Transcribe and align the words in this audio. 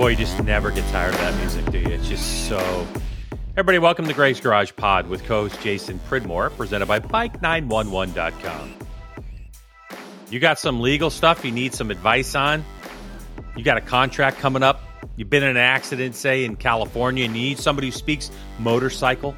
Boy, 0.00 0.12
you 0.12 0.16
just 0.16 0.42
never 0.44 0.70
get 0.70 0.88
tired 0.88 1.12
of 1.12 1.20
that 1.20 1.36
music, 1.40 1.70
do 1.70 1.78
you? 1.78 1.88
It's 1.88 2.08
just 2.08 2.48
so. 2.48 2.86
Everybody, 3.50 3.78
welcome 3.78 4.06
to 4.06 4.14
Greg's 4.14 4.40
Garage 4.40 4.72
Pod 4.74 5.06
with 5.06 5.22
co-host 5.24 5.60
Jason 5.60 6.00
Pridmore, 6.08 6.48
presented 6.48 6.86
by 6.86 7.00
Bike911.com. 7.00 8.74
You 10.30 10.40
got 10.40 10.58
some 10.58 10.80
legal 10.80 11.10
stuff 11.10 11.44
you 11.44 11.52
need 11.52 11.74
some 11.74 11.90
advice 11.90 12.34
on? 12.34 12.64
You 13.54 13.62
got 13.62 13.76
a 13.76 13.82
contract 13.82 14.38
coming 14.38 14.62
up? 14.62 14.80
You've 15.16 15.28
been 15.28 15.42
in 15.42 15.50
an 15.50 15.58
accident, 15.58 16.14
say 16.14 16.46
in 16.46 16.56
California, 16.56 17.26
and 17.26 17.36
you 17.36 17.42
need 17.42 17.58
somebody 17.58 17.88
who 17.88 17.92
speaks 17.92 18.30
motorcycle? 18.58 19.36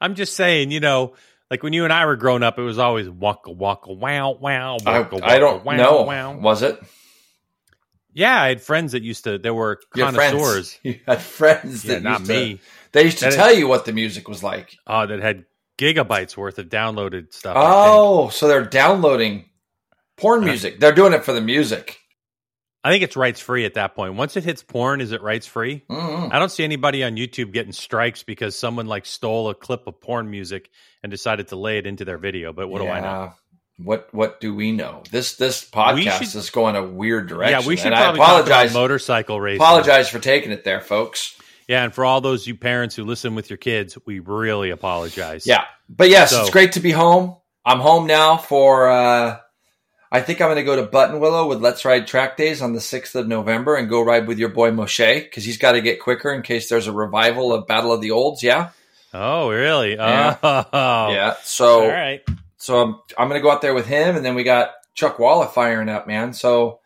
I'm 0.00 0.14
just 0.14 0.34
saying, 0.34 0.70
you 0.70 0.80
know, 0.80 1.14
like 1.50 1.62
when 1.62 1.72
you 1.72 1.84
and 1.84 1.92
I 1.92 2.06
were 2.06 2.16
growing 2.16 2.42
up, 2.42 2.58
it 2.58 2.62
was 2.62 2.78
always 2.78 3.08
waka 3.08 3.50
waka 3.52 3.92
wow 3.92 4.32
wow. 4.32 4.76
I, 4.86 5.00
Waka, 5.00 5.20
I 5.22 5.38
don't 5.38 5.64
waka, 5.64 5.82
wow, 5.82 5.84
know. 5.90 6.02
wow. 6.02 6.36
Was 6.38 6.62
it? 6.62 6.80
Yeah, 8.12 8.40
I 8.40 8.48
had 8.48 8.60
friends 8.62 8.92
that 8.92 9.02
used 9.02 9.24
to. 9.24 9.38
There 9.38 9.54
were 9.54 9.80
connoisseurs. 9.94 10.78
You 10.84 11.00
had 11.06 11.20
friends 11.20 11.84
Yeah, 11.84 11.94
that 11.94 12.02
not 12.04 12.20
used 12.20 12.30
to, 12.30 12.36
me. 12.36 12.60
They 12.92 13.04
used 13.04 13.18
to 13.18 13.24
That 13.26 13.34
tell 13.34 13.52
you 13.52 13.66
what 13.66 13.84
the 13.86 13.92
music 13.92 14.28
was 14.28 14.42
like. 14.42 14.76
Oh, 14.86 15.04
that 15.06 15.20
had 15.20 15.46
gigabytes 15.78 16.36
worth 16.36 16.58
of 16.60 16.68
downloaded 16.68 17.32
stuff. 17.32 17.56
Oh, 17.58 18.28
so 18.28 18.46
they're 18.46 18.64
downloading 18.64 19.46
porn 20.16 20.44
Uh, 20.44 20.46
music. 20.46 20.78
They're 20.78 20.94
doing 20.94 21.12
it 21.12 21.24
for 21.24 21.32
the 21.32 21.40
music. 21.40 21.98
I 22.84 22.90
think 22.90 23.02
it's 23.02 23.16
rights 23.16 23.40
free 23.40 23.64
at 23.64 23.74
that 23.74 23.94
point. 23.94 24.14
Once 24.14 24.36
it 24.36 24.44
hits 24.44 24.62
porn, 24.62 25.00
is 25.00 25.10
it 25.12 25.22
rights 25.22 25.46
free? 25.46 25.82
Mm-mm. 25.90 26.30
I 26.30 26.38
don't 26.38 26.50
see 26.50 26.64
anybody 26.64 27.02
on 27.02 27.16
YouTube 27.16 27.52
getting 27.52 27.72
strikes 27.72 28.22
because 28.22 28.56
someone 28.58 28.86
like 28.86 29.06
stole 29.06 29.48
a 29.48 29.54
clip 29.54 29.86
of 29.86 30.00
porn 30.02 30.30
music 30.30 30.68
and 31.02 31.10
decided 31.10 31.48
to 31.48 31.56
lay 31.56 31.78
it 31.78 31.86
into 31.86 32.04
their 32.04 32.18
video. 32.18 32.52
But 32.52 32.68
what 32.68 32.82
do 32.82 32.88
I 32.88 33.00
know? 33.00 33.32
What 33.78 34.08
What 34.12 34.38
do 34.40 34.54
we 34.54 34.70
know? 34.70 35.02
This 35.10 35.34
this 35.36 35.68
podcast 35.68 36.18
should- 36.18 36.34
is 36.38 36.50
going 36.50 36.76
a 36.76 36.84
weird 36.86 37.26
direction. 37.26 37.58
Yeah, 37.60 37.66
we 37.66 37.76
should 37.76 37.86
and 37.86 37.96
probably 37.96 38.20
I 38.20 38.24
apologize. 38.24 38.74
motorcycle 38.74 39.40
racing. 39.40 39.62
Apologize 39.62 40.08
for 40.10 40.18
taking 40.20 40.52
it 40.52 40.62
there, 40.62 40.80
folks. 40.82 41.36
Yeah, 41.66 41.82
and 41.84 41.92
for 41.94 42.04
all 42.04 42.20
those 42.20 42.46
you 42.46 42.54
parents 42.54 42.94
who 42.94 43.04
listen 43.04 43.34
with 43.34 43.48
your 43.48 43.56
kids, 43.56 43.96
we 44.04 44.18
really 44.20 44.68
apologize. 44.70 45.46
Yeah, 45.46 45.64
but 45.88 46.10
yes, 46.10 46.30
So- 46.30 46.42
it's 46.42 46.50
great 46.50 46.72
to 46.72 46.80
be 46.80 46.90
home. 46.92 47.36
I'm 47.64 47.80
home 47.80 48.06
now 48.06 48.36
for. 48.36 48.90
uh 48.90 49.38
I 50.14 50.20
think 50.20 50.40
I'm 50.40 50.46
going 50.46 50.56
to 50.56 50.62
go 50.62 50.76
to 50.76 50.86
Buttonwillow 50.86 51.48
with 51.48 51.60
Let's 51.60 51.84
Ride 51.84 52.06
Track 52.06 52.36
Days 52.36 52.62
on 52.62 52.72
the 52.72 52.78
6th 52.78 53.16
of 53.16 53.26
November 53.26 53.74
and 53.74 53.88
go 53.88 54.00
ride 54.00 54.28
with 54.28 54.38
your 54.38 54.48
boy 54.50 54.70
Moshe 54.70 55.22
because 55.24 55.44
he's 55.44 55.58
got 55.58 55.72
to 55.72 55.80
get 55.80 56.00
quicker 56.00 56.32
in 56.32 56.42
case 56.42 56.68
there's 56.68 56.86
a 56.86 56.92
revival 56.92 57.52
of 57.52 57.66
Battle 57.66 57.92
of 57.92 58.00
the 58.00 58.12
Olds. 58.12 58.40
Yeah, 58.40 58.70
Oh, 59.12 59.50
really? 59.50 59.94
Yeah. 59.96 60.36
Oh, 60.42 61.12
yeah. 61.12 61.34
So 61.42 61.82
All 61.82 61.88
right. 61.88 62.22
so 62.58 62.80
I'm 62.80 63.00
I'm 63.18 63.28
going 63.28 63.40
to 63.40 63.42
go 63.42 63.50
out 63.50 63.60
there 63.60 63.74
with 63.74 63.86
him, 63.86 64.14
and 64.14 64.24
then 64.24 64.34
we 64.36 64.44
got 64.44 64.70
Chuckwalla 64.96 65.50
firing 65.50 65.88
up, 65.88 66.06
man. 66.06 66.32
So 66.32 66.78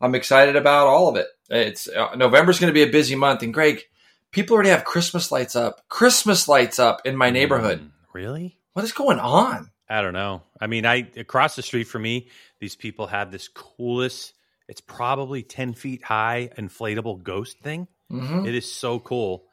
I'm 0.00 0.14
excited 0.14 0.54
about 0.56 0.86
all 0.86 1.08
of 1.08 1.16
it. 1.16 1.26
It's 1.48 1.88
uh, 1.88 2.14
November's 2.14 2.60
going 2.60 2.70
to 2.70 2.74
be 2.74 2.82
a 2.82 2.90
busy 2.92 3.16
month, 3.16 3.42
and 3.42 3.52
Greg, 3.52 3.82
people 4.30 4.54
already 4.54 4.70
have 4.70 4.84
Christmas 4.84 5.32
lights 5.32 5.56
up. 5.56 5.88
Christmas 5.88 6.46
lights 6.46 6.78
up 6.78 7.02
in 7.04 7.16
my 7.16 7.30
neighborhood. 7.30 7.80
Mm, 7.80 7.90
really? 8.12 8.56
What 8.74 8.84
is 8.84 8.92
going 8.92 9.18
on? 9.18 9.70
I 9.88 10.02
don't 10.02 10.12
know. 10.12 10.42
I 10.60 10.68
mean, 10.68 10.86
I 10.86 11.08
across 11.16 11.56
the 11.56 11.62
street 11.62 11.84
from 11.88 12.02
me, 12.02 12.28
these 12.60 12.76
people 12.76 13.06
have 13.08 13.30
this 13.32 13.48
coolest. 13.48 14.32
It's 14.68 14.80
probably 14.80 15.42
ten 15.42 15.74
feet 15.74 16.04
high 16.04 16.50
inflatable 16.56 17.22
ghost 17.22 17.58
thing. 17.60 17.88
hmm 18.08 18.44
It 18.46 18.54
is 18.54 18.70
so 18.70 18.98
cool. 19.00 19.44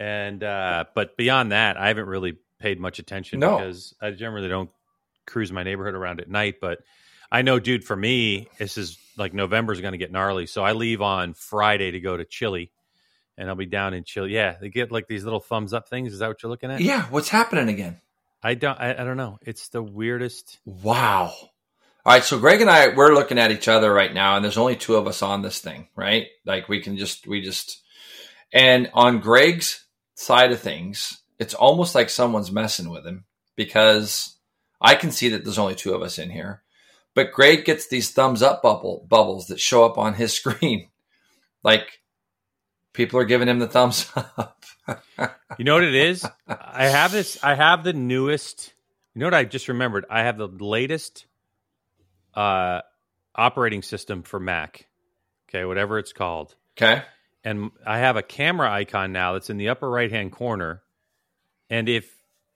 And 0.00 0.42
uh, 0.42 0.84
but 0.94 1.16
beyond 1.16 1.52
that, 1.52 1.76
I 1.76 1.88
haven't 1.88 2.06
really 2.06 2.36
paid 2.58 2.80
much 2.80 2.98
attention 2.98 3.40
No. 3.40 3.58
because 3.58 3.94
I 4.00 4.10
generally 4.12 4.48
don't 4.48 4.70
cruise 5.26 5.52
my 5.52 5.62
neighborhood 5.62 5.94
around 5.94 6.20
at 6.20 6.28
night. 6.28 6.56
But 6.60 6.80
I 7.30 7.42
know, 7.42 7.58
dude, 7.60 7.84
for 7.84 7.94
me, 7.96 8.48
this 8.58 8.76
is 8.78 8.98
like 9.16 9.34
November's 9.34 9.80
going 9.80 9.92
to 9.92 9.98
get 9.98 10.10
gnarly. 10.10 10.46
So 10.46 10.62
I 10.64 10.72
leave 10.72 11.00
on 11.02 11.34
Friday 11.34 11.92
to 11.92 12.00
go 12.00 12.16
to 12.16 12.24
Chile, 12.24 12.70
and 13.38 13.48
I'll 13.48 13.54
be 13.54 13.66
down 13.66 13.94
in 13.94 14.02
Chile. 14.04 14.32
Yeah, 14.32 14.56
they 14.60 14.68
get 14.68 14.90
like 14.90 15.06
these 15.08 15.24
little 15.24 15.40
thumbs 15.40 15.72
up 15.72 15.88
things. 15.88 16.12
Is 16.12 16.18
that 16.20 16.28
what 16.28 16.42
you're 16.42 16.50
looking 16.50 16.70
at? 16.70 16.80
Yeah, 16.80 17.04
what's 17.10 17.28
happening 17.28 17.68
again? 17.68 18.00
I 18.42 18.54
don't. 18.54 18.78
I, 18.80 18.90
I 18.92 19.04
don't 19.04 19.16
know. 19.16 19.38
It's 19.42 19.68
the 19.68 19.82
weirdest. 19.82 20.58
Wow. 20.64 21.34
All 22.06 22.12
right, 22.12 22.22
so 22.22 22.38
Greg 22.38 22.60
and 22.60 22.68
I 22.68 22.88
we're 22.88 23.14
looking 23.14 23.38
at 23.38 23.50
each 23.50 23.66
other 23.66 23.90
right 23.90 24.12
now, 24.12 24.36
and 24.36 24.44
there's 24.44 24.58
only 24.58 24.76
two 24.76 24.96
of 24.96 25.06
us 25.06 25.22
on 25.22 25.40
this 25.40 25.60
thing, 25.60 25.88
right? 25.96 26.26
Like 26.44 26.68
we 26.68 26.80
can 26.80 26.98
just 26.98 27.26
we 27.26 27.40
just 27.40 27.82
and 28.52 28.90
on 28.92 29.20
Greg's 29.20 29.86
side 30.14 30.52
of 30.52 30.60
things, 30.60 31.22
it's 31.38 31.54
almost 31.54 31.94
like 31.94 32.10
someone's 32.10 32.52
messing 32.52 32.90
with 32.90 33.06
him 33.06 33.24
because 33.56 34.36
I 34.82 34.96
can 34.96 35.12
see 35.12 35.30
that 35.30 35.44
there's 35.44 35.58
only 35.58 35.74
two 35.74 35.94
of 35.94 36.02
us 36.02 36.18
in 36.18 36.28
here. 36.28 36.62
But 37.14 37.32
Greg 37.32 37.64
gets 37.64 37.88
these 37.88 38.10
thumbs 38.10 38.42
up 38.42 38.62
bubble 38.62 39.06
bubbles 39.08 39.46
that 39.46 39.58
show 39.58 39.86
up 39.86 39.96
on 39.96 40.12
his 40.12 40.32
screen. 40.36 40.90
Like 41.62 42.00
people 42.92 43.18
are 43.18 43.24
giving 43.24 43.48
him 43.48 43.60
the 43.60 43.68
thumbs 43.68 44.10
up. 44.14 44.64
You 45.56 45.64
know 45.64 45.74
what 45.74 45.84
it 45.84 45.94
is? 45.94 46.26
I 46.48 46.88
have 46.88 47.12
this. 47.12 47.38
I 47.42 47.54
have 47.54 47.84
the 47.84 47.92
newest. 47.92 48.74
You 49.14 49.20
know 49.20 49.26
what 49.26 49.34
I 49.34 49.44
just 49.44 49.68
remembered? 49.68 50.04
I 50.10 50.24
have 50.24 50.36
the 50.36 50.48
latest 50.48 51.26
uh, 52.36 52.80
operating 53.34 53.82
system 53.82 54.22
for 54.22 54.38
Mac. 54.40 54.86
Okay, 55.48 55.64
whatever 55.64 55.98
it's 55.98 56.12
called, 56.12 56.54
Okay. 56.76 57.02
and 57.44 57.70
I 57.86 57.98
have 57.98 58.16
a 58.16 58.22
camera 58.22 58.70
icon 58.72 59.12
now 59.12 59.34
that's 59.34 59.50
in 59.50 59.56
the 59.56 59.68
upper 59.68 59.88
right 59.88 60.10
hand 60.10 60.32
corner. 60.32 60.82
And 61.70 61.88
if 61.88 62.10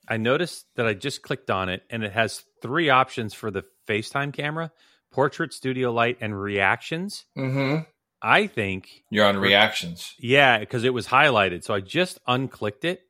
I 0.09 0.17
noticed 0.17 0.67
that 0.77 0.87
I 0.87 0.95
just 0.95 1.23
clicked 1.23 1.51
on 1.51 1.69
it, 1.69 1.83
and 1.91 2.03
it 2.03 2.13
has 2.13 2.43
three 2.63 2.91
options 2.91 3.35
for 3.35 3.51
the 3.51 3.63
FaceTime 3.87 4.33
camera: 4.33 4.73
portrait, 5.13 5.53
studio 5.53 5.93
light, 5.93 6.19
and 6.21 6.39
reactions. 6.39 7.25
Mm-hmm. 7.37 7.83
I 8.21 8.49
think 8.49 9.05
You're 9.11 9.27
on 9.27 9.37
reactions. 9.37 10.15
yeah, 10.19 10.59
because 10.59 10.83
it 10.83 10.93
was 10.93 11.07
highlighted. 11.07 11.63
So 11.63 11.73
I 11.73 11.81
just 11.81 12.19
unclicked 12.27 12.85
it 12.85 13.03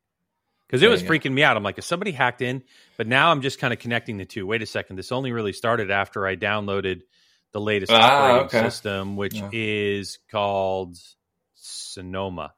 because 0.68 0.82
it 0.82 0.88
was 0.88 1.02
freaking 1.02 1.32
me 1.32 1.42
out. 1.42 1.56
I'm 1.56 1.62
like, 1.64 1.78
is 1.78 1.84
somebody 1.86 2.12
hacked 2.12 2.42
in? 2.42 2.62
But 2.96 3.06
now 3.08 3.30
I'm 3.32 3.40
just 3.42 3.58
kind 3.58 3.72
of 3.72 3.80
connecting 3.80 4.18
the 4.18 4.24
two. 4.26 4.46
Wait 4.46 4.62
a 4.62 4.66
second. 4.66 4.94
This 4.96 5.10
only 5.10 5.32
really 5.32 5.52
started 5.52 5.90
after 5.90 6.24
I 6.26 6.36
downloaded 6.36 7.00
the 7.52 7.60
latest 7.60 7.90
Ah, 7.92 7.96
operating 8.18 8.46
okay. 8.46 8.60
system, 8.70 9.16
which 9.16 9.34
Yeah. 9.34 9.48
is 9.52 10.18
called 10.30 10.96
Sonoma. 11.54 12.52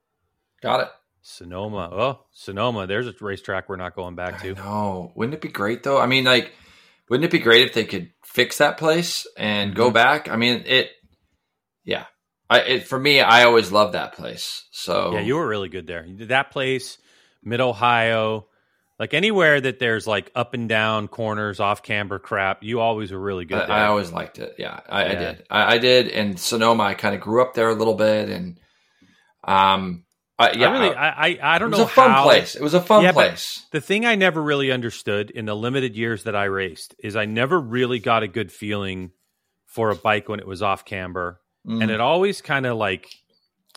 Got 0.63 0.81
it. 0.81 0.89
Sonoma. 1.23 1.89
Oh, 1.93 2.25
Sonoma. 2.33 2.87
There's 2.87 3.07
a 3.07 3.15
racetrack 3.21 3.69
we're 3.69 3.77
not 3.77 3.95
going 3.95 4.15
back 4.17 4.43
to. 4.43 4.55
No, 4.55 5.13
Wouldn't 5.15 5.35
it 5.35 5.41
be 5.41 5.49
great 5.49 5.83
though? 5.83 5.99
I 6.01 6.07
mean, 6.07 6.25
like 6.25 6.53
wouldn't 7.09 7.25
it 7.25 7.31
be 7.31 7.39
great 7.39 7.67
if 7.67 7.75
they 7.75 7.85
could 7.85 8.11
fix 8.25 8.59
that 8.59 8.79
place 8.79 9.27
and 9.37 9.75
go 9.75 9.91
Mhm. 9.91 9.95
back? 9.95 10.29
I 10.29 10.37
mean, 10.37 10.63
it, 10.67 10.91
yeah. 11.85 12.07
I, 12.49 12.61
it, 12.61 12.87
for 12.89 12.99
me, 12.99 13.21
I 13.21 13.45
always 13.45 13.71
loved 13.71 13.95
that 13.95 14.13
place. 14.15 14.65
So 14.73 15.13
Yeah, 15.13 15.21
you 15.21 15.37
were 15.37 15.47
really 15.47 15.69
good 15.69 15.87
there. 15.87 16.05
You 16.05 16.17
did 16.17 16.29
that 16.29 16.51
place, 16.51 16.99
Mid 17.43 17.61
Ohio, 17.61 18.47
like 18.99 19.15
anywhere 19.15 19.61
that 19.61 19.79
there's 19.79 20.07
like 20.07 20.31
up 20.35 20.55
and 20.55 20.69
down 20.69 21.09
corners, 21.09 21.61
off 21.61 21.83
camber 21.83 22.19
crap. 22.19 22.63
You 22.63 22.81
always 22.81 23.13
were 23.13 23.21
really 23.21 23.45
good 23.47 23.69
I. 23.69 23.81
I 23.83 23.87
always 23.87 24.13
liked 24.13 24.39
it. 24.39 24.57
Yeah, 24.59 24.81
I, 24.89 25.05
I 25.05 25.15
did. 25.15 25.45
I, 25.51 25.75
I 25.75 25.79
did. 25.79 26.09
And 26.09 26.39
Sonoma, 26.39 26.83
I 26.85 26.95
kind 26.95 27.15
of 27.15 27.21
grew 27.21 27.43
up 27.43 27.55
there 27.55 27.69
a 27.71 27.75
little 27.75 27.95
bit, 27.95 28.29
and 28.29 28.61
um, 29.45 30.05
I, 30.39 30.53
yeah, 30.53 30.69
I 30.69 30.73
really, 30.73 30.95
I, 30.95 31.09
I, 31.09 31.39
I 31.43 31.57
it 31.57 31.59
don't 31.61 31.71
was 31.71 31.79
know 31.79 31.85
a 31.85 31.89
fun 31.89 32.11
how. 32.11 32.25
place. 32.25 32.55
It 32.55 32.63
was 32.63 32.75
a 32.75 32.81
fun 32.81 33.05
Yeah, 33.05 33.13
place. 33.13 33.67
The 33.73 33.81
thing 33.81 34.05
I 34.07 34.15
never 34.17 34.43
really 34.43 34.71
understood 34.71 35.31
in 35.31 35.47
the 35.47 35.57
limited 35.57 35.97
years 35.97 36.25
that 36.25 36.37
I 36.37 36.45
raced 36.45 36.95
is 37.03 37.17
I 37.17 37.25
never 37.25 37.59
really 37.61 37.99
got 37.99 38.23
a 38.23 38.29
good 38.29 38.53
feeling 38.53 39.13
for 39.67 39.91
a 39.91 39.97
bike 39.97 40.29
when 40.29 40.41
it 40.41 40.47
was 40.47 40.63
off 40.63 40.85
camber, 40.85 41.41
Mm, 41.67 41.83
and 41.83 41.91
it 41.91 42.01
always 42.01 42.41
kind 42.41 42.65
of 42.67 42.77
like 42.79 43.11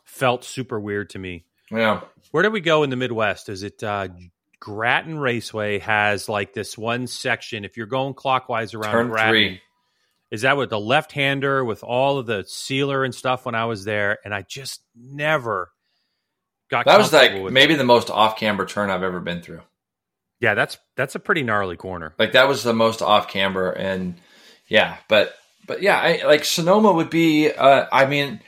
felt 0.05 0.43
super 0.43 0.79
weird 0.79 1.09
to 1.11 1.19
me. 1.19 1.45
Yeah, 1.71 2.01
Where 2.31 2.43
do 2.43 2.51
we 2.51 2.61
go 2.61 2.83
in 2.83 2.89
the 2.89 2.95
Midwest? 2.95 3.49
Is 3.49 3.63
it 3.63 3.83
uh, 3.83 4.07
Grattan 4.59 5.17
Raceway 5.19 5.79
has 5.79 6.29
like 6.29 6.53
this 6.53 6.77
one 6.77 7.07
section? 7.07 7.65
If 7.65 7.77
you're 7.77 7.85
going 7.87 8.13
clockwise 8.13 8.73
around 8.73 8.91
turn 8.91 9.09
Grattan, 9.09 9.31
three. 9.31 9.61
is 10.31 10.41
that 10.43 10.57
with 10.57 10.69
the 10.69 10.79
left 10.79 11.11
hander 11.11 11.63
with 11.65 11.83
all 11.83 12.17
of 12.17 12.25
the 12.25 12.43
sealer 12.47 13.03
and 13.03 13.13
stuff 13.13 13.45
when 13.45 13.55
I 13.55 13.65
was 13.65 13.83
there? 13.85 14.19
And 14.23 14.33
I 14.33 14.43
just 14.43 14.81
never 14.95 15.71
got 16.69 16.85
That 16.85 16.97
was 16.97 17.11
like 17.13 17.51
maybe 17.51 17.73
it. 17.73 17.77
the 17.77 17.83
most 17.83 18.09
off 18.09 18.37
camber 18.37 18.65
turn 18.65 18.89
I've 18.89 19.03
ever 19.03 19.19
been 19.19 19.41
through. 19.41 19.61
yeah. 20.39 20.53
That's 20.55 20.77
that's 20.95 21.15
a 21.15 21.19
pretty 21.19 21.43
gnarly 21.43 21.75
corner. 21.77 22.13
Like 22.19 22.33
that 22.33 22.47
was 22.47 22.63
the 22.63 22.73
most 22.73 23.01
off 23.01 23.27
camber, 23.27 23.71
and 23.71 24.15
yeah, 24.67 24.97
but 25.09 25.33
but 25.67 25.81
yeah, 25.81 25.97
I, 25.99 26.25
like 26.25 26.45
Sonoma 26.45 26.91
would 26.93 27.09
be. 27.09 27.51
Uh, 27.51 27.85
I 27.91 28.05
mean, 28.05 28.41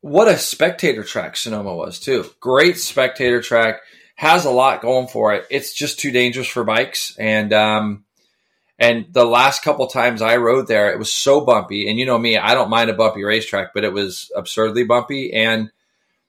what 0.00 0.28
a 0.28 0.38
spectator 0.38 1.02
track 1.04 1.36
Sonoma 1.36 1.74
was 1.74 1.98
too. 1.98 2.24
Great 2.40 2.78
spectator 2.78 3.42
track 3.42 3.80
has 4.16 4.44
a 4.44 4.50
lot 4.50 4.82
going 4.82 5.06
for 5.08 5.34
it. 5.34 5.46
It's 5.50 5.72
just 5.72 5.98
too 6.00 6.10
dangerous 6.10 6.46
for 6.48 6.64
bikes, 6.64 7.16
and 7.18 7.52
um, 7.52 8.04
and 8.78 9.06
the 9.10 9.24
last 9.24 9.62
couple 9.62 9.86
times 9.86 10.22
I 10.22 10.36
rode 10.36 10.66
there, 10.68 10.92
it 10.92 10.98
was 10.98 11.12
so 11.12 11.40
bumpy. 11.42 11.88
And 11.88 11.98
you 11.98 12.06
know 12.06 12.18
me, 12.18 12.36
I 12.38 12.54
don't 12.54 12.70
mind 12.70 12.90
a 12.90 12.94
bumpy 12.94 13.22
racetrack, 13.24 13.74
but 13.74 13.84
it 13.84 13.92
was 13.92 14.30
absurdly 14.36 14.84
bumpy, 14.84 15.32
and 15.32 15.70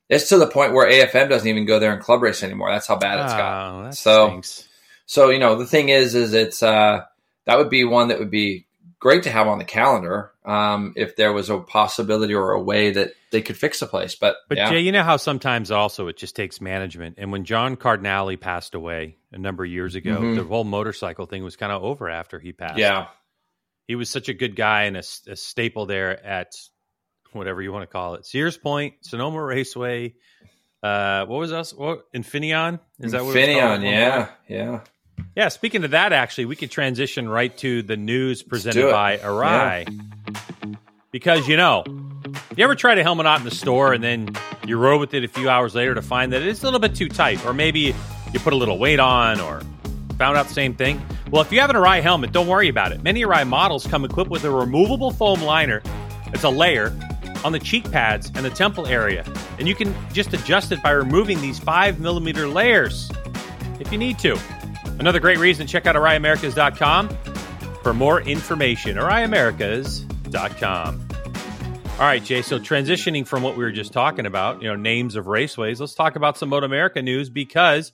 it's 0.10 0.30
to 0.30 0.38
the 0.38 0.48
point 0.48 0.74
where 0.74 0.90
AFM 0.92 1.30
doesn't 1.30 1.48
even 1.48 1.66
go 1.66 1.80
there 1.80 1.94
and 1.94 2.02
club 2.02 2.22
race 2.22 2.44
anymore. 2.44 2.72
That's 2.72 2.88
how 2.88 2.98
bad 2.98 3.24
it's 3.24 3.34
got. 3.34 3.88
Oh, 3.88 3.92
So- 3.92 4.28
stinks. 4.28 4.68
So 5.06 5.30
you 5.30 5.40
know 5.40 5.56
the 5.56 5.66
thing 5.66 5.90
is, 5.90 6.16
is 6.16 6.34
it's 6.34 6.64
uh, 6.64 7.02
that 7.46 7.58
would 7.58 7.70
be 7.70 7.84
one 7.84 8.08
that 8.10 8.20
would 8.20 8.32
be 8.32 8.66
great 9.02 9.24
to 9.24 9.30
have 9.32 9.48
on 9.48 9.58
the 9.58 9.66
calendar 9.66 10.32
um, 10.46 10.94
if 10.96 11.16
there 11.18 11.34
was 11.34 11.50
a 11.50 11.58
possibility 11.58 12.34
or 12.34 12.52
a 12.52 12.62
way 12.62 12.92
that 12.92 13.12
they 13.32 13.42
could 13.42 13.58
fix 13.58 13.80
the 13.82 13.88
place. 13.88 14.16
But, 14.16 14.38
But 14.48 14.58
yeah, 14.60 14.70
Jay, 14.70 14.80
you 14.80 14.92
know 14.94 15.04
how 15.04 15.18
sometimes 15.18 15.72
also 15.72 16.08
it 16.08 16.16
just 16.18 16.36
takes 16.36 16.62
management. 16.62 17.16
And 17.18 17.32
when 17.32 17.44
John 17.44 17.76
Cardinale 17.76 18.38
passed 18.38 18.76
away 18.76 19.18
a 19.34 19.38
number 19.38 19.64
of 19.66 19.70
years 19.72 19.96
ago, 19.96 20.20
Mhm. 20.22 20.36
the 20.38 20.44
whole 20.44 20.64
motorcycle 20.64 21.26
thing 21.26 21.44
was 21.44 21.56
kind 21.58 21.72
of 21.74 21.84
over 21.84 22.10
after 22.10 22.40
he 22.40 22.54
passed. 22.54 22.78
yeah, 22.78 23.08
he 23.88 23.96
was 23.96 24.10
such 24.10 24.30
a 24.30 24.34
good 24.34 24.56
guy 24.56 24.84
and 24.84 24.96
a, 24.96 25.04
a 25.28 25.36
staple 25.36 25.86
there 25.88 26.24
at 26.26 26.54
whatever 27.34 27.62
you 27.62 27.72
want 27.74 27.84
to 27.84 27.92
call 27.92 28.14
it, 28.16 28.26
Sears 28.26 28.58
Point, 28.58 28.94
Sonoma 29.02 29.42
Raceway. 29.44 30.14
Uh, 30.84 31.26
what 31.26 31.40
was 31.40 31.52
us? 31.52 31.74
What 31.74 32.12
Infineon? 32.14 32.80
Is 33.00 33.12
that 33.14 33.24
what 33.26 33.36
it 33.36 33.48
was 33.50 33.58
called 33.60 33.72
at 33.72 33.80
Infineon? 33.80 33.84
Yeah, 33.92 34.30
yeah. 34.48 34.80
Yeah. 35.36 35.50
Speaking 35.50 35.84
of 35.84 35.92
that, 35.92 36.14
actually, 36.14 36.46
we 36.46 36.56
could 36.56 36.72
transition 36.72 37.28
right 37.28 37.56
to 37.58 37.82
the 37.82 37.98
news 37.98 38.44
presented 38.44 38.92
by 38.92 39.18
Arai. 39.18 39.88
Because 41.12 41.48
you 41.48 41.58
know, 41.58 41.84
you 42.56 42.64
ever 42.64 42.76
try 42.76 42.96
to 42.96 43.04
helmet 43.04 43.26
out 43.26 43.40
in 43.40 43.46
the 43.46 43.52
store 43.52 43.94
and 43.94 44.04
then 44.04 44.30
you 44.66 44.78
rode 44.78 45.00
with 45.00 45.14
it 45.14 45.24
a 45.24 45.28
few 45.28 45.50
hours 45.50 45.76
later 45.76 45.94
to 45.94 46.02
find 46.02 46.32
that 46.34 46.42
it's 46.42 46.62
a 46.62 46.66
little 46.66 46.80
bit 46.80 46.96
too 46.96 47.10
tight, 47.10 47.46
or 47.46 47.54
maybe 47.54 47.94
you 48.34 48.40
put 48.40 48.54
a 48.54 48.56
little 48.56 48.78
weight 48.78 49.00
on, 49.00 49.40
or 49.42 49.62
found 50.18 50.38
out 50.38 50.48
the 50.48 50.54
same 50.54 50.74
thing? 50.74 51.02
Well, 51.32 51.42
if 51.42 51.52
you 51.52 51.60
have 51.60 51.70
an 51.70 51.76
Arai 51.76 52.02
helmet, 52.02 52.32
don't 52.32 52.48
worry 52.48 52.70
about 52.70 52.92
it. 52.92 53.02
Many 53.02 53.24
Arai 53.24 53.48
models 53.48 53.88
come 53.88 54.06
equipped 54.06 54.30
with 54.30 54.44
a 54.44 54.52
removable 54.52 55.12
foam 55.12 55.42
liner. 55.42 55.82
It's 56.28 56.44
a 56.44 56.50
layer 56.50 56.96
on 57.44 57.52
the 57.52 57.60
cheek 57.60 57.90
pads 57.92 58.32
and 58.36 58.46
the 58.46 58.50
temple 58.50 58.86
area, 58.86 59.26
and 59.58 59.68
you 59.68 59.76
can 59.76 59.96
just 60.14 60.34
adjust 60.34 60.72
it 60.72 60.82
by 60.84 60.92
removing 60.92 61.42
these 61.42 61.58
five 61.58 62.00
millimeter 62.00 62.48
layers 62.48 63.10
if 63.80 63.92
you 63.92 63.98
need 63.98 64.20
to. 64.20 64.38
Another 65.02 65.20
great 65.20 65.40
reason 65.40 65.66
to 65.66 65.72
check 65.72 65.88
out 65.88 65.96
AraiAmericas.com 65.96 67.10
for 67.82 67.92
more 67.92 68.22
information. 68.22 68.98
AraiAmericas.com. 68.98 71.08
All 71.94 71.98
right, 72.08 72.24
Jay. 72.24 72.44
So 72.44 72.60
transitioning 72.60 73.26
from 73.26 73.42
what 73.42 73.58
we 73.58 73.64
were 73.64 73.72
just 73.72 73.94
talking 73.94 74.28
about, 74.28 74.62
you 74.62 74.68
know, 74.68 74.76
names 74.76 75.16
of 75.16 75.26
raceways, 75.26 75.80
let's 75.80 75.96
talk 75.96 76.16
about 76.16 76.38
some 76.38 76.52
MotoAmerica 76.52 77.04
news 77.04 77.32
because 77.32 77.92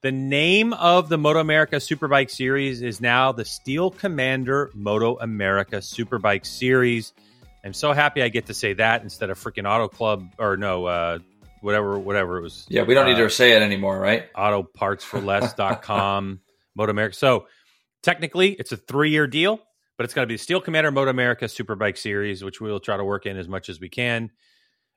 the 0.00 0.10
name 0.10 0.72
of 0.72 1.08
the 1.08 1.16
MotoAmerica 1.16 1.76
Superbike 1.76 2.28
Series 2.28 2.82
is 2.82 3.00
now 3.00 3.30
the 3.30 3.44
Steel 3.44 3.92
Commander 3.92 4.72
MotoAmerica 4.76 5.76
Superbike 5.78 6.44
Series. 6.44 7.12
I'm 7.64 7.72
so 7.72 7.92
happy 7.92 8.20
I 8.22 8.30
get 8.30 8.46
to 8.46 8.54
say 8.54 8.72
that 8.74 9.04
instead 9.04 9.30
of 9.30 9.38
freaking 9.38 9.70
Auto 9.70 9.86
Club 9.86 10.28
or 10.38 10.56
no, 10.56 10.86
uh, 10.86 11.18
whatever, 11.60 11.98
whatever 11.98 12.38
it 12.38 12.42
was. 12.42 12.66
Yeah, 12.68 12.82
we 12.82 12.94
don't 12.94 13.06
need 13.06 13.14
Uh, 13.14 13.18
to 13.24 13.30
say 13.30 13.52
it 13.52 13.62
anymore, 13.62 13.98
right? 13.98 14.32
autopartsforless.com, 14.34 16.40
MotoAmerica. 16.78 17.14
So 17.14 17.46
technically, 18.02 18.52
it's 18.52 18.72
a 18.72 18.76
three 18.76 19.10
year 19.10 19.26
deal, 19.26 19.60
but 19.96 20.04
it's 20.04 20.14
going 20.14 20.26
to 20.26 20.32
be 20.32 20.36
Steel 20.36 20.60
Commander 20.60 20.92
MotoAmerica 20.92 21.44
Superbike 21.44 21.98
Series, 21.98 22.44
which 22.44 22.60
we'll 22.60 22.80
try 22.80 22.96
to 22.96 23.04
work 23.04 23.26
in 23.26 23.36
as 23.36 23.48
much 23.48 23.68
as 23.68 23.80
we 23.80 23.88
can. 23.88 24.30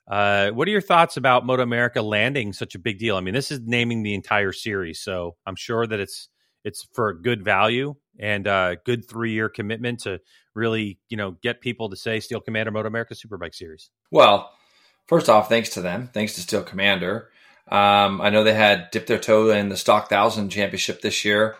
Uh, 0.09 0.49
what 0.51 0.67
are 0.67 0.71
your 0.71 0.81
thoughts 0.81 1.17
about 1.17 1.45
MotoAmerica 1.45 2.03
landing 2.03 2.53
such 2.53 2.75
a 2.75 2.79
big 2.79 2.99
deal? 2.99 3.15
I 3.15 3.21
mean, 3.21 3.33
this 3.33 3.51
is 3.51 3.61
naming 3.63 4.03
the 4.03 4.13
entire 4.13 4.51
series, 4.51 4.99
so 4.99 5.35
I'm 5.45 5.55
sure 5.55 5.85
that 5.85 5.99
it's 5.99 6.29
it's 6.63 6.87
for 6.93 7.09
a 7.09 7.19
good 7.19 7.43
value 7.43 7.95
and 8.19 8.47
uh, 8.47 8.75
good 8.85 9.07
three 9.07 9.31
year 9.31 9.49
commitment 9.49 10.01
to 10.01 10.19
really, 10.53 10.99
you 11.09 11.17
know, 11.17 11.37
get 11.41 11.61
people 11.61 11.89
to 11.89 11.95
say 11.95 12.19
Steel 12.19 12.41
Commander 12.41 12.71
MotoAmerica 12.71 13.13
Superbike 13.13 13.55
Series. 13.55 13.89
Well, 14.11 14.51
first 15.07 15.29
off, 15.29 15.49
thanks 15.49 15.69
to 15.69 15.81
them. 15.81 16.09
Thanks 16.13 16.35
to 16.35 16.41
Steel 16.41 16.63
Commander. 16.63 17.29
Um, 17.67 18.19
I 18.21 18.29
know 18.29 18.43
they 18.43 18.53
had 18.53 18.91
dipped 18.91 19.07
their 19.07 19.19
toe 19.19 19.49
in 19.49 19.69
the 19.69 19.77
Stock 19.77 20.09
Thousand 20.09 20.49
Championship 20.49 21.01
this 21.01 21.23
year, 21.23 21.55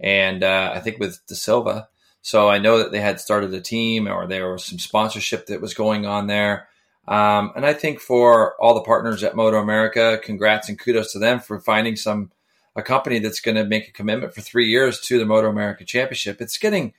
and 0.00 0.42
uh, 0.42 0.72
I 0.74 0.80
think 0.80 0.98
with 0.98 1.24
De 1.26 1.34
Silva. 1.34 1.88
So 2.22 2.48
I 2.48 2.58
know 2.58 2.78
that 2.78 2.90
they 2.90 3.00
had 3.00 3.20
started 3.20 3.54
a 3.54 3.60
team, 3.60 4.08
or 4.08 4.26
there 4.26 4.50
was 4.50 4.64
some 4.64 4.78
sponsorship 4.78 5.46
that 5.46 5.60
was 5.60 5.74
going 5.74 6.06
on 6.06 6.26
there. 6.26 6.68
Um, 7.06 7.52
and 7.54 7.64
I 7.64 7.72
think 7.72 8.00
for 8.00 8.56
all 8.60 8.74
the 8.74 8.80
partners 8.80 9.22
at 9.22 9.34
MotoAmerica, 9.34 10.22
congrats 10.22 10.68
and 10.68 10.78
kudos 10.78 11.12
to 11.12 11.20
them 11.20 11.38
for 11.38 11.60
finding 11.60 11.94
some 11.94 12.32
a 12.74 12.82
company 12.82 13.18
that's 13.18 13.40
going 13.40 13.54
to 13.54 13.64
make 13.64 13.88
a 13.88 13.92
commitment 13.92 14.34
for 14.34 14.42
three 14.42 14.66
years 14.66 15.00
to 15.00 15.18
the 15.18 15.24
MotoAmerica 15.24 15.86
Championship. 15.86 16.40
It's 16.40 16.58
getting 16.58 16.92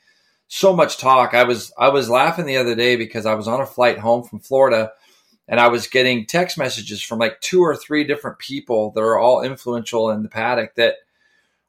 so 0.48 0.76
much 0.76 0.98
talk. 0.98 1.34
I 1.34 1.44
was 1.44 1.72
I 1.78 1.90
was 1.90 2.10
laughing 2.10 2.46
the 2.46 2.58
other 2.58 2.74
day 2.74 2.96
because 2.96 3.26
I 3.26 3.36
was 3.36 3.48
on 3.48 3.62
a 3.62 3.66
flight 3.66 4.00
home 4.00 4.24
from 4.24 4.40
Florida 4.40 4.92
and 5.48 5.60
I 5.60 5.68
was 5.68 5.88
getting 5.88 6.26
text 6.26 6.58
messages 6.58 7.02
from 7.02 7.20
like 7.20 7.40
two 7.42 7.62
or 7.62 7.76
three 7.76 8.04
different 8.06 8.40
people 8.40 8.92
that 8.92 9.02
are 9.02 9.20
all 9.20 9.44
influential 9.44 10.10
in 10.10 10.24
the 10.24 10.30
paddock 10.30 10.76
that 10.76 10.96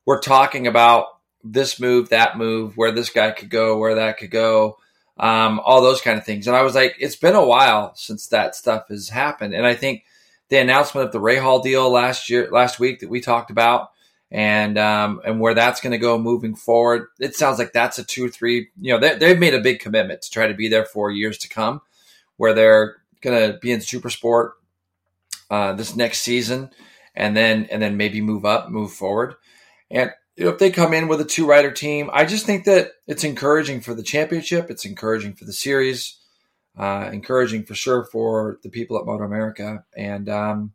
were 0.06 0.20
talking 0.20 0.66
about 0.66 1.17
this 1.44 1.80
move, 1.80 2.08
that 2.08 2.36
move, 2.36 2.76
where 2.76 2.92
this 2.92 3.10
guy 3.10 3.30
could 3.30 3.50
go, 3.50 3.78
where 3.78 3.94
that 3.96 4.18
could 4.18 4.30
go, 4.30 4.78
um, 5.18 5.60
all 5.64 5.80
those 5.80 6.00
kind 6.00 6.18
of 6.18 6.24
things. 6.24 6.46
And 6.46 6.56
I 6.56 6.62
was 6.62 6.74
like, 6.74 6.96
it's 6.98 7.16
been 7.16 7.34
a 7.34 7.44
while 7.44 7.94
since 7.94 8.26
that 8.28 8.54
stuff 8.54 8.88
has 8.88 9.08
happened. 9.08 9.54
And 9.54 9.66
I 9.66 9.74
think 9.74 10.04
the 10.48 10.58
announcement 10.58 11.06
of 11.06 11.12
the 11.12 11.20
Rahal 11.20 11.62
deal 11.62 11.90
last 11.90 12.30
year, 12.30 12.48
last 12.50 12.80
week 12.80 13.00
that 13.00 13.10
we 13.10 13.20
talked 13.20 13.50
about, 13.50 13.90
and 14.30 14.76
um, 14.78 15.20
and 15.24 15.40
where 15.40 15.54
that's 15.54 15.80
going 15.80 15.92
to 15.92 15.98
go 15.98 16.18
moving 16.18 16.54
forward, 16.54 17.08
it 17.18 17.34
sounds 17.34 17.58
like 17.58 17.72
that's 17.72 17.98
a 17.98 18.04
two, 18.04 18.28
three. 18.28 18.68
You 18.80 18.92
know, 18.92 19.00
they, 19.00 19.16
they've 19.16 19.38
made 19.38 19.54
a 19.54 19.60
big 19.60 19.80
commitment 19.80 20.22
to 20.22 20.30
try 20.30 20.46
to 20.46 20.54
be 20.54 20.68
there 20.68 20.84
for 20.84 21.10
years 21.10 21.38
to 21.38 21.48
come, 21.48 21.80
where 22.36 22.52
they're 22.52 22.96
going 23.22 23.52
to 23.52 23.58
be 23.58 23.72
in 23.72 23.80
super 23.80 24.10
sport 24.10 24.54
uh, 25.50 25.72
this 25.72 25.96
next 25.96 26.20
season, 26.20 26.70
and 27.14 27.36
then 27.36 27.68
and 27.70 27.80
then 27.80 27.96
maybe 27.96 28.20
move 28.20 28.44
up, 28.44 28.68
move 28.68 28.92
forward, 28.92 29.34
and 29.90 30.12
you 30.38 30.44
know, 30.44 30.50
if 30.52 30.58
they 30.58 30.70
come 30.70 30.94
in 30.94 31.08
with 31.08 31.20
a 31.20 31.24
two 31.24 31.46
rider 31.46 31.72
team, 31.72 32.10
I 32.12 32.24
just 32.24 32.46
think 32.46 32.64
that 32.66 32.92
it's 33.08 33.24
encouraging 33.24 33.80
for 33.80 33.92
the 33.92 34.04
championship. 34.04 34.70
It's 34.70 34.84
encouraging 34.84 35.34
for 35.34 35.44
the 35.44 35.52
series, 35.52 36.16
uh, 36.78 37.10
encouraging 37.12 37.64
for 37.64 37.74
sure 37.74 38.04
for 38.04 38.60
the 38.62 38.70
people 38.70 38.96
at 38.98 39.04
MotoAmerica, 39.04 39.82
and 39.96 40.28
um, 40.28 40.74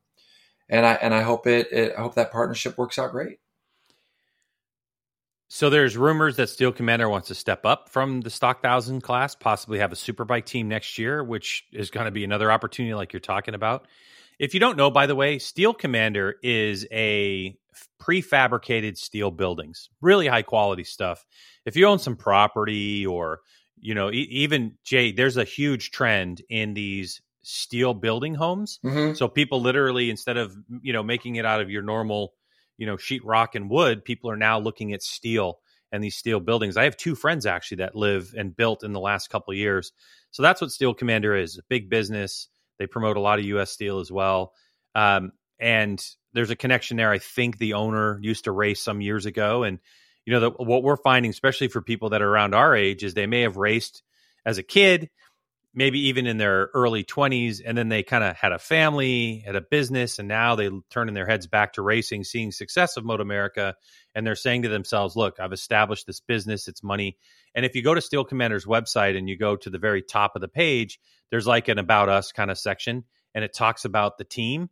and 0.68 0.86
I 0.86 0.94
and 0.96 1.14
I 1.14 1.22
hope 1.22 1.48
it, 1.48 1.72
it 1.72 1.94
I 1.98 2.02
hope 2.02 2.16
that 2.16 2.34
partnership 2.34 2.78
works 2.78 3.00
out 3.00 3.12
great. 3.12 3.40
So 5.48 5.70
there's 5.70 5.96
rumors 5.96 6.36
that 6.36 6.50
Steel 6.50 6.74
Commander 6.74 7.08
wants 7.08 7.30
to 7.30 7.36
step 7.36 7.66
up 7.66 7.88
from 7.88 8.20
the 8.20 8.30
Stock 8.30 8.62
Thousand 8.62 9.00
class, 9.00 9.34
possibly 9.34 9.80
have 9.80 9.94
a 9.94 9.96
superbike 9.96 10.44
team 10.44 10.68
next 10.68 10.98
year, 10.98 11.24
which 11.24 11.64
is 11.72 11.90
going 11.90 12.06
to 12.06 12.12
be 12.12 12.26
another 12.26 12.52
opportunity 12.52 12.96
like 12.96 13.14
you're 13.14 13.22
talking 13.22 13.54
about. 13.54 13.88
If 14.40 14.56
you 14.56 14.60
don't 14.60 14.76
know, 14.76 14.92
by 14.92 15.06
the 15.06 15.16
way, 15.16 15.40
Steel 15.40 15.74
Commander 15.74 16.36
is 16.44 16.86
a 16.92 17.58
prefabricated 18.02 18.98
steel 18.98 19.32
buildings, 19.32 19.90
really 20.02 20.28
high 20.28 20.42
quality 20.42 20.84
stuff. 20.84 21.26
If 21.66 21.76
you 21.76 21.86
own 21.88 22.00
some 22.00 22.16
property 22.16 23.06
or, 23.06 23.40
you 23.80 23.94
know, 23.96 24.12
e- 24.12 24.28
even 24.32 24.78
Jay, 24.84 25.12
there's 25.12 25.38
a 25.38 25.44
huge 25.44 25.92
trend 25.92 26.42
in 26.50 26.74
these 26.74 27.22
steel 27.44 27.94
building 27.94 28.36
homes. 28.36 28.80
Mhm. 28.84 29.16
So 29.18 29.28
people 29.28 29.62
literally, 29.62 30.10
instead 30.10 30.38
of, 30.38 30.56
you 30.82 30.94
know, 30.94 31.04
making 31.04 31.36
it 31.36 31.46
out 31.46 31.62
of 31.62 31.70
your 31.70 31.82
normal, 31.82 32.34
you 32.78 32.86
know, 32.86 32.96
sheetrock 32.98 33.50
and 33.56 33.70
wood, 33.70 34.04
people 34.04 34.30
are 34.30 34.38
now 34.38 34.60
looking 34.60 34.94
at 34.94 35.04
steel 35.04 35.60
and 35.92 36.04
these 36.04 36.16
steel 36.16 36.40
buildings. 36.40 36.76
I 36.78 36.84
have 36.86 36.98
two 36.98 37.16
friends 37.16 37.46
actually 37.46 37.78
that 37.78 37.96
live 37.96 38.34
and 38.38 38.56
built 38.56 38.84
in 38.84 38.94
the 38.94 39.00
last 39.00 39.30
couple 39.30 39.52
of 39.52 39.58
years. 39.58 39.92
So 40.32 40.42
that's 40.42 40.60
what 40.62 40.72
Steel 40.72 40.94
Commander 40.94 41.36
is 41.36 41.58
a 41.58 41.64
big 41.70 41.90
business. 41.90 42.48
They 42.80 42.88
promote 42.88 43.18
a 43.18 43.22
lot 43.22 43.38
of 43.40 43.46
US 43.46 43.72
steel 43.72 44.00
as 44.00 44.12
well. 44.12 44.54
Um, 44.96 45.32
and 45.60 46.04
there's 46.34 46.50
a 46.50 46.56
connection 46.56 46.98
there. 46.98 47.12
I 47.12 47.20
think 47.20 47.58
the 47.58 47.74
owner 47.74 48.20
used 48.22 48.46
to 48.46 48.52
race 48.52 48.82
some 48.82 49.02
years 49.02 49.26
ago. 49.26 49.64
And, 49.64 49.80
you 50.26 50.34
know, 50.34 50.40
the, 50.40 50.50
what 50.52 50.84
we're 50.84 50.98
finding, 50.98 51.30
especially 51.30 51.68
for 51.68 51.82
people 51.82 52.10
that 52.10 52.22
are 52.22 52.30
around 52.30 52.56
our 52.56 52.76
age, 52.76 53.04
is 53.04 53.14
they 53.14 53.28
may 53.28 53.42
have 53.42 53.58
raced 53.58 54.04
as 54.46 54.58
a 54.58 54.64
kid, 54.64 55.10
maybe 55.74 56.08
even 56.08 56.28
in 56.28 56.38
their 56.38 56.70
early 56.74 57.04
20s, 57.04 57.62
and 57.66 57.78
then 57.78 57.90
they 57.90 58.04
kind 58.04 58.24
of 58.24 58.36
had 58.36 58.52
a 58.52 58.60
family, 58.60 59.44
had 59.46 59.56
a 59.56 59.62
business, 59.62 60.20
and 60.20 60.28
now 60.28 60.56
they 60.56 60.70
turning 60.90 61.16
their 61.16 61.26
heads 61.26 61.48
back 61.48 61.74
to 61.74 61.82
racing, 61.82 62.24
seeing 62.24 62.52
success 62.52 62.96
of 62.96 63.04
MotoAmerica, 63.04 63.74
and 64.14 64.26
they're 64.26 64.36
saying 64.36 64.64
to 64.64 64.70
themselves, 64.70 65.16
look, 65.16 65.40
I've 65.40 65.54
established 65.54 66.06
this 66.06 66.20
business, 66.20 66.68
it's 66.68 66.84
money. 66.84 67.18
And 67.56 67.66
if 67.66 67.76
you 67.76 67.84
go 67.84 67.96
to 67.96 68.02
Steel 68.02 68.24
Commander's 68.24 68.66
website 68.66 69.18
and 69.18 69.28
you 69.28 69.38
go 69.38 69.56
to 69.56 69.70
the 69.70 69.80
very 69.80 70.02
top 70.02 70.36
of 70.36 70.42
the 70.42 70.48
page, 70.48 71.00
there's 71.32 71.48
like 71.48 71.68
an 71.68 71.80
About 71.80 72.10
Us 72.10 72.32
kind 72.32 72.52
of 72.52 72.58
section, 72.58 73.04
and 73.34 73.44
it 73.44 73.54
talks 73.54 73.86
about 73.86 74.18
the 74.18 74.26
team. 74.26 74.70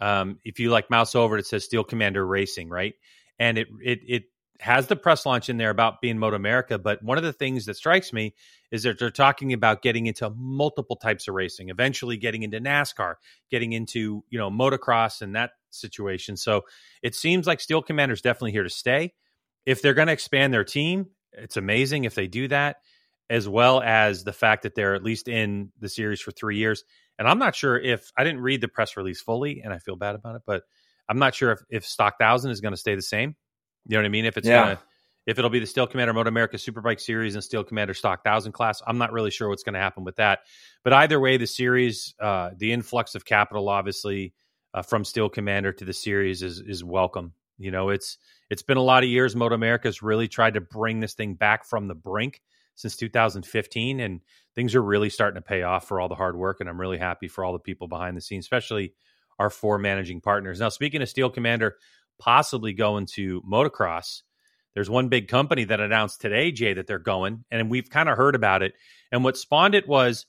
Um, 0.00 0.38
if 0.44 0.58
you 0.58 0.70
like 0.70 0.90
mouse 0.90 1.14
over, 1.14 1.38
it 1.38 1.46
says 1.46 1.64
Steel 1.64 1.84
Commander 1.84 2.26
Racing, 2.26 2.68
right? 2.68 2.94
And 3.38 3.58
it 3.58 3.68
it 3.82 4.00
it 4.06 4.22
has 4.60 4.86
the 4.86 4.94
press 4.96 5.26
launch 5.26 5.48
in 5.48 5.56
there 5.56 5.70
about 5.70 6.00
being 6.00 6.18
MotoAmerica. 6.18 6.80
But 6.80 7.02
one 7.02 7.18
of 7.18 7.24
the 7.24 7.32
things 7.32 7.66
that 7.66 7.76
strikes 7.76 8.12
me 8.12 8.34
is 8.70 8.84
that 8.84 8.96
they're 8.98 9.10
talking 9.10 9.52
about 9.52 9.82
getting 9.82 10.06
into 10.06 10.30
multiple 10.30 10.94
types 10.94 11.26
of 11.26 11.34
racing, 11.34 11.68
eventually 11.68 12.16
getting 12.16 12.44
into 12.44 12.60
NASCAR, 12.60 13.14
getting 13.50 13.72
into 13.72 14.24
you 14.30 14.38
know 14.38 14.50
motocross 14.50 15.20
and 15.20 15.34
that 15.34 15.50
situation. 15.70 16.36
So 16.36 16.62
it 17.02 17.14
seems 17.14 17.46
like 17.46 17.60
Steel 17.60 17.82
Commander 17.82 18.14
is 18.14 18.22
definitely 18.22 18.52
here 18.52 18.62
to 18.62 18.70
stay. 18.70 19.14
If 19.66 19.82
they're 19.82 19.94
going 19.94 20.08
to 20.08 20.12
expand 20.12 20.52
their 20.52 20.64
team, 20.64 21.06
it's 21.32 21.56
amazing 21.56 22.04
if 22.04 22.14
they 22.14 22.26
do 22.26 22.48
that, 22.48 22.76
as 23.30 23.48
well 23.48 23.80
as 23.80 24.24
the 24.24 24.32
fact 24.32 24.62
that 24.62 24.74
they're 24.74 24.94
at 24.94 25.02
least 25.02 25.28
in 25.28 25.72
the 25.80 25.88
series 25.88 26.20
for 26.20 26.30
three 26.30 26.58
years. 26.58 26.84
And 27.18 27.28
I'm 27.28 27.38
not 27.38 27.54
sure 27.54 27.78
if 27.78 28.10
I 28.16 28.24
didn't 28.24 28.40
read 28.40 28.60
the 28.60 28.68
press 28.68 28.96
release 28.96 29.20
fully, 29.20 29.60
and 29.62 29.72
I 29.72 29.78
feel 29.78 29.96
bad 29.96 30.14
about 30.14 30.36
it, 30.36 30.42
but 30.46 30.62
I'm 31.08 31.18
not 31.18 31.34
sure 31.34 31.52
if, 31.52 31.60
if 31.68 31.86
Stock 31.86 32.18
Thousand 32.18 32.50
is 32.50 32.60
going 32.60 32.72
to 32.72 32.78
stay 32.78 32.94
the 32.94 33.02
same. 33.02 33.36
You 33.86 33.96
know 33.96 34.00
what 34.00 34.06
I 34.06 34.10
mean? 34.10 34.24
If 34.24 34.36
it's 34.36 34.48
Yeah. 34.48 34.64
going 34.64 34.76
to 34.76 34.82
if 35.24 35.38
it'll 35.38 35.50
be 35.50 35.60
the 35.60 35.66
Steel 35.66 35.86
Commander 35.86 36.12
MotoAmerica 36.14 36.54
Superbike 36.54 37.00
Series 37.00 37.36
and 37.36 37.44
Steel 37.44 37.62
Commander 37.62 37.94
Stock 37.94 38.24
Thousand 38.24 38.52
class, 38.52 38.82
I'm 38.84 38.98
not 38.98 39.12
really 39.12 39.30
sure 39.30 39.48
what's 39.48 39.62
going 39.62 39.74
to 39.74 39.80
happen 39.80 40.02
with 40.02 40.16
that. 40.16 40.40
But 40.82 40.94
either 40.94 41.20
way, 41.20 41.36
the 41.36 41.46
series, 41.46 42.12
uh, 42.20 42.50
the 42.56 42.72
influx 42.72 43.14
of 43.14 43.24
capital, 43.24 43.68
obviously 43.68 44.34
uh, 44.74 44.82
from 44.82 45.04
Steel 45.04 45.28
Commander 45.28 45.72
to 45.74 45.84
the 45.84 45.92
series 45.92 46.42
is 46.42 46.60
is 46.60 46.82
welcome. 46.82 47.34
You 47.58 47.70
know, 47.70 47.90
it's 47.90 48.18
it's 48.50 48.62
been 48.62 48.78
a 48.78 48.82
lot 48.82 49.04
of 49.04 49.08
years. 49.10 49.34
MotoAmerica's 49.34 50.02
really 50.02 50.26
tried 50.28 50.54
to 50.54 50.60
bring 50.60 50.98
this 51.00 51.14
thing 51.14 51.34
back 51.34 51.66
from 51.66 51.86
the 51.86 51.94
brink 51.94 52.40
since 52.74 52.96
2015, 52.96 54.00
and 54.00 54.20
things 54.54 54.74
are 54.74 54.82
really 54.82 55.10
starting 55.10 55.40
to 55.40 55.46
pay 55.46 55.62
off 55.62 55.88
for 55.88 56.00
all 56.00 56.08
the 56.08 56.14
hard 56.14 56.36
work. 56.36 56.60
And 56.60 56.68
I'm 56.68 56.80
really 56.80 56.98
happy 56.98 57.28
for 57.28 57.44
all 57.44 57.52
the 57.52 57.58
people 57.58 57.88
behind 57.88 58.16
the 58.16 58.20
scenes, 58.20 58.44
especially 58.44 58.94
our 59.38 59.50
four 59.50 59.78
managing 59.78 60.20
partners. 60.20 60.60
Now, 60.60 60.68
speaking 60.68 61.02
of 61.02 61.08
Steel 61.08 61.30
Commander 61.30 61.76
possibly 62.18 62.72
going 62.72 63.06
to 63.14 63.42
motocross, 63.42 64.22
there's 64.74 64.90
one 64.90 65.08
big 65.08 65.28
company 65.28 65.64
that 65.64 65.80
announced 65.80 66.20
today, 66.20 66.50
Jay, 66.52 66.74
that 66.74 66.86
they're 66.86 66.98
going, 66.98 67.44
and 67.50 67.70
we've 67.70 67.90
kind 67.90 68.08
of 68.08 68.16
heard 68.16 68.34
about 68.34 68.62
it. 68.62 68.72
And 69.10 69.22
what 69.22 69.36
spawned 69.36 69.74
it 69.74 69.86
was 69.86 70.26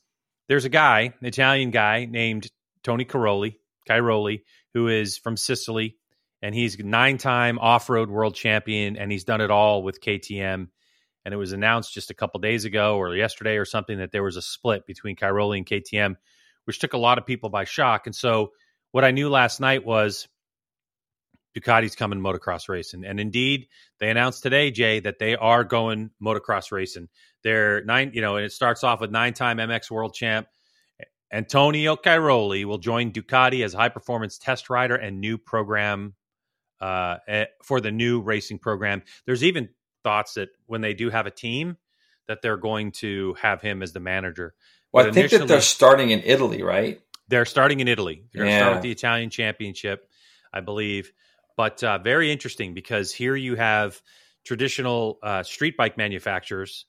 there's 0.48 0.66
a 0.66 0.70
guy, 0.70 1.14
an 1.20 1.26
Italian 1.26 1.70
guy 1.70 2.04
named 2.04 2.50
Tony 2.82 3.04
Caroli, 3.04 3.58
Cairoli, 3.88 4.42
who 4.74 4.88
is 4.88 5.16
from 5.16 5.36
Sicily, 5.36 5.96
and 6.42 6.54
he's 6.54 6.78
nine 6.78 7.16
time 7.16 7.58
off 7.58 7.88
road 7.88 8.10
world 8.10 8.34
champion, 8.34 8.96
and 8.96 9.10
he's 9.10 9.24
done 9.24 9.40
it 9.40 9.50
all 9.50 9.82
with 9.82 10.02
KTM. 10.02 10.68
And 11.24 11.32
it 11.32 11.38
was 11.38 11.52
announced 11.52 11.94
just 11.94 12.10
a 12.10 12.14
couple 12.14 12.40
days 12.40 12.64
ago 12.64 12.96
or 12.96 13.16
yesterday 13.16 13.56
or 13.56 13.64
something 13.64 13.98
that 13.98 14.12
there 14.12 14.22
was 14.22 14.36
a 14.36 14.42
split 14.42 14.86
between 14.86 15.16
Cairoli 15.16 15.58
and 15.58 15.66
KTM, 15.66 16.16
which 16.64 16.78
took 16.78 16.92
a 16.92 16.98
lot 16.98 17.18
of 17.18 17.26
people 17.26 17.48
by 17.48 17.64
shock. 17.64 18.06
And 18.06 18.14
so 18.14 18.52
what 18.92 19.04
I 19.04 19.10
knew 19.10 19.28
last 19.28 19.60
night 19.60 19.84
was 19.84 20.28
Ducati's 21.56 21.94
coming 21.94 22.20
motocross 22.20 22.68
racing. 22.68 23.04
And 23.04 23.20
indeed, 23.20 23.68
they 24.00 24.10
announced 24.10 24.42
today, 24.42 24.70
Jay, 24.70 25.00
that 25.00 25.18
they 25.18 25.36
are 25.36 25.64
going 25.64 26.10
motocross 26.22 26.72
racing. 26.72 27.08
They're 27.42 27.82
nine, 27.84 28.10
you 28.14 28.20
know, 28.20 28.36
and 28.36 28.44
it 28.44 28.52
starts 28.52 28.82
off 28.84 29.00
with 29.00 29.10
nine 29.10 29.34
time 29.34 29.58
MX 29.58 29.90
world 29.90 30.14
champ. 30.14 30.48
Antonio 31.32 31.96
Cairoli 31.96 32.64
will 32.64 32.78
join 32.78 33.12
Ducati 33.12 33.64
as 33.64 33.72
high 33.72 33.88
performance 33.88 34.38
test 34.38 34.70
rider 34.70 34.94
and 34.94 35.20
new 35.20 35.38
program 35.38 36.14
uh, 36.80 37.16
eh, 37.26 37.46
for 37.62 37.80
the 37.80 37.90
new 37.90 38.20
racing 38.20 38.58
program. 38.58 39.02
There's 39.26 39.42
even 39.42 39.70
thoughts 40.04 40.34
that 40.34 40.50
when 40.66 40.82
they 40.82 40.94
do 40.94 41.10
have 41.10 41.26
a 41.26 41.32
team, 41.32 41.76
that 42.28 42.42
they're 42.42 42.56
going 42.56 42.92
to 42.92 43.34
have 43.42 43.60
him 43.60 43.82
as 43.82 43.92
the 43.92 44.00
manager. 44.00 44.54
Well, 44.92 45.04
But 45.04 45.10
I 45.10 45.12
think 45.14 45.30
that 45.32 45.48
they're 45.48 45.60
starting 45.60 46.10
in 46.10 46.22
Italy, 46.24 46.62
right? 46.62 47.00
they're 47.28 47.46
starting 47.46 47.80
in 47.80 47.88
Italy. 47.88 48.24
They're 48.32 48.44
going 48.44 48.52
to 48.54 48.58
start 48.58 48.74
with 48.74 48.82
the 48.82 48.90
Italian 48.90 49.30
Championship, 49.30 50.08
I 50.52 50.60
believe. 50.60 51.10
But 51.56 51.82
uh, 51.82 51.98
very 51.98 52.30
interesting 52.30 52.74
because 52.74 53.12
here 53.12 53.34
you 53.34 53.56
have 53.56 54.00
traditional 54.44 55.18
uh, 55.22 55.42
street 55.42 55.76
bike 55.76 55.96
manufacturers, 55.96 56.86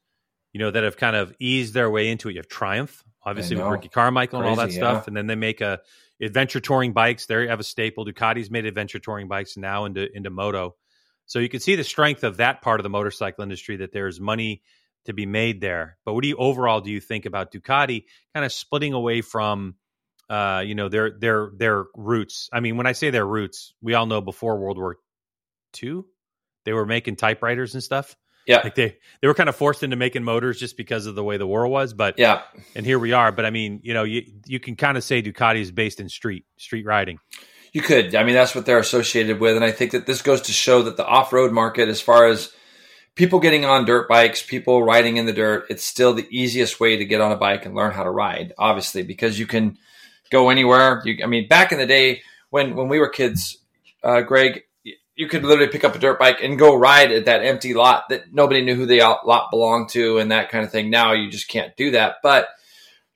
you 0.54 0.60
know, 0.60 0.72
that 0.72 0.84
have 0.84 0.98
kind 0.98 1.16
of 1.16 1.34
eased 1.40 1.74
their 1.74 1.90
way 1.90 2.10
into 2.10 2.30
it. 2.30 2.34
You 2.34 2.40
have 2.40 2.48
Triumph, 2.48 3.04
obviously 3.24 3.56
with. 3.56 3.72
Ricky 3.72 3.90
Carmichael 3.90 4.40
and 4.40 4.50
all 4.50 4.56
that 4.58 4.66
Crazy, 4.66 4.78
stuff, 4.78 5.04
yeah. 5.04 5.08
and 5.08 5.18
then 5.18 5.28
they 5.28 5.36
make 5.36 5.62
a 5.62 5.80
adventure 6.22 6.60
touring 6.60 6.94
bikes. 6.94 7.28
There 7.28 7.44
you 7.44 7.50
have 7.50 7.60
a 7.60 7.64
staple. 7.64 8.06
Ducati's 8.06 8.52
made 8.52 8.66
adventure 8.66 9.00
touring 9.00 9.28
bikes 9.28 9.56
now 9.58 9.86
into 9.86 10.08
into 10.16 10.30
moto. 10.30 10.76
So 11.26 11.40
you 11.40 11.50
can 11.50 11.60
see 11.60 11.76
the 11.76 11.84
strength 11.84 12.24
of 12.24 12.38
that 12.38 12.62
part 12.62 12.80
of 12.80 12.84
the 12.84 12.90
motorcycle 12.90 13.44
industry 13.44 13.78
that 13.78 13.92
there's 13.92 14.20
money 14.20 14.62
to 15.06 15.14
be 15.14 15.26
made 15.26 15.62
there. 15.62 15.98
But 16.06 16.14
what 16.14 16.22
do 16.24 16.28
you 16.28 16.36
overall 16.38 16.82
do 16.82 16.92
you 16.92 17.00
think 17.00 17.26
about 17.26 17.52
Ducati 17.52 18.06
kind 18.34 18.46
of 18.46 18.52
splitting 18.52 18.94
away 18.94 19.22
from 19.22 19.76
uh, 20.30 20.64
you 20.66 20.74
know, 20.76 20.90
their 20.90 21.12
their 21.12 21.52
their 21.56 21.86
roots? 21.96 22.50
I 22.52 22.60
mean, 22.60 22.78
when 22.78 22.88
I 22.88 22.94
say 22.94 23.10
their 23.12 23.26
roots, 23.26 23.74
we 23.82 23.94
all 23.94 24.06
know 24.08 24.22
before 24.22 24.58
World 24.58 24.78
War 24.78 24.98
II, 25.82 26.02
they 26.64 26.74
were 26.74 26.86
making 26.86 27.16
typewriters 27.18 27.74
and 27.76 27.84
stuff. 27.84 28.16
Yeah. 28.48 28.62
Like 28.64 28.76
they 28.76 28.98
they 29.22 29.28
were 29.28 29.34
kind 29.34 29.50
of 29.50 29.56
forced 29.56 29.84
into 29.84 29.96
making 29.96 30.24
motors 30.24 30.60
just 30.60 30.78
because 30.78 31.08
of 31.08 31.16
the 31.16 31.24
way 31.24 31.38
the 31.38 31.48
war 31.48 31.68
was. 31.68 31.94
But 31.94 32.20
Yeah. 32.20 32.42
and 32.76 32.86
here 32.86 33.00
we 33.00 33.12
are. 33.12 33.32
But 33.32 33.46
I 33.46 33.50
mean, 33.50 33.80
you 33.84 33.94
know, 33.94 34.04
you 34.04 34.24
you 34.46 34.60
can 34.60 34.76
kind 34.76 34.98
of 34.98 35.04
say 35.04 35.22
Ducati 35.22 35.62
is 35.62 35.72
based 35.72 36.00
in 36.00 36.10
street 36.10 36.46
street 36.58 36.86
riding. 36.86 37.20
You 37.76 37.82
could. 37.82 38.16
I 38.16 38.24
mean, 38.24 38.36
that's 38.36 38.56
what 38.56 38.66
they're 38.66 38.80
associated 38.80 39.42
with. 39.42 39.58
And 39.58 39.66
I 39.66 39.72
think 39.72 39.92
that 39.92 40.06
this 40.06 40.22
goes 40.22 40.44
to 40.44 40.54
show 40.54 40.84
that 40.84 40.96
the 40.96 41.06
off 41.06 41.34
road 41.34 41.52
market, 41.52 41.90
as 41.90 42.00
far 42.00 42.26
as 42.26 42.54
people 43.16 43.42
getting 43.42 43.66
on 43.66 43.84
dirt 43.84 44.08
bikes, 44.08 44.42
people 44.42 44.82
riding 44.82 45.18
in 45.18 45.26
the 45.26 45.34
dirt, 45.34 45.66
it's 45.70 45.84
still 45.84 46.14
the 46.14 46.26
easiest 46.30 46.80
way 46.80 46.96
to 46.96 47.04
get 47.04 47.20
on 47.20 47.34
a 47.34 47.36
bike 47.36 47.66
and 47.66 47.76
learn 47.76 47.92
how 47.92 48.04
to 48.04 48.10
ride, 48.10 48.54
obviously, 48.58 49.04
because 49.04 49.38
you 49.38 49.46
can 49.46 49.78
go 50.32 50.48
anywhere. 50.48 51.02
You, 51.04 51.22
I 51.22 51.28
mean, 51.28 51.50
back 51.50 51.74
in 51.74 51.78
the 51.78 51.86
day 51.86 52.22
when, 52.50 52.78
when 52.78 52.88
we 52.88 52.98
were 52.98 53.10
kids, 53.10 53.58
uh, 54.02 54.22
Greg, 54.22 54.64
you 55.18 55.28
could 55.28 55.44
literally 55.44 55.70
pick 55.70 55.84
up 55.84 55.96
a 55.96 56.00
dirt 56.00 56.18
bike 56.18 56.42
and 56.42 56.58
go 56.58 56.78
ride 56.78 57.12
at 57.12 57.26
that 57.26 57.44
empty 57.44 57.74
lot 57.74 58.08
that 58.08 58.34
nobody 58.34 58.64
knew 58.64 58.76
who 58.76 58.86
the 58.86 59.00
lot 59.26 59.52
belonged 59.52 59.90
to 59.90 60.20
and 60.20 60.32
that 60.32 60.50
kind 60.50 60.64
of 60.64 60.72
thing. 60.72 60.90
Now 60.90 61.12
you 61.12 61.30
just 61.30 61.50
can't 61.50 61.76
do 61.76 61.92
that. 61.92 62.20
But 62.24 62.48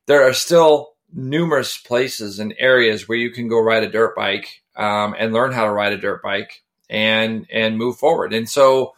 there 0.05 0.27
are 0.27 0.33
still 0.33 0.95
numerous 1.13 1.77
places 1.77 2.39
and 2.39 2.53
areas 2.57 3.07
where 3.07 3.17
you 3.17 3.31
can 3.31 3.47
go 3.47 3.59
ride 3.59 3.83
a 3.83 3.89
dirt 3.89 4.15
bike 4.15 4.61
um, 4.75 5.15
and 5.17 5.33
learn 5.33 5.51
how 5.51 5.65
to 5.65 5.71
ride 5.71 5.93
a 5.93 5.97
dirt 5.97 6.21
bike 6.21 6.63
and 6.89 7.45
and 7.51 7.77
move 7.77 7.97
forward. 7.97 8.33
And 8.33 8.49
so 8.49 8.93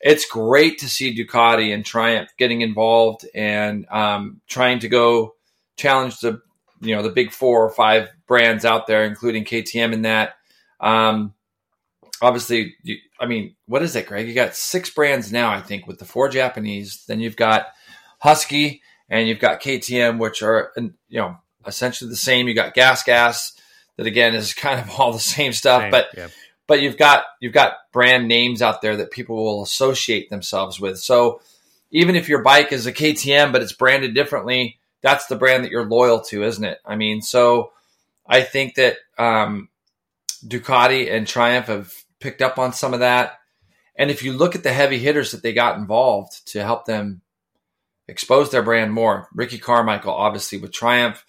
it's 0.00 0.24
great 0.24 0.78
to 0.78 0.88
see 0.88 1.14
Ducati 1.14 1.74
and 1.74 1.84
Triumph 1.84 2.30
getting 2.38 2.62
involved 2.62 3.26
and 3.34 3.86
um, 3.90 4.40
trying 4.48 4.78
to 4.80 4.88
go 4.88 5.34
challenge 5.76 6.20
the 6.20 6.40
you 6.80 6.96
know 6.96 7.02
the 7.02 7.10
big 7.10 7.30
four 7.30 7.64
or 7.64 7.70
five 7.70 8.08
brands 8.26 8.64
out 8.64 8.86
there, 8.86 9.04
including 9.04 9.44
KTM 9.44 9.92
in 9.92 10.02
that. 10.02 10.36
Um, 10.80 11.34
obviously, 12.22 12.74
you, 12.82 12.96
I 13.18 13.26
mean, 13.26 13.56
what 13.66 13.82
is 13.82 13.94
it, 13.96 14.06
Greg? 14.06 14.26
You 14.26 14.34
got 14.34 14.56
six 14.56 14.90
brands 14.90 15.30
now, 15.30 15.50
I 15.50 15.60
think, 15.60 15.86
with 15.86 15.98
the 15.98 16.06
four 16.06 16.28
Japanese. 16.28 17.04
Then 17.06 17.20
you've 17.20 17.36
got 17.36 17.66
Husky 18.18 18.82
and 19.10 19.28
you've 19.28 19.40
got 19.40 19.60
KTM, 19.60 20.18
which 20.18 20.42
are 20.42 20.72
you 20.76 20.92
know 21.10 21.36
essentially 21.66 22.08
the 22.08 22.16
same. 22.16 22.48
You 22.48 22.54
got 22.54 22.74
Gas 22.74 23.02
Gas, 23.02 23.60
that 24.00 24.06
again 24.06 24.34
is 24.34 24.54
kind 24.54 24.80
of 24.80 24.98
all 24.98 25.12
the 25.12 25.18
same 25.18 25.52
stuff, 25.52 25.82
Same, 25.82 25.90
but 25.90 26.08
yeah. 26.16 26.28
but 26.66 26.80
you've 26.80 26.96
got 26.96 27.24
you've 27.40 27.52
got 27.52 27.74
brand 27.92 28.28
names 28.28 28.62
out 28.62 28.80
there 28.80 28.96
that 28.96 29.10
people 29.10 29.36
will 29.36 29.62
associate 29.62 30.30
themselves 30.30 30.80
with. 30.80 30.98
So 30.98 31.42
even 31.90 32.16
if 32.16 32.28
your 32.28 32.42
bike 32.42 32.72
is 32.72 32.86
a 32.86 32.92
KTM 32.92 33.52
but 33.52 33.62
it's 33.62 33.72
branded 33.72 34.14
differently, 34.14 34.78
that's 35.02 35.26
the 35.26 35.36
brand 35.36 35.64
that 35.64 35.70
you're 35.70 35.88
loyal 35.88 36.20
to, 36.22 36.42
isn't 36.44 36.64
it? 36.64 36.78
I 36.86 36.96
mean, 36.96 37.20
so 37.20 37.72
I 38.26 38.42
think 38.42 38.76
that 38.76 38.96
um, 39.18 39.68
Ducati 40.46 41.12
and 41.12 41.26
Triumph 41.26 41.66
have 41.66 41.92
picked 42.20 42.42
up 42.42 42.58
on 42.58 42.72
some 42.72 42.94
of 42.94 43.00
that. 43.00 43.38
And 43.96 44.10
if 44.10 44.22
you 44.22 44.32
look 44.32 44.54
at 44.54 44.62
the 44.62 44.72
heavy 44.72 44.98
hitters 44.98 45.32
that 45.32 45.42
they 45.42 45.52
got 45.52 45.76
involved 45.76 46.46
to 46.52 46.62
help 46.62 46.86
them 46.86 47.20
expose 48.10 48.50
their 48.50 48.62
brand 48.62 48.92
more, 48.92 49.28
Ricky 49.34 49.58
Carmichael, 49.58 50.12
obviously 50.12 50.58
with 50.58 50.72
Triumph, 50.72 51.24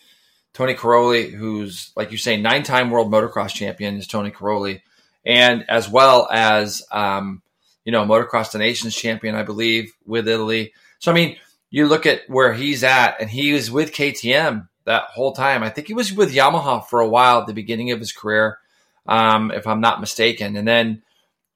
Tony 0.53 0.73
Cairoli, 0.73 1.31
who's 1.31 1.91
like 1.95 2.11
you 2.11 2.17
say, 2.17 2.35
nine-time 2.35 2.89
world 2.89 3.11
motocross 3.11 3.53
champion 3.53 3.97
is 3.97 4.07
Tony 4.07 4.31
Cairoli, 4.31 4.81
and 5.25 5.63
as 5.69 5.87
well 5.87 6.27
as 6.31 6.83
um, 6.91 7.41
you 7.85 7.91
know 7.91 8.05
motocross 8.05 8.51
the 8.51 8.57
nations 8.57 8.95
champion, 8.95 9.35
I 9.35 9.43
believe, 9.43 9.93
with 10.05 10.27
Italy. 10.27 10.73
So 10.99 11.11
I 11.11 11.15
mean, 11.15 11.37
you 11.69 11.87
look 11.87 12.05
at 12.05 12.21
where 12.27 12.53
he's 12.53 12.83
at, 12.83 13.21
and 13.21 13.29
he 13.29 13.53
was 13.53 13.71
with 13.71 13.93
KTM 13.93 14.67
that 14.85 15.03
whole 15.03 15.31
time. 15.31 15.63
I 15.63 15.69
think 15.69 15.87
he 15.87 15.93
was 15.93 16.11
with 16.11 16.33
Yamaha 16.33 16.85
for 16.85 16.99
a 16.99 17.07
while 17.07 17.39
at 17.39 17.47
the 17.47 17.53
beginning 17.53 17.91
of 17.91 17.99
his 17.99 18.11
career, 18.11 18.59
um, 19.07 19.51
if 19.51 19.67
I'm 19.67 19.81
not 19.81 20.01
mistaken. 20.01 20.57
And 20.57 20.67
then, 20.67 21.03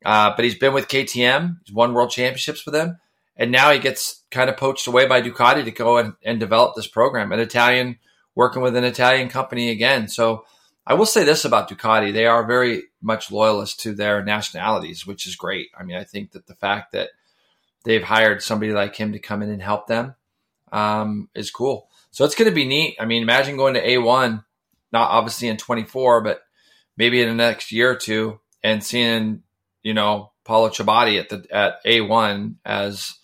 uh, 0.06 0.34
but 0.36 0.46
he's 0.46 0.58
been 0.58 0.74
with 0.74 0.88
KTM. 0.88 1.58
He's 1.66 1.76
won 1.76 1.94
world 1.94 2.12
championships 2.12 2.66
with 2.66 2.74
them, 2.74 3.00
and 3.38 3.52
now 3.52 3.72
he 3.72 3.80
gets 3.80 4.24
kind 4.32 4.50
of 4.50 4.58
poached 4.58 4.88
away 4.88 5.08
by 5.08 5.22
Ducati 5.22 5.64
to 5.64 5.72
go 5.72 5.98
and, 5.98 6.14
and 6.24 6.40
develop 6.40 6.76
this 6.76 6.88
program. 6.88 7.32
An 7.32 7.40
Italian 7.40 8.00
working 8.34 8.62
with 8.62 8.76
an 8.76 8.84
Italian 8.84 9.30
company 9.30 9.70
again. 9.70 10.08
So 10.08 10.46
I 10.88 10.94
will 10.94 11.06
say 11.06 11.24
this 11.24 11.46
about 11.46 11.70
Ducati: 11.70 12.14
they 12.14 12.26
are 12.26 12.46
very 12.46 12.84
much 13.02 13.32
loyalist 13.32 13.80
to 13.82 13.94
their 13.94 14.24
nationalities, 14.24 15.06
which 15.06 15.26
is 15.26 15.36
great. 15.36 15.68
I 15.78 15.84
mean, 15.84 15.98
I 15.98 16.04
think 16.04 16.32
that 16.32 16.48
the 16.48 16.56
fact 16.56 16.92
that 16.92 17.10
they've 17.84 18.04
hired 18.04 18.42
somebody 18.42 18.72
like 18.72 18.96
him 18.96 19.14
to 19.14 19.20
come 19.20 19.42
in 19.42 19.50
and 19.50 19.62
help 19.62 19.88
them 19.88 20.16
um, 20.72 21.30
is 21.34 21.52
cool. 21.52 21.90
So 22.12 22.24
it's 22.24 22.36
going 22.36 22.50
to 22.50 22.56
be 22.56 22.66
neat. 22.66 22.98
I 23.00 23.06
mean, 23.06 23.22
imagine 23.22 23.58
going 23.58 23.74
to 23.74 23.86
A1, 23.86 24.44
not 24.92 25.12
obviously 25.12 25.48
in 25.48 25.58
24, 25.58 26.22
but 26.22 26.42
maybe 26.98 27.22
in 27.22 27.28
the 27.30 27.36
next 27.36 27.72
year 27.72 27.92
or 27.92 27.96
two 27.96 28.40
and 28.64 28.84
seeing, 28.84 29.44
you 29.84 29.94
know, 29.94 30.32
Paolo 30.46 30.70
Ciabatti 30.70 31.20
at 31.20 31.30
the 31.30 31.46
at 31.52 31.84
A1 31.86 32.56
as 32.64 33.16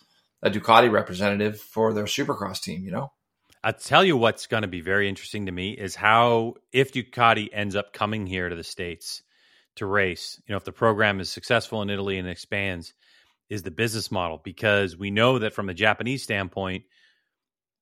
a 0.42 0.50
Ducati 0.50 0.92
representative 0.92 1.60
for 1.60 1.94
their 1.94 2.06
Supercross 2.06 2.62
team, 2.62 2.84
you 2.84 2.92
know? 2.92 3.12
I'll 3.64 3.74
tell 3.74 4.04
you 4.04 4.18
what's 4.18 4.48
going 4.48 4.64
to 4.64 4.68
be 4.68 4.82
very 4.82 5.08
interesting 5.08 5.46
to 5.46 5.52
me 5.52 5.72
is 5.72 5.94
how 5.94 6.56
if 6.72 6.92
Ducati 6.94 7.50
ends 7.54 7.76
up 7.76 7.94
coming 7.94 8.26
here 8.26 8.50
to 8.50 8.56
the 8.56 8.64
States 8.64 9.22
to 9.76 9.86
race, 9.86 10.42
you 10.48 10.54
know, 10.54 10.58
if 10.58 10.64
the 10.64 10.72
program 10.72 11.20
is 11.20 11.30
successful 11.30 11.82
in 11.84 11.90
Italy 11.92 12.18
and 12.18 12.28
expands, 12.28 12.94
is 13.50 13.64
the 13.64 13.72
business 13.72 14.10
model 14.10 14.42
because 14.44 14.98
we 14.98 15.12
know 15.12 15.40
that 15.40 15.54
from 15.54 15.70
a 15.70 15.74
Japanese 15.74 16.24
standpoint, 16.24 16.86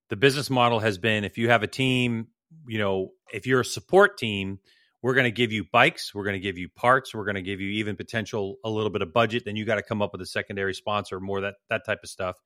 the 0.10 0.16
business 0.16 0.50
model 0.50 0.80
has 0.80 0.98
been 0.98 1.24
if 1.24 1.38
you 1.38 1.50
have 1.50 1.64
a 1.64 1.68
team, 1.68 2.28
you 2.68 2.80
know, 2.80 3.12
if 3.32 3.46
you're 3.48 3.62
a 3.62 3.66
support 3.66 4.18
team, 4.18 4.60
we're 5.02 5.14
going 5.14 5.26
to 5.26 5.32
give 5.32 5.52
you 5.52 5.66
bikes, 5.72 6.14
we're 6.14 6.24
going 6.24 6.34
to 6.34 6.40
give 6.40 6.58
you 6.58 6.70
parts, 6.70 7.14
we're 7.14 7.26
going 7.26 7.36
to 7.36 7.42
give 7.42 7.62
you 7.62 7.70
even 7.72 7.96
potential 7.96 8.58
a 8.64 8.70
little 8.70 8.90
bit 8.90 9.02
of 9.02 9.14
budget. 9.14 9.44
Then 9.46 9.56
you 9.56 9.66
got 9.66 9.76
to 9.76 9.84
come 9.84 10.02
up 10.02 10.12
with 10.12 10.22
a 10.22 10.26
secondary 10.26 10.74
sponsor, 10.74 11.20
more 11.20 11.42
that 11.42 11.56
that 11.70 11.86
type 11.86 12.00
of 12.04 12.10
stuff. 12.10 12.38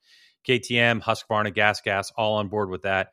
KTM, 0.48 1.01
Husqvarna, 1.01 1.53
Gas 1.53 1.81
Gas, 1.81 2.12
all 2.15 2.36
on 2.36 2.50
board 2.50 2.69
with 2.69 2.83
that. 2.83 3.10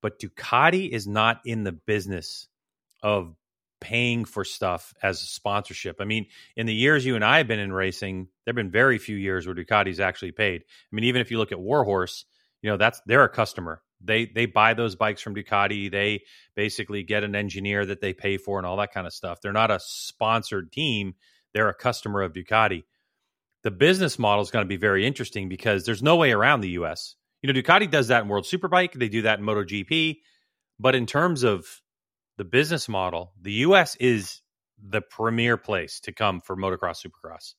But 0.00 0.20
Ducati 0.20 0.88
is 0.88 1.06
not 1.06 1.40
in 1.44 1.64
the 1.64 1.72
business 1.72 2.48
of 3.02 3.34
paying 3.80 4.24
for 4.24 4.44
stuff 4.44 4.94
as 5.02 5.20
a 5.22 5.26
sponsorship. 5.26 5.96
I 6.00 6.04
mean, 6.04 6.26
in 6.56 6.66
the 6.66 6.74
years 6.74 7.04
you 7.04 7.14
and 7.14 7.24
I 7.24 7.38
have 7.38 7.48
been 7.48 7.58
in 7.58 7.72
racing, 7.72 8.28
there've 8.44 8.56
been 8.56 8.70
very 8.70 8.98
few 8.98 9.16
years 9.16 9.46
where 9.46 9.54
Ducati's 9.54 10.00
actually 10.00 10.32
paid. 10.32 10.62
I 10.62 10.94
mean, 10.94 11.04
even 11.04 11.20
if 11.20 11.30
you 11.30 11.38
look 11.38 11.52
at 11.52 11.60
Warhorse, 11.60 12.24
you 12.62 12.70
know 12.70 12.76
that's 12.76 13.00
they're 13.06 13.24
a 13.24 13.28
customer 13.28 13.82
they 14.00 14.26
they 14.26 14.46
buy 14.46 14.74
those 14.74 14.96
bikes 14.96 15.20
from 15.20 15.34
Ducati. 15.34 15.90
They 15.90 16.22
basically 16.54 17.02
get 17.02 17.24
an 17.24 17.34
engineer 17.34 17.84
that 17.86 18.00
they 18.00 18.12
pay 18.12 18.36
for 18.36 18.58
and 18.58 18.66
all 18.66 18.76
that 18.76 18.92
kind 18.92 19.06
of 19.06 19.12
stuff. 19.12 19.40
They're 19.40 19.52
not 19.52 19.70
a 19.70 19.80
sponsored 19.80 20.72
team. 20.72 21.14
They're 21.52 21.68
a 21.68 21.74
customer 21.74 22.22
of 22.22 22.32
Ducati. 22.32 22.84
The 23.62 23.70
business 23.70 24.18
model 24.18 24.42
is 24.42 24.50
going 24.50 24.64
to 24.64 24.68
be 24.68 24.76
very 24.76 25.06
interesting 25.06 25.48
because 25.48 25.84
there's 25.84 26.02
no 26.02 26.16
way 26.16 26.32
around 26.32 26.60
the 26.60 26.70
US. 26.70 27.16
You 27.42 27.52
know, 27.52 27.60
Ducati 27.60 27.90
does 27.90 28.08
that 28.08 28.22
in 28.22 28.28
World 28.28 28.44
Superbike, 28.44 28.94
they 28.94 29.08
do 29.08 29.22
that 29.22 29.38
in 29.38 29.44
MotoGP, 29.44 30.18
but 30.78 30.94
in 30.94 31.06
terms 31.06 31.42
of 31.42 31.66
the 32.36 32.44
business 32.44 32.88
model, 32.88 33.32
the 33.40 33.52
US 33.52 33.96
is 33.96 34.40
the 34.80 35.00
premier 35.00 35.56
place 35.56 36.00
to 36.00 36.12
come 36.12 36.40
for 36.40 36.56
motocross 36.56 37.04
supercross. 37.04 37.54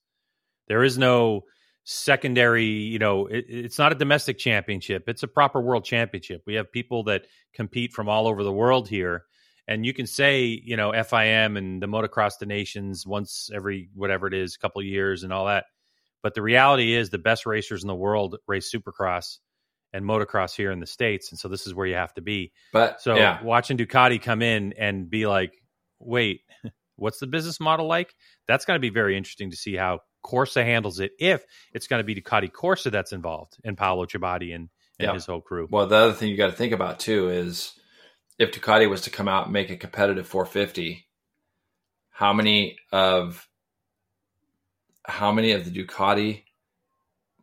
There 0.68 0.84
is 0.84 0.98
no 0.98 1.42
secondary 1.92 2.66
you 2.66 3.00
know 3.00 3.26
it, 3.26 3.46
it's 3.50 3.80
not 3.80 3.92
a 3.92 3.96
domestic 3.96 4.38
championship 4.38 5.10
it's 5.10 5.24
a 5.24 5.28
proper 5.28 5.60
world 5.60 5.84
championship. 5.84 6.44
We 6.46 6.54
have 6.54 6.72
people 6.72 7.06
that 7.06 7.26
compete 7.52 7.94
from 7.94 8.08
all 8.08 8.28
over 8.28 8.44
the 8.44 8.54
world 8.54 8.88
here 8.88 9.24
and 9.68 9.84
you 9.84 9.92
can 9.92 10.06
say 10.06 10.46
you 10.64 10.78
know 10.78 10.92
FIM 10.92 11.58
and 11.58 11.82
the 11.82 11.88
motocross 11.88 12.34
the 12.40 12.46
nations 12.46 13.08
once 13.08 13.50
every 13.52 13.90
whatever 13.96 14.28
it 14.28 14.36
is 14.36 14.56
couple 14.56 14.84
years 14.84 15.24
and 15.24 15.34
all 15.34 15.48
that. 15.48 15.66
But 16.22 16.36
the 16.36 16.44
reality 16.44 16.94
is 16.94 17.10
the 17.10 17.18
best 17.18 17.48
racers 17.48 17.82
in 17.82 17.88
the 17.88 17.96
world 17.96 18.38
race 18.48 18.72
supercross 18.72 19.40
and 19.92 20.06
motocross 20.06 20.56
here 20.56 20.70
in 20.70 20.80
the 20.80 20.86
states 20.86 21.32
and 21.32 21.40
so 21.40 21.48
this 21.48 21.66
is 21.66 21.74
where 21.74 21.88
you 21.88 21.96
have 21.96 22.14
to 22.14 22.22
be. 22.22 22.52
But 22.72 23.02
so 23.02 23.16
yeah. 23.16 23.42
watching 23.42 23.80
ducati 23.80 24.22
come 24.22 24.44
in 24.44 24.74
and 24.74 25.10
be 25.10 25.26
like 25.26 25.54
wait 26.00 26.42
what's 26.98 27.20
the 27.20 27.28
business 27.28 27.60
model 27.60 27.88
like? 27.88 28.14
That's 28.48 28.66
going 28.66 28.76
to 28.76 28.82
be 28.82 28.92
very 28.92 29.18
interesting 29.18 29.50
to 29.50 29.58
see 29.58 29.76
how 29.76 30.02
Corsa 30.24 30.64
handles 30.64 31.00
it 31.00 31.12
if 31.20 31.44
it's 31.74 31.88
going 31.88 32.00
to 32.00 32.04
be 32.04 32.16
Ducati 32.16 32.52
Corsa 32.52 32.92
that's 32.92 33.14
involved 33.14 33.58
and 33.64 33.78
Paolo 33.78 34.06
Ciabatti 34.06 34.54
and, 34.54 34.70
and 35.00 35.08
yeah. 35.08 35.14
his 35.14 35.26
whole 35.26 35.42
crew. 35.42 35.68
Well, 35.70 35.88
the 35.88 35.96
other 35.96 36.14
thing 36.14 36.30
you 36.30 36.38
got 36.38 36.48
to 36.48 36.56
think 36.56 36.74
about 36.74 37.00
too 37.00 37.30
is 37.30 37.74
if 38.38 38.52
Ducati 38.52 38.90
was 38.90 39.02
to 39.02 39.10
come 39.10 39.28
out 39.28 39.46
and 39.46 39.54
make 39.54 39.70
a 39.70 39.78
competitive 39.78 40.28
450, 40.28 41.06
how 42.10 42.34
many 42.34 42.78
of 42.92 43.48
how 45.06 45.32
many 45.32 45.52
of 45.52 45.66
the 45.66 45.72
Ducati 45.72 46.44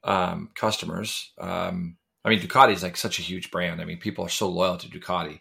um, 0.05 0.51
customers? 0.55 1.33
Um, 1.39 1.97
I 2.25 2.31
mean, 2.31 2.41
Ducati 2.41 2.73
is 2.73 2.83
like 2.83 2.97
such 2.97 3.19
a 3.19 3.23
huge 3.23 3.51
brand. 3.51 3.81
I 3.81 3.85
mean, 3.85 3.99
people 3.99 4.25
are 4.25 4.31
so 4.31 4.49
loyal 4.49 4.77
to 4.79 4.89
Ducati. 4.89 5.41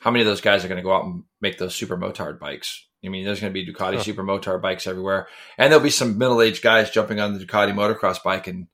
How 0.00 0.10
many 0.10 0.22
of 0.22 0.26
those 0.26 0.40
guys 0.40 0.64
are 0.64 0.68
going 0.68 0.78
to 0.78 0.82
go 0.82 0.92
out 0.92 1.04
and 1.04 1.24
make 1.40 1.58
those 1.58 1.74
super 1.74 1.96
motard 1.96 2.38
bikes? 2.38 2.86
I 3.04 3.08
mean, 3.08 3.24
there's 3.24 3.40
going 3.40 3.52
to 3.52 3.54
be 3.54 3.70
Ducati 3.70 3.94
sure. 3.94 4.02
super 4.02 4.24
motard 4.24 4.60
bikes 4.60 4.86
everywhere, 4.86 5.28
and 5.56 5.70
there'll 5.70 5.84
be 5.84 5.90
some 5.90 6.18
middle 6.18 6.42
aged 6.42 6.62
guys 6.62 6.90
jumping 6.90 7.20
on 7.20 7.36
the 7.36 7.44
Ducati 7.44 7.72
motocross 7.72 8.22
bike 8.22 8.46
and 8.46 8.66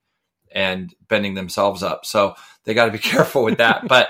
and 0.51 0.95
bending 1.09 1.35
themselves 1.35 1.83
up. 1.83 2.07
So 2.07 2.35
they 2.65 2.75
got 2.75 2.87
to 2.87 2.93
be 2.93 2.99
careful 2.99 3.45
with 3.45 3.59
that. 3.59 3.87
but 3.87 4.09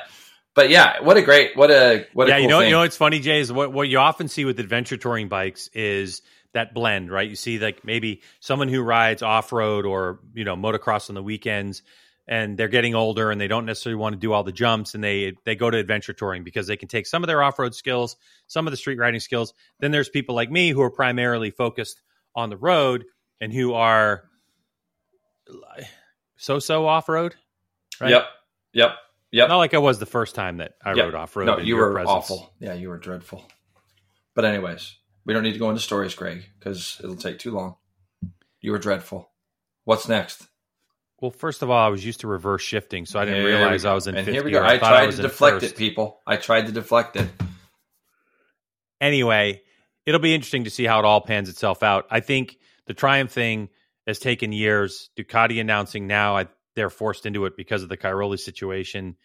but 0.55 0.71
yeah, 0.71 1.03
what 1.03 1.17
a 1.17 1.23
great 1.23 1.57
what 1.57 1.71
a 1.71 2.07
what 2.13 2.29
yeah. 2.29 2.35
A 2.35 2.39
cool 2.39 2.43
you 2.43 2.49
know 2.49 2.59
thing. 2.61 2.69
you 2.69 2.75
know 2.75 2.81
what's 2.81 2.97
funny, 2.97 3.21
Jay 3.21 3.41
is 3.41 3.53
what 3.53 3.73
what 3.73 3.89
you 3.89 3.99
often 3.99 4.29
see 4.29 4.45
with 4.45 4.61
adventure 4.61 4.97
touring 4.97 5.29
bikes 5.29 5.69
is 5.75 6.23
that 6.53 6.73
blend, 6.73 7.11
right? 7.11 7.29
You 7.29 7.37
see 7.37 7.59
like 7.59 7.85
maybe 7.85 8.23
someone 8.39 8.69
who 8.69 8.81
rides 8.83 9.23
off 9.23 9.53
road 9.53 9.85
or 9.85 10.21
you 10.33 10.45
know 10.45 10.57
motocross 10.57 11.09
on 11.09 11.17
the 11.17 11.23
weekends 11.23 11.83
and 12.27 12.57
they're 12.57 12.69
getting 12.69 12.95
older 12.95 13.31
and 13.31 13.41
they 13.41 13.49
don't 13.49 13.67
necessarily 13.67 14.01
want 14.01 14.15
to 14.15 14.19
do 14.19 14.33
all 14.33 14.43
the 14.43 14.53
jumps 14.53 14.95
and 14.95 15.05
they 15.05 15.35
they 15.45 15.55
go 15.55 15.71
to 15.71 15.77
adventure 15.77 16.13
touring 16.13 16.43
because 16.43 16.67
they 16.67 16.77
can 16.77 16.89
take 16.89 17.07
some 17.07 17.23
of 17.23 17.27
their 17.27 17.43
off-road 17.43 17.75
skills 17.75 18.17
some 18.47 18.67
of 18.67 18.71
the 18.71 18.77
street 18.77 18.99
riding 18.99 19.21
skills. 19.21 19.53
Then 19.81 19.91
there's 19.91 20.09
people 20.09 20.35
like 20.35 20.51
me 20.51 20.71
who 20.71 20.83
are 20.83 20.91
primarily 20.91 21.51
focused 21.51 22.01
on 22.35 22.51
the 22.51 22.57
road 22.57 23.05
and 23.41 23.53
who 23.53 23.75
are 23.75 24.25
so-so 26.37 26.87
off-road 26.87 27.35
right? 28.01 28.11
Yep. 28.11 28.27
Yep. 28.73 28.91
Yep. 29.33 29.49
Not 29.49 29.59
like 29.59 29.75
i 29.75 29.79
was 29.79 29.99
the 29.99 30.07
first 30.07 30.35
time 30.35 30.59
that 30.59 30.75
i 30.83 30.95
yep. 30.95 31.07
rode 31.07 31.15
off-road 31.15 31.47
no 31.47 31.59
you 31.59 31.77
were 31.77 31.93
presence. 31.93 32.11
awful. 32.11 32.55
Yeah 32.59 32.75
you 32.75 32.89
were 32.89 32.99
dreadful. 32.99 33.45
But 34.35 34.45
anyways 34.47 34.97
we 35.27 35.35
don't 35.35 35.43
need 35.43 35.53
to 35.53 35.59
go 35.59 35.69
into 35.69 35.81
stories 35.81 36.15
greg 36.15 36.45
because 36.59 37.01
it'll 37.03 37.17
take 37.17 37.39
too 37.39 37.51
long. 37.51 37.77
You 38.61 38.73
were 38.73 38.79
dreadful. 38.79 39.31
What's 39.85 40.09
next 40.09 40.47
well, 41.25 41.31
first 41.31 41.63
of 41.63 41.71
all, 41.71 41.83
I 41.83 41.89
was 41.89 42.05
used 42.05 42.21
to 42.21 42.27
reverse 42.27 42.61
shifting, 42.61 43.07
so 43.07 43.19
I 43.19 43.25
didn't 43.25 43.47
realize 43.47 43.87
I 43.87 43.95
was 43.95 44.07
in. 44.07 44.15
And 44.15 44.29
here 44.29 44.45
we 44.45 44.51
go. 44.51 44.63
I, 44.63 44.75
I 44.75 44.77
tried 44.77 45.09
I 45.09 45.11
to 45.11 45.23
deflect 45.23 45.63
it, 45.63 45.75
people. 45.75 46.21
I 46.27 46.37
tried 46.37 46.67
to 46.67 46.73
deflect 46.73 47.17
it. 47.17 47.31
Anyway, 49.01 49.63
it'll 50.05 50.21
be 50.21 50.35
interesting 50.35 50.65
to 50.65 50.71
see 50.71 50.85
how 50.85 50.99
it 50.99 51.07
all 51.07 51.23
pans 51.23 51.49
itself 51.49 51.83
out. 51.83 52.05
I 52.11 52.21
think 52.21 52.59
the 52.85 52.93
Triumph 52.93 53.31
thing 53.31 53.71
has 54.07 54.19
taken 54.19 54.53
years. 54.53 55.09
Ducati 55.17 55.63
announcing 55.63 56.07
now, 56.07 56.37
I, 56.37 56.49
they're 56.77 56.91
forced 56.91 57.25
into 57.25 57.47
it 57.47 57.57
because 57.57 57.83
of 57.83 57.89
the 57.89 57.97
Cairoli 57.97 58.39
situation. 58.39 59.17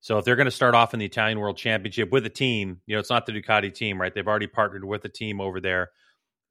So 0.00 0.18
if 0.18 0.24
they're 0.24 0.34
going 0.34 0.46
to 0.46 0.50
start 0.50 0.74
off 0.74 0.94
in 0.94 0.98
the 0.98 1.06
Italian 1.06 1.38
World 1.38 1.58
Championship 1.58 2.10
with 2.10 2.26
a 2.26 2.28
team, 2.28 2.80
you 2.86 2.96
know, 2.96 2.98
it's 2.98 3.10
not 3.10 3.24
the 3.24 3.30
Ducati 3.30 3.72
team, 3.72 4.00
right? 4.00 4.12
They've 4.12 4.26
already 4.26 4.48
partnered 4.48 4.84
with 4.84 5.04
a 5.04 5.08
team 5.08 5.40
over 5.40 5.60
there. 5.60 5.90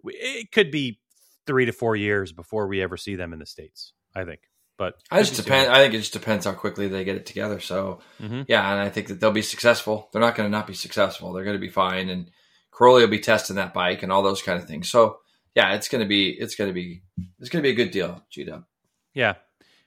It 0.06 0.54
could 0.54 0.72
be 0.72 1.02
three 1.46 1.66
to 1.66 1.74
four 1.74 1.98
years 1.98 2.32
before 2.32 2.68
we 2.68 2.82
ever 2.82 2.96
see 2.96 3.18
them 3.18 3.34
in 3.34 3.40
the 3.40 3.46
states. 3.46 3.92
I 4.16 4.24
think. 4.24 4.40
But 4.78 4.96
I 5.10 5.22
just 5.22 5.36
depend. 5.36 5.72
I 5.72 5.78
think 5.78 5.94
it 5.94 6.00
just 6.00 6.14
depends 6.14 6.46
how 6.46 6.52
quickly 6.52 6.88
they 6.88 7.04
get 7.06 7.16
it 7.16 7.26
together. 7.26 7.60
So 7.60 8.02
mm-hmm. 8.22 8.42
yeah, 8.48 8.70
and 8.72 8.80
I 8.80 8.90
think 8.90 9.08
that 9.08 9.20
they'll 9.20 9.32
be 9.32 9.42
successful. 9.42 10.10
They're 10.12 10.22
not 10.22 10.36
going 10.36 10.48
to 10.48 10.58
not 10.58 10.68
be 10.68 10.74
successful. 10.74 11.32
They're 11.32 11.46
going 11.46 11.56
to 11.56 11.62
be 11.62 11.70
fine, 11.70 12.10
and 12.10 12.30
Cairoli 12.74 13.02
will 13.02 13.08
be 13.08 13.20
testing 13.20 13.56
that 13.56 13.74
bike 13.74 14.04
and 14.04 14.12
all 14.12 14.22
those 14.22 14.42
kind 14.42 14.62
of 14.62 14.68
things. 14.68 14.90
So 14.90 15.20
yeah, 15.56 15.74
it's 15.76 15.88
going 15.88 16.02
to 16.04 16.08
be 16.08 16.30
it's 16.30 16.56
going 16.56 16.70
to 16.70 16.74
be 16.74 17.04
it's 17.40 17.50
going 17.50 17.64
to 17.64 17.68
be 17.68 17.72
a 17.72 17.76
good 17.76 17.92
deal, 17.92 18.22
G 18.30 18.48
Yeah. 19.14 19.36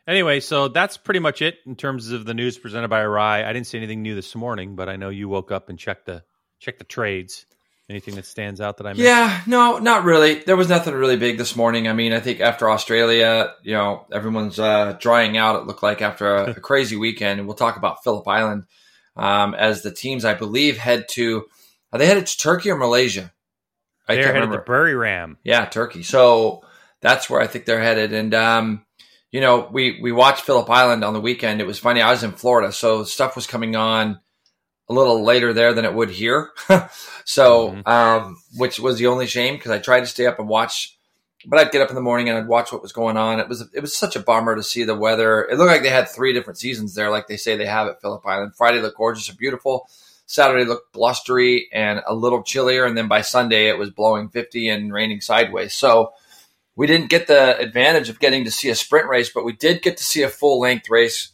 Anyway, 0.06 0.40
so 0.40 0.68
that's 0.68 0.96
pretty 0.96 1.20
much 1.20 1.42
it 1.42 1.58
in 1.66 1.76
terms 1.76 2.12
of 2.12 2.24
the 2.24 2.32
news 2.32 2.56
presented 2.56 2.88
by 2.88 3.02
Arai. 3.02 3.44
I 3.44 3.52
didn't 3.52 3.66
see 3.66 3.76
anything 3.76 4.00
new 4.00 4.14
this 4.14 4.34
morning, 4.34 4.74
but 4.74 4.88
I 4.88 4.96
know 4.96 5.10
you 5.10 5.28
woke 5.28 5.52
up 5.52 5.68
and 5.68 5.78
checked 5.78 6.06
the 6.06 6.24
checked 6.60 6.78
the 6.78 6.86
trades. 6.86 7.44
Anything 7.90 8.16
that 8.16 8.26
stands 8.26 8.60
out 8.60 8.76
that 8.76 8.86
I 8.86 8.90
missed? 8.90 9.00
Yeah, 9.00 9.40
no, 9.46 9.78
not 9.78 10.04
really. 10.04 10.40
There 10.40 10.56
was 10.56 10.68
nothing 10.68 10.92
really 10.92 11.16
big 11.16 11.38
this 11.38 11.56
morning. 11.56 11.88
I 11.88 11.94
mean, 11.94 12.12
I 12.12 12.20
think 12.20 12.40
after 12.40 12.68
Australia, 12.68 13.54
you 13.62 13.72
know, 13.72 14.04
everyone's 14.12 14.58
uh, 14.58 14.98
drying 15.00 15.38
out. 15.38 15.56
It 15.56 15.66
looked 15.66 15.82
like 15.82 16.02
after 16.02 16.34
a, 16.34 16.50
a 16.56 16.60
crazy 16.60 16.96
weekend. 16.96 17.40
And 17.40 17.48
we'll 17.48 17.56
talk 17.56 17.78
about 17.78 18.04
Phillip 18.04 18.28
Island 18.28 18.64
um, 19.16 19.54
as 19.54 19.80
the 19.80 19.90
teams, 19.90 20.26
I 20.26 20.34
believe, 20.34 20.76
head 20.76 21.06
to. 21.12 21.46
Are 21.90 21.98
they 21.98 22.06
headed 22.06 22.26
to 22.26 22.36
Turkey 22.36 22.70
or 22.70 22.76
Malaysia? 22.76 23.32
I 24.06 24.16
they're 24.16 24.26
headed 24.26 24.42
remember. 24.42 24.62
to 24.62 24.70
Buriram. 24.70 25.36
Yeah, 25.42 25.64
Turkey. 25.64 26.02
So 26.02 26.64
that's 27.00 27.30
where 27.30 27.40
I 27.40 27.46
think 27.46 27.64
they're 27.64 27.82
headed. 27.82 28.12
And 28.12 28.34
um, 28.34 28.84
you 29.30 29.40
know, 29.40 29.66
we 29.70 29.98
we 30.02 30.12
watched 30.12 30.44
Phillip 30.44 30.68
Island 30.68 31.04
on 31.04 31.14
the 31.14 31.22
weekend. 31.22 31.62
It 31.62 31.66
was 31.66 31.78
funny. 31.78 32.02
I 32.02 32.10
was 32.10 32.22
in 32.22 32.32
Florida, 32.32 32.70
so 32.70 33.04
stuff 33.04 33.34
was 33.34 33.46
coming 33.46 33.76
on 33.76 34.20
a 34.88 34.94
little 34.94 35.22
later 35.22 35.52
there 35.52 35.74
than 35.74 35.84
it 35.84 35.94
would 35.94 36.10
here. 36.10 36.50
so, 37.24 37.70
mm-hmm. 37.70 37.88
um, 37.88 38.36
which 38.56 38.80
was 38.80 38.98
the 38.98 39.06
only 39.08 39.26
shame 39.26 39.56
because 39.56 39.70
I 39.70 39.78
tried 39.78 40.00
to 40.00 40.06
stay 40.06 40.26
up 40.26 40.38
and 40.38 40.48
watch, 40.48 40.96
but 41.44 41.58
I'd 41.58 41.70
get 41.70 41.82
up 41.82 41.90
in 41.90 41.94
the 41.94 42.00
morning 42.00 42.28
and 42.28 42.38
I'd 42.38 42.48
watch 42.48 42.72
what 42.72 42.82
was 42.82 42.92
going 42.92 43.16
on. 43.16 43.38
It 43.38 43.48
was 43.48 43.68
it 43.74 43.80
was 43.80 43.96
such 43.96 44.16
a 44.16 44.20
bummer 44.20 44.56
to 44.56 44.62
see 44.62 44.84
the 44.84 44.96
weather. 44.96 45.42
It 45.42 45.58
looked 45.58 45.70
like 45.70 45.82
they 45.82 45.90
had 45.90 46.08
three 46.08 46.32
different 46.32 46.58
seasons 46.58 46.94
there, 46.94 47.10
like 47.10 47.26
they 47.26 47.36
say 47.36 47.56
they 47.56 47.66
have 47.66 47.88
at 47.88 48.00
Phillip 48.00 48.26
Island. 48.26 48.56
Friday 48.56 48.80
looked 48.80 48.96
gorgeous 48.96 49.28
and 49.28 49.38
beautiful. 49.38 49.88
Saturday 50.26 50.64
looked 50.64 50.92
blustery 50.92 51.68
and 51.72 52.02
a 52.06 52.14
little 52.14 52.42
chillier, 52.42 52.84
and 52.84 52.96
then 52.96 53.08
by 53.08 53.22
Sunday 53.22 53.68
it 53.68 53.78
was 53.78 53.90
blowing 53.90 54.28
fifty 54.28 54.68
and 54.68 54.92
raining 54.92 55.20
sideways. 55.20 55.74
So. 55.74 56.12
We 56.76 56.86
didn't 56.86 57.10
get 57.10 57.26
the 57.26 57.58
advantage 57.58 58.08
of 58.08 58.20
getting 58.20 58.44
to 58.44 58.52
see 58.52 58.68
a 58.68 58.74
sprint 58.76 59.08
race, 59.08 59.32
but 59.34 59.44
we 59.44 59.52
did 59.52 59.82
get 59.82 59.96
to 59.96 60.04
see 60.04 60.22
a 60.22 60.28
full 60.28 60.60
length 60.60 60.88
race, 60.88 61.32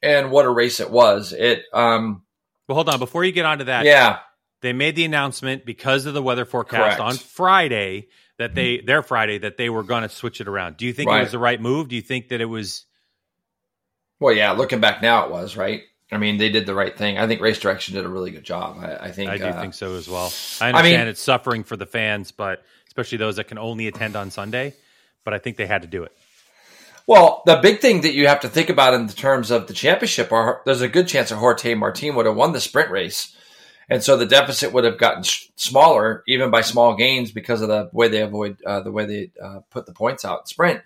and 0.00 0.30
what 0.30 0.44
a 0.44 0.48
race 0.48 0.78
it 0.78 0.92
was! 0.92 1.32
It 1.32 1.64
um, 1.72 2.22
but 2.70 2.74
hold 2.74 2.88
on, 2.88 3.00
before 3.00 3.24
you 3.24 3.32
get 3.32 3.46
onto 3.46 3.64
that, 3.64 3.84
yeah, 3.84 4.20
they 4.60 4.72
made 4.72 4.94
the 4.94 5.04
announcement 5.04 5.66
because 5.66 6.06
of 6.06 6.14
the 6.14 6.22
weather 6.22 6.44
forecast 6.44 6.98
Correct. 6.98 7.00
on 7.00 7.16
Friday 7.16 8.06
that 8.38 8.54
they 8.54 8.80
their 8.80 9.02
Friday 9.02 9.38
that 9.38 9.56
they 9.56 9.68
were 9.68 9.82
going 9.82 10.04
to 10.04 10.08
switch 10.08 10.40
it 10.40 10.46
around. 10.46 10.76
Do 10.76 10.86
you 10.86 10.92
think 10.92 11.10
right. 11.10 11.18
it 11.18 11.22
was 11.24 11.32
the 11.32 11.40
right 11.40 11.60
move? 11.60 11.88
Do 11.88 11.96
you 11.96 12.00
think 12.00 12.28
that 12.28 12.40
it 12.40 12.44
was? 12.44 12.84
Well, 14.20 14.32
yeah, 14.32 14.52
looking 14.52 14.78
back 14.78 15.02
now, 15.02 15.24
it 15.24 15.32
was 15.32 15.56
right. 15.56 15.82
I 16.12 16.18
mean, 16.18 16.38
they 16.38 16.48
did 16.48 16.64
the 16.64 16.74
right 16.76 16.96
thing. 16.96 17.18
I 17.18 17.26
think 17.26 17.40
Race 17.40 17.58
Direction 17.58 17.96
did 17.96 18.04
a 18.04 18.08
really 18.08 18.30
good 18.30 18.44
job. 18.44 18.76
I, 18.78 19.06
I 19.06 19.10
think 19.10 19.32
I 19.32 19.38
do 19.38 19.46
uh, 19.46 19.60
think 19.60 19.74
so 19.74 19.96
as 19.96 20.08
well. 20.08 20.32
I 20.60 20.68
understand 20.68 20.76
I 20.76 20.82
mean, 20.82 21.08
it's 21.08 21.20
suffering 21.20 21.64
for 21.64 21.76
the 21.76 21.86
fans, 21.86 22.30
but 22.30 22.62
especially 22.86 23.18
those 23.18 23.34
that 23.34 23.48
can 23.48 23.58
only 23.58 23.88
attend 23.88 24.14
on 24.14 24.30
Sunday. 24.30 24.74
But 25.24 25.34
I 25.34 25.38
think 25.38 25.56
they 25.56 25.66
had 25.66 25.82
to 25.82 25.88
do 25.88 26.04
it. 26.04 26.16
Well, 27.10 27.42
the 27.44 27.56
big 27.56 27.80
thing 27.80 28.02
that 28.02 28.14
you 28.14 28.28
have 28.28 28.38
to 28.42 28.48
think 28.48 28.68
about 28.70 28.94
in 28.94 29.08
terms 29.08 29.50
of 29.50 29.66
the 29.66 29.72
championship 29.72 30.30
are 30.30 30.62
there's 30.64 30.80
a 30.80 30.86
good 30.86 31.08
chance 31.08 31.30
that 31.30 31.38
Jorge 31.38 31.74
Martin 31.74 32.14
would 32.14 32.24
have 32.24 32.36
won 32.36 32.52
the 32.52 32.60
sprint 32.60 32.88
race. 32.88 33.36
And 33.88 34.00
so 34.00 34.16
the 34.16 34.26
deficit 34.26 34.72
would 34.72 34.84
have 34.84 34.96
gotten 34.96 35.24
smaller, 35.56 36.22
even 36.28 36.52
by 36.52 36.60
small 36.60 36.94
gains, 36.94 37.32
because 37.32 37.62
of 37.62 37.68
the 37.68 37.90
way 37.92 38.06
they 38.06 38.22
avoid 38.22 38.62
uh, 38.62 38.82
the 38.82 38.92
way 38.92 39.06
they 39.06 39.32
uh, 39.42 39.58
put 39.70 39.86
the 39.86 39.92
points 39.92 40.24
out 40.24 40.42
in 40.42 40.46
sprint. 40.46 40.82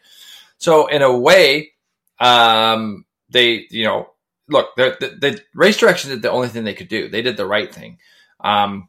So 0.56 0.86
in 0.86 1.02
a 1.02 1.14
way, 1.14 1.72
um, 2.18 3.04
they 3.28 3.66
you 3.68 3.84
know 3.84 4.08
look 4.48 4.74
the, 4.76 4.96
the, 5.20 5.42
race 5.54 5.76
direction 5.76 6.08
did 6.08 6.22
the 6.22 6.30
only 6.30 6.48
thing 6.48 6.64
they 6.64 6.72
could 6.72 6.88
do. 6.88 7.10
They 7.10 7.20
did 7.20 7.36
the 7.36 7.44
right 7.44 7.70
thing. 7.70 7.98
Um, 8.40 8.88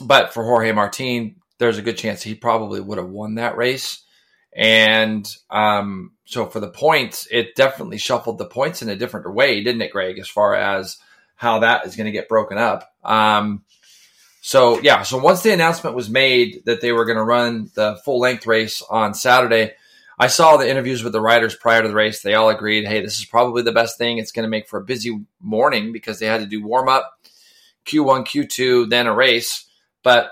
but 0.00 0.32
for 0.32 0.44
Jorge 0.44 0.72
Martin, 0.72 1.42
there's 1.58 1.76
a 1.76 1.82
good 1.82 1.98
chance 1.98 2.22
he 2.22 2.34
probably 2.34 2.80
would 2.80 2.96
have 2.96 3.10
won 3.10 3.34
that 3.34 3.58
race. 3.58 4.02
And 4.56 5.28
um, 5.50 6.12
so 6.30 6.46
for 6.46 6.60
the 6.60 6.70
points, 6.70 7.26
it 7.28 7.56
definitely 7.56 7.98
shuffled 7.98 8.38
the 8.38 8.46
points 8.46 8.82
in 8.82 8.88
a 8.88 8.94
different 8.94 9.34
way, 9.34 9.64
didn't 9.64 9.82
it, 9.82 9.90
Greg? 9.90 10.16
As 10.20 10.28
far 10.28 10.54
as 10.54 10.96
how 11.34 11.58
that 11.58 11.84
is 11.86 11.96
going 11.96 12.04
to 12.04 12.12
get 12.12 12.28
broken 12.28 12.56
up. 12.56 12.94
Um, 13.02 13.64
so 14.40 14.80
yeah, 14.80 15.02
so 15.02 15.18
once 15.18 15.42
the 15.42 15.52
announcement 15.52 15.96
was 15.96 16.08
made 16.08 16.62
that 16.66 16.80
they 16.80 16.92
were 16.92 17.04
going 17.04 17.16
to 17.16 17.24
run 17.24 17.72
the 17.74 17.98
full 18.04 18.20
length 18.20 18.46
race 18.46 18.80
on 18.80 19.12
Saturday, 19.12 19.72
I 20.20 20.28
saw 20.28 20.56
the 20.56 20.70
interviews 20.70 21.02
with 21.02 21.14
the 21.14 21.20
riders 21.20 21.56
prior 21.56 21.82
to 21.82 21.88
the 21.88 21.94
race. 21.94 22.22
They 22.22 22.34
all 22.34 22.48
agreed, 22.48 22.86
hey, 22.86 23.00
this 23.00 23.18
is 23.18 23.24
probably 23.24 23.62
the 23.62 23.72
best 23.72 23.98
thing. 23.98 24.18
It's 24.18 24.30
going 24.30 24.44
to 24.44 24.50
make 24.50 24.68
for 24.68 24.78
a 24.78 24.84
busy 24.84 25.18
morning 25.40 25.90
because 25.90 26.20
they 26.20 26.26
had 26.26 26.42
to 26.42 26.46
do 26.46 26.62
warm 26.62 26.88
up, 26.88 27.18
Q1, 27.86 28.24
Q2, 28.24 28.88
then 28.88 29.08
a 29.08 29.14
race. 29.14 29.66
But 30.04 30.30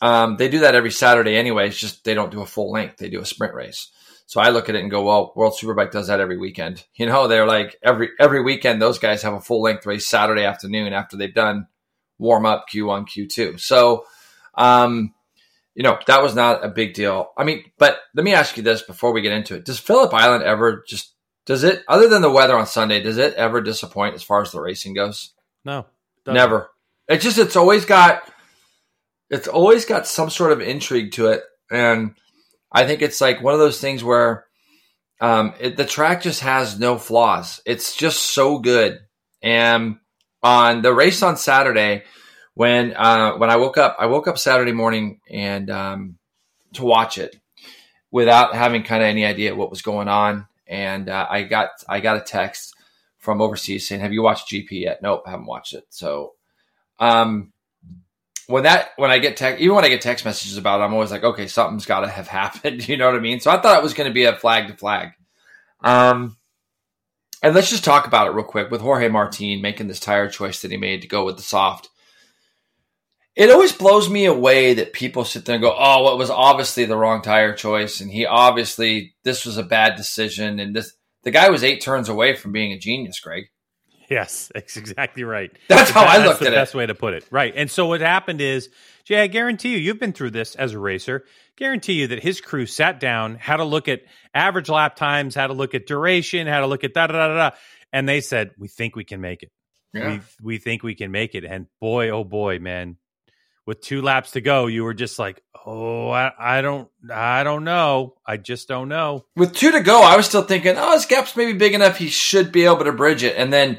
um, 0.00 0.36
they 0.36 0.48
do 0.48 0.60
that 0.60 0.76
every 0.76 0.92
Saturday 0.92 1.34
anyway. 1.34 1.66
It's 1.66 1.80
just 1.80 2.04
they 2.04 2.14
don't 2.14 2.30
do 2.30 2.42
a 2.42 2.46
full 2.46 2.70
length; 2.70 2.98
they 2.98 3.08
do 3.08 3.20
a 3.20 3.26
sprint 3.26 3.54
race. 3.54 3.88
So 4.26 4.40
I 4.40 4.50
look 4.50 4.68
at 4.68 4.74
it 4.74 4.82
and 4.82 4.90
go, 4.90 5.02
well, 5.02 5.32
World 5.36 5.54
Superbike 5.60 5.90
does 5.90 6.06
that 6.06 6.20
every 6.20 6.38
weekend. 6.38 6.84
You 6.94 7.06
know, 7.06 7.26
they're 7.26 7.46
like 7.46 7.76
every 7.82 8.10
every 8.20 8.42
weekend 8.42 8.80
those 8.80 8.98
guys 8.98 9.22
have 9.22 9.34
a 9.34 9.40
full 9.40 9.62
length 9.62 9.86
race 9.86 10.06
Saturday 10.06 10.44
afternoon 10.44 10.92
after 10.92 11.16
they've 11.16 11.34
done 11.34 11.66
warm 12.18 12.46
up 12.46 12.66
Q1, 12.72 13.08
Q2. 13.08 13.58
So, 13.58 14.04
um, 14.54 15.12
you 15.74 15.82
know, 15.82 15.98
that 16.06 16.22
was 16.22 16.34
not 16.34 16.64
a 16.64 16.68
big 16.68 16.94
deal. 16.94 17.32
I 17.36 17.44
mean, 17.44 17.64
but 17.78 17.98
let 18.14 18.24
me 18.24 18.34
ask 18.34 18.56
you 18.56 18.62
this 18.62 18.82
before 18.82 19.12
we 19.12 19.22
get 19.22 19.32
into 19.32 19.56
it: 19.56 19.64
Does 19.64 19.80
Phillip 19.80 20.14
Island 20.14 20.44
ever 20.44 20.84
just 20.86 21.12
does 21.44 21.64
it, 21.64 21.82
other 21.88 22.08
than 22.08 22.22
the 22.22 22.30
weather 22.30 22.56
on 22.56 22.66
Sunday, 22.66 23.02
does 23.02 23.18
it 23.18 23.34
ever 23.34 23.60
disappoint 23.60 24.14
as 24.14 24.22
far 24.22 24.42
as 24.42 24.52
the 24.52 24.60
racing 24.60 24.94
goes? 24.94 25.32
No, 25.64 25.86
never. 26.26 26.70
It's 27.08 27.24
just 27.24 27.38
it's 27.38 27.56
always 27.56 27.84
got 27.84 28.22
it's 29.28 29.48
always 29.48 29.84
got 29.84 30.06
some 30.06 30.30
sort 30.30 30.52
of 30.52 30.60
intrigue 30.60 31.12
to 31.12 31.28
it, 31.28 31.42
and 31.70 32.14
I 32.72 32.86
think 32.86 33.02
it's 33.02 33.20
like 33.20 33.42
one 33.42 33.54
of 33.54 33.60
those 33.60 33.80
things 33.80 34.02
where 34.02 34.46
um, 35.20 35.54
it, 35.60 35.76
the 35.76 35.84
track 35.84 36.22
just 36.22 36.40
has 36.40 36.78
no 36.78 36.98
flaws. 36.98 37.60
It's 37.64 37.94
just 37.94 38.34
so 38.34 38.58
good. 38.58 39.00
And 39.42 39.96
on 40.42 40.82
the 40.82 40.92
race 40.92 41.22
on 41.22 41.36
Saturday, 41.36 42.04
when 42.54 42.94
uh, 42.96 43.36
when 43.36 43.50
I 43.50 43.56
woke 43.56 43.78
up, 43.78 43.96
I 43.98 44.06
woke 44.06 44.28
up 44.28 44.38
Saturday 44.38 44.72
morning 44.72 45.20
and 45.30 45.70
um, 45.70 46.18
to 46.74 46.84
watch 46.84 47.18
it 47.18 47.36
without 48.10 48.54
having 48.54 48.82
kind 48.82 49.02
of 49.02 49.08
any 49.08 49.24
idea 49.24 49.54
what 49.54 49.70
was 49.70 49.82
going 49.82 50.08
on. 50.08 50.46
And 50.66 51.08
uh, 51.08 51.26
I 51.28 51.42
got 51.42 51.70
I 51.88 52.00
got 52.00 52.16
a 52.16 52.20
text 52.20 52.74
from 53.18 53.40
overseas 53.40 53.86
saying, 53.86 54.00
"Have 54.00 54.12
you 54.12 54.22
watched 54.22 54.50
GP 54.50 54.68
yet?" 54.70 55.02
Nope, 55.02 55.22
haven't 55.26 55.46
watched 55.46 55.74
it. 55.74 55.84
So, 55.90 56.32
um, 56.98 57.52
when 58.52 58.64
that 58.64 58.90
when 58.96 59.10
I 59.10 59.18
get 59.18 59.38
text 59.38 59.62
even 59.62 59.74
when 59.74 59.84
I 59.84 59.88
get 59.88 60.02
text 60.02 60.26
messages 60.26 60.58
about 60.58 60.80
it, 60.80 60.84
I'm 60.84 60.92
always 60.92 61.10
like, 61.10 61.24
okay, 61.24 61.46
something's 61.46 61.86
got 61.86 62.00
to 62.00 62.08
have 62.08 62.28
happened. 62.42 62.86
You 62.86 62.98
know 62.98 63.06
what 63.06 63.16
I 63.16 63.20
mean? 63.20 63.40
So 63.40 63.50
I 63.50 63.60
thought 63.60 63.78
it 63.78 63.82
was 63.82 63.94
going 63.94 64.08
to 64.08 64.14
be 64.14 64.24
a 64.24 64.36
flag 64.36 64.68
to 64.68 64.74
flag. 64.74 65.12
Um, 65.82 66.36
and 67.42 67.54
let's 67.54 67.70
just 67.70 67.84
talk 67.84 68.06
about 68.06 68.28
it 68.28 68.34
real 68.34 68.44
quick 68.44 68.70
with 68.70 68.82
Jorge 68.82 69.08
Martin 69.08 69.62
making 69.62 69.88
this 69.88 69.98
tire 69.98 70.28
choice 70.28 70.60
that 70.62 70.70
he 70.70 70.76
made 70.76 71.00
to 71.02 71.08
go 71.08 71.24
with 71.24 71.36
the 71.36 71.42
soft. 71.42 71.88
It 73.34 73.50
always 73.50 73.72
blows 73.72 74.10
me 74.10 74.26
away 74.26 74.74
that 74.74 74.92
people 74.92 75.24
sit 75.24 75.46
there 75.46 75.54
and 75.54 75.62
go, 75.62 75.74
"Oh, 75.76 76.04
well, 76.04 76.14
it 76.14 76.18
was 76.18 76.28
obviously 76.28 76.84
the 76.84 76.96
wrong 76.96 77.22
tire 77.22 77.54
choice, 77.54 78.02
and 78.02 78.10
he 78.10 78.26
obviously 78.26 79.14
this 79.24 79.46
was 79.46 79.56
a 79.56 79.62
bad 79.62 79.96
decision." 79.96 80.60
And 80.60 80.76
this, 80.76 80.92
the 81.22 81.30
guy 81.30 81.48
was 81.48 81.64
eight 81.64 81.80
turns 81.80 82.10
away 82.10 82.36
from 82.36 82.52
being 82.52 82.72
a 82.72 82.78
genius, 82.78 83.18
Greg. 83.18 83.46
Yes, 84.12 84.50
that's 84.54 84.76
exactly 84.76 85.24
right. 85.24 85.50
That's 85.68 85.90
how 85.90 86.04
I 86.04 86.24
looked 86.24 86.42
at 86.42 86.48
it. 86.48 86.56
Best 86.56 86.74
way 86.74 86.86
to 86.86 86.94
put 86.94 87.14
it. 87.14 87.24
Right. 87.30 87.52
And 87.56 87.70
so 87.70 87.86
what 87.86 88.00
happened 88.00 88.40
is, 88.40 88.68
Jay, 89.04 89.22
I 89.22 89.26
guarantee 89.26 89.70
you, 89.70 89.78
you've 89.78 89.98
been 89.98 90.12
through 90.12 90.32
this 90.32 90.54
as 90.54 90.74
a 90.74 90.78
racer. 90.78 91.24
Guarantee 91.56 91.94
you 91.94 92.06
that 92.08 92.22
his 92.22 92.40
crew 92.40 92.66
sat 92.66 93.00
down, 93.00 93.36
had 93.36 93.60
a 93.60 93.64
look 93.64 93.88
at 93.88 94.02
average 94.34 94.68
lap 94.68 94.96
times, 94.96 95.34
had 95.34 95.50
a 95.50 95.54
look 95.54 95.74
at 95.74 95.86
duration, 95.86 96.46
had 96.46 96.62
a 96.62 96.66
look 96.66 96.84
at 96.84 96.92
da 96.92 97.06
da 97.06 97.12
da 97.14 97.34
da, 97.34 97.56
and 97.92 98.08
they 98.08 98.20
said, 98.20 98.52
"We 98.58 98.68
think 98.68 98.96
we 98.96 99.04
can 99.04 99.20
make 99.20 99.42
it. 99.42 99.50
Yeah. 99.92 100.08
We 100.08 100.20
we 100.42 100.58
think 100.58 100.82
we 100.82 100.94
can 100.94 101.10
make 101.10 101.34
it." 101.34 101.44
And 101.44 101.66
boy, 101.80 102.10
oh 102.10 102.24
boy, 102.24 102.58
man, 102.58 102.96
with 103.66 103.80
two 103.80 104.02
laps 104.02 104.32
to 104.32 104.40
go, 104.40 104.66
you 104.66 104.84
were 104.84 104.94
just 104.94 105.18
like, 105.18 105.42
"Oh, 105.66 106.10
I, 106.10 106.32
I 106.38 106.62
don't, 106.62 106.88
I 107.12 107.44
don't 107.44 107.64
know. 107.64 108.14
I 108.26 108.38
just 108.38 108.66
don't 108.66 108.88
know." 108.88 109.26
With 109.36 109.54
two 109.54 109.72
to 109.72 109.80
go, 109.80 110.02
I 110.02 110.16
was 110.16 110.26
still 110.26 110.42
thinking, 110.42 110.76
"Oh, 110.78 110.94
his 110.94 111.06
gap's 111.06 111.36
maybe 111.36 111.52
big 111.52 111.74
enough. 111.74 111.98
He 111.98 112.08
should 112.08 112.50
be 112.50 112.64
able 112.64 112.84
to 112.84 112.92
bridge 112.92 113.22
it." 113.24 113.36
And 113.36 113.52
then 113.52 113.78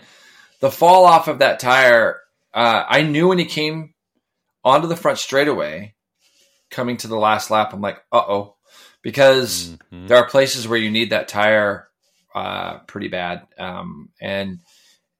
the 0.63 0.71
fall 0.71 1.03
off 1.03 1.27
of 1.27 1.39
that 1.39 1.59
tire, 1.59 2.21
uh, 2.53 2.85
I 2.87 3.01
knew 3.01 3.27
when 3.27 3.37
he 3.37 3.43
came 3.43 3.93
onto 4.63 4.87
the 4.87 4.95
front 4.95 5.17
straightaway, 5.17 5.93
coming 6.71 6.95
to 6.95 7.09
the 7.09 7.17
last 7.17 7.51
lap, 7.51 7.73
I'm 7.73 7.81
like, 7.81 8.01
uh 8.13 8.23
oh, 8.25 8.55
because 9.01 9.75
mm-hmm. 9.91 10.07
there 10.07 10.15
are 10.15 10.25
places 10.25 10.65
where 10.65 10.79
you 10.79 10.89
need 10.89 11.09
that 11.09 11.27
tire 11.27 11.89
uh, 12.33 12.77
pretty 12.87 13.09
bad. 13.09 13.45
Um, 13.59 14.11
and 14.21 14.59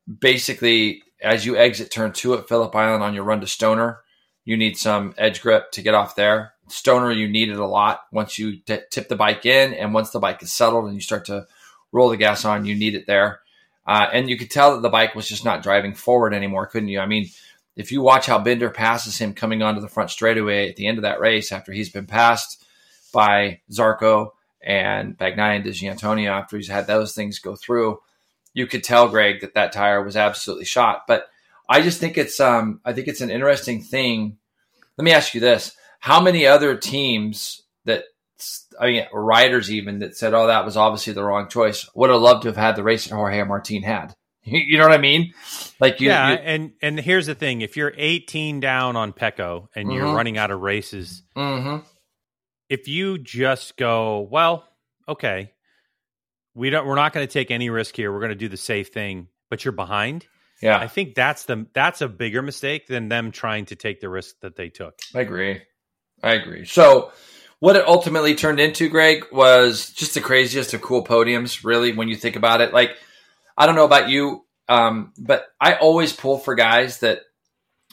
basically, 0.08 1.04
as 1.22 1.46
you 1.46 1.58
exit 1.58 1.92
turn 1.92 2.14
two 2.14 2.36
at 2.36 2.48
Phillip 2.48 2.74
Island 2.74 3.04
on 3.04 3.14
your 3.14 3.26
run 3.26 3.42
to 3.42 3.48
Stoner, 3.48 4.00
you 4.46 4.56
need 4.56 4.78
some 4.78 5.14
edge 5.18 5.42
grip 5.42 5.74
to 5.74 5.82
get 5.82 5.94
off 5.94 6.16
there. 6.16 6.54
Stoner, 6.70 7.12
you 7.12 7.28
need 7.28 7.50
it 7.50 7.60
a 7.60 7.68
lot 7.68 8.00
once 8.14 8.40
you 8.40 8.62
t- 8.62 8.80
tip 8.90 9.10
the 9.10 9.18
bike 9.18 9.46
in, 9.46 9.74
and 9.74 9.94
once 9.94 10.12
the 10.12 10.20
bike 10.20 10.42
is 10.42 10.54
settled 10.54 10.86
and 10.86 10.96
you 10.96 11.02
start 11.02 11.26
to 11.26 11.48
roll 11.92 12.08
the 12.08 12.16
gas 12.16 12.46
on, 12.46 12.64
you 12.64 12.76
need 12.76 12.96
it 12.96 13.08
there. 13.08 13.42
Uh, 13.86 14.08
and 14.14 14.30
you 14.30 14.38
could 14.38 14.52
tell 14.52 14.74
that 14.74 14.82
the 14.82 14.90
bike 14.90 15.16
was 15.16 15.28
just 15.28 15.44
not 15.44 15.64
driving 15.64 15.94
forward 15.94 16.34
anymore, 16.34 16.66
couldn't 16.68 16.90
you? 16.90 17.00
I 17.00 17.06
mean, 17.06 17.30
if 17.76 17.92
you 17.92 18.02
watch 18.02 18.26
how 18.28 18.40
Binder 18.40 18.70
passes 18.70 19.18
him 19.18 19.34
coming 19.34 19.62
onto 19.62 19.82
the 19.82 19.90
front 19.90 20.10
straightaway 20.10 20.70
at 20.70 20.76
the 20.76 20.88
end 20.88 20.98
of 20.98 21.02
that 21.02 21.20
race 21.20 21.52
after 21.52 21.72
he's 21.72 21.90
been 21.90 22.06
passed 22.06 22.64
by 23.12 23.62
Zarco 23.72 24.32
and 24.62 25.18
Bagnaia 25.18 25.56
and 25.56 25.64
Di 25.64 25.72
Giannantonio 25.72 26.30
after 26.30 26.56
he's 26.56 26.70
had 26.70 26.88
those 26.88 27.14
things 27.14 27.40
go 27.40 27.56
through, 27.56 28.00
you 28.54 28.68
could 28.68 28.84
tell 28.84 29.10
Greg 29.10 29.42
that 29.42 29.56
that 29.56 29.74
tire 29.74 30.04
was 30.04 30.16
absolutely 30.16 30.66
shot. 30.66 31.04
But 31.08 31.28
I 31.68 31.82
just 31.82 32.00
think 32.00 32.18
it's 32.18 32.40
um, 32.40 32.80
I 32.86 32.94
think 32.94 33.08
it's 33.08 33.22
an 33.22 33.32
interesting 33.32 33.82
thing 33.82 34.38
let 34.98 35.06
me 35.06 35.12
ask 35.12 35.34
you 35.34 35.42
this: 35.42 35.76
How 36.00 36.22
many 36.22 36.46
other 36.46 36.76
teams 36.76 37.64
that 37.86 38.06
I 38.80 38.88
mean, 38.88 39.06
riders 39.12 39.72
even 39.72 40.00
that 40.00 40.18
said, 40.18 40.34
"Oh, 40.34 40.48
that 40.48 40.66
was 40.66 40.78
obviously 40.78 41.14
the 41.14 41.24
wrong 41.24 41.50
choice," 41.50 41.90
would 41.96 42.10
have 42.10 42.22
loved 42.22 42.44
to 42.44 42.50
have 42.50 42.58
had 42.58 42.76
the 42.76 42.84
race 42.84 43.08
that 43.08 43.16
Jorge 43.16 43.44
Martin 43.44 43.84
had. 43.84 44.16
You 44.46 44.78
know 44.78 44.86
what 44.86 44.94
I 44.94 45.02
mean? 45.02 45.34
Like, 45.80 46.02
you, 46.02 46.10
yeah. 46.10 46.32
You, 46.32 46.36
and 46.36 46.74
and 46.82 47.00
here's 47.00 47.28
the 47.28 47.36
thing: 47.36 47.62
if 47.62 47.78
you're 47.78 47.94
18 47.96 48.60
down 48.60 48.98
on 48.98 49.14
Pecco 49.14 49.70
and 49.74 49.88
mm-hmm. 49.88 49.98
you're 49.98 50.14
running 50.14 50.38
out 50.38 50.52
of 50.52 50.60
races, 50.60 51.24
mm-hmm. 51.36 51.78
if 52.68 52.90
you 52.90 53.18
just 53.18 53.78
go, 53.78 54.28
well, 54.30 54.66
okay, 55.08 55.54
we 56.56 56.70
don't, 56.70 56.86
we're 56.86 56.96
not 56.96 57.14
going 57.14 57.26
to 57.26 57.32
take 57.32 57.52
any 57.52 57.70
risk 57.70 57.96
here. 57.96 58.12
We're 58.12 58.20
going 58.20 58.30
to 58.32 58.36
do 58.36 58.50
the 58.50 58.58
safe 58.58 58.90
thing, 58.90 59.30
but 59.50 59.64
you're 59.64 59.72
behind. 59.72 60.28
Yeah, 60.62 60.78
I 60.78 60.88
think 60.88 61.16
that's 61.16 61.46
the 61.46 61.66
that's 61.74 62.02
a 62.02 62.08
bigger 62.08 62.42
mistake 62.42 62.88
than 62.88 63.10
them 63.10 63.32
trying 63.32 63.66
to 63.68 63.78
take 63.78 64.02
the 64.02 64.10
risk 64.10 64.36
that 64.42 64.58
they 64.58 64.68
took. 64.68 65.00
I 65.16 65.22
agree. 65.22 65.62
I 66.22 66.34
agree. 66.36 66.66
So 66.66 67.12
what 67.64 67.78
it 67.78 67.88
ultimately 67.88 68.36
turned 68.36 68.60
into, 68.60 68.90
Greg, 68.90 69.24
was 69.32 69.90
just 69.92 70.16
the 70.16 70.20
craziest 70.20 70.74
of 70.74 70.82
cool 70.82 71.02
podiums, 71.02 71.64
really, 71.64 71.94
when 71.94 72.10
you 72.10 72.18
think 72.18 72.36
about 72.36 72.60
it. 72.60 72.74
Like, 72.74 72.98
I 73.58 73.66
don't 73.66 73.76
know 73.76 73.86
about 73.86 74.10
you, 74.10 74.44
um, 74.68 75.14
but 75.18 75.46
I 75.62 75.76
always 75.76 76.12
pull 76.12 76.40
for 76.40 76.56
guys 76.56 77.00
that 77.00 77.22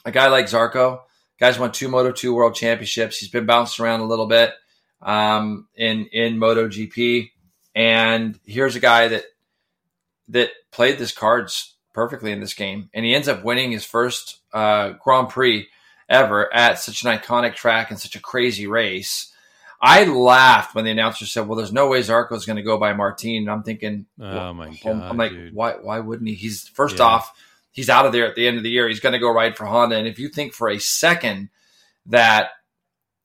a 0.04 0.11
guy 0.11 0.26
like 0.26 0.46
Zarco, 0.46 1.02
guys 1.38 1.56
won 1.56 1.70
two 1.70 1.88
Moto2 1.88 2.35
world 2.35 2.56
championships. 2.56 3.18
He's 3.18 3.28
been 3.28 3.46
bounced 3.46 3.78
around 3.78 4.00
a 4.00 4.06
little 4.06 4.26
bit 4.26 4.52
um, 5.00 5.68
in, 5.76 6.06
in 6.06 6.38
MotoGP. 6.38 7.30
And 7.72 8.40
here's 8.44 8.74
a 8.74 8.80
guy 8.80 9.06
that 9.06 9.22
that 10.30 10.50
played 10.72 10.98
this 10.98 11.12
cards 11.12 11.76
perfectly 11.94 12.33
in 12.33 12.40
this 12.40 12.54
game. 12.54 12.90
And 12.92 13.04
he 13.04 13.14
ends 13.14 13.28
up 13.28 13.44
winning 13.44 13.70
his 13.70 13.85
first 13.85 14.40
uh, 14.52 14.94
Grand 15.00 15.28
Prix 15.28 15.68
ever 16.09 16.52
at 16.52 16.80
such 16.80 17.04
an 17.04 17.16
iconic 17.16 17.54
track 17.54 17.92
and 17.92 18.00
such 18.00 18.16
a 18.16 18.20
crazy 18.20 18.66
race. 18.66 19.30
I 19.81 20.05
laughed 20.05 20.75
when 20.75 20.85
the 20.85 20.90
announcer 20.90 21.25
said, 21.25 21.49
"Well, 21.49 21.57
there's 21.57 21.73
no 21.73 21.88
way 21.88 22.01
Zarco 22.01 22.35
is 22.35 22.45
going 22.45 22.57
to 22.57 22.62
go 22.62 22.79
by 22.79 22.93
Martin." 22.93 23.37
And 23.37 23.51
I'm 23.51 23.62
thinking, 23.62 24.07
"Oh 24.21 24.53
my 24.53 24.77
god!" 24.83 25.03
I'm 25.03 25.16
like, 25.16 25.33
dude. 25.33 25.55
"Why? 25.55 25.73
Why 25.81 26.01
wouldn't 26.01 26.29
he?" 26.29 26.35
He's 26.35 26.69
first 26.69 26.99
yeah. 26.99 27.05
off, 27.05 27.33
he's 27.73 27.88
out 27.88 28.07
of 28.07 28.12
there 28.12 28.27
at 28.27 28.35
the 28.35 28.47
end 28.47 28.59
of 28.59 28.62
the 28.62 28.71
year. 28.71 28.88
He's 28.88 29.01
going 29.01 29.14
to 29.14 29.19
go 29.19 29.33
ride 29.33 29.57
for 29.57 29.64
Honda. 29.64 29.97
And 29.97 30.07
if 30.07 30.19
you 30.19 30.29
think 30.29 30.53
for 30.53 30.69
a 30.69 30.79
second 30.79 31.49
that, 32.07 32.51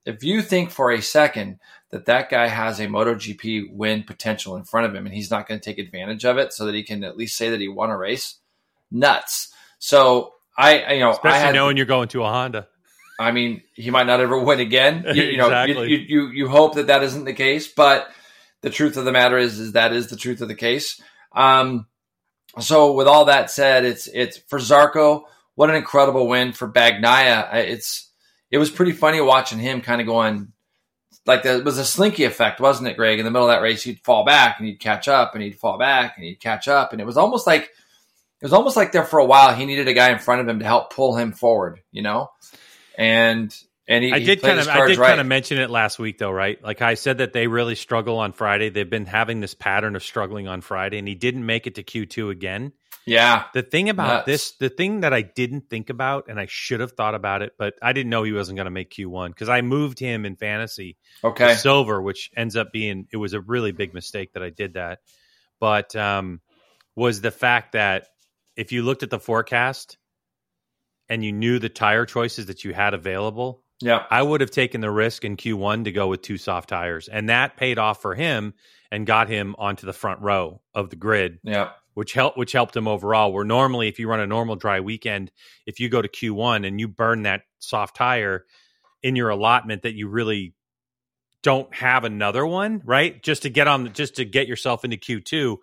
if 0.06 0.24
you 0.24 0.42
think 0.42 0.72
for 0.72 0.92
a 0.92 1.02
second 1.02 1.60
that 1.90 2.06
that 2.06 2.30
guy 2.30 2.48
has 2.48 2.80
a 2.80 2.88
MotoGP 2.88 3.72
win 3.74 4.04
potential 4.04 4.56
in 4.56 4.64
front 4.64 4.88
of 4.88 4.96
him, 4.96 5.06
and 5.06 5.14
he's 5.14 5.32
not 5.32 5.48
going 5.48 5.60
to 5.60 5.64
take 5.64 5.78
advantage 5.78 6.26
of 6.26 6.38
it, 6.38 6.54
so 6.54 6.66
that 6.66 6.76
he 6.76 6.84
can 6.84 7.04
at 7.04 7.18
least 7.18 7.38
say 7.38 7.50
that 7.50 7.60
he 7.60 7.68
won 7.68 7.90
a 7.90 7.98
race, 7.98 8.36
nuts. 8.92 9.54
So 9.80 10.34
I, 10.58 10.94
you 10.94 11.00
know, 11.00 11.12
especially 11.12 11.38
I 11.38 11.40
had, 11.40 11.56
knowing 11.56 11.76
you're 11.78 11.86
going 11.86 12.08
to 12.10 12.24
a 12.24 12.28
Honda. 12.28 12.68
I 13.20 13.32
mean, 13.32 13.62
he 13.74 13.90
might 13.92 14.08
not 14.08 14.20
ever 14.20 14.38
win 14.44 14.60
again. 14.60 15.06
You, 15.14 15.24
you 15.24 15.38
know, 15.38 15.48
exactly. 15.48 15.90
you, 15.90 15.98
you, 15.98 16.28
you 16.30 16.48
hope 16.48 16.76
that 16.76 16.88
that 16.88 17.04
isn't 17.04 17.26
the 17.26 17.34
case, 17.34 17.68
but 17.68 18.10
the 18.62 18.70
truth 18.70 18.98
of 18.98 19.06
the 19.06 19.12
matter 19.12 19.38
is, 19.38 19.60
is 19.60 19.74
that 19.74 19.94
is 19.94 20.08
the 20.08 20.18
truth 20.18 20.42
of 20.42 20.48
the 20.48 20.56
case. 20.56 21.02
Um, 21.34 21.88
so 22.60 22.94
with 22.94 23.08
all 23.08 23.26
that 23.26 23.52
said, 23.52 23.86
it's 23.86 24.08
it's 24.08 24.38
for 24.48 24.60
Zarco. 24.60 25.24
What 25.56 25.70
an 25.70 25.76
incredible 25.76 26.28
win 26.28 26.54
for 26.54 26.68
Bagnaia. 26.68 27.54
It's 27.54 28.10
it 28.50 28.58
was 28.58 28.72
pretty 28.72 28.94
funny 28.94 29.20
watching 29.22 29.60
him 29.60 29.82
kind 29.82 30.02
of 30.02 30.08
going 30.08 30.54
like 31.26 31.44
there 31.44 31.62
was 31.64 31.78
a 31.78 31.86
slinky 31.86 32.24
effect, 32.24 32.60
wasn't 32.60 32.88
it, 32.88 32.98
Greg? 32.98 33.20
In 33.20 33.26
the 33.26 33.32
middle 33.32 33.50
of 33.50 33.54
that 33.54 33.62
race, 33.62 33.84
he'd 33.84 34.04
fall 34.04 34.24
back 34.24 34.58
and 34.58 34.68
he'd 34.68 34.80
catch 34.80 35.08
up 35.08 35.34
and 35.34 35.44
he'd 35.44 35.60
fall 35.60 35.78
back 35.78 36.16
and 36.16 36.26
he'd 36.26 36.40
catch 36.40 36.68
up, 36.68 36.92
and 36.92 37.02
it 37.02 37.06
was 37.06 37.18
almost 37.18 37.46
like 37.46 37.64
it 37.64 38.46
was 38.46 38.54
almost 38.54 38.78
like 38.78 38.92
there 38.92 39.06
for 39.06 39.20
a 39.20 39.26
while 39.26 39.54
he 39.54 39.66
needed 39.66 39.88
a 39.88 39.94
guy 39.94 40.12
in 40.12 40.20
front 40.20 40.42
of 40.42 40.48
him 40.48 40.60
to 40.60 40.66
help 40.66 40.94
pull 40.94 41.18
him 41.18 41.34
forward, 41.34 41.82
you 41.92 42.02
know 42.02 42.30
and 42.98 43.56
and 43.88 44.04
he, 44.04 44.12
I 44.12 44.20
did 44.20 44.42
kind 44.42 44.60
of 44.60 44.68
I 44.68 44.88
did 44.88 44.98
right. 44.98 45.10
kind 45.10 45.22
of 45.22 45.28
mention 45.28 45.60
it 45.60 45.70
last 45.70 46.00
week 46.00 46.18
though, 46.18 46.32
right? 46.32 46.62
Like 46.64 46.82
I 46.82 46.96
said 46.96 47.20
that 47.20 47.34
they 47.34 47.48
really 47.48 47.76
struggle 47.76 48.18
on 48.18 48.32
Friday. 48.32 48.70
They've 48.70 48.90
been 48.90 49.06
having 49.06 49.42
this 49.42 49.54
pattern 49.54 49.96
of 49.96 50.04
struggling 50.04 50.48
on 50.48 50.62
Friday, 50.62 50.98
and 50.98 51.08
he 51.08 51.16
didn't 51.16 51.46
make 51.46 51.68
it 51.68 51.76
to 51.76 51.84
Q 51.84 52.06
two 52.06 52.30
again. 52.30 52.74
Yeah. 53.06 53.44
The 53.54 53.62
thing 53.62 53.90
about 53.90 54.08
Nuts. 54.08 54.26
this, 54.26 54.52
the 54.54 54.70
thing 54.70 55.02
that 55.02 55.14
I 55.14 55.22
didn't 55.22 55.70
think 55.70 55.92
about, 55.92 56.26
and 56.28 56.40
I 56.40 56.48
should 56.50 56.80
have 56.80 56.94
thought 56.94 57.14
about 57.14 57.44
it, 57.44 57.54
but 57.58 57.76
I 57.80 57.94
didn't 57.94 58.10
know 58.10 58.24
he 58.24 58.32
wasn't 58.32 58.56
going 58.56 58.66
to 58.66 58.72
make 58.72 58.90
Q 58.90 59.10
one 59.10 59.30
because 59.30 59.48
I 59.50 59.62
moved 59.62 60.00
him 60.00 60.26
in 60.26 60.36
fantasy. 60.36 60.98
Okay. 61.24 61.54
silver, 61.54 62.02
which 62.02 62.32
ends 62.36 62.56
up 62.56 62.72
being 62.72 63.08
it 63.12 63.18
was 63.18 63.34
a 63.34 63.42
really 63.42 63.72
big 63.72 63.94
mistake 63.94 64.34
that 64.34 64.42
I 64.42 64.50
did 64.50 64.74
that, 64.74 65.00
but 65.60 65.96
um, 65.96 66.42
was 66.96 67.22
the 67.22 67.32
fact 67.32 67.74
that 67.74 68.08
if 68.56 68.72
you 68.72 68.82
looked 68.82 69.04
at 69.04 69.12
the 69.12 69.20
forecast 69.20 69.98
and 71.10 71.24
you 71.24 71.32
knew 71.32 71.60
the 71.60 71.70
tire 71.70 72.06
choices 72.06 72.48
that 72.48 72.64
you 72.64 72.74
had 72.74 72.94
available, 72.94 73.64
yeah, 73.82 74.06
I 74.10 74.22
would 74.22 74.42
have 74.42 74.52
taken 74.52 74.82
the 74.82 74.92
risk 74.92 75.26
in 75.26 75.38
Q1 75.38 75.84
to 75.86 75.92
go 75.92 76.08
with 76.08 76.22
two 76.22 76.38
soft 76.38 76.70
tires, 76.70 77.08
and 77.08 77.30
that 77.30 77.58
paid 77.58 77.78
off 77.78 78.02
for 78.02 78.16
him 78.16 78.54
and 78.92 79.06
got 79.06 79.28
him 79.28 79.56
onto 79.58 79.86
the 79.86 79.94
front 79.94 80.22
row 80.22 80.62
of 80.74 80.90
the 80.90 80.96
grid. 80.96 81.40
Yeah, 81.44 81.72
which 81.94 82.14
helped 82.14 82.38
which 82.38 82.52
helped 82.52 82.76
him 82.76 82.88
overall. 82.88 83.34
Where 83.34 83.44
normally, 83.46 83.88
if 83.88 84.00
you 84.00 84.08
run 84.08 84.20
a 84.20 84.28
normal 84.28 84.56
dry 84.56 84.80
weekend, 84.80 85.32
if 85.66 85.80
you 85.80 85.90
go 85.90 86.02
to 86.02 86.08
Q1 86.08 86.66
and 86.66 86.80
you 86.80 86.88
burn 86.88 87.24
that 87.24 87.42
soft 87.60 87.96
tire 87.96 88.46
in 89.04 89.16
your 89.16 89.30
allotment, 89.30 89.84
that 89.84 89.94
you 89.94 90.08
really 90.08 90.54
don't 91.44 91.74
have 91.76 92.06
another 92.06 92.46
one, 92.46 92.82
right? 92.86 93.22
Just 93.22 93.44
to 93.44 93.50
get 93.50 93.68
on, 93.68 93.94
just 93.94 94.16
to 94.16 94.26
get 94.26 94.48
yourself 94.48 94.84
into 94.84 94.98
Q2 94.98 95.58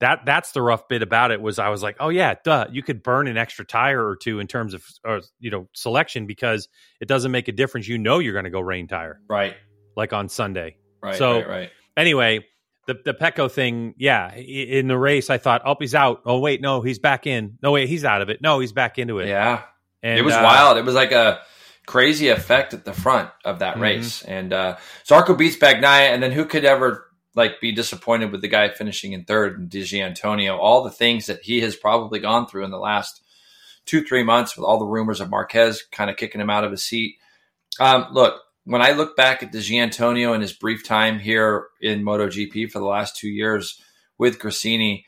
that 0.00 0.26
that's 0.26 0.52
the 0.52 0.60
rough 0.60 0.88
bit 0.88 1.02
about 1.02 1.30
it 1.30 1.40
was 1.40 1.58
I 1.58 1.70
was 1.70 1.82
like, 1.82 1.96
oh 2.00 2.08
yeah, 2.08 2.34
duh, 2.44 2.66
you 2.70 2.82
could 2.82 3.02
burn 3.02 3.28
an 3.28 3.36
extra 3.36 3.64
tire 3.64 4.06
or 4.06 4.16
two 4.16 4.40
in 4.40 4.46
terms 4.46 4.74
of 4.74 4.84
or, 5.04 5.20
you 5.38 5.50
know 5.50 5.68
selection 5.72 6.26
because 6.26 6.68
it 7.00 7.08
doesn't 7.08 7.32
make 7.32 7.48
a 7.48 7.52
difference. 7.52 7.88
You 7.88 7.98
know 7.98 8.18
you're 8.18 8.34
going 8.34 8.44
to 8.44 8.50
go 8.50 8.60
rain 8.60 8.88
tire, 8.88 9.20
right? 9.28 9.54
Like 9.96 10.12
on 10.12 10.28
Sunday, 10.28 10.76
right? 11.02 11.16
So 11.16 11.36
right, 11.36 11.48
right. 11.48 11.70
anyway, 11.96 12.44
the 12.86 12.98
the 13.04 13.14
Pecco 13.14 13.50
thing, 13.50 13.94
yeah, 13.96 14.34
in 14.34 14.88
the 14.88 14.98
race 14.98 15.30
I 15.30 15.38
thought, 15.38 15.62
oh 15.64 15.76
he's 15.78 15.94
out. 15.94 16.22
Oh 16.26 16.38
wait, 16.40 16.60
no, 16.60 16.82
he's 16.82 16.98
back 16.98 17.26
in. 17.26 17.58
No 17.62 17.72
wait, 17.72 17.88
he's 17.88 18.04
out 18.04 18.20
of 18.20 18.28
it. 18.28 18.42
No, 18.42 18.58
he's 18.58 18.72
back 18.72 18.98
into 18.98 19.18
it. 19.20 19.28
Yeah, 19.28 19.62
and, 20.02 20.18
it 20.18 20.22
was 20.22 20.34
uh, 20.34 20.42
wild. 20.44 20.76
It 20.76 20.84
was 20.84 20.94
like 20.94 21.12
a 21.12 21.40
crazy 21.86 22.28
effect 22.28 22.74
at 22.74 22.84
the 22.84 22.92
front 22.92 23.30
of 23.44 23.60
that 23.60 23.74
mm-hmm. 23.74 23.82
race. 23.82 24.22
And 24.22 24.52
uh, 24.52 24.76
Zarco 25.06 25.38
beats 25.38 25.56
Bagnaia, 25.56 26.08
and 26.12 26.22
then 26.22 26.32
who 26.32 26.44
could 26.44 26.64
ever 26.64 27.05
like 27.36 27.60
be 27.60 27.70
disappointed 27.70 28.32
with 28.32 28.40
the 28.40 28.48
guy 28.48 28.68
finishing 28.70 29.12
in 29.12 29.24
third 29.24 29.58
and 29.58 29.68
Di 29.68 29.82
Giannantonio, 29.82 30.58
all 30.58 30.82
the 30.82 30.90
things 30.90 31.26
that 31.26 31.42
he 31.42 31.60
has 31.60 31.76
probably 31.76 32.18
gone 32.18 32.46
through 32.46 32.64
in 32.64 32.70
the 32.70 32.78
last 32.78 33.22
two, 33.84 34.02
three 34.02 34.24
months 34.24 34.56
with 34.56 34.64
all 34.64 34.78
the 34.78 34.86
rumors 34.86 35.20
of 35.20 35.30
Marquez 35.30 35.84
kind 35.92 36.10
of 36.10 36.16
kicking 36.16 36.40
him 36.40 36.50
out 36.50 36.64
of 36.64 36.72
his 36.72 36.82
seat. 36.82 37.16
Um, 37.78 38.06
look, 38.10 38.40
when 38.64 38.82
I 38.82 38.92
look 38.92 39.16
back 39.16 39.42
at 39.42 39.52
Di 39.52 39.58
Giannantonio 39.58 40.32
and 40.32 40.42
his 40.42 40.52
brief 40.52 40.84
time 40.84 41.18
here 41.18 41.66
in 41.80 42.02
MotoGP 42.02 42.70
for 42.70 42.80
the 42.80 42.86
last 42.86 43.16
two 43.16 43.28
years 43.28 43.80
with 44.18 44.40
Gresini, 44.40 45.04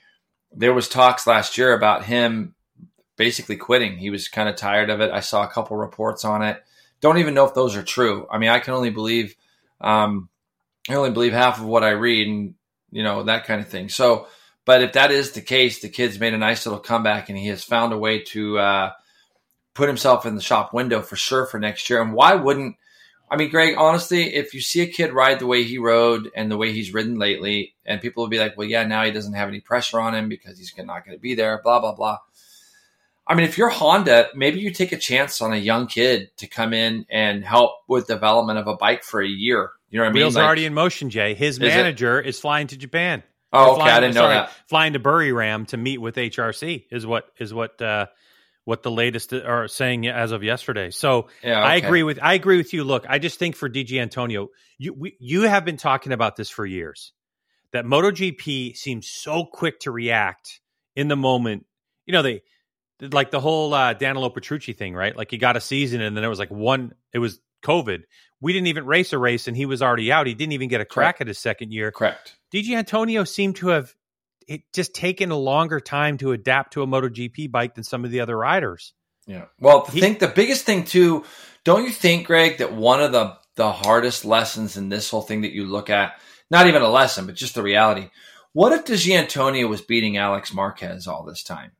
there 0.53 0.75
was 0.75 0.88
talks 0.88 1.27
last 1.27 1.59
year 1.59 1.73
about 1.73 2.05
him 2.05 2.55
basically 3.17 3.57
quitting. 3.57 3.97
He 3.97 4.11
was 4.11 4.29
kind 4.29 4.49
of 4.49 4.57
tired 4.57 4.91
of 4.91 5.01
it. 5.01 5.11
I 5.11 5.21
saw 5.21 5.43
a 5.43 5.51
couple 5.51 5.77
reports 5.77 6.25
on 6.25 6.43
it. 6.43 6.62
Don't 7.01 7.19
even 7.19 7.35
know 7.35 7.47
if 7.47 7.55
those 7.55 7.77
are 7.77 7.83
true. 7.83 8.27
I 8.31 8.38
mean, 8.38 8.51
I 8.51 8.61
can 8.61 8.75
only 8.75 8.91
believe 8.91 9.35
um, 9.81 10.29
I 10.88 10.94
only 10.94 11.11
believe 11.11 11.33
half 11.33 11.59
of 11.59 11.66
what 11.66 11.85
I 11.85 11.90
read 11.90 12.29
and, 12.29 12.55
you 12.90 13.03
know, 13.03 13.22
that 13.24 13.44
kind 13.44 13.61
of 13.61 13.68
thing. 13.68 13.88
So, 13.88 14.27
but 14.64 14.83
if 14.83 14.94
that 14.94 15.11
is 15.11 15.33
the 15.33 15.40
case, 15.40 15.81
the 15.81 15.88
kid's 15.88 16.20
made 16.20 16.35
a 16.35 16.38
nice 16.38 16.66
little 16.66 16.81
comeback 16.81 17.29
and 17.29 17.38
he 17.38 17.48
has 17.48 17.64
found 17.64 17.92
a 17.92 17.98
way 17.98 18.22
to 18.24 18.59
uh, 18.59 18.92
put 19.74 19.88
himself 19.88 20.27
in 20.27 20.35
the 20.35 20.42
shop 20.42 20.72
window 20.72 21.03
for 21.03 21.16
sure 21.16 21.46
for 21.46 21.59
next 21.59 21.88
year. 21.88 22.03
And 22.03 22.12
why 22.12 22.35
wouldn't, 22.35 22.77
I 23.31 23.37
mean, 23.37 23.51
Greg, 23.51 23.77
honestly, 23.77 24.35
if 24.35 24.55
you 24.55 24.61
see 24.61 24.81
a 24.81 24.87
kid 24.87 25.12
ride 25.12 25.38
the 25.38 25.46
way 25.46 25.62
he 25.62 25.79
rode 25.79 26.31
and 26.35 26.51
the 26.51 26.57
way 26.57 26.72
he's 26.72 26.94
ridden 26.94 27.18
lately, 27.18 27.74
and 27.85 28.01
people 28.01 28.22
will 28.22 28.31
be 28.31 28.38
like, 28.38 28.57
well, 28.57 28.66
yeah, 28.66 28.85
now 28.85 29.05
he 29.05 29.11
doesn't 29.11 29.35
have 29.35 29.48
any 29.48 29.61
pressure 29.61 30.01
on 30.01 30.14
him 30.14 30.29
because 30.29 30.59
he's 30.59 30.72
not 30.79 31.05
going 31.05 31.16
to 31.16 31.20
be 31.20 31.35
there, 31.35 31.61
blah, 31.62 31.81
blah, 31.81 31.94
blah. 31.94 32.18
I 33.27 33.35
mean, 33.35 33.44
if 33.44 33.59
you're 33.59 33.68
Honda, 33.68 34.29
maybe 34.35 34.61
you 34.61 34.70
take 34.70 34.92
a 34.92 34.96
chance 34.96 35.42
on 35.42 35.53
a 35.53 35.57
young 35.57 35.87
kid 35.87 36.31
to 36.38 36.46
come 36.46 36.72
in 36.72 37.05
and 37.11 37.44
help 37.44 37.72
with 37.87 38.07
development 38.07 38.59
of 38.59 38.66
a 38.66 38.77
bike 38.77 39.03
for 39.03 39.20
a 39.20 39.29
year 39.29 39.70
you 39.90 39.98
know 39.98 40.05
what 40.05 40.11
I 40.11 40.12
mean? 40.12 40.22
Wheels 40.22 40.37
like, 40.37 40.44
already 40.44 40.64
in 40.66 40.74
motion, 40.74 41.11
Jay. 41.11 41.35
His 41.35 41.59
manager 41.59 42.20
is, 42.20 42.37
is 42.37 42.40
flying 42.40 42.66
to 42.68 42.77
Japan. 42.77 43.22
Oh, 43.53 43.72
okay. 43.72 43.77
Flying, 43.77 43.94
I 43.94 44.01
didn't 44.01 44.14
know 44.14 44.20
sorry, 44.20 44.35
that. 44.35 44.53
Flying 44.68 44.92
to 44.92 45.01
Buriram 45.01 45.66
to 45.68 45.77
meet 45.77 45.98
with 45.98 46.16
HRC 46.16 46.85
is 46.90 47.07
what 47.07 47.31
is 47.38 47.55
what 47.55 47.81
uh, 47.81 48.07
what 48.64 48.83
the 48.83 48.90
latest 48.90 49.33
are 49.33 49.66
saying 49.66 50.07
as 50.07 50.33
of 50.33 50.42
yesterday. 50.42 50.90
So 50.90 51.29
yeah, 51.42 51.61
okay. 51.61 51.68
I 51.68 51.77
agree 51.77 52.03
with 52.03 52.18
I 52.22 52.35
agree 52.35 52.59
with 52.59 52.74
you. 52.74 52.85
Look, 52.85 53.07
I 53.09 53.18
just 53.18 53.38
think 53.38 53.57
for 53.57 53.68
DG 53.68 53.98
Antonio, 53.98 54.48
you 54.77 54.92
we, 54.92 55.16
you 55.18 55.42
have 55.42 55.64
been 55.64 55.79
talking 55.79 56.12
about 56.12 56.37
this 56.37 56.51
for 56.51 56.66
years. 56.66 57.12
That 57.72 57.85
MotoGP 57.85 58.77
seems 58.77 59.09
so 59.09 59.44
quick 59.44 59.81
to 59.81 59.90
react 59.90 60.61
in 60.96 61.09
the 61.09 61.16
moment. 61.16 61.64
You 62.05 62.12
know 62.12 62.22
they 62.22 62.42
like 63.01 63.31
the 63.31 63.40
whole 63.40 63.72
uh, 63.72 63.94
Danilo 63.94 64.29
Petrucci 64.29 64.74
thing, 64.74 64.94
right? 64.94 65.16
Like 65.16 65.31
he 65.31 65.38
got 65.38 65.57
a 65.57 65.61
season 65.61 66.03
and 66.03 66.14
then 66.14 66.22
it 66.22 66.29
was 66.29 66.38
like 66.38 66.51
one. 66.51 66.92
It 67.14 67.18
was 67.18 67.40
COVID 67.62 68.03
we 68.40 68.53
didn't 68.53 68.68
even 68.68 68.87
race 68.87 69.12
a 69.12 69.18
race 69.18 69.49
and 69.49 69.57
he 69.57 69.66
was 69.66 69.83
already 69.83 70.12
out. 70.12 70.27
He 70.27 70.35
didn't 70.35 70.53
even 70.53 70.68
get 70.68 70.81
a 70.81 70.85
crack 70.85 71.16
Correct. 71.16 71.21
at 71.23 71.27
his 71.29 71.38
second 71.38 71.73
year. 71.73 71.90
Correct. 71.90 72.37
Di 72.51 72.75
Antonio 72.75 73.25
seemed 73.25 73.57
to 73.57 73.68
have 73.68 73.94
it 74.47 74.62
just 74.73 74.94
taken 74.94 75.31
a 75.31 75.37
longer 75.37 75.81
time 75.81 76.16
to 76.18 76.33
adapt 76.33 76.73
to 76.75 76.83
a 76.83 76.87
MotoGP 76.87 77.51
bike 77.51 77.75
than 77.75 77.85
some 77.85 78.05
of 78.05 78.11
the 78.11 78.21
other 78.21 78.37
riders. 78.37 78.94
Yeah. 79.27 79.47
Well, 79.61 79.85
I 79.87 79.90
think 79.90 80.21
the 80.21 80.29
biggest 80.29 80.64
thing 80.64 80.85
too, 80.85 81.25
don't 81.64 81.85
you 81.85 81.90
think, 81.90 82.27
Greg, 82.27 82.59
that 82.59 82.73
one 82.73 83.03
of 83.03 83.12
the 83.12 83.37
the 83.57 83.73
hardest 83.73 84.25
lessons 84.25 84.77
in 84.77 84.88
this 84.88 85.11
whole 85.11 85.21
thing 85.21 85.42
that 85.42 85.53
you 85.53 85.66
look 85.66 85.90
at, 85.90 86.18
not 86.49 86.68
even 86.68 86.81
a 86.81 86.88
lesson, 86.88 87.27
but 87.27 87.35
just 87.35 87.57
the 87.57 87.62
reality. 87.62 88.09
What 88.53 88.73
if 88.73 88.85
DJ 88.85 89.18
Antonio 89.18 89.66
was 89.66 89.83
beating 89.83 90.16
Alex 90.16 90.55
Marquez 90.55 91.09
all 91.09 91.25
this 91.25 91.42
time? 91.42 91.73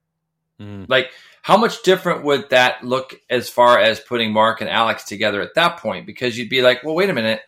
Mm. 0.61 0.87
Like, 0.89 1.13
how 1.43 1.57
much 1.57 1.83
different 1.83 2.25
would 2.25 2.51
that 2.51 2.85
look 2.85 3.21
as 3.31 3.49
far 3.49 3.79
as 3.79 4.01
putting 4.01 4.33
Marc 4.33 4.61
and 4.61 4.69
Alex 4.69 5.05
together 5.05 5.41
at 5.41 5.55
that 5.55 5.79
point? 5.79 6.07
Because 6.07 6.37
you'd 6.37 6.51
be 6.51 6.63
like, 6.63 6.85
well, 6.85 6.95
wait 6.95 7.11
a 7.11 7.15
minute. 7.15 7.41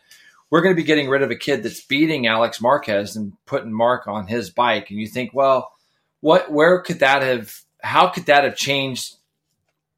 We're 0.49 0.61
going 0.61 0.75
to 0.75 0.81
be 0.81 0.85
getting 0.85 1.09
rid 1.09 1.21
of 1.21 1.31
a 1.31 1.35
kid 1.35 1.63
that's 1.63 1.85
beating 1.85 2.27
Alex 2.27 2.59
Marquez 2.59 3.15
and 3.15 3.33
putting 3.45 3.71
Marc 3.71 4.07
on 4.07 4.27
his 4.27 4.49
bike. 4.49 4.89
And 4.89 4.99
you 4.99 5.07
think, 5.07 5.31
well, 5.33 5.71
what, 6.19 6.51
where 6.51 6.81
could 6.81 6.99
that 6.99 7.21
have, 7.21 7.55
how 7.81 8.09
could 8.09 8.25
that 8.25 8.43
have 8.43 8.57
changed, 8.57 9.15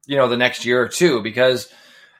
you 0.06 0.16
know, 0.16 0.28
the 0.28 0.36
next 0.36 0.64
year 0.64 0.80
or 0.80 0.88
two? 0.88 1.22
Because 1.22 1.72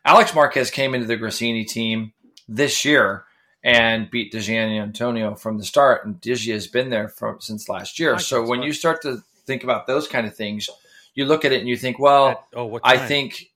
Alex 0.04 0.34
Marquez 0.34 0.70
came 0.70 0.94
into 0.94 1.06
the 1.06 1.16
Gresini 1.16 1.66
team 1.66 2.12
this 2.48 2.84
year 2.84 3.24
and 3.62 4.10
beat 4.10 4.30
Di 4.30 4.38
Giannantonio 4.38 5.38
from 5.38 5.56
the 5.56 5.64
start, 5.64 6.04
and 6.04 6.20
Digi 6.20 6.52
has 6.52 6.66
been 6.66 6.90
there 6.90 7.08
from 7.08 7.40
since 7.40 7.68
last 7.68 7.98
year. 7.98 8.18
So 8.18 8.44
when 8.44 8.62
you 8.62 8.74
start 8.74 9.00
to 9.02 9.22
think 9.46 9.64
about 9.64 9.86
those 9.86 10.06
kind 10.06 10.26
of 10.26 10.36
things, 10.36 10.68
you 11.14 11.24
look 11.24 11.44
at 11.44 11.52
it 11.52 11.60
and 11.60 11.68
you 11.68 11.76
think, 11.76 11.98
well, 11.98 12.28
At, 12.28 12.44
oh, 12.54 12.80
I 12.82 12.98
think 12.98 13.50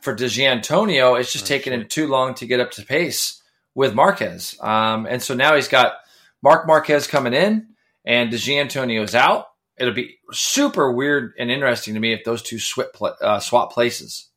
for 0.00 0.14
Di 0.14 0.26
Giannantonio, 0.26 1.18
it's 1.18 1.32
just 1.32 1.44
oh, 1.44 1.48
taken 1.48 1.72
him 1.72 1.86
too 1.86 2.06
long 2.06 2.34
to 2.34 2.46
get 2.46 2.60
up 2.60 2.70
to 2.72 2.84
pace 2.84 3.42
with 3.74 3.94
Marquez, 3.94 4.56
um, 4.60 5.06
and 5.06 5.22
so 5.22 5.34
now 5.34 5.54
he's 5.54 5.68
got 5.68 5.94
Marc 6.42 6.66
Marquez 6.66 7.06
coming 7.06 7.32
in, 7.32 7.68
and 8.04 8.30
Di 8.30 8.36
Giannantonio's 8.36 9.14
out. 9.14 9.48
It'll 9.78 9.94
be 9.94 10.18
super 10.32 10.92
weird 10.92 11.32
and 11.38 11.50
interesting 11.50 11.94
to 11.94 12.00
me 12.00 12.12
if 12.12 12.24
those 12.24 12.42
two 12.42 12.58
swap, 12.58 12.90
uh, 13.00 13.40
swap 13.40 13.72
places. 13.72 14.28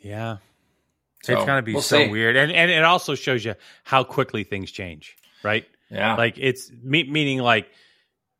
Yeah. 0.00 0.38
So, 1.22 1.32
it's 1.32 1.44
going 1.44 1.58
to 1.58 1.62
be 1.62 1.72
we'll 1.72 1.82
so 1.82 2.04
see. 2.04 2.08
weird. 2.08 2.36
And, 2.36 2.52
and 2.52 2.70
it 2.70 2.84
also 2.84 3.14
shows 3.14 3.44
you 3.44 3.54
how 3.82 4.04
quickly 4.04 4.44
things 4.44 4.70
change, 4.70 5.16
right? 5.42 5.66
Yeah. 5.90 6.14
Like 6.14 6.36
it's 6.38 6.70
me- 6.82 7.10
meaning 7.10 7.38
like, 7.38 7.68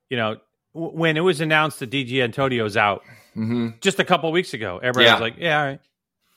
you 0.09 0.17
know, 0.17 0.37
when 0.77 1.17
it 1.17 1.21
was 1.21 1.41
announced 1.41 1.81
that 1.81 1.91
Di 1.91 2.05
Giannantonio's 2.05 2.77
out 2.77 3.03
mm-hmm. 3.35 3.71
just 3.81 3.99
a 3.99 4.05
couple 4.05 4.31
weeks 4.31 4.55
ago, 4.55 4.79
everybody 4.79 5.07
yeah. 5.07 5.13
was 5.13 5.21
like, 5.21 5.35
yeah, 5.39 5.59
all 5.59 5.67
right. 5.67 5.81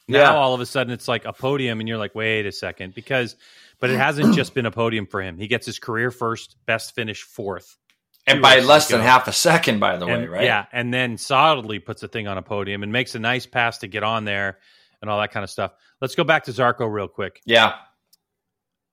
Now 0.08 0.20
yeah. 0.20 0.36
all 0.36 0.54
of 0.56 0.62
a 0.62 0.66
sudden 0.66 0.92
it's 0.92 1.08
like 1.08 1.26
a 1.26 1.34
podium 1.34 1.80
and 1.80 1.88
you're 1.88 1.98
like, 1.98 2.16
wait 2.16 2.46
a 2.46 2.52
second, 2.52 2.96
because, 2.96 3.36
but 3.80 3.90
it 3.90 3.98
hasn't 3.98 4.36
just 4.36 4.54
been 4.54 4.66
a 4.66 4.72
podium 4.72 5.06
for 5.06 5.22
him. 5.22 5.38
He 5.38 5.48
gets 5.48 5.66
his 5.66 5.78
career 5.78 6.10
first, 6.10 6.56
best 6.66 6.96
finish 6.96 7.22
fourth. 7.22 7.78
And 8.26 8.42
by 8.42 8.60
less 8.60 8.90
than 8.90 9.02
half 9.02 9.28
a 9.28 9.32
second, 9.32 9.80
by 9.80 9.98
the 9.98 10.06
and, 10.06 10.24
way, 10.24 10.28
right? 10.28 10.44
Yeah. 10.44 10.66
And 10.72 10.94
then 10.94 11.18
solidly 11.18 11.80
puts 11.80 12.02
the 12.02 12.08
thing 12.08 12.28
on 12.28 12.38
a 12.38 12.42
podium 12.42 12.84
and 12.84 12.92
makes 12.92 13.16
a 13.16 13.20
nice 13.20 13.46
pass 13.46 13.80
to 13.80 13.88
get 13.88 14.04
on 14.04 14.26
there 14.26 14.60
and 15.02 15.10
all 15.10 15.20
that 15.20 15.32
kind 15.32 15.44
of 15.44 15.50
stuff. 15.50 15.74
Let's 16.00 16.16
go 16.16 16.24
back 16.24 16.46
to 16.46 16.52
Zarco 16.52 16.92
real 16.92 17.08
quick. 17.08 17.42
Yeah. 17.46 17.76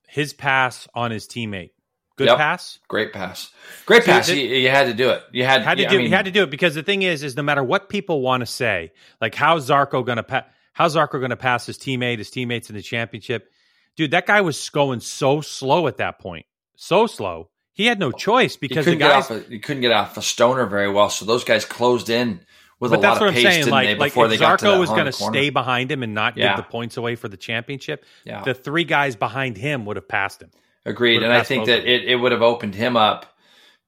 His 0.07 0.33
pass 0.33 0.87
on 0.93 1.11
his 1.11 1.27
teammate. 1.27 1.71
Good 2.17 2.29
yep. 2.29 2.37
pass. 2.37 2.79
Great 2.87 3.13
pass. 3.13 3.51
Great 3.85 4.03
pass. 4.03 4.27
The, 4.27 4.35
you, 4.35 4.55
you, 4.55 4.69
had 4.69 4.87
to 4.87 4.93
do 4.95 5.11
it. 5.11 5.21
You 5.31 5.45
had, 5.45 5.61
had 5.61 5.77
to 5.77 5.87
do. 5.87 5.95
I 5.95 5.97
mean, 5.97 6.07
you 6.07 6.15
had 6.15 6.25
to 6.25 6.31
do 6.31 6.43
it 6.43 6.49
because 6.49 6.73
the 6.73 6.81
thing 6.81 7.03
is, 7.03 7.23
is 7.23 7.37
no 7.37 7.43
matter 7.43 7.63
what 7.63 7.89
people 7.89 8.21
want 8.21 8.41
to 8.41 8.47
say, 8.47 8.91
like 9.21 9.35
how's 9.35 9.69
Zarco 9.69 10.03
going 10.03 10.17
to 10.17 10.23
pass? 10.23 10.45
How's 10.73 10.95
Zarco 10.95 11.13
going 11.13 11.29
to 11.29 11.37
pass 11.37 11.65
his 11.65 11.77
teammate, 11.77 12.17
his 12.17 12.31
teammates 12.31 12.69
in 12.69 12.75
the 12.75 12.81
championship? 12.81 13.51
Dude, 13.95 14.11
that 14.11 14.25
guy 14.25 14.41
was 14.41 14.69
going 14.69 14.99
so 14.99 15.41
slow 15.41 15.87
at 15.87 15.97
that 15.97 16.19
point, 16.19 16.45
so 16.75 17.07
slow. 17.07 17.49
He 17.73 17.85
had 17.85 17.99
no 17.99 18.11
choice 18.11 18.57
because 18.57 18.85
the 18.85 18.95
guys 18.95 19.27
he 19.47 19.59
couldn't 19.59 19.81
get 19.81 19.91
off 19.91 20.17
a 20.17 20.21
stoner 20.23 20.65
very 20.65 20.91
well, 20.91 21.11
so 21.11 21.25
those 21.25 21.43
guys 21.43 21.65
closed 21.65 22.09
in 22.09 22.41
with 22.79 22.91
but 22.91 22.99
a 22.99 23.01
lot 23.01 23.21
of 23.21 23.33
pace, 23.33 23.43
saying. 23.43 23.67
Like, 23.67 23.99
like 23.99 24.17
if 24.17 24.39
Zarco 24.39 24.79
was 24.79 24.89
going 24.89 25.05
to 25.05 25.11
stay 25.11 25.51
behind 25.51 25.91
him 25.91 26.01
and 26.01 26.15
not 26.15 26.35
yeah. 26.35 26.55
give 26.55 26.65
the 26.65 26.71
points 26.71 26.97
away 26.97 27.15
for 27.15 27.27
the 27.27 27.37
championship, 27.37 28.03
yeah. 28.23 28.43
the 28.43 28.55
three 28.55 28.83
guys 28.83 29.15
behind 29.15 29.57
him 29.57 29.85
would 29.85 29.95
have 29.95 30.07
passed 30.07 30.41
him. 30.41 30.49
Agreed, 30.87 31.21
and 31.21 31.33
I 31.33 31.43
think 31.43 31.65
that 31.65 31.85
it, 31.85 32.05
it 32.05 32.15
would 32.15 32.31
have 32.31 32.41
opened 32.41 32.73
him 32.73 32.95
up. 32.95 33.25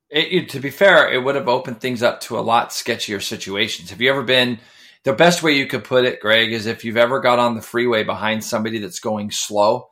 It, 0.09 0.33
it, 0.33 0.49
to 0.49 0.59
be 0.59 0.69
fair, 0.69 1.09
it 1.09 1.23
would 1.23 1.35
have 1.35 1.47
opened 1.47 1.79
things 1.79 2.03
up 2.03 2.19
to 2.21 2.37
a 2.37 2.41
lot 2.41 2.71
sketchier 2.71 3.21
situations. 3.21 3.89
Have 3.89 4.01
you 4.01 4.09
ever 4.09 4.21
been? 4.23 4.59
The 5.05 5.13
best 5.13 5.41
way 5.41 5.53
you 5.53 5.65
could 5.65 5.85
put 5.85 6.03
it, 6.03 6.19
Greg, 6.19 6.51
is 6.51 6.65
if 6.65 6.83
you've 6.83 6.97
ever 6.97 7.21
got 7.21 7.39
on 7.39 7.55
the 7.55 7.61
freeway 7.61 8.03
behind 8.03 8.43
somebody 8.43 8.79
that's 8.79 8.99
going 8.99 9.31
slow, 9.31 9.87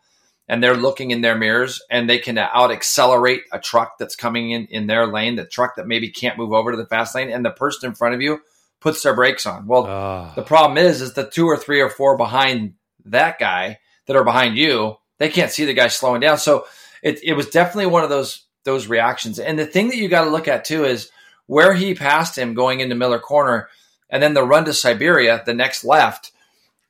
and 0.50 0.62
they're 0.62 0.76
looking 0.76 1.12
in 1.12 1.22
their 1.22 1.38
mirrors, 1.38 1.82
and 1.90 2.10
they 2.10 2.18
can 2.18 2.38
out 2.38 2.72
accelerate 2.72 3.44
a 3.54 3.60
truck 3.60 3.94
that's 3.98 4.18
coming 4.18 4.52
in 4.52 4.66
in 4.66 4.88
their 4.88 5.08
lane, 5.08 5.38
the 5.38 5.46
truck 5.46 5.78
that 5.78 5.88
maybe 5.88 6.10
can't 6.10 6.38
move 6.38 6.52
over 6.52 6.72
to 6.72 6.78
the 6.78 6.88
fast 6.88 7.16
lane, 7.16 7.30
and 7.30 7.46
the 7.46 7.52
person 7.52 7.88
in 7.88 7.96
front 7.96 8.16
of 8.16 8.22
you 8.22 8.40
puts 8.82 9.02
their 9.02 9.16
brakes 9.16 9.46
on. 9.46 9.66
Well, 9.66 9.86
uh. 9.86 10.34
the 10.36 10.44
problem 10.44 10.78
is, 10.78 11.02
is 11.02 11.14
the 11.14 11.30
two 11.30 11.46
or 11.46 11.56
three 11.56 11.80
or 11.80 11.90
four 11.90 12.18
behind 12.18 12.74
that 13.06 13.40
guy 13.40 13.80
that 14.08 14.18
are 14.18 14.26
behind 14.26 14.58
you, 14.58 14.98
they 15.20 15.30
can't 15.30 15.52
see 15.52 15.64
the 15.64 15.74
guy 15.74 15.88
slowing 15.88 16.20
down. 16.20 16.38
So 16.38 16.66
it, 17.02 17.24
it 17.24 17.34
was 17.34 17.50
definitely 17.50 17.88
one 17.88 18.04
of 18.04 18.10
those 18.10 18.44
those 18.64 18.88
reactions. 18.88 19.40
And 19.40 19.58
the 19.58 19.66
thing 19.66 19.88
that 19.88 19.98
you 19.98 20.10
got 20.10 20.26
to 20.26 20.30
look 20.30 20.48
at 20.48 20.66
too 20.66 20.84
is 20.84 21.10
where 21.46 21.74
he 21.74 21.96
passed 21.96 22.38
him 22.38 22.54
going 22.54 22.82
into 22.82 22.96
Miller 22.96 23.20
Corner, 23.20 23.70
and 24.10 24.22
then 24.22 24.34
the 24.34 24.44
run 24.44 24.66
to 24.66 24.74
Siberia, 24.74 25.42
the 25.46 25.54
next 25.54 25.84
left. 25.84 26.32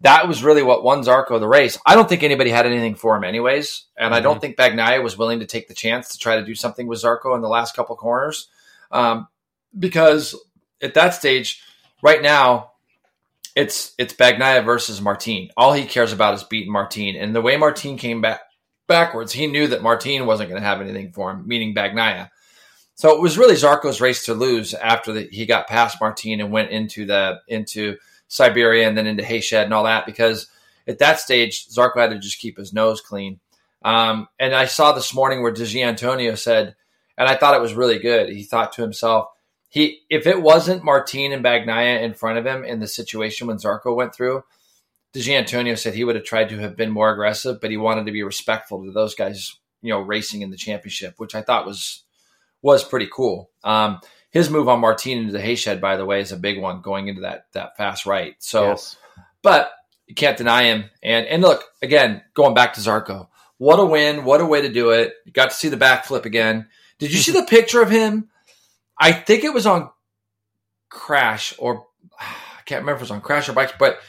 That 0.02 0.28
was 0.28 0.44
really 0.44 0.62
what 0.62 0.84
won 0.84 1.02
Zarco 1.02 1.40
the 1.40 1.48
race. 1.48 1.78
I 1.86 1.96
don't 1.96 2.08
think 2.08 2.22
anybody 2.22 2.52
had 2.52 2.68
anything 2.68 2.94
for 2.96 3.16
him, 3.16 3.24
anyways, 3.24 3.86
and 3.98 4.06
mm-hmm. 4.06 4.14
I 4.14 4.20
don't 4.20 4.36
mm-hmm. 4.36 4.42
think 4.42 4.58
Bagnaia 4.58 5.02
was 5.02 5.18
willing 5.18 5.40
to 5.40 5.48
take 5.48 5.68
the 5.68 5.74
chance 5.74 6.10
to 6.10 6.20
try 6.20 6.36
to 6.36 6.46
do 6.46 6.54
something 6.54 6.86
with 6.86 7.02
Zarco 7.02 7.36
in 7.36 7.42
the 7.42 7.48
last 7.48 7.76
couple 7.76 7.96
corners, 7.96 8.48
um, 8.92 9.28
because 9.78 10.36
at 10.82 10.94
that 10.94 11.14
stage 11.16 11.64
right 12.02 12.22
now, 12.22 12.72
it's 13.56 13.94
it's 13.98 14.14
Bagnaia 14.14 14.64
versus 14.64 15.02
Martin. 15.02 15.50
All 15.58 15.74
he 15.74 15.86
cares 15.86 16.14
about 16.14 16.36
is 16.36 16.44
beating 16.44 16.72
Martin. 16.72 17.16
And 17.16 17.36
the 17.36 17.42
way 17.42 17.58
Martin 17.58 17.98
came 17.98 18.22
back 18.22 18.42
backwards, 18.88 19.34
he 19.34 19.48
knew 19.48 19.68
that 19.68 19.84
Martin 19.84 20.26
wasn't 20.26 20.50
going 20.50 20.62
to 20.62 20.68
have 20.68 20.82
anything 20.82 21.12
for 21.12 21.32
him, 21.32 21.48
meaning 21.48 21.76
Bagnaia. 21.76 22.30
So 22.96 23.14
it 23.16 23.22
was 23.22 23.38
really 23.38 23.54
Zarco's 23.54 24.02
race 24.02 24.26
to 24.26 24.34
lose 24.34 24.74
after 24.74 25.14
the, 25.14 25.30
he 25.32 25.46
got 25.46 25.68
past 25.68 25.98
Martin 26.02 26.42
and 26.42 26.52
went 26.52 26.72
into 26.72 27.06
the 27.06 27.42
into 27.48 27.98
Siberia 28.28 28.88
and 28.88 28.98
then 28.98 29.06
into 29.06 29.24
Hayshed 29.24 29.64
and 29.64 29.74
all 29.74 29.84
that 29.84 30.08
because 30.08 30.48
at 30.88 30.98
that 30.98 31.20
stage 31.20 31.68
Zarco 31.68 31.98
had 31.98 32.10
to 32.10 32.20
just 32.20 32.40
keep 32.40 32.58
his 32.58 32.74
nose 32.74 33.00
clean. 33.00 33.40
Um, 33.86 34.28
and 34.40 34.56
I 34.56 34.66
saw 34.66 34.94
this 34.94 35.14
morning 35.14 35.44
where 35.44 35.52
Di 35.52 35.62
Giannantonio 35.62 36.36
said, 36.38 36.76
and 37.18 37.30
I 37.30 37.36
thought 37.36 37.54
it 37.54 37.62
was 37.62 37.76
really 37.76 38.00
good. 38.00 38.30
He 38.30 38.44
thought 38.44 38.74
to 38.74 38.82
himself, 38.82 39.28
he 39.70 40.02
if 40.10 40.26
it 40.26 40.42
wasn't 40.42 40.84
Martin 40.84 41.32
and 41.34 41.46
Bagnaia 41.46 42.02
in 42.02 42.16
front 42.16 42.40
of 42.40 42.48
him 42.48 42.64
in 42.64 42.80
the 42.80 42.88
situation 42.88 43.46
when 43.46 43.58
Zarco 43.58 43.96
went 43.96 44.16
through, 44.16 44.44
Di 45.18 45.24
Giannantonio 45.24 45.78
said 45.78 45.96
he 45.96 46.04
would 46.04 46.16
have 46.16 46.26
tried 46.26 46.50
to 46.50 46.60
have 46.60 46.76
been 46.76 46.92
more 46.92 47.12
aggressive, 47.12 47.60
but 47.60 47.72
he 47.72 47.78
wanted 47.78 48.06
to 48.06 48.12
be 48.12 48.22
respectful 48.22 48.84
to 48.86 48.92
those 48.92 49.16
guys, 49.16 49.58
you 49.82 49.92
know, 49.92 50.00
racing 50.00 50.44
in 50.44 50.52
the 50.52 50.58
championship, 50.58 51.16
which 51.18 51.34
I 51.34 51.42
thought 51.42 51.66
was 51.66 52.04
was 52.62 52.84
pretty 52.84 53.08
cool. 53.12 53.50
Um, 53.64 54.00
his 54.30 54.50
move 54.50 54.70
on 54.70 54.80
Martin 54.80 55.18
into 55.18 55.32
the 55.32 55.40
Hayshed, 55.40 55.82
by 55.82 55.98
the 55.98 56.06
way, 56.06 56.22
is 56.22 56.32
a 56.32 56.38
big 56.38 56.62
one 56.62 56.82
going 56.82 57.08
into 57.08 57.22
that 57.22 57.48
that 57.54 57.78
fast 57.78 58.06
right. 58.06 58.36
So, 58.40 58.70
yes. 58.70 58.96
but 59.42 59.72
you 60.06 60.16
can't 60.16 60.38
deny 60.38 60.64
him. 60.64 60.90
And 61.02 61.26
and 61.26 61.42
look 61.42 61.64
again, 61.82 62.22
going 62.34 62.54
back 62.54 62.74
to 62.74 62.82
Zarco, 62.82 63.30
what 63.58 63.80
a 63.80 63.86
win! 63.86 64.24
What 64.24 64.42
a 64.42 64.46
way 64.46 64.62
to 64.62 64.70
do 64.70 64.92
it! 64.92 65.14
You 65.26 65.32
got 65.32 65.50
to 65.50 65.56
see 65.56 65.70
the 65.70 65.78
backflip 65.78 66.26
again. 66.26 66.68
Did 67.00 67.12
you 67.12 67.18
see 67.18 67.32
the 67.32 67.44
picture 67.50 67.82
of 67.82 67.90
him 67.90 68.30
I 69.00 69.12
think 69.12 69.44
it 69.44 69.54
was 69.54 69.66
on 69.66 69.90
Crash 70.90 71.54
or 71.58 71.86
I 72.20 72.62
can't 72.66 72.82
remember 72.82 72.98
if 72.98 73.02
it 73.02 73.04
was 73.04 73.12
on 73.12 73.22
Crash 73.22 73.48
or 73.48 73.54
Bikes, 73.54 73.74
but 73.80 74.00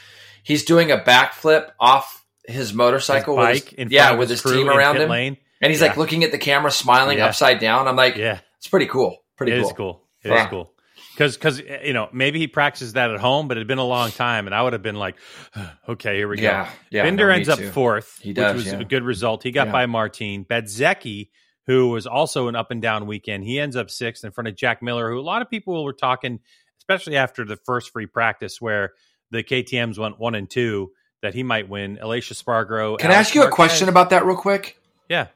he's 0.48 0.64
doing 0.64 0.90
a 0.90 0.96
backflip 0.96 1.70
off 1.78 2.24
his 2.46 2.72
motorcycle 2.72 3.38
his 3.38 3.61
bike 3.61 3.70
with 3.76 3.88
his, 3.88 3.92
yeah, 3.92 4.14
with 4.14 4.30
his 4.30 4.42
team 4.42 4.68
around 4.68 4.96
him. 4.96 5.11
Lane. 5.11 5.37
And 5.61 5.70
he's 5.70 5.80
yeah. 5.80 5.88
like 5.88 5.96
looking 5.96 6.24
at 6.24 6.32
the 6.32 6.38
camera, 6.38 6.70
smiling 6.70 7.18
yeah. 7.18 7.26
upside 7.26 7.61
down. 7.61 7.87
I'm 7.87 7.96
like, 7.96 8.16
yeah, 8.16 8.40
it's 8.56 8.68
pretty 8.68 8.87
cool. 8.87 9.18
Pretty 9.37 9.52
it 9.52 9.56
cool. 9.56 9.62
It 9.62 9.66
is 9.66 9.76
cool. 9.76 10.02
It 10.24 10.28
yeah. 10.30 10.44
is 10.44 10.50
cool. 10.50 10.72
Because, 11.12 11.37
because 11.37 11.61
you 11.84 11.92
know, 11.92 12.08
maybe 12.12 12.38
he 12.38 12.46
practices 12.46 12.92
that 12.92 13.11
at 13.11 13.18
home, 13.18 13.48
but 13.48 13.56
it 13.56 13.61
had 13.61 13.66
been 13.66 13.78
a 13.78 13.84
long 13.84 14.12
time, 14.12 14.46
and 14.46 14.54
I 14.54 14.62
would 14.62 14.72
have 14.72 14.82
been 14.82 14.96
like, 14.96 15.16
okay, 15.88 16.16
here 16.16 16.28
we 16.28 16.37
go. 16.37 16.66
Binder 16.92 17.28
no, 17.28 17.34
ends 17.34 17.49
up 17.49 17.59
fourth, 17.59 18.18
he 18.22 18.32
does, 18.32 18.57
which 18.57 18.72
was 18.72 18.80
a 18.80 18.84
good 18.84 19.03
result. 19.03 19.42
He 19.42 19.51
got 19.51 19.70
by 19.70 19.86
Martin. 19.86 20.44
Bezzecchi 20.44 21.28
who 21.68 21.90
was 21.90 22.07
also 22.07 22.49
an 22.49 22.57
up 22.57 22.70
and 22.70 22.80
down 22.80 23.07
weekend. 23.07 23.44
He 23.44 23.61
ends 23.61 23.76
up 23.76 23.90
sixth 23.90 24.24
in 24.24 24.32
front 24.32 24.49
of 24.49 24.57
Jack 24.57 24.80
Miller, 24.80 25.11
who 25.11 25.18
a 25.18 25.20
lot 25.20 25.42
of 25.42 25.51
people 25.51 25.84
were 25.84 25.92
talking, 25.92 26.40
especially 26.78 27.18
after 27.18 27.44
the 27.44 27.59
first 27.66 27.90
free 27.90 28.07
practice 28.07 28.59
where 28.59 28.94
the 29.31 29.43
KTM's 29.43 29.99
went 29.99 30.18
one 30.18 30.35
and 30.35 30.49
two, 30.49 30.93
that 31.22 31.35
he 31.35 31.43
might 31.43 31.68
win. 31.68 31.99
Aleix 32.03 32.33
Espargaro. 32.33 32.99
Can 32.99 33.11
Alex 33.11 33.16
I 33.16 33.20
ask 33.20 33.35
you 33.35 33.41
Marquez. 33.41 33.53
a 33.53 33.57
question 33.57 33.89
about 33.89 34.11
that 34.11 34.24
real 34.24 34.37
quick? 34.37 34.81
Yeah. 35.09 35.29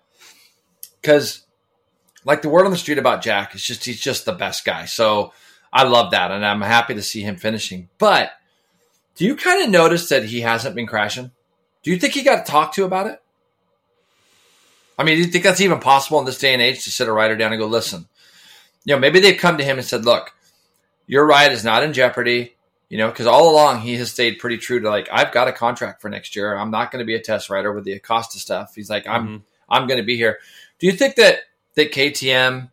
Because, 1.01 1.45
like 2.25 2.43
the 2.43 2.49
word 2.49 2.65
on 2.65 2.71
the 2.71 2.79
street 2.79 2.99
about 2.99 3.23
Jack, 3.23 3.55
is 3.55 3.65
just 3.65 3.85
he's 3.85 4.01
just 4.01 4.25
the 4.25 4.33
best 4.33 4.65
guy. 4.65 4.85
So 4.85 5.33
I 5.73 5.85
love 5.85 6.13
that, 6.13 6.31
and 6.31 6.45
I'm 6.45 6.61
happy 6.61 6.95
to 6.95 7.03
see 7.03 7.23
him 7.23 7.37
finishing. 7.37 7.89
But 7.99 8.31
do 9.17 9.25
you 9.25 9.37
kind 9.37 9.63
of 9.63 9.71
notice 9.71 10.09
that 10.09 10.25
he 10.25 10.41
hasn't 10.41 10.75
been 10.75 10.87
crashing? 10.87 11.31
Do 11.83 11.91
you 11.91 11.99
think 11.99 12.15
he 12.15 12.23
got 12.23 12.47
talked 12.47 12.75
to 12.77 12.85
about 12.85 13.09
it? 13.09 13.21
I 14.99 15.05
mean, 15.05 15.17
do 15.17 15.23
you 15.23 15.29
think 15.29 15.43
that's 15.45 15.61
even 15.61 15.81
possible 15.81 16.21
in 16.21 16.27
this 16.27 16.39
day 16.39 16.53
and 16.53 16.63
age 16.63 16.85
to 16.85 16.91
sit 16.91 17.09
a 17.09 17.13
rider 17.13 17.35
down 17.35 17.53
and 17.53 17.61
go, 17.61 17.67
listen, 17.67 18.07
you 18.85 18.95
know, 18.95 19.01
maybe 19.01 19.21
they've 19.21 19.39
come 19.39 19.59
to 19.59 19.65
him 19.65 19.79
and 19.79 19.87
said, 19.87 20.05
look, 20.05 20.33
your 21.07 21.27
ride 21.27 21.53
is 21.53 21.65
not 21.65 21.83
in 21.83 21.93
jeopardy. 21.93 22.55
You 22.93 22.99
know, 22.99 23.09
because 23.09 23.27
all 23.27 23.51
along 23.51 23.81
he 23.81 23.97
has 23.97 24.11
stayed 24.11 24.39
pretty 24.39 24.59
true 24.59 24.79
to 24.79 24.91
like 24.91 25.09
I've 25.11 25.33
got 25.33 25.49
a 25.49 25.53
contract 25.53 26.03
for 26.03 26.11
next 26.11 26.37
year. 26.37 26.55
I'm 26.55 26.71
not 26.71 26.91
going 26.91 27.01
to 27.01 27.07
be 27.07 27.15
a 27.15 27.23
test 27.23 27.49
rider 27.49 27.73
with 27.73 27.85
the 27.85 27.95
Acosta 27.95 28.39
stuff. 28.39 28.75
He's 28.75 28.91
like 28.91 29.07
I'm 29.07 29.27
Mhm. 29.27 29.43
I'm 29.71 29.87
going 29.87 29.97
to 29.99 30.05
be 30.05 30.19
here. 30.19 30.41
Do 30.79 30.87
you 30.87 30.93
think 30.93 31.17
that 31.17 31.39
that 31.75 31.91
KTM 31.91 32.71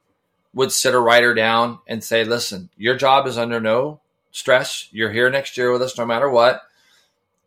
would 0.53 0.73
sit 0.73 0.93
a 0.93 0.99
rider 0.99 1.33
down 1.33 1.79
and 1.87 2.03
say, 2.03 2.25
"Listen, 2.25 2.69
your 2.75 2.97
job 2.97 3.27
is 3.27 3.37
under 3.37 3.61
no 3.61 4.01
stress. 4.31 4.89
You're 4.91 5.13
here 5.13 5.29
next 5.29 5.55
year 5.55 5.71
with 5.71 5.81
us, 5.81 5.97
no 5.97 6.05
matter 6.05 6.29
what." 6.29 6.63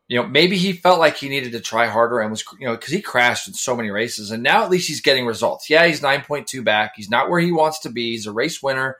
You 0.08 0.22
know, 0.22 0.26
maybe 0.26 0.56
he 0.56 0.72
felt 0.72 0.98
like 0.98 1.18
he 1.18 1.28
needed 1.28 1.52
to 1.52 1.60
try 1.60 1.88
harder 1.88 2.20
and 2.20 2.30
was, 2.30 2.42
you 2.58 2.66
know, 2.66 2.74
because 2.74 2.94
he 2.94 3.02
crashed 3.02 3.48
in 3.48 3.52
so 3.52 3.76
many 3.76 3.90
races, 3.90 4.30
and 4.30 4.42
now 4.42 4.64
at 4.64 4.70
least 4.70 4.88
he's 4.88 5.02
getting 5.02 5.26
results. 5.26 5.68
Yeah, 5.68 5.86
he's 5.86 6.00
nine 6.00 6.22
point 6.22 6.46
two 6.46 6.62
back. 6.62 6.92
He's 6.96 7.10
not 7.10 7.28
where 7.28 7.40
he 7.40 7.52
wants 7.52 7.80
to 7.80 7.90
be. 7.90 8.12
He's 8.12 8.26
a 8.26 8.32
race 8.32 8.62
winner. 8.62 8.96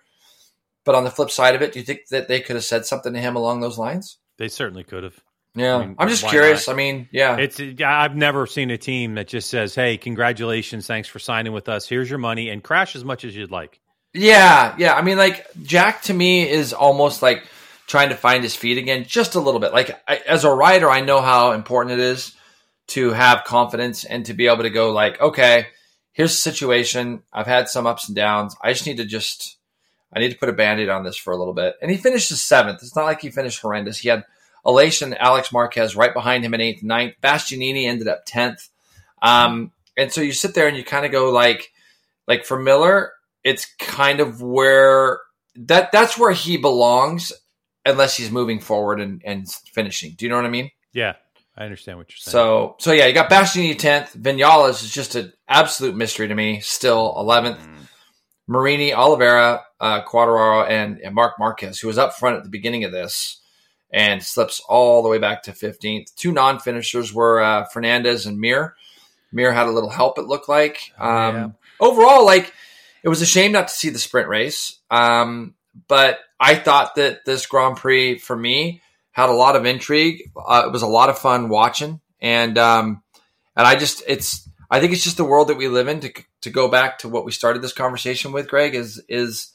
But 0.85 0.95
on 0.95 1.05
the 1.05 1.11
flip 1.11 1.31
side 1.31 1.55
of 1.55 1.63
it, 1.63 1.73
do 1.73 1.79
you 1.79 1.85
think 1.85 2.09
that 2.11 2.29
they 2.29 2.41
could 2.41 2.57
have 2.57 2.65
said 2.65 2.87
something 2.87 3.13
to 3.13 3.21
him 3.21 3.37
along 3.37 3.61
those 3.61 3.79
lines? 3.79 4.19
They 4.39 4.49
certainly 4.49 4.85
could 4.85 5.05
have. 5.05 5.19
Yeah, 5.55 5.77
I 5.77 5.87
mean, 5.87 5.97
am 5.99 6.09
just 6.09 6.27
curious. 6.27 6.67
not? 6.67 6.73
I 6.73 6.77
mean, 6.77 7.09
yeah, 7.13 7.37
It's 7.37 7.61
I've 7.85 8.17
never 8.17 8.47
seen 8.47 8.71
a 8.71 8.79
team 8.79 9.17
that 9.17 9.29
just 9.29 9.51
says, 9.51 9.75
"Hey, 9.75 9.99
congratulations, 9.99 10.87
thanks 10.87 11.09
for 11.09 11.19
signing 11.19 11.53
with 11.53 11.69
us. 11.69 11.87
Here's 11.87 12.09
your 12.09 12.19
money 12.19 12.49
and 12.49 12.65
crash 12.65 12.97
as 12.97 13.05
much 13.05 13.25
as 13.25 13.37
you'd 13.37 13.51
like." 13.51 13.79
Yeah, 14.15 14.75
yeah. 14.79 14.95
I 14.95 15.03
mean, 15.03 15.19
like 15.19 15.47
Jack 15.63 16.03
to 16.03 16.15
me 16.15 16.49
is 16.49 16.73
almost 16.73 17.21
like 17.21 17.47
trying 17.87 18.09
to 18.09 18.17
find 18.17 18.43
his 18.43 18.57
feet 18.57 18.79
again, 18.79 19.05
just 19.07 19.35
a 19.35 19.41
little 19.41 19.61
bit. 19.61 19.73
Like 19.75 19.91
I, 20.09 20.17
as 20.27 20.45
a 20.45 20.51
writer, 20.51 20.89
I 20.91 21.03
know 21.03 21.21
how 21.21 21.53
important 21.53 22.01
it 22.01 22.05
is 22.05 22.35
to 22.89 23.11
have 23.11 23.45
confidence 23.45 24.05
and 24.05 24.25
to 24.27 24.35
be 24.35 24.47
able 24.47 24.63
to 24.63 24.71
go 24.71 24.91
like, 24.93 25.21
okay, 25.21 25.67
here's 26.13 26.33
the 26.33 26.51
situation. 26.51 27.23
I've 27.33 27.47
had 27.47 27.69
some 27.69 27.87
ups 27.87 28.09
and 28.09 28.17
downs. 28.17 28.57
I 28.63 28.73
just 28.73 28.87
need 28.87 28.97
to 28.99 29.05
just, 29.05 29.59
I 30.13 30.21
need 30.21 30.31
to 30.31 30.39
put 30.39 30.49
a 30.49 30.53
band-aid 30.53 30.89
on 30.89 31.05
this 31.05 31.17
for 31.17 31.33
a 31.33 31.37
little 31.37 31.55
bit. 31.55 31.77
And 31.81 31.91
he 31.91 31.97
finished 31.97 32.29
his 32.29 32.45
seventh. 32.45 32.83
It's 32.83 32.95
not 32.95 33.07
like 33.07 33.21
he 33.23 33.31
finished 33.31 33.61
horrendous. 33.61 33.99
He 33.99 34.09
had 34.09 34.25
Elation, 34.65 35.15
Alex 35.15 35.51
Marquez 35.53 35.97
right 35.97 36.13
behind 36.13 36.45
him 36.45 36.55
in 36.55 36.61
eighth, 36.61 36.81
and 36.81 36.89
ninth. 36.89 37.15
Bastianini 37.23 37.87
ended 37.87 38.09
up 38.09 38.25
tenth. 38.27 38.69
Um, 39.23 39.73
and 39.97 40.13
so 40.13 40.21
you 40.21 40.33
sit 40.33 40.55
there 40.55 40.69
and 40.69 40.77
you 40.77 40.85
kind 40.85 41.07
of 41.07 41.13
go 41.13 41.31
like, 41.31 41.73
like 42.29 42.45
for 42.45 42.59
Miller, 42.59 43.13
it's 43.43 43.67
kind 43.79 44.21
of 44.21 44.41
where 44.41 45.21
that 45.57 45.91
that's 45.93 46.17
where 46.17 46.31
he 46.31 46.57
belongs, 46.57 47.33
unless 47.85 48.17
he's 48.17 48.31
moving 48.31 48.61
forward 48.61 49.01
and, 49.01 49.23
and 49.25 49.51
finishing. 49.51 50.15
Do 50.17 50.25
you 50.25 50.29
know 50.31 50.37
what 50.37 50.45
I 50.45 50.51
mean? 50.51 50.71
Yeah, 50.93 51.15
I 51.57 51.65
understand 51.65 51.99
what 51.99 52.11
you're 52.11 52.19
saying. 52.19 52.33
So 52.33 52.77
so 52.79 52.93
yeah, 52.93 53.07
you 53.07 53.15
got 53.15 53.31
Bastianini 53.31 53.79
tenth. 53.79 54.15
Vinales 54.15 54.85
is 54.85 54.93
just 54.93 55.17
an 55.17 55.33
absolute 55.49 55.97
mystery 55.97 56.29
to 56.29 56.35
me. 56.35 56.61
Still 56.61 57.15
eleventh. 57.17 57.59
Mm. 57.59 57.89
Marini, 58.47 58.93
Oliveira, 58.93 59.63
uh, 59.83 60.03
Quartararo, 60.05 60.67
and, 60.67 60.99
and 61.01 61.15
Marc 61.15 61.39
Marquez, 61.39 61.79
who 61.81 61.89
was 61.89 61.99
up 61.99 62.15
front 62.15 62.37
at 62.37 62.45
the 62.45 62.49
beginning 62.49 62.85
of 62.85 62.93
this 62.93 63.41
and 63.91 64.23
slips 64.23 64.61
all 64.69 65.03
the 65.03 65.09
way 65.09 65.19
back 65.19 65.43
to 65.43 65.53
15th. 65.53 66.15
Two 66.15 66.33
non 66.33 66.59
finishers 66.59 67.13
were 67.13 67.43
uh, 67.43 67.65
Fernandez 67.65 68.25
and 68.25 68.41
Mir. 68.41 68.75
Mir 69.33 69.53
had 69.53 69.67
a 69.67 69.71
little 69.71 69.91
help, 69.91 70.19
it 70.19 70.23
looked 70.27 70.49
like. 70.49 70.93
Oh, 70.99 71.07
Um, 71.07 71.35
yeah. 71.35 71.49
Overall, 71.81 72.25
like, 72.25 72.55
it 73.03 73.09
was 73.09 73.21
a 73.21 73.27
shame 73.27 73.53
not 73.53 73.69
to 73.69 73.75
see 73.75 73.91
the 73.91 73.99
sprint 73.99 74.29
race. 74.29 74.79
Um, 74.91 75.55
but 75.89 76.21
I 76.39 76.55
thought 76.55 76.95
that 76.95 77.25
this 77.25 77.47
Grand 77.47 77.77
Prix, 77.77 78.19
for 78.19 78.37
me, 78.37 78.83
had 79.11 79.29
a 79.29 79.35
lot 79.35 79.57
of 79.57 79.67
intrigue. 79.67 80.31
Uh, 80.37 80.63
it 80.67 80.73
was 80.73 80.83
a 80.83 80.87
lot 80.87 81.11
of 81.11 81.19
fun 81.19 81.49
watching. 81.49 82.01
And, 82.21 82.57
um, 82.57 83.03
and 83.57 83.67
I 83.67 83.75
just, 83.75 84.03
it's, 84.07 84.49
I 84.71 84.81
think 84.81 84.93
it's 84.93 85.05
just 85.05 85.19
the 85.19 85.25
world 85.25 85.49
that 85.49 85.59
we 85.59 85.69
live 85.69 85.89
in. 85.89 86.01
To 86.01 86.13
to 86.41 86.51
go 86.51 86.67
back 86.69 86.99
to 87.01 87.09
what 87.09 87.27
we 87.27 87.33
started 87.33 87.61
this 87.61 87.75
conversation 87.75 88.33
with, 88.33 88.49
Greg, 88.49 88.75
is 88.75 89.03
is 89.07 89.53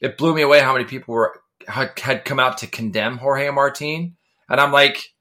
it 0.00 0.16
blew 0.16 0.34
me 0.34 0.42
away 0.42 0.60
how 0.60 0.72
many 0.72 0.84
people 0.84 1.14
were 1.14 1.40
had, 1.66 1.98
had 1.98 2.24
come 2.24 2.40
out 2.40 2.58
to 2.58 2.66
condemn 2.66 3.18
Jorge 3.18 3.50
Martin, 3.50 4.16
and 4.48 4.60
I'm 4.60 4.72
like, 4.72 5.12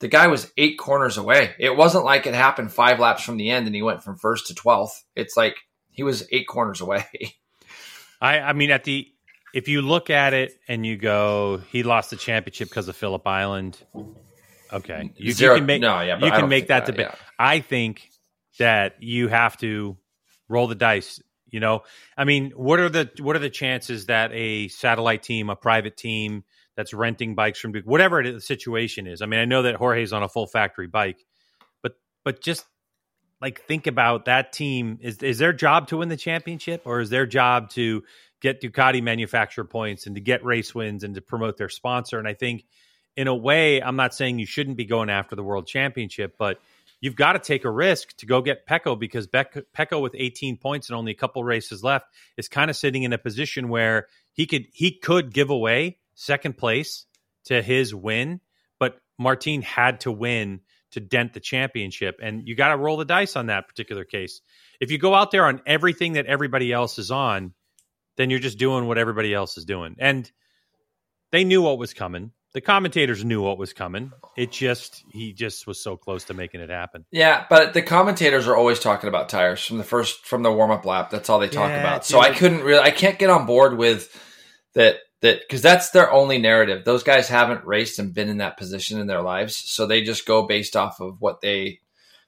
the 0.00 0.08
guy 0.08 0.26
was 0.26 0.52
eight 0.56 0.78
corners 0.78 1.16
away. 1.16 1.54
It 1.58 1.76
wasn't 1.76 2.04
like 2.04 2.26
it 2.26 2.34
happened 2.34 2.72
five 2.72 3.00
laps 3.00 3.22
from 3.22 3.36
the 3.38 3.50
end 3.50 3.66
and 3.66 3.74
he 3.74 3.82
went 3.82 4.02
from 4.02 4.18
first 4.18 4.48
to 4.48 4.54
twelfth. 4.54 5.04
It's 5.14 5.36
like 5.36 5.56
he 5.90 6.02
was 6.02 6.26
eight 6.30 6.46
corners 6.46 6.80
away. 6.80 7.06
I, 8.20 8.40
I 8.40 8.52
mean, 8.52 8.70
at 8.70 8.84
the 8.84 9.08
if 9.54 9.68
you 9.68 9.80
look 9.82 10.10
at 10.10 10.34
it 10.34 10.52
and 10.68 10.84
you 10.84 10.96
go, 10.96 11.62
he 11.70 11.82
lost 11.82 12.10
the 12.10 12.16
championship 12.16 12.68
because 12.68 12.88
of 12.88 12.96
Phillip 12.96 13.26
Island. 13.26 13.78
Okay, 14.72 15.10
you, 15.16 15.32
you 15.32 15.34
can 15.34 15.64
make 15.64 15.80
no, 15.80 16.00
yeah, 16.00 16.18
you 16.18 16.26
I 16.26 16.40
can 16.40 16.48
make 16.48 16.62
think 16.62 16.68
that 16.68 16.86
debate. 16.86 17.06
yeah. 17.10 17.14
I 17.38 17.60
think 17.60 18.10
that 18.58 18.96
you 19.00 19.28
have 19.28 19.56
to 19.58 19.96
roll 20.48 20.66
the 20.66 20.74
dice. 20.74 21.22
You 21.48 21.60
know, 21.60 21.82
I 22.16 22.24
mean, 22.24 22.50
what 22.50 22.80
are 22.80 22.88
the 22.88 23.10
what 23.20 23.36
are 23.36 23.40
the 23.40 23.50
chances 23.50 24.06
that 24.06 24.32
a 24.32 24.68
satellite 24.68 25.22
team, 25.22 25.48
a 25.48 25.56
private 25.56 25.96
team 25.96 26.44
that's 26.76 26.92
renting 26.92 27.34
bikes 27.34 27.60
from 27.60 27.72
whatever 27.84 28.22
the 28.22 28.40
situation 28.40 29.06
is? 29.06 29.22
I 29.22 29.26
mean, 29.26 29.40
I 29.40 29.44
know 29.44 29.62
that 29.62 29.76
Jorge's 29.76 30.12
on 30.12 30.22
a 30.22 30.28
full 30.28 30.46
factory 30.46 30.88
bike, 30.88 31.24
but 31.82 31.96
but 32.24 32.42
just 32.42 32.66
like 33.40 33.62
think 33.62 33.86
about 33.86 34.24
that 34.24 34.52
team 34.52 34.98
is 35.00 35.22
is 35.22 35.38
their 35.38 35.52
job 35.52 35.88
to 35.88 35.98
win 35.98 36.08
the 36.08 36.16
championship 36.16 36.82
or 36.84 37.00
is 37.00 37.10
their 37.10 37.26
job 37.26 37.70
to 37.70 38.02
get 38.40 38.60
Ducati 38.60 39.02
manufacturer 39.02 39.64
points 39.64 40.06
and 40.06 40.16
to 40.16 40.20
get 40.20 40.44
race 40.44 40.74
wins 40.74 41.04
and 41.04 41.14
to 41.14 41.20
promote 41.20 41.56
their 41.56 41.68
sponsor? 41.68 42.18
And 42.18 42.26
I 42.26 42.34
think 42.34 42.64
in 43.16 43.28
a 43.28 43.34
way, 43.34 43.80
I'm 43.80 43.96
not 43.96 44.14
saying 44.14 44.38
you 44.38 44.46
shouldn't 44.46 44.76
be 44.76 44.84
going 44.84 45.10
after 45.10 45.36
the 45.36 45.42
world 45.42 45.66
championship, 45.66 46.36
but 46.38 46.58
you've 47.00 47.16
got 47.16 47.32
to 47.32 47.38
take 47.38 47.64
a 47.64 47.70
risk 47.70 48.16
to 48.18 48.26
go 48.26 48.42
get 48.42 48.66
Pecco 48.66 48.98
because 48.98 49.26
Bec- 49.26 49.66
Pecco 49.76 50.00
with 50.00 50.14
18 50.16 50.56
points 50.56 50.88
and 50.88 50.96
only 50.96 51.12
a 51.12 51.16
couple 51.16 51.44
races 51.44 51.82
left 51.84 52.06
is 52.36 52.48
kind 52.48 52.70
of 52.70 52.76
sitting 52.76 53.02
in 53.02 53.12
a 53.12 53.18
position 53.18 53.68
where 53.68 54.06
he 54.32 54.46
could 54.46 54.66
he 54.72 54.92
could 54.92 55.32
give 55.32 55.50
away 55.50 55.98
second 56.14 56.56
place 56.56 57.06
to 57.44 57.62
his 57.62 57.94
win, 57.94 58.40
but 58.78 58.98
Martin 59.18 59.62
had 59.62 60.00
to 60.00 60.12
win 60.12 60.60
to 60.92 61.00
dent 61.00 61.34
the 61.34 61.40
championship, 61.40 62.18
and 62.22 62.46
you 62.46 62.54
got 62.54 62.68
to 62.68 62.76
roll 62.76 62.96
the 62.96 63.04
dice 63.04 63.36
on 63.36 63.46
that 63.46 63.68
particular 63.68 64.04
case. 64.04 64.40
If 64.80 64.90
you 64.90 64.98
go 64.98 65.14
out 65.14 65.30
there 65.30 65.46
on 65.46 65.60
everything 65.66 66.14
that 66.14 66.26
everybody 66.26 66.72
else 66.72 66.98
is 66.98 67.10
on, 67.10 67.54
then 68.16 68.30
you're 68.30 68.38
just 68.38 68.58
doing 68.58 68.86
what 68.86 68.98
everybody 68.98 69.34
else 69.34 69.58
is 69.58 69.64
doing, 69.64 69.96
and 69.98 70.30
they 71.32 71.44
knew 71.44 71.62
what 71.62 71.78
was 71.78 71.92
coming. 71.92 72.32
The 72.56 72.62
commentators 72.62 73.22
knew 73.22 73.42
what 73.42 73.58
was 73.58 73.74
coming. 73.74 74.12
It 74.34 74.50
just 74.50 75.04
he 75.10 75.34
just 75.34 75.66
was 75.66 75.78
so 75.78 75.98
close 75.98 76.24
to 76.24 76.32
making 76.32 76.62
it 76.62 76.70
happen. 76.70 77.04
Yeah, 77.10 77.44
but 77.50 77.74
the 77.74 77.82
commentators 77.82 78.48
are 78.48 78.56
always 78.56 78.80
talking 78.80 79.08
about 79.08 79.28
tires 79.28 79.62
from 79.62 79.76
the 79.76 79.84
first 79.84 80.24
from 80.24 80.42
the 80.42 80.50
warm 80.50 80.70
up 80.70 80.86
lap. 80.86 81.10
That's 81.10 81.28
all 81.28 81.38
they 81.38 81.50
talk 81.50 81.68
Yeah, 81.68 81.80
about. 81.80 82.06
So 82.06 82.18
I 82.18 82.32
couldn't 82.32 82.62
really, 82.62 82.80
I 82.80 82.92
can't 82.92 83.18
get 83.18 83.28
on 83.28 83.44
board 83.44 83.76
with 83.76 84.10
that. 84.72 85.00
That 85.20 85.40
because 85.40 85.60
that's 85.60 85.90
their 85.90 86.10
only 86.10 86.38
narrative. 86.38 86.86
Those 86.86 87.02
guys 87.02 87.28
haven't 87.28 87.66
raced 87.66 87.98
and 87.98 88.14
been 88.14 88.30
in 88.30 88.38
that 88.38 88.56
position 88.56 88.98
in 89.00 89.06
their 89.06 89.20
lives, 89.20 89.54
so 89.54 89.86
they 89.86 90.00
just 90.00 90.24
go 90.24 90.46
based 90.46 90.76
off 90.76 90.98
of 90.98 91.20
what 91.20 91.42
they 91.42 91.80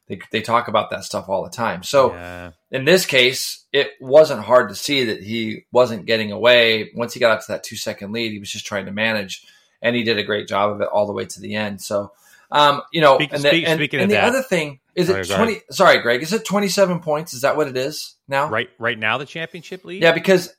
they 0.08 0.20
they 0.30 0.42
talk 0.42 0.68
about 0.68 0.90
that 0.90 1.04
stuff 1.04 1.30
all 1.30 1.42
the 1.42 1.48
time. 1.48 1.82
So 1.82 2.12
yeah. 2.12 2.50
in 2.70 2.84
this 2.84 3.06
case, 3.06 3.64
it 3.72 3.92
wasn't 3.98 4.40
hard 4.40 4.68
to 4.68 4.74
see 4.74 5.04
that 5.04 5.22
he 5.22 5.64
wasn't 5.72 6.04
getting 6.04 6.32
away. 6.32 6.90
Once 6.94 7.14
he 7.14 7.20
got 7.20 7.30
up 7.30 7.40
to 7.46 7.52
that 7.52 7.64
two 7.64 7.76
second 7.76 8.12
lead, 8.12 8.32
he 8.32 8.38
was 8.38 8.52
just 8.52 8.66
trying 8.66 8.84
to 8.84 8.92
manage, 8.92 9.46
and 9.82 9.94
he 9.96 10.02
did 10.02 10.18
a 10.18 10.22
great 10.22 10.48
job 10.48 10.70
of 10.72 10.80
it 10.80 10.88
all 10.88 11.06
the 11.06 11.12
way 11.12 11.24
to 11.26 11.40
the 11.40 11.54
end. 11.54 11.80
So, 11.80 12.12
um, 12.50 12.82
you 12.92 13.00
know, 13.00 13.16
Speak- 13.16 13.32
and 13.32 13.42
the, 13.42 13.48
speak- 13.48 13.68
and, 13.68 13.78
speaking 13.78 14.00
and 14.00 14.04
of 14.04 14.08
the 14.10 14.14
that- 14.16 14.24
other 14.28 14.42
thing 14.42 14.80
is 14.94 15.08
it 15.08 15.28
twenty? 15.28 15.60
Sorry, 15.70 16.00
Greg, 16.00 16.22
is 16.22 16.32
it 16.32 16.44
twenty 16.44 16.68
seven 16.68 17.00
points? 17.00 17.32
Is 17.34 17.42
that 17.42 17.56
what 17.56 17.68
it 17.68 17.76
is 17.76 18.14
now? 18.26 18.48
right 18.50 18.68
right 18.78 18.98
now 18.98 19.18
the 19.18 19.26
championship 19.26 19.84
lead. 19.84 20.02
Yeah, 20.02 20.12
because 20.12 20.52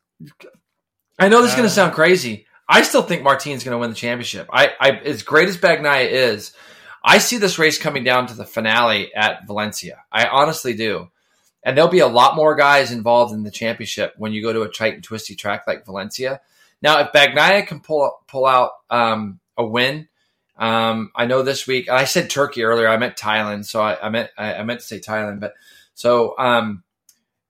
I 1.17 1.27
know 1.29 1.41
this 1.41 1.51
is 1.51 1.55
going 1.55 1.65
Uh. 1.65 1.69
to 1.69 1.75
sound 1.75 1.93
crazy. 1.93 2.45
I 2.67 2.83
still 2.83 3.01
think 3.01 3.23
Martin's 3.23 3.63
going 3.63 3.73
to 3.73 3.79
win 3.79 3.89
the 3.89 3.95
championship. 3.95 4.47
I, 4.53 4.71
I, 4.79 4.91
as 4.91 5.23
great 5.23 5.49
as 5.49 5.57
Bagnaia 5.57 6.07
is, 6.07 6.53
I 7.03 7.17
see 7.17 7.37
this 7.37 7.57
race 7.57 7.79
coming 7.79 8.03
down 8.03 8.27
to 8.27 8.35
the 8.35 8.45
finale 8.45 9.11
at 9.15 9.47
Valencia. 9.47 10.03
I 10.11 10.27
honestly 10.27 10.75
do. 10.75 11.09
And 11.63 11.75
there'll 11.75 11.89
be 11.89 11.99
a 11.99 12.07
lot 12.07 12.35
more 12.35 12.53
guys 12.55 12.91
involved 12.91 13.33
in 13.33 13.41
the 13.41 13.49
championship 13.49 14.13
when 14.17 14.33
you 14.33 14.43
go 14.43 14.53
to 14.53 14.61
a 14.61 14.69
tight 14.69 14.93
and 14.93 15.03
twisty 15.03 15.35
track 15.35 15.63
like 15.65 15.83
Valencia. 15.85 16.41
Now, 16.81 16.99
if 16.99 17.11
Bagnaia 17.11 17.65
can 17.67 17.81
pull 17.81 18.11
pull 18.27 18.45
out 18.45 18.71
um, 18.89 19.39
a 19.57 19.65
win, 19.65 20.07
um, 20.57 21.11
I 21.15 21.25
know 21.25 21.41
this 21.41 21.67
week. 21.67 21.89
I 21.89 22.05
said 22.05 22.29
Turkey 22.29 22.63
earlier. 22.63 22.87
I 22.87 22.97
meant 22.97 23.15
Thailand, 23.15 23.65
so 23.65 23.81
I, 23.81 24.05
I 24.05 24.09
meant 24.09 24.29
I, 24.37 24.55
I 24.55 24.63
meant 24.63 24.81
to 24.81 24.85
say 24.85 24.99
Thailand. 24.99 25.39
But 25.39 25.53
so 25.93 26.37
um, 26.37 26.83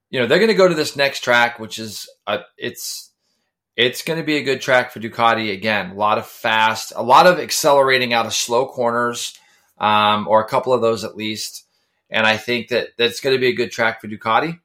you 0.10 0.20
know 0.20 0.28
they're 0.28 0.40
going 0.40 0.50
to 0.50 0.56
go 0.56 0.68
to 0.68 0.76
this 0.76 0.96
next 0.96 1.22
track, 1.22 1.60
which 1.60 1.80
is 1.80 2.10
uh, 2.28 2.40
it's 2.58 3.12
it's 3.76 4.04
going 4.04 4.20
to 4.20 4.26
be 4.26 4.38
a 4.38 4.44
good 4.44 4.62
track 4.62 4.92
for 4.92 5.00
Ducati 5.00 5.54
again. 5.54 5.92
A 5.92 5.96
lot 5.96 6.18
of 6.18 6.28
fast, 6.28 6.94
a 6.96 7.02
lot 7.04 7.28
of 7.28 7.40
accelerating 7.40 8.14
out 8.14 8.26
of 8.26 8.34
slow 8.34 8.68
corners, 8.68 9.38
um, 9.78 10.28
or 10.28 10.44
a 10.44 10.48
couple 10.48 10.74
of 10.74 10.82
those 10.82 11.04
at 11.04 11.16
least. 11.16 11.66
And 12.10 12.28
I 12.28 12.38
think 12.38 12.70
that 12.70 12.90
that's 12.98 13.22
going 13.22 13.36
to 13.36 13.40
be 13.40 13.48
a 13.48 13.56
good 13.56 13.72
track 13.72 14.02
for 14.02 14.08
Ducati. 14.08 14.60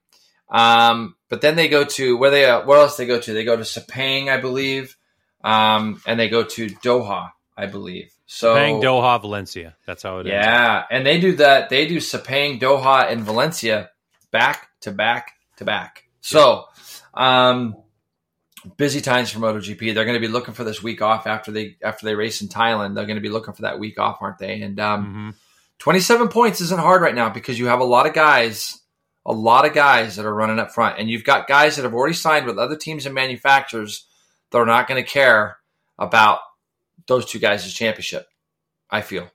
Um, 0.48 1.16
but 1.34 1.40
then 1.40 1.56
they 1.56 1.66
go 1.66 1.82
to 1.82 2.16
where 2.16 2.30
they 2.30 2.44
uh, 2.44 2.64
where 2.64 2.78
else 2.78 2.96
they 2.96 3.06
go 3.06 3.18
to? 3.18 3.32
They 3.32 3.42
go 3.44 3.56
to 3.56 3.64
Sepang, 3.64 4.28
I 4.28 4.40
believe, 4.40 4.96
um, 5.42 6.00
and 6.06 6.20
they 6.20 6.28
go 6.28 6.44
to 6.44 6.66
Doha, 6.68 7.32
I 7.56 7.66
believe. 7.66 8.12
So 8.26 8.54
Sepang, 8.54 8.80
Doha, 8.80 9.20
Valencia. 9.20 9.74
That's 9.84 10.04
how 10.04 10.20
it 10.20 10.26
is. 10.26 10.30
yeah, 10.30 10.84
and 10.92 11.04
they 11.04 11.18
do 11.18 11.34
that. 11.38 11.70
They 11.70 11.88
do 11.88 11.96
Sepang, 11.96 12.60
Doha, 12.60 13.10
and 13.10 13.22
Valencia 13.22 13.90
back 14.30 14.68
to 14.82 14.92
back 14.92 15.32
to 15.56 15.64
back. 15.64 16.04
So, 16.20 16.66
um, 17.14 17.74
busy 18.76 19.00
times 19.00 19.32
for 19.32 19.40
MotoGP. 19.40 19.92
They're 19.92 20.04
going 20.04 20.14
to 20.22 20.24
be 20.24 20.32
looking 20.32 20.54
for 20.54 20.62
this 20.62 20.84
week 20.84 21.02
off 21.02 21.26
after 21.26 21.50
they 21.50 21.78
after 21.82 22.06
they 22.06 22.14
race 22.14 22.42
in 22.42 22.46
Thailand. 22.48 22.94
They're 22.94 23.06
going 23.06 23.16
to 23.16 23.20
be 23.20 23.28
looking 23.28 23.54
for 23.54 23.62
that 23.62 23.80
week 23.80 23.98
off, 23.98 24.18
aren't 24.20 24.38
they? 24.38 24.62
And 24.62 24.78
um, 24.78 25.04
Mm-hmm. 25.04 25.30
27 25.80 26.28
points 26.28 26.60
isn't 26.60 26.80
hard 26.80 27.02
right 27.02 27.14
now 27.16 27.28
because 27.28 27.58
you 27.58 27.66
have 27.66 27.80
a 27.80 27.84
lot 27.84 28.06
of 28.06 28.14
guys, 28.14 28.78
a 29.26 29.32
lot 29.32 29.66
of 29.66 29.72
guys 29.72 30.16
that 30.16 30.26
are 30.26 30.34
running 30.34 30.58
up 30.58 30.72
front, 30.72 30.98
and 30.98 31.08
you've 31.08 31.24
got 31.24 31.46
guys 31.46 31.76
that 31.76 31.82
have 31.82 31.94
already 31.94 32.14
signed 32.14 32.46
with 32.46 32.58
other 32.58 32.76
teams 32.76 33.06
and 33.06 33.14
manufacturers 33.14 34.06
that 34.50 34.58
are 34.58 34.66
not 34.66 34.86
going 34.86 35.02
to 35.02 35.08
care 35.08 35.58
about 35.98 36.40
those 37.06 37.26
two 37.26 37.38
guys' 37.38 37.72
championship. 37.72 38.26
I 38.90 39.00
feel. 39.00 39.30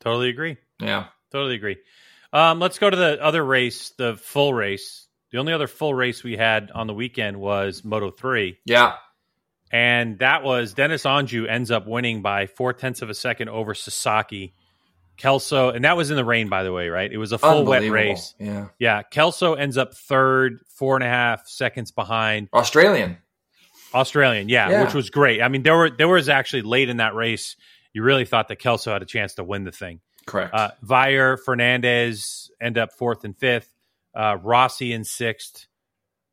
Totally 0.00 0.28
agree. 0.28 0.56
Yeah. 0.80 1.06
Totally 1.32 1.54
agree. 1.54 1.76
Um, 2.32 2.60
let's 2.60 2.78
go 2.78 2.88
to 2.88 2.96
the 2.96 3.22
other 3.22 3.44
race, 3.44 3.90
the 3.96 4.16
full 4.16 4.54
race. 4.54 5.06
The 5.32 5.38
only 5.38 5.52
other 5.52 5.66
full 5.66 5.94
race 5.94 6.22
we 6.22 6.36
had 6.36 6.70
on 6.72 6.86
the 6.86 6.94
weekend 6.94 7.38
was 7.38 7.84
Moto 7.84 8.10
3. 8.10 8.58
Yeah. 8.64 8.94
And 9.72 10.18
that 10.18 10.42
was 10.42 10.74
Deniz 10.74 11.04
Öncü 11.04 11.48
ends 11.48 11.70
up 11.70 11.86
winning 11.86 12.22
by 12.22 12.46
four 12.46 12.72
tenths 12.72 13.02
of 13.02 13.10
a 13.10 13.14
second 13.14 13.48
over 13.48 13.74
Sasaki. 13.74 14.54
Kelso, 15.20 15.68
and 15.68 15.84
that 15.84 15.96
was 15.98 16.10
in 16.10 16.16
the 16.16 16.24
rain, 16.24 16.48
by 16.48 16.62
the 16.62 16.72
way, 16.72 16.88
right? 16.88 17.12
It 17.12 17.18
was 17.18 17.32
a 17.32 17.38
full 17.38 17.64
wet 17.66 17.88
race. 17.90 18.34
Yeah. 18.38 18.68
Yeah. 18.78 19.02
Kelso 19.02 19.52
ends 19.54 19.76
up 19.76 19.94
third, 19.94 20.60
four 20.70 20.96
and 20.96 21.04
a 21.04 21.08
half 21.08 21.46
seconds 21.46 21.90
behind 21.92 22.48
Australian. 22.54 23.18
Australian. 23.92 24.48
Yeah, 24.48 24.70
Yeah. 24.70 24.84
which 24.84 24.94
was 24.94 25.10
great. 25.10 25.42
I 25.42 25.48
mean, 25.48 25.62
there 25.62 25.76
were 25.76 25.90
there 25.90 26.08
was 26.08 26.28
actually 26.30 26.62
late 26.62 26.88
in 26.88 26.96
that 26.98 27.14
race, 27.14 27.56
you 27.92 28.02
really 28.02 28.24
thought 28.24 28.48
that 28.48 28.56
Kelso 28.56 28.92
had 28.92 29.02
a 29.02 29.06
chance 29.06 29.34
to 29.34 29.44
win 29.44 29.64
the 29.64 29.72
thing. 29.72 30.00
Correct. 30.26 30.54
Uh, 30.54 30.70
Veijer, 30.84 31.38
Fernandez 31.44 32.50
end 32.60 32.78
up 32.78 32.92
fourth 32.92 33.24
and 33.24 33.36
fifth. 33.36 33.68
Uh, 34.14 34.38
Rossi 34.42 34.92
in 34.92 35.04
sixth. 35.04 35.66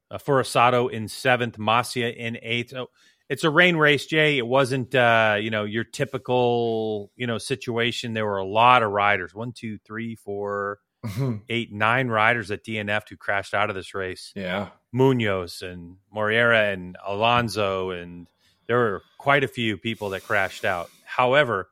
Uh, 0.09 0.17
Furusato 0.17 0.89
in 0.89 1.07
seventh. 1.09 1.57
Masia 1.57 2.15
in 2.15 2.37
eighth. 2.41 2.69
So 2.69 2.89
it's 3.29 3.43
a 3.43 3.49
rain 3.49 3.75
race, 3.75 4.05
Jay. 4.05 4.37
It 4.37 4.47
wasn't, 4.47 4.93
uh, 4.95 5.37
you 5.39 5.49
know, 5.49 5.63
your 5.65 5.83
typical, 5.83 7.11
you 7.15 7.27
know, 7.27 7.37
situation. 7.37 8.13
There 8.13 8.25
were 8.25 8.37
a 8.37 8.45
lot 8.45 8.83
of 8.83 8.91
riders. 8.91 9.33
One, 9.33 9.51
two, 9.51 9.77
three, 9.79 10.15
four, 10.15 10.79
Mhm. 11.05 11.41
eight, 11.49 11.71
nine 11.71 12.07
riders 12.07 12.49
at 12.51 12.63
DNF 12.63 13.07
who 13.09 13.17
crashed 13.17 13.53
out 13.53 13.69
of 13.69 13.75
this 13.75 13.93
race. 13.93 14.31
yeah. 14.35 14.69
Munoz 14.91 15.61
and 15.61 15.97
Moreira 16.11 16.71
and 16.71 16.97
Alonso, 17.05 17.91
and 17.91 18.27
there 18.67 18.77
were 18.77 19.03
quite 19.17 19.43
a 19.43 19.47
few 19.47 19.77
people 19.77 20.09
that 20.11 20.23
crashed 20.23 20.65
out. 20.65 20.89
However, 21.05 21.69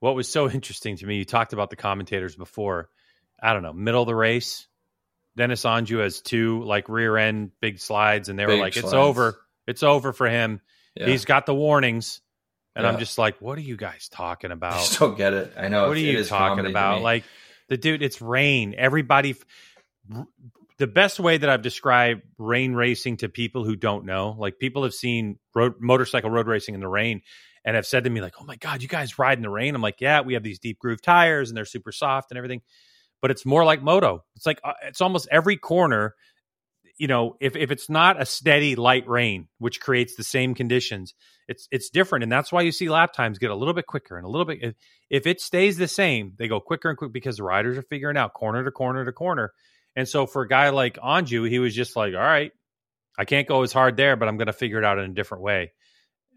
what 0.00 0.14
was 0.14 0.28
so 0.28 0.48
interesting 0.50 0.96
to 0.96 1.06
me, 1.06 1.16
you 1.18 1.24
talked 1.24 1.52
about 1.52 1.70
the 1.70 1.76
commentators 1.76 2.36
before. 2.36 2.88
I 3.40 3.52
don't 3.52 3.62
know, 3.62 3.72
middle 3.72 4.02
of 4.02 4.06
the 4.08 4.14
race, 4.14 4.66
Deniz 5.36 5.62
Öncü 5.64 6.00
has 6.02 6.20
two 6.20 6.62
like 6.64 6.88
rear 6.88 7.16
end 7.16 7.50
big 7.60 7.78
slides, 7.78 8.28
and 8.28 8.38
they 8.38 8.44
were 8.46 8.52
Big 8.52 8.60
like, 8.60 8.76
"It's 8.76 8.92
over, 8.92 9.38
it's 9.68 9.82
over 9.82 10.12
for 10.12 10.28
him." 10.28 10.60
Yeah. 10.94 11.06
He's 11.06 11.24
got 11.24 11.46
the 11.46 11.54
warnings, 11.54 12.20
and 12.74 12.86
I'm 12.86 12.98
just 12.98 13.18
like, 13.18 13.40
"What 13.40 13.58
are 13.58 13.62
you 13.62 13.76
guys 13.76 14.08
talking 14.08 14.50
I 14.50 14.54
about?" 14.54 14.78
just 14.78 14.98
don't 14.98 15.16
get 15.16 15.34
it. 15.34 15.52
I 15.56 15.68
know. 15.68 15.88
what 15.88 15.96
are 15.96 16.00
you 16.00 16.24
talking 16.24 16.66
about? 16.66 17.02
Like 17.02 17.24
the 17.68 17.76
dude, 17.76 18.02
it's 18.02 18.20
rain. 18.20 18.74
Everybody, 18.76 19.36
the 20.78 20.86
best 20.86 21.20
way 21.20 21.38
that 21.38 21.48
I've 21.48 21.62
described 21.62 22.22
rain 22.38 22.72
racing 22.72 23.18
to 23.18 23.28
people 23.28 23.64
who 23.64 23.76
don't 23.76 24.04
know, 24.06 24.34
like 24.38 24.58
people 24.58 24.84
have 24.84 24.94
seen 24.94 25.38
road 25.54 25.74
motorcycle 25.80 26.30
road 26.30 26.46
racing 26.46 26.74
in 26.74 26.80
the 26.80 26.88
rain 26.88 27.22
and 27.64 27.76
have 27.76 27.86
said 27.86 28.04
to 28.04 28.10
me, 28.10 28.20
like, 28.20 28.34
"Oh 28.40 28.44
my 28.44 28.56
god, 28.56 28.82
you 28.82 28.88
guys 28.88 29.18
ride 29.18 29.38
in 29.38 29.42
the 29.42 29.50
rain." 29.50 29.74
I'm 29.74 29.82
like, 29.82 30.00
"Yeah, 30.00 30.22
we 30.22 30.34
have 30.34 30.42
these 30.42 30.58
deep 30.58 30.78
groove 30.78 31.02
tires 31.02 31.50
and 31.50 31.56
they're 31.56 31.64
super 31.64 31.92
soft 31.92 32.30
and 32.30 32.38
everything." 32.38 32.62
But 33.20 33.30
it's 33.32 33.44
more 33.44 33.64
like 33.64 33.82
moto. 33.82 34.24
It's 34.36 34.46
like 34.46 34.60
uh, 34.64 34.74
it's 34.84 35.00
almost 35.00 35.28
every 35.30 35.56
corner. 35.56 36.14
You 36.98 37.06
know, 37.06 37.36
if 37.40 37.54
if 37.56 37.70
it's 37.70 37.88
not 37.88 38.20
a 38.20 38.26
steady 38.26 38.74
light 38.74 39.08
rain, 39.08 39.48
which 39.58 39.80
creates 39.80 40.16
the 40.16 40.24
same 40.24 40.54
conditions, 40.54 41.14
it's 41.46 41.68
it's 41.70 41.90
different, 41.90 42.24
and 42.24 42.32
that's 42.32 42.50
why 42.50 42.62
you 42.62 42.72
see 42.72 42.88
lap 42.88 43.12
times 43.12 43.38
get 43.38 43.50
a 43.50 43.54
little 43.54 43.72
bit 43.74 43.86
quicker 43.86 44.16
and 44.16 44.26
a 44.26 44.28
little 44.28 44.44
bit. 44.44 44.58
If, 44.60 44.74
if 45.08 45.26
it 45.26 45.40
stays 45.40 45.76
the 45.76 45.86
same, 45.88 46.32
they 46.38 46.48
go 46.48 46.58
quicker 46.60 46.88
and 46.88 46.98
quicker 46.98 47.12
because 47.12 47.36
the 47.36 47.44
riders 47.44 47.78
are 47.78 47.82
figuring 47.82 48.16
out 48.16 48.34
corner 48.34 48.64
to 48.64 48.70
corner 48.72 49.04
to 49.04 49.12
corner. 49.12 49.52
And 49.94 50.08
so 50.08 50.26
for 50.26 50.42
a 50.42 50.48
guy 50.48 50.70
like 50.70 50.96
Öncü, 50.96 51.48
he 51.48 51.60
was 51.60 51.74
just 51.74 51.94
like, 51.96 52.14
"All 52.14 52.20
right, 52.20 52.52
I 53.16 53.24
can't 53.24 53.46
go 53.46 53.62
as 53.62 53.72
hard 53.72 53.96
there, 53.96 54.16
but 54.16 54.28
I'm 54.28 54.36
going 54.36 54.46
to 54.48 54.52
figure 54.52 54.78
it 54.78 54.84
out 54.84 54.98
in 54.98 55.10
a 55.10 55.14
different 55.14 55.44
way." 55.44 55.72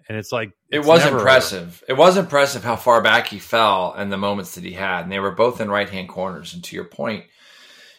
And 0.07 0.17
it's 0.17 0.31
like 0.31 0.51
It 0.71 0.85
was 0.85 0.99
never 0.99 1.17
over. 1.17 1.19
impressive. 1.19 1.83
It 1.87 1.93
was 1.93 2.17
impressive 2.17 2.63
how 2.63 2.75
far 2.75 3.01
back 3.01 3.27
he 3.27 3.39
fell 3.39 3.93
and 3.95 4.11
the 4.11 4.17
moments 4.17 4.55
that 4.55 4.63
he 4.63 4.73
had, 4.73 5.03
and 5.03 5.11
they 5.11 5.19
were 5.19 5.31
both 5.31 5.59
in 5.61 5.69
right 5.69 5.89
hand 5.89 6.09
corners. 6.09 6.53
And 6.53 6.63
to 6.65 6.75
your 6.75 6.85
point, 6.85 7.25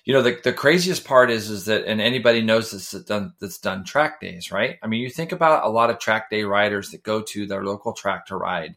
you 0.04 0.12
know 0.12 0.22
the 0.22 0.38
the 0.42 0.52
craziest 0.52 1.04
part 1.04 1.30
is 1.30 1.48
is 1.48 1.66
that, 1.66 1.84
and 1.86 2.00
anybody 2.00 2.42
knows 2.42 2.70
this 2.70 2.90
that 2.90 3.06
done 3.06 3.34
that's 3.38 3.58
done 3.58 3.84
track 3.84 4.20
days, 4.20 4.50
right? 4.50 4.78
I 4.82 4.86
mean, 4.88 5.00
you 5.00 5.10
think 5.10 5.32
about 5.32 5.64
a 5.64 5.68
lot 5.68 5.90
of 5.90 5.98
track 5.98 6.28
day 6.28 6.42
riders 6.42 6.90
that 6.90 7.02
go 7.02 7.22
to 7.22 7.46
their 7.46 7.64
local 7.64 7.92
track 7.92 8.26
to 8.26 8.36
ride. 8.36 8.76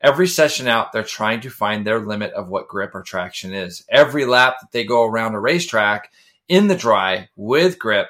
Every 0.00 0.26
session 0.26 0.66
out, 0.66 0.92
they're 0.92 1.04
trying 1.04 1.40
to 1.42 1.50
find 1.50 1.86
their 1.86 2.00
limit 2.00 2.32
of 2.32 2.48
what 2.48 2.68
grip 2.68 2.94
or 2.94 3.02
traction 3.02 3.54
is. 3.54 3.84
Every 3.88 4.24
lap 4.24 4.56
that 4.60 4.72
they 4.72 4.84
go 4.84 5.04
around 5.04 5.34
a 5.34 5.40
racetrack 5.40 6.12
in 6.48 6.66
the 6.66 6.74
dry 6.74 7.28
with 7.36 7.78
grip, 7.78 8.08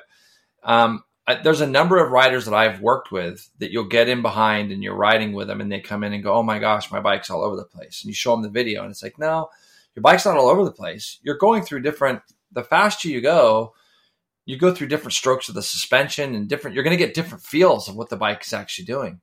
um, 0.65 1.05
there's 1.45 1.61
a 1.61 1.67
number 1.67 2.03
of 2.03 2.11
riders 2.11 2.47
that 2.47 2.55
I've 2.55 2.81
worked 2.81 3.13
with 3.13 3.49
that 3.59 3.71
you'll 3.71 3.85
get 3.85 4.09
in 4.09 4.23
behind 4.23 4.73
and 4.73 4.83
you're 4.83 4.97
riding 4.97 5.33
with 5.33 5.49
them 5.49 5.61
and 5.61 5.71
they 5.71 5.81
come 5.81 6.03
in 6.03 6.13
and 6.13 6.23
go, 6.23 6.35
Oh 6.35 6.43
my 6.43 6.59
gosh, 6.59 6.91
my 6.91 7.01
bike's 7.01 7.31
all 7.31 7.45
over 7.45 7.57
the 7.57 7.65
place. 7.65 8.03
And 8.03 8.09
you 8.09 8.15
show 8.15 8.33
them 8.33 8.43
the 8.43 8.49
video 8.49 8.83
and 8.83 8.91
it's 8.91 9.03
like, 9.03 9.19
no, 9.19 9.51
your 9.95 10.03
bike's 10.03 10.25
not 10.25 10.37
all 10.37 10.49
over 10.49 10.65
the 10.65 10.73
place. 10.73 11.19
You're 11.23 11.39
going 11.39 11.63
through 11.63 11.83
different, 11.83 12.23
the 12.51 12.65
faster 12.65 13.09
you 13.09 13.21
go, 13.21 13.75
you 14.45 14.57
go 14.57 14.75
through 14.75 14.89
different 14.89 15.13
strokes 15.13 15.49
of 15.49 15.55
the 15.55 15.63
suspension 15.63 16.35
and 16.35 16.49
different, 16.49 16.75
you're 16.75 16.85
going 16.85 16.97
to 16.97 17.05
get 17.05 17.15
different 17.15 17.45
feels 17.45 17.89
of 17.89 17.97
what 17.97 18.09
the 18.09 18.17
bike 18.17 18.43
is 18.45 18.53
actually 18.53 18.87
doing. 18.87 19.21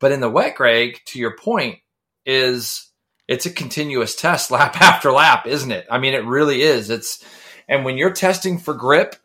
But 0.00 0.12
in 0.12 0.20
the 0.20 0.30
wet, 0.30 0.56
Greg, 0.56 1.00
to 1.06 1.18
your 1.18 1.36
point, 1.36 1.78
is 2.24 2.90
it's 3.26 3.46
a 3.46 3.50
continuous 3.50 4.14
test 4.14 4.50
lap 4.52 4.80
after 4.80 5.12
lap, 5.12 5.46
isn't 5.46 5.72
it? 5.72 5.86
I 5.90 5.98
mean, 5.98 6.14
it 6.14 6.24
really 6.24 6.62
is. 6.62 6.90
It's, 6.90 7.24
and 7.68 7.84
when 7.84 7.96
you're 7.96 8.12
testing 8.12 8.58
for 8.58 8.74
grip 8.74 9.16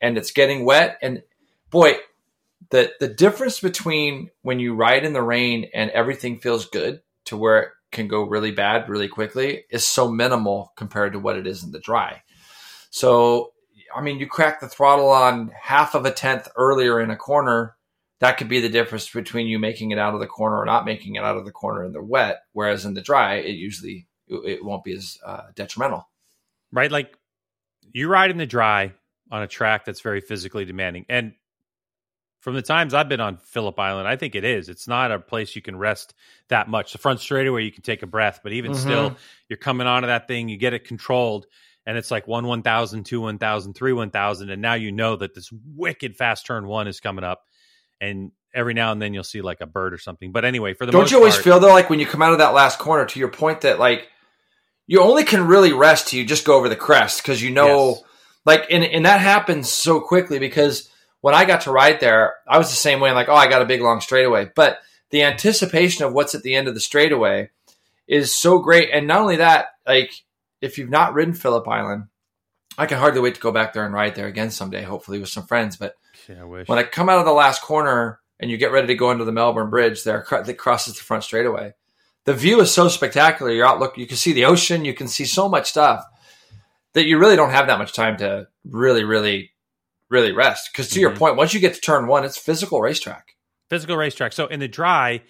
and 0.00 0.16
it's 0.16 0.30
getting 0.30 0.64
wet, 0.64 0.98
and 1.02 1.22
boy, 1.70 1.96
the 2.70 2.92
the 3.00 3.08
difference 3.08 3.60
between 3.60 4.30
when 4.42 4.60
you 4.60 4.74
ride 4.74 5.04
in 5.04 5.12
the 5.12 5.22
rain 5.22 5.70
and 5.72 5.90
everything 5.90 6.38
feels 6.38 6.66
good 6.66 7.00
to 7.24 7.36
where 7.36 7.72
can 7.90 8.08
go 8.08 8.22
really 8.22 8.50
bad 8.50 8.88
really 8.88 9.08
quickly 9.08 9.64
is 9.70 9.84
so 9.84 10.10
minimal 10.10 10.72
compared 10.76 11.12
to 11.12 11.18
what 11.18 11.36
it 11.36 11.46
is 11.46 11.64
in 11.64 11.72
the 11.72 11.80
dry. 11.80 12.22
So, 12.90 13.52
I 13.94 14.02
mean, 14.02 14.18
you 14.18 14.26
crack 14.26 14.60
the 14.60 14.68
throttle 14.68 15.08
on 15.08 15.50
half 15.60 15.94
of 15.94 16.04
a 16.04 16.10
tenth 16.10 16.48
earlier 16.56 17.00
in 17.00 17.10
a 17.10 17.16
corner, 17.16 17.76
that 18.20 18.36
could 18.36 18.48
be 18.48 18.60
the 18.60 18.68
difference 18.68 19.08
between 19.08 19.46
you 19.46 19.58
making 19.58 19.92
it 19.92 19.98
out 19.98 20.14
of 20.14 20.20
the 20.20 20.26
corner 20.26 20.58
or 20.58 20.64
not 20.64 20.84
making 20.84 21.14
it 21.14 21.22
out 21.22 21.36
of 21.36 21.44
the 21.44 21.52
corner 21.52 21.84
in 21.84 21.92
the 21.92 22.02
wet. 22.02 22.40
Whereas 22.52 22.84
in 22.84 22.94
the 22.94 23.00
dry, 23.00 23.36
it 23.36 23.54
usually 23.54 24.08
it 24.26 24.64
won't 24.64 24.84
be 24.84 24.92
as 24.92 25.18
uh, 25.24 25.42
detrimental. 25.54 26.08
right? 26.72 26.90
Like 26.90 27.16
you 27.92 28.08
ride 28.08 28.30
in 28.30 28.36
the 28.36 28.46
dry 28.46 28.92
on 29.30 29.42
a 29.42 29.46
track 29.46 29.84
that's 29.84 30.00
very 30.00 30.20
physically 30.20 30.64
demanding. 30.64 31.06
And 31.08 31.34
from 32.40 32.54
the 32.54 32.62
times 32.62 32.94
I've 32.94 33.08
been 33.08 33.20
on 33.20 33.36
Phillip 33.36 33.78
Island, 33.78 34.06
I 34.08 34.16
think 34.16 34.34
it 34.34 34.44
is. 34.44 34.68
It's 34.68 34.86
not 34.86 35.10
a 35.10 35.18
place 35.18 35.56
you 35.56 35.62
can 35.62 35.76
rest 35.76 36.14
that 36.48 36.68
much. 36.68 36.92
The 36.92 36.98
front 36.98 37.20
straightaway, 37.20 37.64
you 37.64 37.72
can 37.72 37.82
take 37.82 38.02
a 38.02 38.06
breath, 38.06 38.40
but 38.42 38.52
even 38.52 38.72
Mhm. 38.72 38.76
still, 38.76 39.16
you're 39.48 39.56
coming 39.56 39.86
onto 39.86 40.06
that 40.06 40.28
thing, 40.28 40.48
you 40.48 40.56
get 40.56 40.72
it 40.72 40.84
controlled, 40.84 41.46
and 41.84 41.98
it's 41.98 42.10
like 42.10 42.26
one 42.28 42.46
1,000, 42.46 43.04
two 43.04 43.20
1,000, 43.20 43.74
three 43.74 43.92
1,000. 43.92 44.50
And 44.50 44.62
now 44.62 44.74
you 44.74 44.92
know 44.92 45.16
that 45.16 45.34
this 45.34 45.50
wicked 45.74 46.16
fast 46.16 46.46
turn 46.46 46.66
one 46.66 46.86
is 46.86 47.00
coming 47.00 47.24
up. 47.24 47.42
And 48.00 48.30
every 48.54 48.74
now 48.74 48.92
and 48.92 49.02
then 49.02 49.12
you'll 49.14 49.24
see 49.24 49.40
like 49.42 49.60
a 49.60 49.66
bird 49.66 49.92
or 49.92 49.98
something. 49.98 50.30
But 50.30 50.44
anyway, 50.44 50.72
for 50.74 50.86
the 50.86 50.92
Don't 50.92 51.10
you 51.10 51.16
always 51.18 51.34
part- 51.34 51.44
feel 51.44 51.60
though, 51.60 51.72
like 51.72 51.90
when 51.90 51.98
you 51.98 52.06
come 52.06 52.22
out 52.22 52.32
of 52.32 52.38
that 52.38 52.54
last 52.54 52.78
corner, 52.78 53.04
to 53.06 53.18
your 53.18 53.28
point 53.28 53.62
that 53.62 53.78
like 53.80 54.08
you 54.86 55.00
only 55.02 55.24
can 55.24 55.46
really 55.46 55.72
rest 55.72 56.08
till 56.08 56.18
you 56.20 56.24
just 56.24 56.44
go 56.44 56.56
over 56.56 56.68
the 56.68 56.76
crest 56.76 57.22
because 57.22 57.42
you 57.42 57.50
know, 57.50 57.88
Yes. 57.90 58.02
like, 58.46 58.66
and 58.70 58.84
and 58.84 59.04
that 59.04 59.20
happens 59.20 59.68
so 59.70 60.00
quickly 60.00 60.38
because 60.38 60.88
when 61.20 61.34
I 61.34 61.44
got 61.44 61.62
to 61.62 61.72
ride 61.72 62.00
there, 62.00 62.34
I 62.46 62.58
was 62.58 62.70
the 62.70 62.76
same 62.76 63.00
way. 63.00 63.10
I'm 63.10 63.16
Like, 63.16 63.28
oh, 63.28 63.34
I 63.34 63.48
got 63.48 63.62
a 63.62 63.66
big 63.66 63.80
long 63.80 64.00
straightaway, 64.00 64.50
but 64.54 64.78
the 65.10 65.22
anticipation 65.22 66.04
of 66.04 66.12
what's 66.12 66.34
at 66.34 66.42
the 66.42 66.54
end 66.54 66.68
of 66.68 66.74
the 66.74 66.80
straightaway 66.80 67.50
is 68.06 68.34
so 68.34 68.58
great. 68.58 68.90
And 68.92 69.06
not 69.06 69.20
only 69.20 69.36
that, 69.36 69.68
like, 69.86 70.12
if 70.60 70.78
you've 70.78 70.90
not 70.90 71.14
ridden 71.14 71.34
Phillip 71.34 71.66
Island, 71.68 72.04
I 72.76 72.86
can 72.86 72.98
hardly 72.98 73.20
wait 73.20 73.34
to 73.34 73.40
go 73.40 73.52
back 73.52 73.72
there 73.72 73.84
and 73.84 73.94
ride 73.94 74.14
there 74.14 74.26
again 74.26 74.50
someday, 74.50 74.82
hopefully 74.82 75.18
with 75.18 75.28
some 75.28 75.46
friends. 75.46 75.76
But 75.76 75.94
Yeah, 76.28 76.42
I 76.42 76.44
wish. 76.44 76.68
when 76.68 76.78
I 76.78 76.84
come 76.84 77.08
out 77.08 77.18
of 77.18 77.24
the 77.26 77.32
last 77.32 77.62
corner 77.62 78.20
and 78.38 78.50
you 78.50 78.56
get 78.56 78.70
ready 78.70 78.86
to 78.88 78.94
go 78.94 79.10
into 79.10 79.24
the 79.24 79.32
Melbourne 79.32 79.70
Bridge 79.70 80.04
there 80.04 80.24
that 80.30 80.58
crosses 80.58 80.94
the 80.94 81.02
front 81.02 81.24
straightaway, 81.24 81.74
the 82.24 82.34
view 82.34 82.60
is 82.60 82.72
so 82.72 82.88
spectacular. 82.88 83.50
Your 83.50 83.66
outlook, 83.66 83.98
you 83.98 84.06
can 84.06 84.16
see 84.16 84.32
the 84.32 84.44
ocean, 84.44 84.84
you 84.84 84.94
can 84.94 85.08
see 85.08 85.24
so 85.24 85.48
much 85.48 85.70
stuff 85.70 86.04
that 86.92 87.06
you 87.06 87.18
really 87.18 87.36
don't 87.36 87.50
have 87.50 87.66
that 87.66 87.78
much 87.78 87.92
time 87.92 88.16
to 88.18 88.46
really, 88.64 89.04
really, 89.04 89.52
really 90.10 90.32
rest. 90.32 90.70
Because 90.72 90.88
to 90.90 91.00
your 91.00 91.10
Mhm. 91.12 91.18
point, 91.18 91.36
once 91.36 91.54
you 91.54 91.60
get 91.60 91.74
to 91.74 91.80
turn 91.80 92.06
one, 92.06 92.24
it's 92.24 92.38
physical 92.38 92.80
racetrack. 92.80 93.34
physical 93.70 93.96
racetrack. 93.98 94.32
So 94.32 94.46
in 94.46 94.60
the 94.60 94.68
dry, 94.68 95.22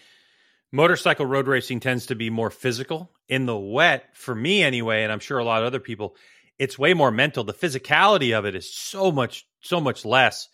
motorcycle 0.72 1.26
road 1.26 1.48
racing 1.48 1.80
tends 1.80 2.06
to 2.06 2.14
be 2.14 2.30
more 2.30 2.50
physical. 2.50 3.12
In 3.28 3.46
the 3.46 3.56
wet, 3.58 4.16
for 4.16 4.34
me 4.34 4.62
anyway, 4.62 5.02
and 5.02 5.10
I'm 5.12 5.18
sure 5.20 5.38
a 5.38 5.44
lot 5.44 5.62
of 5.62 5.66
other 5.66 5.80
people, 5.80 6.16
it's 6.58 6.78
way 6.78 6.94
more 6.94 7.10
mental. 7.10 7.44
The 7.44 7.52
physicality 7.54 8.38
of 8.38 8.44
it 8.46 8.54
is 8.54 8.72
so 8.72 9.10
much, 9.10 9.44
so 9.60 9.80
much 9.80 10.04
less. 10.04 10.48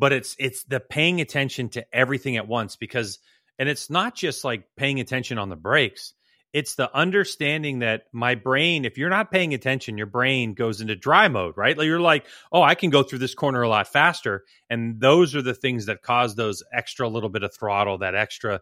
but 0.00 0.12
it's 0.12 0.36
it's 0.38 0.62
the 0.64 0.78
paying 0.78 1.20
attention 1.20 1.68
to 1.70 1.84
everything 1.92 2.36
at 2.36 2.46
once 2.46 2.76
because 2.76 3.18
and 3.58 3.68
it's 3.68 3.90
not 3.90 4.14
just 4.14 4.44
like 4.44 4.62
paying 4.76 5.00
attention 5.00 5.38
on 5.38 5.48
the 5.48 5.56
brakes 5.56 6.14
it's 6.52 6.76
the 6.76 6.94
understanding 6.96 7.80
that 7.80 8.04
my 8.12 8.34
brain 8.34 8.84
if 8.84 8.96
you're 8.96 9.10
not 9.10 9.30
paying 9.30 9.52
attention 9.52 9.98
your 9.98 10.06
brain 10.06 10.54
goes 10.54 10.80
into 10.80 10.96
dry 10.96 11.28
mode 11.28 11.54
right 11.56 11.76
like 11.76 11.84
you're 11.86 12.00
like 12.00 12.24
oh 12.52 12.62
i 12.62 12.74
can 12.74 12.90
go 12.90 13.02
through 13.02 13.18
this 13.18 13.34
corner 13.34 13.62
a 13.62 13.68
lot 13.68 13.86
faster 13.86 14.44
and 14.70 15.00
those 15.00 15.34
are 15.34 15.42
the 15.42 15.54
things 15.54 15.86
that 15.86 16.02
cause 16.02 16.34
those 16.34 16.62
extra 16.72 17.08
little 17.08 17.28
bit 17.28 17.42
of 17.42 17.54
throttle 17.54 17.98
that 17.98 18.14
extra 18.14 18.60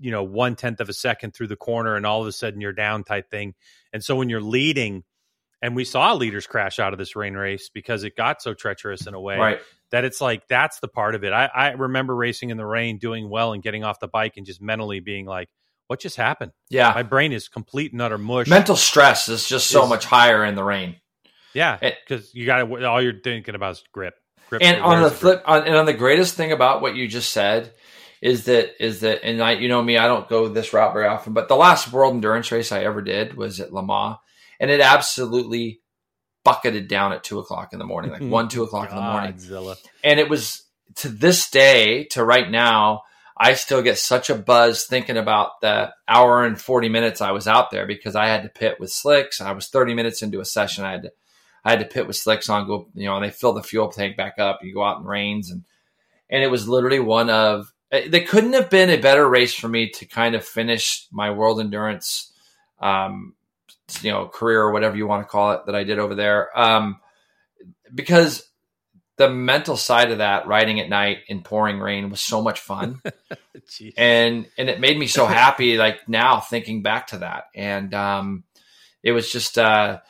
you 0.00 0.10
know 0.10 0.24
one 0.24 0.56
tenth 0.56 0.80
of 0.80 0.88
a 0.88 0.92
second 0.92 1.32
through 1.32 1.46
the 1.46 1.56
corner 1.56 1.94
and 1.96 2.04
all 2.06 2.20
of 2.20 2.26
a 2.26 2.32
sudden 2.32 2.60
you're 2.60 2.72
down 2.72 3.04
type 3.04 3.30
thing 3.30 3.54
and 3.92 4.02
so 4.02 4.16
when 4.16 4.28
you're 4.28 4.40
leading 4.40 5.04
and 5.60 5.76
we 5.76 5.84
saw 5.84 6.12
leaders 6.14 6.46
crash 6.48 6.80
out 6.80 6.92
of 6.92 6.98
this 6.98 7.14
rain 7.14 7.34
race 7.34 7.70
because 7.72 8.02
it 8.02 8.16
got 8.16 8.42
so 8.42 8.52
treacherous 8.52 9.06
in 9.06 9.14
a 9.14 9.20
way 9.20 9.38
Right. 9.38 9.60
that 9.92 10.04
it's 10.04 10.20
like 10.20 10.48
that's 10.48 10.80
the 10.80 10.88
part 10.88 11.14
of 11.14 11.22
it. 11.22 11.32
I, 11.32 11.46
I 11.46 11.70
remember 11.70 12.16
racing 12.16 12.50
in 12.50 12.56
the 12.56 12.66
rain, 12.66 12.98
doing 12.98 13.30
well, 13.30 13.52
and 13.52 13.62
getting 13.62 13.84
off 13.84 14.00
the 14.00 14.08
bike 14.08 14.32
and 14.36 14.44
just 14.44 14.60
mentally 14.60 14.98
being 14.98 15.24
like, 15.24 15.48
"What 15.92 16.00
just 16.00 16.16
happened?" 16.16 16.52
Yeah. 16.70 16.90
My 16.94 17.02
brain 17.02 17.32
is 17.32 17.48
complete 17.48 17.92
and 17.92 18.00
utter 18.00 18.16
mush. 18.16 18.46
Mental 18.46 18.76
stress 18.76 19.28
is 19.28 19.46
just 19.46 19.68
so 19.68 19.86
much 19.86 20.06
higher 20.06 20.42
in 20.42 20.54
the 20.54 20.64
rain. 20.64 20.96
yeah, 21.52 21.76
because 21.80 22.34
you 22.34 22.46
got 22.46 22.64
to 22.64 22.86
all 22.86 23.02
you're 23.02 23.20
thinking 23.20 23.54
about 23.54 23.72
is 23.72 23.84
grip. 23.92 24.14
grip 24.48 24.62
And 24.64 24.80
on 24.82 25.02
the 25.02 25.10
flip, 25.10 25.42
on, 25.44 25.66
and 25.66 25.76
on 25.76 25.84
the 25.84 25.92
greatest 25.92 26.34
thing 26.34 26.50
about 26.50 26.80
what 26.80 26.96
you 26.96 27.06
just 27.08 27.30
said 27.30 27.74
is 28.22 28.46
that 28.46 28.82
is 28.82 29.00
that, 29.00 29.22
and 29.22 29.42
I, 29.42 29.52
you 29.52 29.68
know 29.68 29.82
me, 29.82 29.98
I 29.98 30.06
don't 30.06 30.28
go 30.30 30.48
this 30.48 30.72
route 30.72 30.94
very 30.94 31.08
often, 31.08 31.34
but 31.34 31.48
the 31.48 31.56
last 31.56 31.92
World 31.92 32.14
Endurance 32.14 32.50
race 32.50 32.72
I 32.72 32.84
ever 32.84 33.02
did 33.02 33.36
was 33.36 33.60
at 33.60 33.72
Le 33.72 33.84
Mans, 33.84 34.16
and 34.58 34.70
it 34.70 34.80
absolutely 34.80 35.82
bucketed 36.42 36.88
down 36.88 37.12
at 37.12 37.22
two 37.22 37.38
o'clock 37.38 37.74
in 37.74 37.78
the 37.78 37.84
morning, 37.84 38.12
like 38.12 38.22
one, 38.38 38.48
two 38.48 38.62
o'clock 38.62 38.88
in 38.88 38.96
the 38.96 39.02
morning. 39.02 39.34
Godzilla. 39.34 39.76
and 40.02 40.18
it 40.18 40.30
was 40.30 40.62
to 40.96 41.08
this 41.08 41.50
day 41.50 42.04
to 42.12 42.24
right 42.24 42.50
now 42.50 43.02
i 43.36 43.54
still 43.54 43.82
get 43.82 43.98
such 43.98 44.30
a 44.30 44.34
buzz 44.34 44.84
thinking 44.84 45.16
about 45.16 45.60
the 45.60 45.92
hour 46.08 46.44
and 46.44 46.60
40 46.60 46.88
minutes 46.88 47.20
i 47.20 47.30
was 47.30 47.46
out 47.46 47.70
there 47.70 47.86
because 47.86 48.14
i 48.16 48.26
had 48.26 48.42
to 48.42 48.48
pit 48.48 48.76
with 48.78 48.90
slicks. 48.90 49.40
I 49.40 49.52
was 49.52 49.68
30 49.68 49.94
minutes 49.94 50.22
into 50.22 50.40
a 50.40 50.44
session. 50.44 50.84
I 50.84 50.92
had 50.92 51.02
to 51.02 51.12
i 51.64 51.70
had 51.70 51.80
to 51.80 51.86
pit 51.86 52.06
with 52.06 52.16
slicks 52.16 52.48
on 52.48 52.66
go 52.66 52.88
you 52.94 53.06
know 53.06 53.16
and 53.16 53.24
they 53.24 53.30
fill 53.30 53.52
the 53.52 53.62
fuel 53.62 53.88
tank 53.88 54.16
back 54.16 54.38
up. 54.38 54.60
You 54.62 54.74
go 54.74 54.84
out 54.84 54.98
in 54.98 55.04
rains 55.04 55.50
and 55.50 55.64
and 56.30 56.42
it 56.42 56.50
was 56.50 56.68
literally 56.68 57.00
one 57.00 57.30
of 57.30 57.72
eh, 57.90 58.08
there 58.08 58.26
couldn't 58.26 58.54
have 58.54 58.70
been 58.70 58.90
a 58.90 58.96
better 58.96 59.28
race 59.28 59.54
for 59.54 59.68
me 59.68 59.90
to 59.90 60.06
kind 60.06 60.34
of 60.34 60.44
finish 60.44 61.06
my 61.10 61.30
world 61.30 61.60
endurance 61.60 62.32
um 62.80 63.34
you 64.00 64.10
know 64.10 64.26
career 64.26 64.60
or 64.60 64.72
whatever 64.72 64.96
you 64.96 65.06
want 65.06 65.22
to 65.22 65.30
call 65.30 65.52
it 65.52 65.66
that 65.66 65.74
i 65.74 65.84
did 65.84 65.98
over 65.98 66.14
there. 66.14 66.48
Um 66.58 66.98
because 67.94 68.48
the 69.18 69.28
mental 69.30 69.76
side 69.76 70.10
of 70.10 70.18
that 70.18 70.46
riding 70.46 70.80
at 70.80 70.88
night 70.88 71.18
in 71.28 71.42
pouring 71.42 71.78
rain 71.80 72.10
was 72.10 72.20
so 72.20 72.42
much 72.42 72.60
fun. 72.60 73.00
And 73.96 74.46
and 74.58 74.68
it 74.68 74.80
made 74.80 74.98
me 74.98 75.06
so 75.06 75.26
happy 75.42 75.76
like 75.78 76.08
now 76.08 76.40
thinking 76.40 76.82
back 76.82 77.08
to 77.08 77.18
that. 77.18 77.44
And 77.54 77.92
um 77.94 78.44
it 79.02 79.12
was 79.12 79.30
just 79.30 79.58
uh 79.58 80.00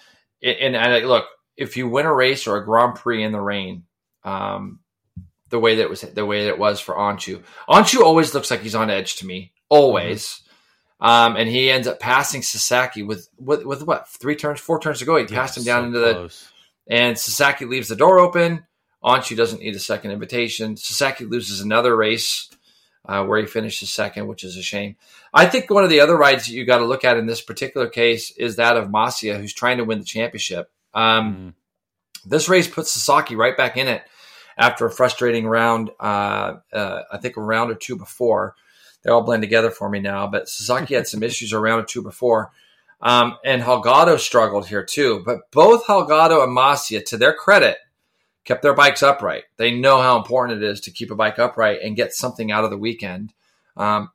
it, 0.41 0.59
and 0.61 0.77
I 0.77 1.01
look 1.01 1.27
if 1.57 1.77
you 1.77 1.89
win 1.89 2.07
a 2.07 2.15
race 2.15 2.47
or 2.47 2.57
a 2.57 2.65
grand 2.65 2.97
prix 2.97 3.23
in 3.23 3.33
the 3.33 3.41
rain 3.41 3.85
um 4.25 4.81
the 5.51 5.59
way 5.59 5.77
that 5.77 5.83
it 5.83 5.91
was 5.91 6.01
the 6.03 6.27
way 6.27 6.45
that 6.45 6.51
it 6.51 6.59
was 6.59 6.81
for 6.81 6.95
Öncü 6.95 7.43
Öncü 7.69 8.01
always 8.03 8.35
looks 8.35 8.51
like 8.51 8.61
he's 8.61 8.75
on 8.75 8.91
edge 8.91 9.17
to 9.17 9.27
me 9.27 9.53
always. 9.69 10.41
Um 11.01 11.37
and 11.37 11.49
he 11.49 11.71
ends 11.71 11.87
up 11.89 12.01
passing 12.01 12.43
Sasaki 12.43 13.03
with 13.03 13.29
with, 13.39 13.65
with 13.65 13.87
what 13.87 14.09
three 14.09 14.37
turns 14.37 14.61
four 14.61 14.81
turns 14.81 15.01
to 15.01 15.05
go. 15.05 15.17
He 15.17 15.27
Yeah, 15.29 15.41
passed 15.41 15.57
him 15.57 15.65
down 15.65 15.83
so 15.83 15.87
into 15.89 15.99
the 15.99 16.15
and 16.89 17.19
Sasaki 17.19 17.65
leaves 17.65 17.89
the 17.89 17.97
door 17.97 18.19
open. 18.19 18.67
Öncü 19.05 19.37
doesn't 19.37 19.61
need 19.61 19.75
a 19.75 19.81
second 19.81 20.11
invitation. 20.13 20.77
Sasaki 20.77 21.25
loses 21.25 21.61
another 21.61 21.97
race 21.97 22.49
uh, 23.07 23.25
where 23.25 23.41
he 23.41 23.47
finishes 23.47 23.93
second, 23.93 24.29
which 24.29 24.45
is 24.45 24.57
a 24.57 24.63
shame. 24.63 24.97
I 25.35 25.47
think 25.47 25.69
one 25.71 25.83
of 25.85 25.91
the 25.91 26.01
other 26.01 26.17
rides 26.17 26.47
that 26.47 26.53
you 26.53 26.65
got 26.65 26.79
to 26.79 26.85
look 26.87 27.05
at 27.05 27.17
in 27.17 27.27
this 27.27 27.41
particular 27.41 27.89
case 27.89 28.31
is 28.37 28.57
that 28.57 28.77
of 28.77 28.89
Masia, 28.89 29.39
who's 29.41 29.53
trying 29.55 29.79
to 29.79 29.85
win 29.85 29.99
the 29.99 30.05
championship. 30.05 30.71
Um, 30.95 31.37
Mm. 31.37 31.55
this 32.31 32.49
race 32.49 32.69
puts 32.69 32.93
Sasaki 32.93 33.35
right 33.35 33.57
back 33.57 33.77
in 33.77 33.89
it 33.89 34.03
after 34.57 34.87
a 34.87 34.91
frustrating 34.91 35.47
round. 35.47 35.91
Uh, 35.99 36.55
uh, 36.73 37.03
I 37.11 37.19
think 37.19 37.37
a 37.37 37.41
round 37.41 37.71
or 37.71 37.75
two 37.75 37.97
before. 37.97 38.55
They 39.03 39.11
all 39.11 39.23
blend 39.23 39.43
together 39.43 39.71
for 39.73 39.89
me 39.89 39.99
now, 39.99 40.29
but 40.29 40.49
Sasaki 40.49 40.95
had 40.95 41.09
some 41.09 41.23
issues 41.29 41.53
a 41.53 41.59
round 41.59 41.83
or 41.83 41.87
two 41.87 42.03
before. 42.03 42.53
Um, 43.01 43.37
and 43.45 43.63
Holgado 43.63 44.17
struggled 44.17 44.69
here 44.69 44.85
too. 44.85 45.23
But 45.27 45.51
both 45.51 45.87
Holgado 45.87 46.45
and 46.45 46.57
Masia, 46.57 47.05
to 47.07 47.17
their 47.17 47.35
credit, 47.35 47.79
kept 48.45 48.63
their 48.63 48.75
bikes 48.75 49.03
upright. 49.03 49.45
They 49.57 49.71
know 49.71 50.01
how 50.01 50.17
important 50.17 50.63
it 50.63 50.69
is 50.69 50.81
to 50.83 50.91
keep 50.91 51.11
a 51.11 51.15
bike 51.15 51.39
upright 51.39 51.81
and 51.83 51.97
get 51.97 52.13
something 52.13 52.51
out 52.51 52.65
of 52.65 52.71
the 52.71 52.79
weekend. 52.79 53.33
Um, 53.77 54.11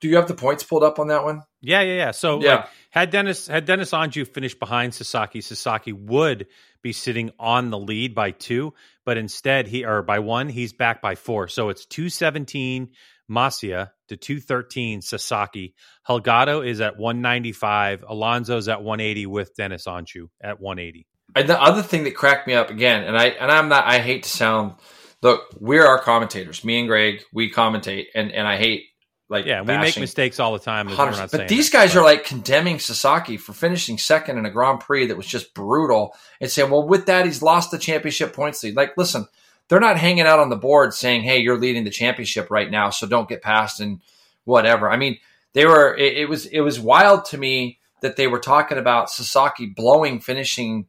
do 0.00 0.08
you 0.08 0.16
have 0.16 0.28
the 0.28 0.34
points 0.34 0.64
pulled 0.64 0.82
up 0.82 0.98
on 0.98 1.08
that 1.08 1.24
one? 1.24 1.42
Yeah, 1.60 1.80
yeah, 1.82 1.94
yeah. 1.94 2.10
So 2.10 2.42
Yeah. 2.42 2.54
like, 2.56 2.68
had 2.90 3.10
Dennis 3.10 3.46
had 3.46 3.66
Deniz 3.66 3.92
Öncü 3.92 4.26
finished 4.26 4.58
behind 4.58 4.94
Sasaki, 4.94 5.40
Sasaki 5.40 5.92
would 5.92 6.48
be 6.82 6.92
sitting 6.92 7.30
on 7.38 7.70
the 7.70 7.78
lead 7.78 8.14
by 8.14 8.32
two, 8.32 8.74
but 9.04 9.16
instead 9.16 9.68
he 9.68 9.84
or 9.84 10.02
by 10.02 10.18
one, 10.18 10.48
he's 10.48 10.72
back 10.72 11.00
by 11.00 11.14
four. 11.14 11.46
So 11.46 11.68
it's 11.68 11.86
two 11.86 12.08
seventeen 12.08 12.90
Masia 13.30 13.90
to 14.08 14.16
two 14.16 14.40
thirteen 14.40 15.02
Sasaki. 15.02 15.74
Holgado 16.06 16.66
is 16.66 16.80
at 16.80 16.98
one 16.98 17.20
ninety 17.22 17.52
five. 17.52 18.04
Alonso's 18.06 18.68
at 18.68 18.82
one 18.82 19.00
eighty 19.00 19.26
with 19.26 19.54
Deniz 19.56 19.86
Öncü 19.86 20.28
at 20.40 20.60
one 20.60 20.80
eighty. 20.80 21.06
And 21.34 21.48
the 21.48 21.60
other 21.60 21.82
thing 21.82 22.04
that 22.04 22.14
cracked 22.14 22.46
me 22.46 22.54
up 22.54 22.70
again, 22.70 23.04
and 23.04 23.16
I 23.16 23.26
and 23.26 23.50
I'm 23.50 23.68
not 23.68 23.86
I 23.86 23.98
hate 23.98 24.24
to 24.24 24.28
sound 24.28 24.74
look, 25.22 25.42
we're 25.58 25.86
our 25.86 25.98
commentators. 25.98 26.64
Me 26.64 26.78
and 26.78 26.88
Greg, 26.88 27.22
we 27.32 27.50
commentate 27.50 28.06
and, 28.14 28.32
and 28.32 28.46
I 28.46 28.56
hate 28.56 28.86
like 29.28 29.46
Yeah, 29.46 29.62
we 29.62 29.78
make 29.78 29.98
mistakes 29.98 30.38
all 30.38 30.52
the 30.52 30.58
time. 30.58 30.88
as 30.88 30.98
we're 30.98 31.10
not 31.10 31.30
But 31.30 31.48
these 31.48 31.70
guys 31.70 31.96
are 31.96 32.02
like 32.02 32.24
condemning 32.24 32.78
Sasaki 32.78 33.36
for 33.36 33.52
finishing 33.52 33.98
second 33.98 34.38
in 34.38 34.46
a 34.46 34.50
Grand 34.50 34.80
Prix 34.80 35.06
that 35.06 35.16
was 35.16 35.26
just 35.26 35.54
brutal 35.54 36.14
and 36.40 36.50
saying, 36.50 36.70
well, 36.70 36.86
with 36.86 37.06
that, 37.06 37.24
he's 37.24 37.42
lost 37.42 37.70
the 37.70 37.78
championship 37.78 38.34
points 38.34 38.62
lead. 38.62 38.76
Like, 38.76 38.92
listen, 38.96 39.26
they're 39.68 39.80
not 39.80 39.96
hanging 39.96 40.26
out 40.26 40.38
on 40.38 40.50
the 40.50 40.56
board 40.56 40.92
saying, 40.92 41.22
hey, 41.22 41.38
you're 41.38 41.58
leading 41.58 41.84
the 41.84 41.90
championship 41.90 42.50
right 42.50 42.70
now, 42.70 42.90
so 42.90 43.06
don't 43.06 43.28
get 43.28 43.42
past 43.42 43.80
and 43.80 44.02
whatever. 44.44 44.90
I 44.90 44.96
mean, 44.96 45.18
they 45.54 45.64
were, 45.64 45.96
it, 45.96 46.18
it 46.18 46.28
was, 46.28 46.46
it 46.46 46.60
was 46.60 46.78
wild 46.78 47.24
to 47.26 47.38
me 47.38 47.78
that 48.02 48.16
they 48.16 48.26
were 48.26 48.40
talking 48.40 48.78
about 48.78 49.10
Sasaki 49.10 49.66
blowing, 49.66 50.20
finishing, 50.20 50.88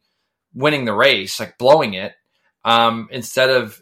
winning 0.54 0.84
the 0.84 0.94
race, 0.94 1.38
like 1.40 1.58
blowing 1.58 1.94
it, 1.94 2.12
um, 2.64 3.08
instead 3.10 3.50
of, 3.50 3.80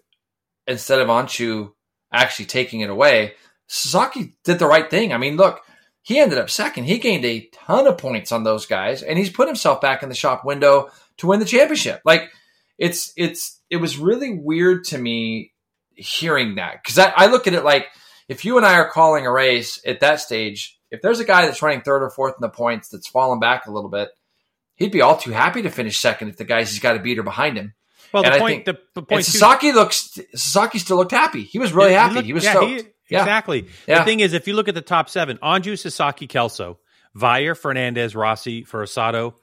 instead 0.66 1.00
of 1.00 1.08
Öncü 1.08 1.70
actually 2.12 2.46
taking 2.46 2.80
it 2.80 2.90
away. 2.90 3.34
Sasaki 3.66 4.34
did 4.44 4.58
the 4.58 4.66
right 4.66 4.90
thing. 4.90 5.12
I 5.12 5.18
mean, 5.18 5.36
look, 5.36 5.60
he 6.02 6.18
ended 6.18 6.38
up 6.38 6.50
second. 6.50 6.84
He 6.84 6.98
gained 6.98 7.24
a 7.24 7.48
ton 7.52 7.86
of 7.86 7.96
points 7.96 8.32
on 8.32 8.44
those 8.44 8.66
guys, 8.66 9.02
and 9.02 9.18
he's 9.18 9.30
put 9.30 9.48
himself 9.48 9.80
back 9.80 10.02
in 10.02 10.08
the 10.08 10.14
shop 10.14 10.44
window 10.44 10.90
to 11.18 11.28
win 11.28 11.40
the 11.40 11.46
championship. 11.46 12.02
Like 12.04 12.30
it's 12.78 13.12
it's 13.16 13.60
it 13.70 13.76
was 13.76 13.96
really 13.96 14.36
weird 14.36 14.84
to 14.86 14.98
me 14.98 15.52
hearing 15.94 16.56
that 16.56 16.82
because 16.82 16.98
I, 16.98 17.12
I 17.16 17.26
look 17.26 17.46
at 17.46 17.54
it 17.54 17.64
like 17.64 17.86
if 18.28 18.44
you 18.44 18.56
and 18.56 18.66
I 18.66 18.74
are 18.74 18.90
calling 18.90 19.26
a 19.26 19.32
race 19.32 19.80
at 19.86 20.00
that 20.00 20.20
stage, 20.20 20.78
if 20.90 21.00
there's 21.00 21.20
a 21.20 21.24
guy 21.24 21.46
that's 21.46 21.62
running 21.62 21.82
third 21.82 22.02
or 22.02 22.10
fourth 22.10 22.34
in 22.36 22.42
the 22.42 22.48
points 22.48 22.88
that's 22.88 23.08
fallen 23.08 23.38
back 23.38 23.66
a 23.66 23.72
little 23.72 23.90
bit, 23.90 24.08
he'd 24.82 24.92
be 24.92 25.00
all 25.02 25.16
too 25.16 25.30
happy 25.30 25.62
to 25.62 25.70
finish 25.70 25.98
second 25.98 26.28
if 26.28 26.36
the 26.36 26.44
guys 26.44 26.70
he's 26.70 26.80
got 26.80 26.96
a 26.96 26.98
beater 26.98 27.22
behind 27.22 27.56
him. 27.56 27.74
well, 28.12 28.24
and 28.24 28.32
the 28.32 28.36
I 28.36 28.40
point, 28.40 28.64
think- 28.64 28.76
the, 28.78 28.82
the 28.94 29.00
And 29.00 29.08
point 29.08 29.24
too- 29.24 29.30
Sasaki 29.32 29.72
looks 29.72 30.18
Sasaki 30.34 30.78
still 30.78 30.96
looked 30.98 31.12
happy. 31.12 31.44
He 31.44 31.58
was 31.58 31.72
really 31.72 31.92
Yeah, 31.92 32.02
happy. 32.02 32.14
look- 32.16 32.24
he 32.24 32.32
was 32.34 32.44
yeah, 32.44 32.50
stoked. 32.52 32.88
Yeah. 33.08 33.20
Exactly. 33.20 33.66
Yeah. 33.86 33.98
The 34.00 34.04
thing 34.04 34.20
is, 34.20 34.32
if 34.32 34.46
you 34.48 34.54
look 34.54 34.68
at 34.68 34.74
the 34.74 34.80
top 34.80 35.08
seven, 35.10 35.38
Öncü, 35.42 35.78
Sasaki, 35.78 36.26
Kelso, 36.26 36.78
Veijer, 37.16 37.56
Fernandez, 37.58 38.14
Rossi, 38.16 38.64
Furusato, 38.64 39.34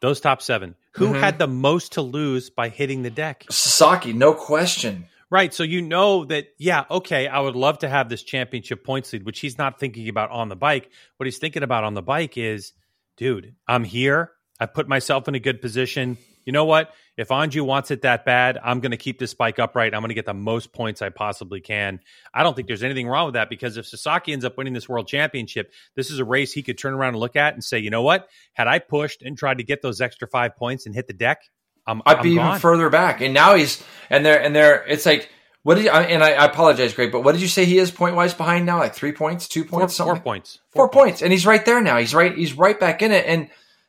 those 0.00 0.20
top 0.20 0.42
seven, 0.42 0.74
who 0.92 1.08
Mhm. 1.14 1.20
had 1.20 1.38
the 1.38 1.46
most 1.46 1.92
to 1.92 2.02
lose 2.02 2.50
by 2.50 2.68
hitting 2.68 3.02
the 3.02 3.10
deck? 3.10 3.44
Sasaki, 3.50 4.12
no 4.12 4.34
question. 4.34 5.06
Right. 5.30 5.52
So 5.54 5.62
you 5.62 5.80
know 5.82 6.26
that, 6.26 6.48
yeah, 6.58 6.84
okay, 6.90 7.26
I 7.26 7.40
would 7.40 7.56
love 7.56 7.78
to 7.78 7.88
have 7.88 8.08
this 8.10 8.22
championship 8.22 8.84
points 8.84 9.12
lead, 9.12 9.24
which 9.24 9.40
he's 9.40 9.56
not 9.56 9.80
thinking 9.80 10.08
about 10.08 10.30
on 10.30 10.48
the 10.50 10.56
bike. 10.56 10.90
What 11.16 11.26
he's 11.26 11.38
thinking 11.38 11.62
about 11.62 11.84
on 11.84 11.94
the 11.94 12.02
bike 12.02 12.36
is, 12.36 12.72
dude, 13.16 13.54
I'm 13.66 13.82
here. 13.84 14.32
I 14.60 14.66
put 14.66 14.88
myself 14.88 15.28
in 15.28 15.34
a 15.34 15.40
good 15.40 15.60
position. 15.60 16.16
You 16.44 16.52
know 16.52 16.64
what? 16.64 16.92
If 17.16 17.28
Öncü 17.28 17.64
wants 17.64 17.90
it 17.90 18.02
that 18.02 18.24
bad, 18.24 18.58
I'm 18.62 18.80
going 18.80 18.90
to 18.90 18.96
keep 18.96 19.18
this 19.18 19.34
bike 19.34 19.58
upright. 19.58 19.94
I'm 19.94 20.00
going 20.00 20.08
to 20.08 20.14
get 20.14 20.26
the 20.26 20.34
most 20.34 20.72
points 20.72 21.00
I 21.00 21.08
possibly 21.08 21.60
can. 21.60 22.00
I 22.32 22.42
don't 22.42 22.54
think 22.54 22.68
there's 22.68 22.82
anything 22.82 23.06
wrong 23.08 23.26
with 23.26 23.34
that 23.34 23.48
because 23.48 23.76
if 23.76 23.86
Sasaki 23.86 24.32
ends 24.32 24.44
up 24.44 24.58
winning 24.58 24.74
this 24.74 24.88
world 24.88 25.06
championship, 25.06 25.72
this 25.94 26.10
is 26.10 26.18
a 26.18 26.24
race 26.24 26.52
he 26.52 26.62
could 26.62 26.76
turn 26.76 26.92
around 26.92 27.10
and 27.10 27.20
look 27.20 27.36
at 27.36 27.54
and 27.54 27.62
say, 27.62 27.78
you 27.78 27.90
know 27.90 28.02
what? 28.02 28.28
Had 28.52 28.66
I 28.66 28.80
pushed 28.80 29.22
and 29.22 29.38
tried 29.38 29.58
to 29.58 29.64
get 29.64 29.80
those 29.80 30.00
extra 30.00 30.28
five 30.28 30.56
points 30.56 30.86
and 30.86 30.94
hit 30.94 31.06
the 31.06 31.12
deck, 31.12 31.42
I'm, 31.86 32.02
I'd 32.04 32.22
be 32.22 32.32
even 32.32 32.58
further 32.58 32.90
back. 32.90 33.20
And 33.20 33.32
now 33.32 33.54
he's 33.54 33.82
and 34.10 34.24
they're 34.24 34.40
and 34.40 34.56
they're 34.56 34.84
it's 34.86 35.06
like 35.06 35.30
what 35.64 35.76
did 35.76 35.84
you, 35.84 35.90
and 35.90 36.22
I, 36.22 36.32
I 36.32 36.44
apologize, 36.44 36.92
Greg, 36.92 37.10
but 37.10 37.22
what 37.22 37.32
did 37.32 37.40
you 37.40 37.48
say 37.48 37.64
he 37.64 37.78
is 37.78 37.90
point 37.90 38.16
wise 38.16 38.34
behind 38.34 38.66
now? 38.66 38.78
Like 38.78 38.94
three 38.94 39.12
points, 39.12 39.48
two 39.48 39.64
four, 39.64 39.80
points, 39.80 39.96
four 39.96 40.06
something. 40.08 40.22
points. 40.22 40.58
Four 40.72 40.90
points, 40.90 41.22
and 41.22 41.32
he's 41.32 41.46
right 41.46 41.64
there 41.64 41.80
now. 41.80 41.96
He's 41.96 42.14
right. 42.14 42.36
He's 42.36 42.52
right 42.52 42.78
back 42.78 43.00
in 43.00 43.12
it. 43.12 43.24
And 43.26 43.48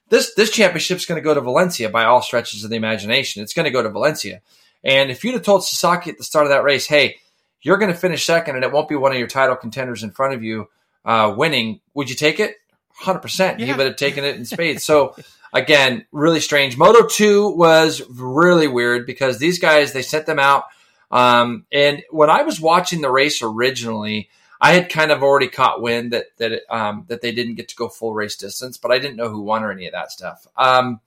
this 0.09 0.33
this 0.35 0.51
championship's 0.51 1.05
going 1.05 1.21
to 1.21 1.23
go 1.23 1.33
to 1.33 1.41
Valencia 1.41 1.89
by 1.89 2.05
all 2.05 2.21
stretches 2.21 2.63
of 2.63 2.69
the 2.69 2.75
imagination. 2.75 3.41
It's 3.43 3.53
going 3.53 3.65
to 3.65 3.71
go 3.71 3.81
to 3.81 3.89
Valencia, 3.89 4.41
And 4.83 5.09
if 5.09 5.23
you'd 5.23 5.33
have 5.33 5.43
told 5.43 5.65
Sasaki 5.65 6.11
at 6.11 6.17
the 6.17 6.23
start 6.23 6.45
of 6.45 6.51
that 6.51 6.63
race, 6.63 6.85
hey, 6.85 7.17
you're 7.61 7.77
going 7.77 7.91
to 7.91 7.97
finish 7.97 8.25
second 8.25 8.55
and 8.55 8.63
it 8.63 8.71
won't 8.71 8.87
be 8.87 8.95
one 8.95 9.11
of 9.11 9.17
your 9.17 9.27
title 9.27 9.55
contenders 9.55 10.03
in 10.03 10.11
front 10.11 10.33
of 10.33 10.43
you 10.43 10.69
uh, 11.03 11.33
winning, 11.35 11.81
would 11.93 12.09
you 12.09 12.15
take 12.15 12.39
it? 12.39 12.55
100%. 13.01 13.59
Yeah. 13.59 13.65
He 13.65 13.73
would 13.73 13.87
have 13.87 13.95
taken 13.95 14.23
it 14.23 14.35
in 14.35 14.45
spades. 14.45 14.83
so, 14.83 15.15
again, 15.53 16.05
really 16.11 16.39
strange. 16.39 16.77
Moto 16.77 17.07
2 17.07 17.49
was 17.49 18.01
really 18.09 18.67
weird 18.67 19.05
because 19.05 19.37
these 19.37 19.59
guys, 19.59 19.93
they 19.93 20.01
sent 20.01 20.25
them 20.25 20.39
out. 20.39 20.65
Um, 21.11 21.65
and 21.71 22.03
when 22.11 22.29
I 22.29 22.43
was 22.43 22.59
watching 22.59 23.01
the 23.01 23.11
race 23.11 23.41
originally, 23.41 24.29
I 24.61 24.73
had 24.73 24.89
kind 24.89 25.11
of 25.11 25.21
already 25.21 25.47
caught 25.47 25.81
wind 25.81 26.13
that 26.13 26.25
that 26.37 26.51
it, 26.53 26.63
um, 26.69 27.05
that 27.07 27.21
they 27.21 27.31
didn't 27.31 27.55
get 27.55 27.69
to 27.69 27.75
go 27.75 27.89
full 27.89 28.13
race 28.13 28.35
distance, 28.35 28.77
but 28.77 28.91
I 28.91 28.99
didn't 28.99 29.17
know 29.17 29.29
who 29.29 29.41
won 29.41 29.63
or 29.63 29.71
any 29.71 29.85
of 29.87 29.93
that 29.93 30.11
stuff. 30.11 30.47
Um, 30.57 31.01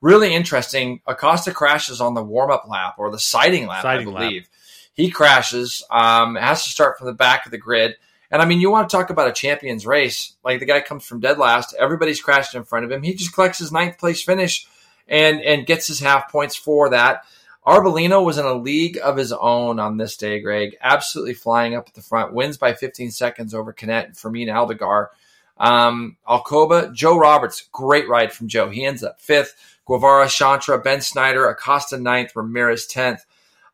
really 0.00 0.34
interesting. 0.34 1.00
Acosta 1.06 1.52
crashes 1.52 2.00
on 2.00 2.14
the 2.14 2.22
warm 2.22 2.50
up 2.50 2.68
lap 2.68 2.94
or 2.98 3.10
the 3.10 3.18
sighting 3.18 3.66
lap, 3.66 3.82
Sighting 3.82 4.08
I 4.08 4.10
lap. 4.12 4.20
believe. 4.22 4.48
He 4.94 5.10
crashes. 5.10 5.82
Um, 5.90 6.36
has 6.36 6.62
to 6.64 6.70
start 6.70 6.98
from 6.98 7.06
the 7.08 7.12
back 7.14 7.46
of 7.46 7.50
the 7.52 7.58
grid. 7.58 7.96
And 8.30 8.40
I 8.40 8.46
mean, 8.46 8.60
you 8.60 8.70
want 8.70 8.88
to 8.88 8.96
talk 8.96 9.10
about 9.10 9.28
a 9.28 9.32
champion's 9.32 9.86
race? 9.86 10.34
Like 10.44 10.60
the 10.60 10.66
guy 10.66 10.80
comes 10.80 11.04
from 11.04 11.20
dead 11.20 11.38
last. 11.38 11.74
Everybody's 11.78 12.20
crashed 12.22 12.54
in 12.54 12.64
front 12.64 12.84
of 12.84 12.90
him. 12.92 13.02
He 13.02 13.14
just 13.14 13.32
collects 13.32 13.58
his 13.58 13.72
ninth 13.72 13.98
place 13.98 14.22
finish 14.22 14.66
and 15.08 15.40
and 15.42 15.66
gets 15.66 15.86
his 15.86 16.00
half 16.00 16.30
points 16.30 16.56
for 16.56 16.90
that. 16.90 17.24
Arbolino 17.66 18.24
was 18.24 18.36
in 18.36 18.44
a 18.44 18.54
league 18.54 18.98
of 19.02 19.16
his 19.16 19.32
own 19.32 19.78
on 19.78 19.96
this 19.96 20.16
day, 20.16 20.40
Greg. 20.40 20.76
Absolutely 20.82 21.34
flying 21.34 21.74
up 21.74 21.88
at 21.88 21.94
the 21.94 22.02
front. 22.02 22.34
Wins 22.34 22.58
by 22.58 22.74
15 22.74 23.10
seconds 23.10 23.54
over 23.54 23.72
Canet 23.72 24.06
and 24.06 24.16
Fermin 24.16 24.48
Aldeguer. 24.48 25.08
Um, 25.56 26.16
Alcoba, 26.28 26.92
Joe 26.92 27.16
Roberts, 27.16 27.68
great 27.72 28.08
ride 28.08 28.32
from 28.32 28.48
Joe. 28.48 28.68
He 28.68 28.84
ends 28.84 29.02
up 29.02 29.20
fifth. 29.20 29.54
Guevara, 29.86 30.26
Chantra, 30.26 30.82
Bendsneyder, 30.82 31.50
Acosta 31.50 31.98
ninth, 31.98 32.34
Ramirez 32.34 32.86
10th. 32.86 33.20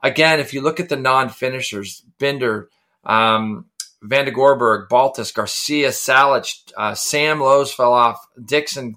Again, 0.02 0.40
if 0.40 0.54
you 0.54 0.60
look 0.60 0.80
at 0.80 0.88
the 0.88 0.96
non 0.96 1.28
finishers, 1.28 2.02
Binder, 2.18 2.68
um, 3.04 3.66
Van 4.02 4.24
den 4.24 4.34
Goorbergh, 4.34 4.88
Baltus, 4.88 5.30
Garcia, 5.30 5.88
Salich, 5.88 6.72
uh, 6.76 6.94
Sam 6.94 7.40
Lowes 7.40 7.72
fell 7.72 7.92
off, 7.92 8.26
Dixon, 8.42 8.96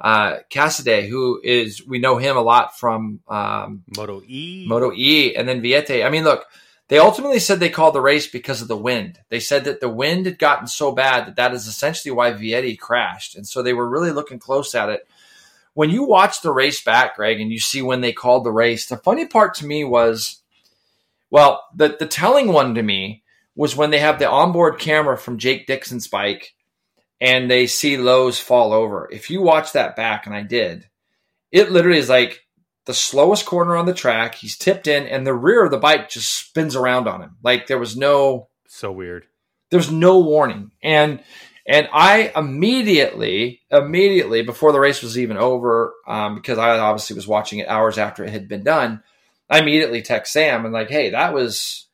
uh, 0.00 0.38
Cassidy, 0.50 1.08
who 1.08 1.40
is, 1.42 1.86
we 1.86 1.98
know 1.98 2.16
him 2.16 2.36
a 2.36 2.42
lot 2.42 2.78
from 2.78 3.20
um, 3.28 3.84
Moto 3.96 4.22
E. 4.26 4.66
Moto 4.68 4.92
E, 4.92 5.34
and 5.36 5.48
then 5.48 5.62
Vietti. 5.62 6.04
I 6.04 6.10
mean, 6.10 6.24
look, 6.24 6.46
they 6.88 6.98
ultimately 6.98 7.38
said 7.38 7.60
they 7.60 7.70
called 7.70 7.94
the 7.94 8.00
race 8.00 8.26
because 8.26 8.60
of 8.60 8.68
the 8.68 8.76
wind. 8.76 9.18
They 9.30 9.40
said 9.40 9.64
that 9.64 9.80
the 9.80 9.88
wind 9.88 10.26
had 10.26 10.38
gotten 10.38 10.66
so 10.66 10.92
bad 10.92 11.26
that 11.26 11.36
that 11.36 11.54
is 11.54 11.66
essentially 11.66 12.12
why 12.12 12.32
Vietti 12.32 12.78
crashed. 12.78 13.36
And 13.36 13.46
so 13.46 13.62
they 13.62 13.72
were 13.72 13.88
really 13.88 14.10
looking 14.10 14.38
close 14.38 14.74
at 14.74 14.90
it. 14.90 15.06
When 15.72 15.90
you 15.90 16.04
watch 16.04 16.42
the 16.42 16.52
race 16.52 16.82
back, 16.84 17.16
Greg, 17.16 17.40
and 17.40 17.50
you 17.50 17.58
see 17.58 17.82
when 17.82 18.00
they 18.00 18.12
called 18.12 18.44
the 18.44 18.52
race, 18.52 18.86
the 18.86 18.96
funny 18.96 19.26
part 19.26 19.54
to 19.54 19.66
me 19.66 19.82
was, 19.82 20.40
well, 21.30 21.64
the, 21.74 21.96
the 21.98 22.06
telling 22.06 22.52
one 22.52 22.74
to 22.74 22.82
me 22.82 23.22
was 23.56 23.74
when 23.74 23.90
they 23.90 23.98
have 23.98 24.18
the 24.18 24.28
onboard 24.28 24.78
camera 24.78 25.16
from 25.16 25.38
Jake 25.38 25.66
Dixon's 25.66 26.06
bike 26.06 26.54
and 27.20 27.50
they 27.50 27.66
see 27.66 27.96
Lowes 27.96 28.38
fall 28.38 28.72
over. 28.72 29.08
If 29.10 29.30
you 29.30 29.40
watch 29.42 29.72
that 29.72 29.96
back, 29.96 30.26
and 30.26 30.34
I 30.34 30.42
did, 30.42 30.88
it 31.52 31.70
literally 31.70 31.98
is 31.98 32.08
like 32.08 32.40
the 32.86 32.94
slowest 32.94 33.46
corner 33.46 33.76
on 33.76 33.86
the 33.86 33.94
track. 33.94 34.34
He's 34.34 34.56
tipped 34.58 34.86
in, 34.86 35.06
and 35.06 35.26
the 35.26 35.34
rear 35.34 35.64
of 35.64 35.70
the 35.70 35.78
bike 35.78 36.08
just 36.08 36.34
spins 36.34 36.76
around 36.76 37.08
on 37.08 37.22
him. 37.22 37.36
Like 37.42 37.66
there 37.66 37.78
was 37.78 37.96
no 37.96 38.48
So 38.66 38.92
weird. 38.92 39.26
there's 39.70 39.90
no 39.90 40.18
warning. 40.20 40.70
And 40.82 41.22
and 41.66 41.88
I 41.94 42.30
immediately, 42.36 43.62
immediately 43.70 44.42
before 44.42 44.72
the 44.72 44.80
race 44.80 45.02
was 45.02 45.18
even 45.18 45.38
over, 45.38 45.94
um, 46.06 46.34
because 46.34 46.58
I 46.58 46.78
obviously 46.78 47.16
was 47.16 47.26
watching 47.26 47.60
it 47.60 47.68
hours 47.68 47.96
after 47.96 48.22
it 48.22 48.30
had 48.30 48.48
been 48.48 48.64
done, 48.64 49.02
I 49.48 49.60
immediately 49.60 50.02
text 50.02 50.32
Sam 50.34 50.64
and 50.66 50.74
like, 50.74 50.90
hey, 50.90 51.10
that 51.10 51.32
was 51.32 51.86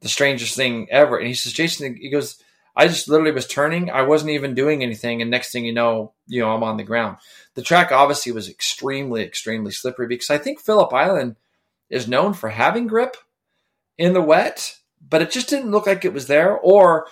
the 0.00 0.08
strangest 0.08 0.56
thing 0.56 0.88
ever. 0.90 1.16
And 1.16 1.28
he 1.28 1.34
says, 1.34 1.52
Jason, 1.52 1.96
he 1.96 2.10
goes, 2.10 2.42
I 2.76 2.88
just 2.88 3.08
literally 3.08 3.32
was 3.32 3.46
turning. 3.46 3.90
I 3.90 4.02
wasn't 4.02 4.32
even 4.32 4.54
doing 4.54 4.82
anything. 4.82 5.22
And 5.22 5.30
next 5.30 5.52
thing 5.52 5.64
you 5.64 5.72
know, 5.72 6.12
you 6.26 6.40
know, 6.40 6.50
I'm 6.50 6.64
on 6.64 6.76
the 6.76 6.82
ground. 6.82 7.18
The 7.54 7.62
track 7.62 7.92
obviously 7.92 8.32
was 8.32 8.48
extremely, 8.48 9.22
extremely 9.22 9.70
slippery 9.70 10.08
because 10.08 10.30
I 10.30 10.38
think 10.38 10.60
Phillip 10.60 10.92
Island 10.92 11.36
is 11.88 12.08
known 12.08 12.34
for 12.34 12.48
having 12.48 12.86
grip 12.88 13.16
in 13.96 14.12
the 14.12 14.22
wet, 14.22 14.76
but 15.00 15.22
it 15.22 15.30
just 15.30 15.48
didn't 15.48 15.70
look 15.70 15.86
like 15.86 16.04
it 16.04 16.12
was 16.12 16.26
there. 16.26 16.56
Or 16.56 17.06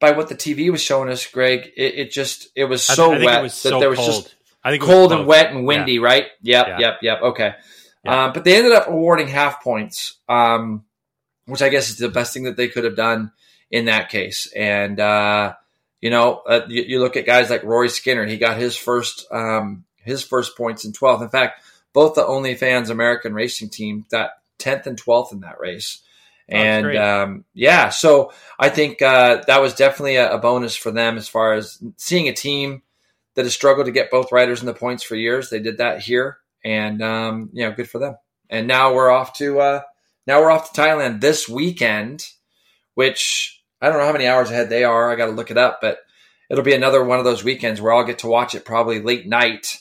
by 0.00 0.10
what 0.10 0.28
the 0.28 0.34
TV 0.34 0.70
was 0.70 0.82
showing 0.82 1.08
us, 1.08 1.26
Greg, 1.26 1.70
it, 1.76 1.94
it 1.94 2.10
just 2.10 2.48
it 2.54 2.64
was 2.64 2.82
so 2.82 3.12
I, 3.12 3.14
think 3.16 3.26
wet 3.26 3.42
was 3.42 3.62
that 3.62 3.70
so 3.70 3.80
there 3.80 3.88
was 3.88 3.98
cold. 3.98 4.24
just 4.24 4.34
I 4.62 4.70
think 4.70 4.82
cold 4.82 5.12
and 5.12 5.26
wet 5.26 5.50
and 5.50 5.66
windy, 5.66 5.98
right? 5.98 6.26
Yep, 6.42 6.66
Yeah. 6.66 6.78
yep, 6.78 6.98
yep. 7.00 7.22
Okay. 7.22 7.54
Yeah. 8.04 8.24
Um, 8.24 8.32
but 8.34 8.44
they 8.44 8.56
ended 8.56 8.72
up 8.72 8.88
awarding 8.88 9.28
half 9.28 9.62
points, 9.62 10.18
um, 10.28 10.84
which 11.46 11.62
I 11.62 11.70
guess 11.70 11.88
is 11.88 11.96
the 11.96 12.08
best 12.10 12.34
thing 12.34 12.44
that 12.44 12.56
they 12.56 12.68
could 12.68 12.84
have 12.84 12.96
done 12.96 13.32
in 13.70 13.86
that 13.86 14.08
case. 14.08 14.50
And, 14.54 14.98
uh, 15.00 15.54
you 16.00 16.10
know, 16.10 16.42
uh, 16.46 16.62
you, 16.68 16.82
you 16.82 17.00
look 17.00 17.16
at 17.16 17.26
guys 17.26 17.50
like 17.50 17.64
Rory 17.64 17.88
Skinner, 17.88 18.26
he 18.26 18.36
got 18.36 18.58
his 18.58 18.76
first, 18.76 19.26
um, 19.32 19.84
his 19.96 20.22
first 20.22 20.56
points 20.56 20.84
in 20.84 20.92
12th. 20.92 21.22
In 21.22 21.28
fact, 21.28 21.62
both 21.92 22.14
the 22.14 22.24
OnlyFans 22.24 22.90
American 22.90 23.34
racing 23.34 23.70
team 23.70 24.04
got 24.10 24.30
10th 24.58 24.86
and 24.86 25.00
12th 25.00 25.32
in 25.32 25.40
that 25.40 25.58
race. 25.58 26.02
Oh, 26.50 26.54
And 26.54 26.96
um, 26.96 27.44
yeah, 27.54 27.88
so 27.88 28.32
I 28.58 28.68
think 28.68 29.02
uh, 29.02 29.42
that 29.46 29.60
was 29.60 29.74
definitely 29.74 30.16
a, 30.16 30.34
a 30.34 30.38
bonus 30.38 30.76
for 30.76 30.90
them 30.90 31.16
as 31.16 31.28
far 31.28 31.54
as 31.54 31.82
seeing 31.96 32.28
a 32.28 32.32
team 32.32 32.82
that 33.34 33.44
has 33.44 33.54
struggled 33.54 33.86
to 33.86 33.92
get 33.92 34.10
both 34.10 34.32
riders 34.32 34.60
in 34.60 34.66
the 34.66 34.74
points 34.74 35.02
for 35.02 35.14
years. 35.16 35.50
They 35.50 35.60
did 35.60 35.78
that 35.78 36.00
here, 36.00 36.38
and 36.64 37.02
um, 37.02 37.50
you 37.52 37.64
know, 37.64 37.72
good 37.72 37.88
for 37.88 37.98
them. 37.98 38.16
And 38.48 38.66
now 38.66 38.94
we're 38.94 39.10
off 39.10 39.34
to 39.38 39.60
uh, 39.60 39.80
now 40.26 40.40
we're 40.40 40.50
off 40.50 40.72
to 40.72 40.80
Thailand 40.80 41.20
this 41.20 41.48
weekend, 41.48 42.26
which 42.94 43.55
I 43.80 43.88
don't 43.88 43.98
know 43.98 44.06
how 44.06 44.12
many 44.12 44.26
hours 44.26 44.50
ahead 44.50 44.68
they 44.70 44.84
are. 44.84 45.10
I 45.10 45.16
got 45.16 45.26
to 45.26 45.32
look 45.32 45.50
it 45.50 45.58
up, 45.58 45.80
but 45.82 45.98
it'll 46.50 46.64
be 46.64 46.74
another 46.74 47.04
one 47.04 47.18
of 47.18 47.24
those 47.24 47.44
weekends 47.44 47.80
where 47.80 47.92
I'll 47.92 48.04
get 48.04 48.20
to 48.20 48.26
watch 48.28 48.54
it 48.54 48.64
probably 48.64 49.00
late 49.02 49.26
night, 49.26 49.78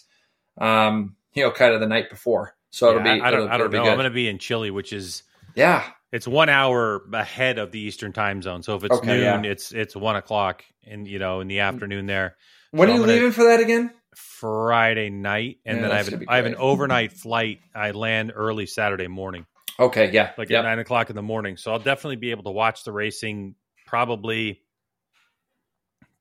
um, 0.60 1.16
you 1.34 1.44
know, 1.44 1.52
kind 1.52 1.74
of 1.74 1.80
the 1.80 1.88
night 1.88 2.10
before. 2.10 2.56
So 2.72 2.90
it'll 2.90 3.04
be 3.04 3.10
I, 3.10 3.28
I 3.28 3.32
don't, 3.32 3.42
it'll, 3.42 3.50
I 3.52 3.58
don't 3.58 3.72
know. 3.72 3.84
I'm 3.86 3.96
going 3.96 4.04
to 4.06 4.10
be 4.10 4.28
in 4.28 4.38
Chile, 4.38 4.70
which 4.72 4.92
is 4.92 5.24
yeah, 5.56 5.84
it's 6.12 6.28
one 6.28 6.50
hour 6.50 7.02
ahead 7.14 7.58
of 7.58 7.72
the 7.72 7.80
Eastern 7.80 8.12
time 8.12 8.42
zone. 8.42 8.64
So 8.64 8.76
if 8.76 8.84
it's 8.84 8.98
Okay, 8.98 9.08
noon, 9.08 9.44
yeah. 9.46 9.52
it's 9.52 9.72
it's 9.72 9.96
one 9.96 10.18
o'clock 10.18 10.64
in 10.84 11.06
you 11.06 11.20
know 11.20 11.40
in 11.40 11.48
the 11.48 11.60
afternoon 11.62 12.06
there. 12.06 12.36
when 12.72 12.88
So 12.90 12.92
are 12.94 12.96
you 12.98 13.02
gonna- 13.02 13.14
leaving 13.14 13.32
for 13.32 13.46
that 13.46 13.60
again? 13.62 13.92
Friday 14.14 15.10
night, 15.10 15.58
and 15.66 15.78
Yeah, 15.78 15.82
then 15.84 15.92
I 15.92 15.98
have 15.98 16.08
an, 16.10 16.26
I 16.28 16.36
have 16.38 16.46
an 16.46 16.56
overnight 16.56 17.12
flight. 17.14 17.60
I 17.74 17.92
land 17.92 18.32
early 18.36 18.66
Saturday 18.66 19.08
morning, 19.08 19.46
Okay, 19.80 20.12
yeah, 20.12 20.32
like 20.38 20.50
yep. 20.50 20.60
at 20.60 20.68
nine 20.68 20.80
o'clock 20.80 21.10
in 21.10 21.16
the 21.16 21.22
morning. 21.22 21.58
So 21.58 21.72
I'll 21.72 21.80
definitely 21.80 22.16
be 22.18 22.32
able 22.32 22.44
to 22.44 22.52
watch 22.52 22.84
the 22.84 22.92
racing 22.92 23.56
probably 23.86 24.62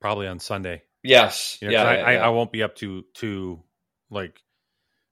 probably 0.01 0.27
on 0.27 0.39
Sunday. 0.39 0.83
yes, 1.03 1.59
You 1.61 1.69
know, 1.69 1.73
yeah, 1.75 1.83
I, 1.85 1.95
yeah, 1.97 2.05
I, 2.07 2.13
yeah. 2.13 2.27
I 2.27 2.29
won't 2.29 2.53
be 2.53 2.63
up 2.63 2.77
to 2.77 3.05
to 3.15 3.63
like 4.11 4.39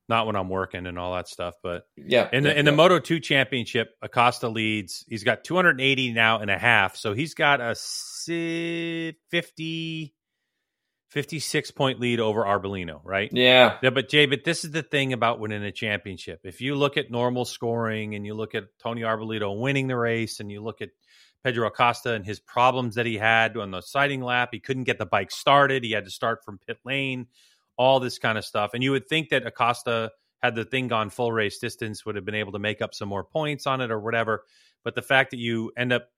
not 0.08 0.26
when 0.26 0.36
I'm 0.36 0.48
working 0.48 0.86
and 0.86 0.98
all 0.98 1.14
that 1.14 1.28
stuff, 1.28 1.54
but 1.62 1.84
yeah. 1.96 2.28
In 2.32 2.44
yeah, 2.44 2.50
the 2.52 2.58
in 2.58 2.64
the. 2.66 2.72
Moto 2.72 2.98
2 2.98 3.20
championship, 3.20 3.94
Acosta 4.02 4.48
leads. 4.48 5.04
He's 5.08 5.24
got 5.24 5.44
280 5.44 6.12
now 6.12 6.40
and 6.40 6.50
a 6.50 6.58
half. 6.58 6.96
So 6.96 7.14
he's 7.14 7.34
got 7.34 7.60
a 7.60 7.74
si- 7.74 9.14
50 9.30 10.14
56 11.12 11.70
point 11.72 12.00
lead 12.00 12.20
over 12.20 12.42
Arbolino, 12.42 13.00
right? 13.04 13.28
yeah, 13.32 13.76
Yeah, 13.82 13.90
but 13.90 14.08
Jay, 14.08 14.24
but 14.24 14.44
this 14.44 14.64
is 14.64 14.70
the 14.70 14.82
thing 14.82 15.12
about 15.12 15.40
winning 15.40 15.62
a 15.62 15.70
championship. 15.70 16.40
If 16.44 16.62
you 16.62 16.74
look 16.74 16.96
at 16.96 17.10
normal 17.10 17.44
scoring 17.44 18.14
and 18.14 18.24
you 18.24 18.32
look 18.32 18.54
at 18.54 18.64
Tony 18.82 19.02
Arbolino 19.02 19.58
winning 19.60 19.88
the 19.88 19.96
race 19.96 20.40
and 20.40 20.50
you 20.50 20.62
look 20.62 20.80
at 20.80 20.88
Pedro 21.44 21.66
Acosta 21.66 22.12
and 22.14 22.24
his 22.24 22.38
problems 22.40 22.94
that 22.94 23.06
he 23.06 23.16
had 23.18 23.56
on 23.56 23.70
the 23.70 23.80
sighting 23.80 24.22
lap, 24.22 24.50
he 24.52 24.60
couldn't 24.60 24.84
get 24.84 24.98
the 24.98 25.06
bike 25.06 25.30
started. 25.30 25.82
He 25.84 25.92
had 25.92 26.04
to 26.04 26.10
start 26.10 26.44
from 26.44 26.58
pit 26.58 26.78
lane, 26.84 27.26
all 27.76 27.98
this 28.00 28.18
kind 28.18 28.38
of 28.38 28.44
stuff. 28.44 28.70
And 28.74 28.82
you 28.82 28.92
would 28.92 29.08
think 29.08 29.30
that 29.30 29.46
Acosta, 29.46 30.12
had 30.42 30.54
the 30.56 30.64
thing 30.64 30.88
gone 30.88 31.08
full 31.10 31.30
race 31.32 31.58
distance, 31.58 32.04
would 32.04 32.16
have 32.16 32.24
been 32.24 32.34
able 32.34 32.52
to 32.52 32.58
make 32.58 32.82
up 32.82 32.94
some 32.94 33.08
more 33.08 33.24
points 33.24 33.66
on 33.66 33.80
it 33.80 33.90
or 33.90 34.00
whatever. 34.00 34.44
But 34.84 34.94
the 34.94 35.02
fact 35.02 35.30
that 35.32 35.38
you 35.38 35.72
end 35.76 35.92
up, 35.92 36.08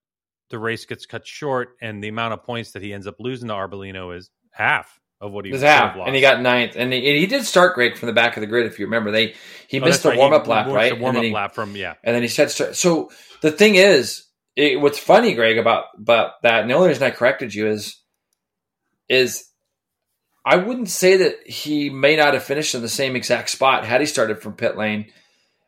the 0.50 0.58
race 0.58 0.84
gets 0.86 1.06
cut 1.06 1.26
short 1.26 1.70
and 1.80 2.02
the 2.02 2.08
amount 2.08 2.32
of 2.34 2.42
points 2.42 2.72
that 2.72 2.82
he 2.82 2.92
ends 2.92 3.06
up 3.06 3.16
losing 3.18 3.48
to 3.48 3.54
Arbolino 3.54 4.16
is 4.16 4.30
half 4.50 4.98
of 5.20 5.32
what 5.32 5.44
he 5.46 5.52
was 5.52 5.62
half, 5.62 5.96
lost. 5.96 6.06
and 6.06 6.14
he 6.14 6.20
got 6.20 6.40
ninth, 6.42 6.74
and 6.76 6.92
he, 6.92 7.18
he 7.20 7.26
did 7.26 7.44
start 7.44 7.74
great 7.74 7.96
from 7.96 8.08
the 8.08 8.12
back 8.12 8.36
of 8.36 8.40
the 8.42 8.46
grid. 8.46 8.66
If 8.66 8.78
you 8.78 8.84
remember, 8.86 9.10
they 9.10 9.34
he 9.68 9.80
Oh, 9.80 9.84
missed 9.84 10.02
the 10.02 10.10
right. 10.10 10.18
warm 10.18 10.32
up 10.34 10.46
lap, 10.46 10.66
right? 10.66 10.94
The 10.94 11.00
warm 11.00 11.16
up 11.16 11.24
lap 11.32 11.54
from 11.54 11.76
yeah. 11.76 11.94
and 12.02 12.14
then 12.14 12.20
he 12.22 12.28
said, 12.28 12.50
so 12.50 13.10
the 13.40 13.50
thing 13.52 13.76
is, 13.76 14.24
it, 14.56 14.80
what's 14.80 14.98
funny, 14.98 15.34
Greg, 15.34 15.58
about 15.58 15.86
about 15.96 16.42
that, 16.42 16.60
and 16.60 16.70
the 16.70 16.74
only 16.74 16.88
reason 16.88 17.02
I 17.02 17.10
corrected 17.10 17.54
you 17.54 17.68
is, 17.68 17.96
is 19.08 19.48
I 20.44 20.56
wouldn't 20.56 20.90
say 20.90 21.16
that 21.18 21.46
he 21.46 21.90
may 21.90 22.16
not 22.16 22.34
have 22.34 22.44
finished 22.44 22.74
in 22.74 22.82
the 22.82 22.88
same 22.88 23.16
exact 23.16 23.50
spot 23.50 23.84
had 23.84 24.00
he 24.00 24.06
started 24.06 24.42
from 24.42 24.54
pit 24.54 24.76
lane. 24.76 25.06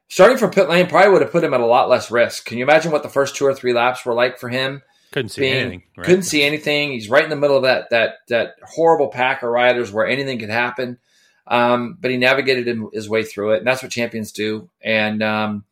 Starting 0.08 0.38
from 0.38 0.50
pit 0.50 0.68
lane 0.68 0.86
probably 0.86 1.10
would 1.10 1.22
have 1.22 1.32
put 1.32 1.42
him 1.42 1.54
at 1.54 1.60
a 1.60 1.66
lot 1.66 1.88
less 1.88 2.10
risk. 2.10 2.44
Can 2.44 2.58
you 2.58 2.64
imagine 2.64 2.92
what 2.92 3.02
the 3.02 3.08
first 3.08 3.34
two 3.34 3.44
or 3.44 3.54
three 3.54 3.72
laps 3.72 4.04
were 4.04 4.14
like 4.14 4.38
for 4.38 4.48
him? 4.48 4.82
Couldn't 5.10 5.30
see 5.30 5.40
being 5.40 5.54
anything. 5.54 5.82
Right? 5.96 6.06
couldn't 6.06 6.22
see 6.22 6.44
anything. 6.44 6.92
He's 6.92 7.08
right 7.08 7.24
in 7.24 7.30
the 7.30 7.36
middle 7.36 7.56
of 7.56 7.62
that 7.64 7.90
that 7.90 8.18
that 8.28 8.54
horrible 8.62 9.08
pack 9.08 9.42
of 9.42 9.48
riders 9.48 9.90
where 9.90 10.06
anything 10.06 10.38
could 10.38 10.50
happen. 10.50 10.98
Um, 11.48 11.96
but 12.00 12.10
he 12.10 12.16
navigated 12.18 12.78
his 12.92 13.08
way 13.08 13.24
through 13.24 13.52
it, 13.52 13.58
and 13.58 13.66
that's 13.66 13.82
what 13.82 13.92
champions 13.92 14.32
do. 14.32 14.68
And 14.80 15.22
um, 15.22 15.64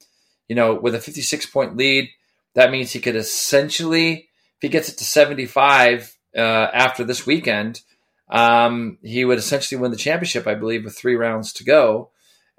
you 0.48 0.56
know, 0.56 0.74
with 0.74 0.94
a 0.94 1.00
56 1.00 1.46
point 1.46 1.76
lead, 1.76 2.08
that 2.54 2.70
means 2.70 2.92
he 2.92 3.00
could 3.00 3.16
essentially, 3.16 4.28
if 4.56 4.62
he 4.62 4.68
gets 4.68 4.88
it 4.88 4.98
to 4.98 5.04
75 5.04 6.16
uh, 6.36 6.40
after 6.40 7.04
this 7.04 7.26
weekend, 7.26 7.82
um, 8.28 8.98
he 9.02 9.24
would 9.24 9.38
essentially 9.38 9.80
win 9.80 9.90
the 9.90 9.96
championship, 9.96 10.46
I 10.46 10.54
believe, 10.54 10.84
with 10.84 10.96
three 10.96 11.16
rounds 11.16 11.52
to 11.54 11.64
go. 11.64 12.10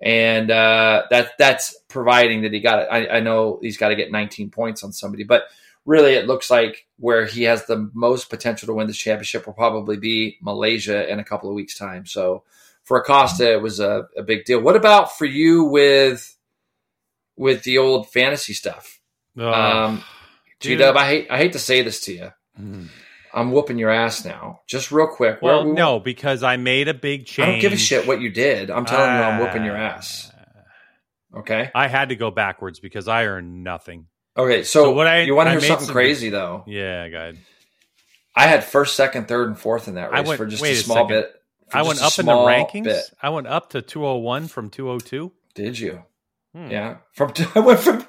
And 0.01 0.51
uh, 0.51 1.03
that 1.09 1.31
that's 1.39 1.75
providing 1.87 2.41
that 2.41 2.53
he 2.53 2.59
got 2.59 2.79
it. 2.79 2.87
I, 2.91 3.17
I 3.17 3.19
know 3.21 3.59
he's 3.61 3.77
got 3.77 3.89
to 3.89 3.95
get 3.95 4.11
19 4.11 4.49
points 4.49 4.83
on 4.83 4.91
somebody, 4.91 5.23
but 5.23 5.45
really 5.85 6.13
it 6.13 6.27
looks 6.27 6.51
like 6.51 6.85
where 6.97 7.25
he 7.25 7.43
has 7.43 7.65
the 7.65 7.89
most 7.93 8.29
potential 8.29 8.67
to 8.67 8.73
win 8.73 8.87
this 8.87 8.97
championship 8.97 9.45
will 9.45 9.53
probably 9.53 9.97
be 9.97 10.37
Malaysia 10.41 11.09
in 11.09 11.19
a 11.19 11.23
couple 11.23 11.49
of 11.49 11.55
weeks' 11.55 11.77
time. 11.77 12.05
So 12.05 12.43
for 12.83 12.97
Acosta, 12.97 13.53
it 13.53 13.61
was 13.61 13.79
a, 13.79 14.07
a 14.17 14.23
big 14.23 14.45
deal. 14.45 14.59
What 14.61 14.75
about 14.75 15.17
for 15.17 15.25
you 15.25 15.63
with 15.63 16.35
with 17.37 17.63
the 17.63 17.77
old 17.77 18.09
fantasy 18.09 18.53
stuff? 18.53 18.99
Oh, 19.37 19.51
Um, 19.51 20.03
G 20.59 20.75
Dub, 20.75 20.95
I 20.97 21.07
hate 21.07 21.27
I 21.29 21.37
hate 21.37 21.53
to 21.53 21.59
say 21.59 21.81
this 21.81 22.01
to 22.01 22.13
you. 22.13 22.31
mm. 22.59 22.87
I'm 23.33 23.51
whooping 23.51 23.77
your 23.77 23.89
ass 23.89 24.23
now. 24.23 24.61
Just 24.65 24.93
real 24.93 25.07
quick. 25.07 25.41
well, 25.41 25.65
Where- 25.65 25.73
no, 25.73 25.99
because 25.99 26.41
I 26.41 26.55
made 26.55 26.87
a 26.87 26.93
big 26.93 27.25
change. 27.25 27.47
I 27.47 27.51
don't 27.51 27.59
give 27.59 27.73
a 27.73 27.77
shit 27.77 28.07
what 28.07 28.21
you 28.21 28.29
did. 28.29 28.71
I'm 28.71 28.85
telling 28.85 29.13
you, 29.13 29.21
I'm 29.21 29.39
whooping 29.41 29.65
your 29.65 29.75
Ah. 29.75 29.95
ass. 29.97 30.31
Okay. 31.35 31.69
I 31.75 31.87
had 31.87 32.09
to 32.09 32.15
go 32.15 32.31
backwards 32.31 32.79
because 32.79 33.09
I 33.09 33.25
earned 33.25 33.63
nothing. 33.63 34.07
Okay. 34.37 34.63
So, 34.63 34.83
So 34.85 34.91
what 34.91 35.07
I- 35.07 35.21
you 35.21 35.35
want 35.35 35.47
to 35.47 35.51
hear 35.51 35.59
something 35.61 35.87
some- 35.87 35.93
crazy 35.93 36.29
though? 36.29 36.63
Yeah, 36.65 37.09
go 37.09 37.17
ahead. 37.17 37.37
I 38.37 38.47
had 38.47 38.63
first, 38.63 38.95
second, 38.95 39.27
third, 39.27 39.47
and 39.49 39.59
fourth 39.59 39.87
in 39.89 39.95
that 39.95 40.13
I 40.13 40.19
race 40.19 40.27
went- 40.27 40.37
for 40.37 40.45
just 40.45 40.63
a 40.63 40.67
a 40.71 40.75
small 40.75 40.95
second. 41.07 41.09
bit. 41.09 41.41
I 41.73 41.81
went 41.81 42.01
up 42.01 42.17
in 42.19 42.25
the 42.27 42.31
rankings. 42.31 42.83
bit. 42.85 43.03
I 43.21 43.29
went 43.29 43.47
up 43.47 43.71
to 43.71 43.81
201 43.81 44.47
from 44.47 44.69
202. 44.69 45.31
Did 45.55 45.77
you? 45.79 46.03
Hmm. 46.53 46.69
Yeah. 46.71 46.97
From 47.13 47.33
I 47.55 47.59
went 47.59 47.79
from 47.81 48.05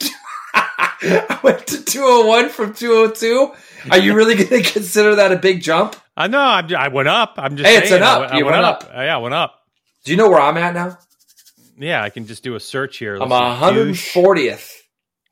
I 1.02 1.40
went 1.42 1.66
to 1.68 1.84
201 1.84 2.48
from 2.50 2.74
202. 2.74 3.52
Are 3.90 3.98
you 3.98 4.14
really 4.14 4.34
going 4.34 4.48
to 4.62 4.70
consider 4.70 5.16
that 5.16 5.32
a 5.32 5.36
big 5.36 5.62
jump? 5.62 5.96
I 6.16 6.28
know. 6.28 6.40
I'm, 6.40 6.74
I 6.74 6.88
went 6.88 7.08
up. 7.08 7.34
I'm 7.36 7.56
just 7.56 7.66
Hey, 7.68 7.74
saying. 7.74 7.82
it's 7.84 7.92
an 7.92 8.02
I 8.02 8.06
up. 8.14 8.20
went- 8.20 8.32
I 8.32 8.38
You 8.38 8.44
went, 8.44 8.54
went 8.56 8.64
up. 8.66 8.84
up. 8.84 8.90
Uh, 8.96 9.00
yeah, 9.02 9.14
I 9.14 9.18
went 9.18 9.34
up. 9.34 9.60
Do 10.04 10.10
you 10.12 10.16
know 10.16 10.28
where 10.30 10.40
I'm 10.40 10.56
at 10.56 10.74
now? 10.74 10.98
Yeah, 11.78 12.02
I 12.02 12.10
can 12.10 12.26
just 12.26 12.42
do 12.42 12.54
a 12.54 12.60
search 12.60 12.96
here. 12.98 13.16
I'm 13.20 13.28
Let's. 13.28 13.74
Douche. 13.74 14.14
140th. 14.16 14.72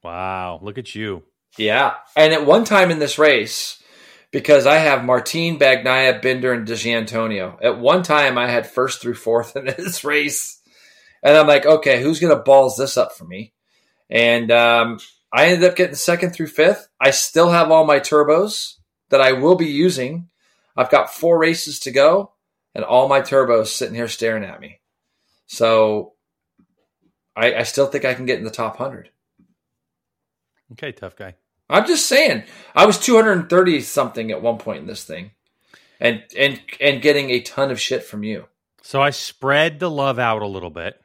Wow, 0.02 0.58
look 0.62 0.76
at 0.78 0.94
you. 0.94 1.22
Yeah. 1.56 1.94
And 2.16 2.32
at 2.34 2.44
one 2.44 2.64
time 2.64 2.90
in 2.90 2.98
this 2.98 3.18
race, 3.18 3.82
because 4.30 4.66
I 4.66 4.76
have 4.76 5.04
Martin, 5.04 5.58
Bagnaia, 5.58 6.20
Binder, 6.20 6.52
and 6.52 6.66
Di 6.66 6.74
Giannantonio, 6.74 7.56
at 7.62 7.78
one 7.78 8.02
time 8.02 8.36
I 8.36 8.48
had 8.50 8.66
first 8.66 9.00
through 9.00 9.14
fourth 9.14 9.56
in 9.56 9.64
this 9.64 10.04
race. 10.04 10.60
And 11.22 11.34
I'm 11.36 11.46
like, 11.46 11.64
okay, 11.64 12.02
who's 12.02 12.20
going 12.20 12.36
to 12.36 12.42
balls 12.42 12.76
this 12.76 12.98
up 12.98 13.12
for 13.12 13.24
me? 13.24 13.54
And 14.10 14.50
um, 14.50 14.98
I 15.34 15.46
ended 15.46 15.68
up 15.68 15.74
getting 15.74 15.96
second 15.96 16.30
through 16.30 16.46
fifth. 16.46 16.86
I 17.00 17.10
still 17.10 17.50
have 17.50 17.72
all 17.72 17.84
my 17.84 17.98
turbos 17.98 18.74
that 19.08 19.20
I 19.20 19.32
will 19.32 19.56
be 19.56 19.66
using. 19.66 20.28
I've 20.76 20.90
got 20.90 21.12
four 21.12 21.38
races 21.38 21.80
to 21.80 21.90
go, 21.90 22.34
and 22.72 22.84
all 22.84 23.08
my 23.08 23.20
turbos 23.20 23.66
sitting 23.66 23.96
here 23.96 24.06
staring 24.06 24.44
at 24.44 24.60
me. 24.60 24.78
So 25.46 26.12
I, 27.34 27.54
I 27.54 27.62
still 27.64 27.88
think 27.88 28.04
I 28.04 28.14
can 28.14 28.26
get 28.26 28.38
in 28.38 28.44
the 28.44 28.50
top 28.50 28.78
100. 28.78 29.10
Okay, 30.72 30.92
tough 30.92 31.16
guy. 31.16 31.34
I'm 31.68 31.86
just 31.86 32.06
saying. 32.06 32.44
I 32.76 32.86
was 32.86 32.98
230 32.98 33.80
something 33.80 34.30
at 34.30 34.40
one 34.40 34.58
point 34.58 34.82
in 34.82 34.86
this 34.86 35.02
thing, 35.02 35.32
and 35.98 36.22
and 36.38 36.60
and 36.80 37.02
getting 37.02 37.30
a 37.30 37.40
ton 37.40 37.72
of 37.72 37.80
shit 37.80 38.04
from 38.04 38.22
you. 38.22 38.46
So 38.82 39.02
I 39.02 39.10
spread 39.10 39.80
the 39.80 39.90
love 39.90 40.20
out 40.20 40.42
a 40.42 40.46
little 40.46 40.70
bit 40.70 41.00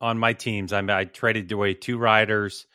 on 0.00 0.18
my 0.18 0.32
teams. 0.32 0.72
I, 0.72 0.80
I 0.80 1.04
traded 1.06 1.50
away 1.50 1.74
two 1.74 1.98
riders, 1.98 2.66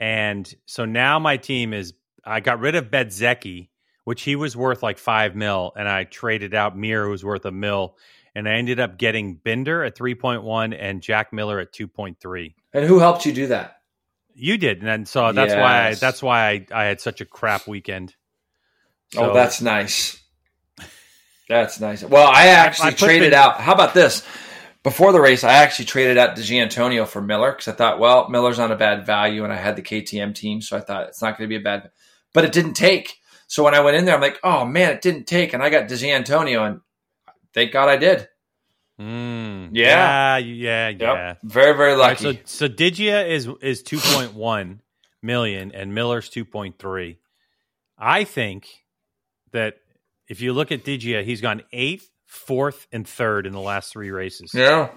and 0.00 0.52
so 0.66 0.84
now 0.84 1.18
my 1.18 1.36
team 1.36 1.72
is. 1.72 1.94
I 2.24 2.40
got 2.40 2.58
rid 2.58 2.74
of 2.74 2.86
Bezzecchi, 2.90 3.68
which 4.04 4.22
he 4.22 4.34
was 4.34 4.56
worth 4.56 4.82
like 4.82 4.98
five 4.98 5.36
mil, 5.36 5.72
and 5.76 5.88
I 5.88 6.04
traded 6.04 6.54
out 6.54 6.76
Mir, 6.76 7.04
who 7.04 7.10
was 7.10 7.24
worth 7.24 7.44
a 7.44 7.52
mil, 7.52 7.96
and 8.34 8.48
I 8.48 8.54
ended 8.54 8.80
up 8.80 8.98
getting 8.98 9.36
Binder 9.36 9.84
at 9.84 9.94
three 9.94 10.16
point 10.16 10.42
one 10.42 10.72
and 10.72 11.00
Jack 11.00 11.32
Miller 11.32 11.60
at 11.60 11.72
two 11.72 11.86
point 11.86 12.18
three. 12.20 12.56
And 12.72 12.84
who 12.84 12.98
helped 12.98 13.26
you 13.26 13.32
do 13.32 13.46
that? 13.46 13.74
You 14.34 14.58
did, 14.58 14.78
and 14.80 14.86
then, 14.88 15.06
so 15.06 15.32
that's 15.32 15.54
why 15.54 15.86
I, 15.88 15.94
that's 15.94 16.22
why 16.22 16.48
I, 16.50 16.66
I 16.74 16.84
had 16.84 17.00
such 17.00 17.20
a 17.20 17.24
crap 17.24 17.66
weekend. 17.68 18.14
Oh, 19.14 19.18
so- 19.18 19.30
oh, 19.30 19.34
that's 19.34 19.62
nice. 19.62 20.20
That's 21.48 21.78
nice. 21.78 22.02
Well, 22.02 22.26
I 22.26 22.48
actually 22.48 22.88
I 22.88 22.90
put 22.90 22.98
traded 22.98 23.32
the- 23.32 23.36
out. 23.38 23.60
How 23.60 23.72
about 23.72 23.94
this? 23.94 24.22
Before 24.86 25.10
the 25.10 25.20
race, 25.20 25.42
I 25.42 25.54
actually 25.54 25.86
traded 25.86 26.16
out 26.16 26.36
Di 26.36 26.42
Giannantonio 26.42 27.08
for 27.08 27.20
Miller 27.20 27.50
because 27.50 27.66
I 27.66 27.72
thought, 27.72 27.98
well, 27.98 28.28
Miller's 28.28 28.56
not 28.58 28.70
a 28.70 28.76
bad 28.76 29.04
value, 29.04 29.42
and 29.42 29.52
I 29.52 29.56
had 29.56 29.74
the 29.74 29.82
KTM 29.82 30.32
team, 30.32 30.60
so 30.62 30.76
I 30.76 30.80
thought 30.80 31.08
it's 31.08 31.20
not 31.20 31.36
going 31.36 31.48
to 31.48 31.52
be 31.52 31.60
a 31.60 31.64
bad. 31.64 31.90
But 32.32 32.44
it 32.44 32.52
didn't 32.52 32.74
take. 32.74 33.16
So 33.48 33.64
when 33.64 33.74
I 33.74 33.80
went 33.80 33.96
in 33.96 34.04
there, 34.04 34.14
I'm 34.14 34.20
like, 34.20 34.38
oh 34.44 34.64
man, 34.64 34.92
it 34.92 35.02
didn't 35.02 35.26
take, 35.26 35.52
and 35.54 35.60
I 35.60 35.70
got 35.70 35.88
Di 35.88 35.96
Giannantonio, 35.96 36.64
and 36.64 36.80
thank 37.52 37.72
God 37.72 37.88
I 37.88 37.96
did. 37.96 38.28
Mm, 39.00 39.70
Yeah. 39.72 40.36
yeah, 40.36 40.38
yeah, 40.38 40.88
Yep. 40.90 40.98
yeah. 41.00 41.34
Very, 41.42 41.76
very 41.76 41.92
All 41.94 41.98
right, 41.98 42.20
lucky. 42.22 42.36
so 42.44 42.66
so 42.66 42.68
Digia 42.72 43.28
is 43.28 43.48
is 43.60 43.82
two 43.82 43.98
point 43.98 44.34
one 44.34 44.82
million 45.20 45.72
and 45.72 45.96
Miller's 45.96 46.28
two 46.28 46.44
point 46.44 46.78
three. 46.78 47.18
I 47.98 48.22
think 48.22 48.68
that 49.50 49.78
if 50.28 50.40
you 50.40 50.52
look 50.52 50.70
at 50.70 50.84
Digia, 50.84 51.24
he's 51.24 51.40
gone 51.40 51.62
eighth, 51.72 52.08
fourth, 52.26 52.86
and 52.92 53.08
third 53.08 53.46
in 53.46 53.52
the 53.52 53.60
last 53.60 53.92
three 53.92 54.10
races. 54.10 54.52
yeah. 54.52 54.90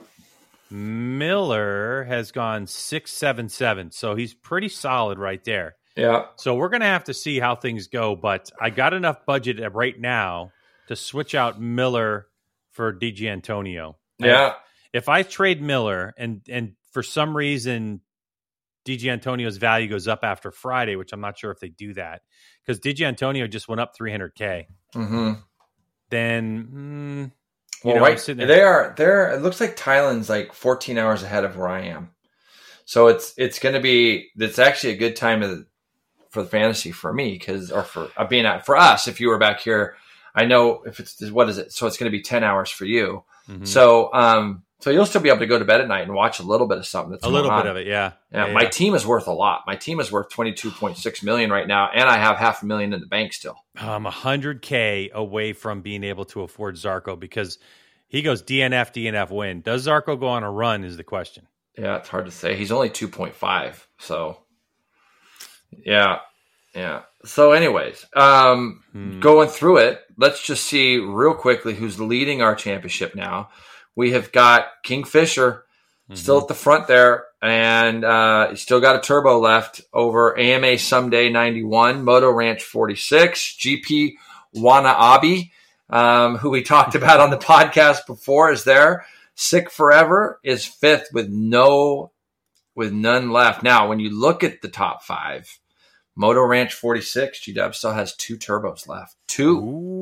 Miller 0.72 2.04
has 2.04 2.32
gone 2.32 2.68
six, 2.68 3.12
seven, 3.12 3.50
seven. 3.50 3.92
So 3.92 4.14
he's 4.16 4.34
pretty 4.36 4.70
solid 4.70 5.18
right 5.18 5.44
there. 5.44 5.76
Yeah. 5.96 6.26
So 6.36 6.56
we're 6.56 6.70
gonna 6.70 6.86
have 6.86 7.06
to 7.06 7.14
see 7.14 7.40
how 7.40 7.56
things 7.56 7.88
go, 7.88 8.16
but 8.16 8.52
I 8.62 8.70
got 8.70 8.94
enough 8.94 9.26
budget 9.26 9.60
right 9.74 10.00
now 10.00 10.52
to 10.88 10.96
switch 10.96 11.34
out 11.34 11.60
Miller 11.60 12.28
for 12.72 12.92
Di 12.92 13.12
Giannantonio. 13.12 13.96
Yeah. 14.20 14.54
if 14.94 15.08
I 15.10 15.24
trade 15.24 15.62
Miller 15.62 16.14
and 16.18 16.42
and 16.50 16.74
for 16.92 17.02
some 17.04 17.36
reason 17.36 18.02
Di 18.86 18.98
Giannantonio's 18.98 19.58
value 19.58 19.88
goes 19.88 20.08
up 20.08 20.20
after 20.24 20.52
Friday, 20.52 20.96
which 20.96 21.14
I'm 21.14 21.22
not 21.22 21.38
sure 21.38 21.52
if 21.52 21.60
they 21.60 21.70
do 21.70 21.94
that 21.96 22.22
because 22.62 22.80
Di 22.80 22.94
Giannantonio 22.94 23.50
just 23.50 23.68
went 23.68 23.82
up 23.82 23.94
300k. 23.98 24.66
Mm-hmm. 24.96 25.32
Then 26.10 27.32
mm, 27.82 27.86
Well, 27.86 27.95
know, 27.95 28.01
right. 28.01 28.20
They 28.47 28.62
are. 28.62 28.93
They're. 28.97 29.32
It 29.34 29.41
looks 29.41 29.62
like 29.62 29.76
Thailand's 29.78 30.30
like 30.30 30.53
14 30.53 30.97
hours 30.97 31.24
ahead 31.24 31.43
of 31.43 31.55
where 31.57 31.68
I 31.68 31.82
am. 31.82 32.12
So 32.86 33.07
it's 33.07 33.34
it's 33.38 33.60
going 33.60 33.76
to 33.76 33.82
be. 33.82 34.30
It's 34.38 34.60
actually 34.60 34.93
a 34.93 34.97
good 34.97 35.16
time 35.16 35.41
to, 35.41 35.66
for 36.32 36.41
the 36.43 36.49
fantasy 36.49 36.91
for 36.91 37.14
me 37.14 37.34
because 37.34 37.72
or 37.72 37.84
for 37.84 38.10
uh, 38.18 38.26
being 38.26 38.45
out 38.45 38.66
for 38.66 38.76
us. 38.76 39.07
If 39.07 39.20
you 39.20 39.30
were 39.30 39.38
back 39.38 39.60
here, 39.60 39.95
I 40.34 40.45
know 40.45 40.82
if 40.86 40.99
it's 40.99 41.22
what 41.32 41.49
is 41.49 41.57
it. 41.57 41.72
So 41.72 41.86
it's 41.88 41.97
going 41.97 42.12
to 42.12 42.18
be 42.18 42.24
10 42.24 42.43
hours 42.43 42.70
for 42.70 42.86
you. 42.86 43.24
mhm. 43.47 43.68
So 43.68 44.12
um. 44.14 44.64
So 44.82 44.92
you'll 44.92 45.06
still 45.06 45.20
be 45.22 45.28
able 45.28 45.40
to 45.40 45.46
go 45.46 45.60
to 45.60 45.66
bed 45.66 45.82
at 45.82 45.90
night 45.90 46.04
and 46.04 46.14
watch 46.14 46.40
a 46.40 46.44
little 46.44 46.66
bit 46.66 46.78
of 46.78 46.86
something. 46.86 47.12
That's 47.12 47.26
a 47.26 47.30
little 47.30 47.50
going 47.50 47.64
bit 47.64 47.70
of 47.72 47.76
it, 47.78 47.86
yeah. 47.88 48.14
Yeah, 48.32 48.54
my 48.54 48.64
team 48.64 48.96
is 48.96 49.06
worth 49.06 49.28
a 49.28 49.34
lot. 49.34 49.64
My 49.68 49.76
team 49.76 50.00
is 50.00 50.10
worth 50.10 50.30
22.6 50.30 51.22
million 51.24 51.50
right 51.52 51.68
now, 51.68 51.90
and 51.94 52.08
I 52.08 52.18
have 52.18 52.38
half 52.38 52.64
a 52.64 52.66
million 52.66 52.94
in 52.94 53.02
the 53.02 53.06
bank 53.06 53.34
still. 53.34 53.58
I'm 53.76 54.06
100k 54.06 55.12
away 55.12 55.52
from 55.52 55.82
being 55.82 56.06
able 56.06 56.24
to 56.26 56.44
afford 56.44 56.76
Zarco 56.76 57.20
because 57.20 57.60
he 58.08 58.22
goes 58.22 58.42
DNF, 58.42 58.94
DNF 58.94 59.32
win. 59.32 59.60
Does 59.62 59.86
Zarco 59.86 60.18
go 60.18 60.28
on 60.28 60.44
a 60.44 60.52
run? 60.52 60.86
Is 60.86 60.96
the 60.96 61.04
question. 61.04 61.48
Yeah, 61.78 61.98
it's 61.98 62.08
hard 62.10 62.26
to 62.26 62.32
say. 62.32 62.56
He's 62.56 62.72
only 62.72 62.90
2.5. 62.90 63.86
So, 63.98 64.38
yeah. 65.86 66.20
Yeah. 66.74 67.02
So, 67.26 67.52
anyways, 67.52 68.06
um, 68.16 68.84
Hmm. 68.94 69.20
going 69.20 69.50
through 69.50 69.78
it, 69.80 70.00
let's 70.18 70.42
just 70.46 70.66
see 70.66 70.98
real 70.98 71.34
quickly 71.34 71.74
who's 71.76 72.00
leading 72.00 72.42
our 72.42 72.56
championship 72.56 73.14
now. 73.16 73.50
We 74.00 74.12
have 74.12 74.32
got 74.32 74.82
Kingfisher 74.82 75.66
still 76.14 76.39
at 76.39 76.47
the 76.47 76.54
front 76.54 76.88
there, 76.88 77.26
and 77.41 78.06
uh, 78.06 78.47
he's 78.52 78.62
still 78.62 78.80
got 78.80 78.95
a 78.95 79.02
turbo 79.02 79.39
left 79.39 79.82
over 79.91 80.39
AMA 80.39 80.78
Someday 80.78 81.30
91, 81.30 82.06
Moto 82.06 82.32
Ranch 82.32 82.64
46, 82.64 83.58
GP 83.60 84.14
Wanaabi, 84.56 85.52
um, 85.89 86.38
who 86.38 86.50
we 86.50 86.62
talked 86.64 86.95
about 86.95 87.20
on 87.20 87.30
the 87.30 87.38
podcast 87.38 88.08
before, 88.08 88.54
is 88.54 88.64
there. 88.64 89.06
Sick 89.36 89.70
Forever 89.70 90.39
is 90.45 90.66
fifth 90.66 91.10
with 91.12 91.28
no, 91.28 92.14
with 92.76 92.93
none 92.93 93.32
left. 93.32 93.64
Now, 93.64 93.89
when 93.89 94.00
you 94.00 94.18
look 94.18 94.45
at 94.45 94.62
the 94.62 94.70
top 94.70 95.04
five, 95.04 95.60
Moto 96.16 96.41
Ranch 96.45 96.74
46, 96.74 97.41
GW 97.41 97.76
still 97.76 97.91
has 97.91 98.16
two 98.16 98.38
turbos 98.38 98.88
left. 98.88 99.18
Two. 99.28 99.58
Ooh. 99.58 99.99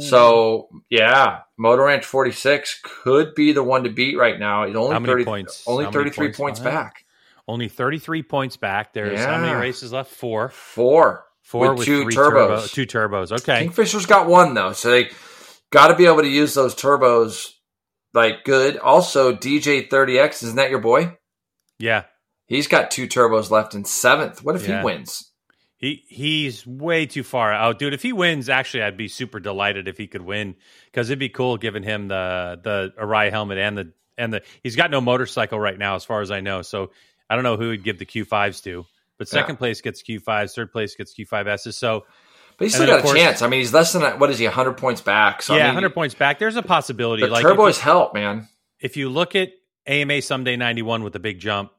So 0.00 0.68
yeah, 0.90 1.40
Motor 1.56 1.84
Ranch 1.84 2.04
46 2.04 2.80
could 2.84 3.34
be 3.34 3.52
the 3.52 3.62
one 3.62 3.84
to 3.84 3.90
beat 3.90 4.16
right 4.16 4.38
now. 4.38 4.66
He's 4.66 4.76
only 4.76 4.92
How 4.92 5.00
many 5.00 5.12
30, 5.12 5.24
points? 5.24 5.64
Only 5.66 5.84
How 5.84 5.90
33 5.92 6.26
points 6.26 6.38
points, 6.38 6.60
back. 6.60 7.04
only 7.46 7.68
33 7.68 8.22
points 8.22 8.56
back. 8.56 8.92
There's 8.92 9.18
how 9.24 9.38
many 9.40 9.54
races 9.54 9.92
left? 9.92 10.10
Four. 10.10 10.50
Four. 10.50 11.24
Four 11.42 11.70
With 11.70 11.78
with, 11.78 11.86
two 11.86 12.04
turbos. 12.04 12.14
turbo, 12.14 12.66
two 12.66 12.86
turbos. 12.86 13.32
Okay. 13.32 13.66
Kingfisher's 13.66 14.04
got 14.06 14.26
one 14.28 14.52
though, 14.54 14.72
so 14.72 14.90
they 14.90 15.10
got 15.70 15.88
to 15.88 15.94
be 15.94 16.04
able 16.06 16.20
to 16.20 16.28
use 16.28 16.52
those 16.54 16.74
turbos 16.74 17.46
like 18.12 18.44
good. 18.44 18.76
Also, 18.76 19.34
DJ 19.34 19.88
30X 19.88 20.42
isn't 20.42 20.56
that 20.56 20.68
your 20.70 20.80
boy? 20.80 21.16
Yeah. 21.78 22.04
He's 22.46 22.66
got 22.68 22.90
two 22.90 23.06
turbos 23.06 23.50
left 23.50 23.74
in 23.74 23.84
seventh. 23.86 24.42
What 24.44 24.56
if 24.56 24.68
Yeah. 24.68 24.80
he 24.80 24.84
wins? 24.84 25.27
He 25.78 26.04
he's 26.08 26.66
way 26.66 27.06
too 27.06 27.22
far 27.22 27.52
out, 27.52 27.78
dude. 27.78 27.94
If 27.94 28.02
he 28.02 28.12
wins, 28.12 28.48
actually, 28.48 28.82
I'd 28.82 28.96
be 28.96 29.06
super 29.08 29.38
delighted 29.38 29.86
if 29.86 29.96
he 29.96 30.08
could 30.08 30.22
win 30.22 30.56
because 30.86 31.08
it'd 31.08 31.20
be 31.20 31.28
cool 31.28 31.56
giving 31.56 31.84
him 31.84 32.08
the 32.08 32.58
the 32.62 32.92
Arai 33.00 33.30
helmet 33.30 33.58
and 33.58 33.78
the 33.78 33.92
and 34.16 34.32
the. 34.32 34.42
He's 34.64 34.74
got 34.74 34.90
no 34.90 35.00
motorcycle 35.00 35.58
right 35.60 35.78
now, 35.78 35.94
as 35.94 36.04
far 36.04 36.20
as 36.20 36.32
I 36.32 36.40
know. 36.40 36.62
So 36.62 36.90
I 37.30 37.36
don't 37.36 37.44
know 37.44 37.56
who 37.56 37.70
he'd 37.70 37.84
give 37.84 37.98
the 38.00 38.04
Q 38.06 38.24
fives 38.24 38.60
to. 38.62 38.86
But 39.18 39.28
second 39.28 39.54
Yeah. 39.54 39.58
place 39.58 39.80
gets 39.80 40.02
Q 40.02 40.18
fives, 40.18 40.52
third 40.54 40.72
place 40.72 40.96
gets 40.96 41.12
Q 41.14 41.24
five 41.26 41.46
S's. 41.46 41.76
So 41.76 42.06
But 42.56 42.64
he's 42.64 42.74
still 42.74 42.86
got 42.88 42.98
a 42.98 43.02
course- 43.02 43.16
chance. 43.16 43.42
I 43.42 43.46
mean, 43.48 43.60
he's 43.60 43.72
less 43.72 43.92
than 43.92 44.02
a- 44.02 44.16
what 44.16 44.30
is 44.30 44.38
he? 44.40 44.46
hundred 44.46 44.78
points 44.78 45.00
back. 45.00 45.42
So 45.42 45.54
yeah, 45.54 45.62
I 45.62 45.66
mean, 45.66 45.74
hundred 45.74 45.94
points 45.94 46.16
back. 46.16 46.40
There's 46.40 46.56
a 46.56 46.62
possibility. 46.62 47.22
The 47.22 47.28
like 47.28 47.44
turbos 47.44 47.76
you, 47.76 47.82
help, 47.82 48.14
man. 48.14 48.48
if 48.80 48.96
you 48.96 49.08
look 49.10 49.36
at 49.36 49.50
AMA 49.86 50.22
Someday 50.22 50.56
ninety 50.56 50.82
one 50.82 51.04
with 51.04 51.12
the 51.12 51.20
big 51.20 51.38
jump, 51.38 51.70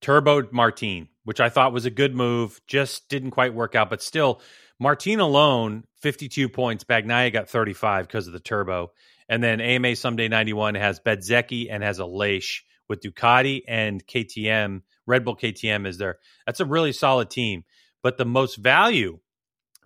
Turbo 0.00 0.48
Martine, 0.52 1.08
which 1.26 1.40
I 1.40 1.48
thought 1.48 1.72
was 1.72 1.86
a 1.86 1.90
good 1.90 2.14
move, 2.14 2.60
just 2.68 3.08
didn't 3.08 3.32
quite 3.32 3.52
work 3.52 3.74
out. 3.74 3.90
But 3.90 4.00
still, 4.00 4.40
Martin 4.78 5.18
alone, 5.18 5.82
52 6.00 6.48
points. 6.48 6.84
Bagnaia 6.84 7.32
got 7.32 7.48
35 7.48 8.06
because 8.06 8.28
of 8.28 8.32
the 8.32 8.38
turbo. 8.38 8.92
And 9.28 9.42
then 9.42 9.60
AMA 9.60 9.96
Someday 9.96 10.28
91 10.28 10.76
has 10.76 11.00
Bezzecchi 11.00 11.66
and 11.68 11.82
has 11.82 11.98
a 11.98 12.06
Leish 12.06 12.64
with 12.88 13.00
Ducati 13.00 13.62
and 13.66 14.06
KTM. 14.06 14.82
Red 15.04 15.24
Bull 15.24 15.36
KTM 15.36 15.84
is 15.84 15.98
there. 15.98 16.20
That's 16.46 16.60
a 16.60 16.64
really 16.64 16.92
solid 16.92 17.28
team. 17.28 17.64
But 18.04 18.18
the 18.18 18.24
most 18.24 18.54
value 18.54 19.18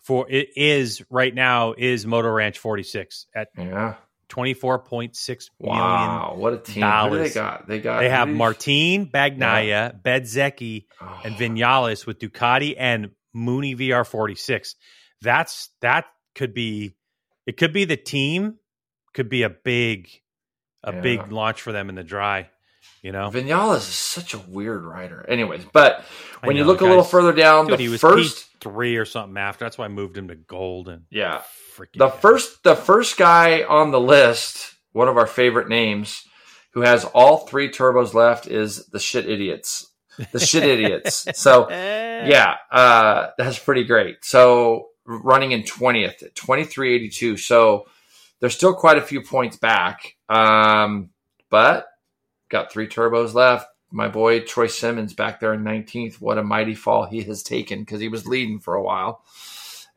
for 0.02 0.30
it 0.30 0.50
is 0.56 1.02
right 1.08 1.34
now 1.34 1.72
is 1.72 2.04
Moto 2.06 2.28
Ranch 2.28 2.58
46 2.58 3.28
at 3.34 3.48
Yeah. 3.56 3.94
24.6 4.30 5.50
million. 5.60 5.78
Wow. 5.78 6.34
What 6.36 6.52
a 6.54 6.58
team. 6.58 6.82
What 6.82 7.10
do 7.10 7.18
they 7.18 7.30
got? 7.30 7.66
They 7.68 7.80
got. 7.80 8.00
They 8.00 8.08
have 8.08 8.20
who 8.20 8.26
do 8.26 8.32
you- 8.32 8.38
Martin, 8.38 9.06
Bagnaia, 9.06 10.00
Bezzecchi, 10.02 10.86
Oh. 11.00 11.20
and 11.24 11.34
Vinales 11.34 12.06
with 12.06 12.18
Ducati 12.18 12.74
and 12.78 13.10
Mooney 13.34 13.74
VR46. 13.74 14.74
That's 15.20 15.70
that 15.82 16.06
could 16.34 16.54
be 16.54 16.94
it 17.46 17.56
could 17.56 17.72
be 17.72 17.84
the 17.84 17.96
team 17.96 18.56
could 19.14 19.28
be 19.28 19.42
a 19.42 19.50
big 19.50 20.08
a 20.82 20.92
Yeah. 20.94 21.00
big 21.00 21.32
launch 21.32 21.60
for 21.60 21.72
them 21.72 21.88
in 21.88 21.94
the 21.94 22.04
dry, 22.04 22.48
you 23.02 23.12
know. 23.12 23.30
Vinales 23.30 23.78
is 23.78 23.84
such 23.84 24.34
a 24.34 24.38
weird 24.38 24.84
rider. 24.84 25.24
Anyways, 25.28 25.64
but 25.72 26.04
when 26.42 26.56
you 26.56 26.62
know, 26.62 26.68
look 26.68 26.80
a 26.80 26.86
little 26.86 27.04
further 27.04 27.32
down, 27.32 27.66
Dude, 27.66 27.78
the 27.78 27.82
he 27.82 27.88
was 27.88 28.00
first, 28.00 28.48
P3 28.60 29.00
or 29.00 29.04
something 29.04 29.36
after. 29.36 29.64
That's 29.64 29.78
why 29.78 29.86
I 29.86 29.88
moved 29.88 30.16
him 30.16 30.28
to 30.28 30.34
gold 30.34 30.88
and 30.88 31.04
yeah, 31.10 31.42
the 31.94 32.08
first, 32.08 32.62
the 32.62 32.76
first 32.76 33.16
guy 33.16 33.62
on 33.62 33.90
the 33.90 34.00
list, 34.00 34.74
one 34.92 35.08
of 35.08 35.16
our 35.16 35.26
favorite 35.26 35.68
names, 35.68 36.24
who 36.72 36.82
has 36.82 37.04
all 37.04 37.38
three 37.38 37.70
turbos 37.70 38.14
left, 38.14 38.46
is 38.46 38.86
the 38.86 39.00
shit 39.00 39.28
idiots. 39.28 39.86
The 40.32 40.40
shit 40.40 40.64
idiots. 40.64 41.26
So 41.34 41.70
yeah, 41.70 42.56
uh, 42.70 43.28
that's 43.38 43.58
pretty 43.58 43.84
great. 43.84 44.24
So 44.24 44.88
running 45.06 45.52
in 45.52 45.64
twentieth 45.64 46.22
at 46.22 46.34
twenty 46.34 46.64
three 46.64 46.94
eighty 46.94 47.08
two. 47.08 47.36
So 47.36 47.86
there's 48.40 48.54
still 48.54 48.74
quite 48.74 48.98
a 48.98 49.02
few 49.02 49.22
points 49.22 49.56
back, 49.56 50.16
um, 50.28 51.10
but 51.50 51.86
got 52.50 52.72
three 52.72 52.88
turbos 52.88 53.32
left. 53.32 53.66
My 53.90 54.08
boy 54.08 54.40
Troy 54.40 54.66
Simmons 54.66 55.14
back 55.14 55.40
there 55.40 55.54
in 55.54 55.64
nineteenth. 55.64 56.20
What 56.20 56.38
a 56.38 56.42
mighty 56.42 56.74
fall 56.74 57.06
he 57.06 57.22
has 57.22 57.42
taken 57.42 57.80
because 57.80 58.00
he 58.00 58.08
was 58.08 58.26
leading 58.26 58.60
for 58.60 58.74
a 58.74 58.82
while, 58.82 59.24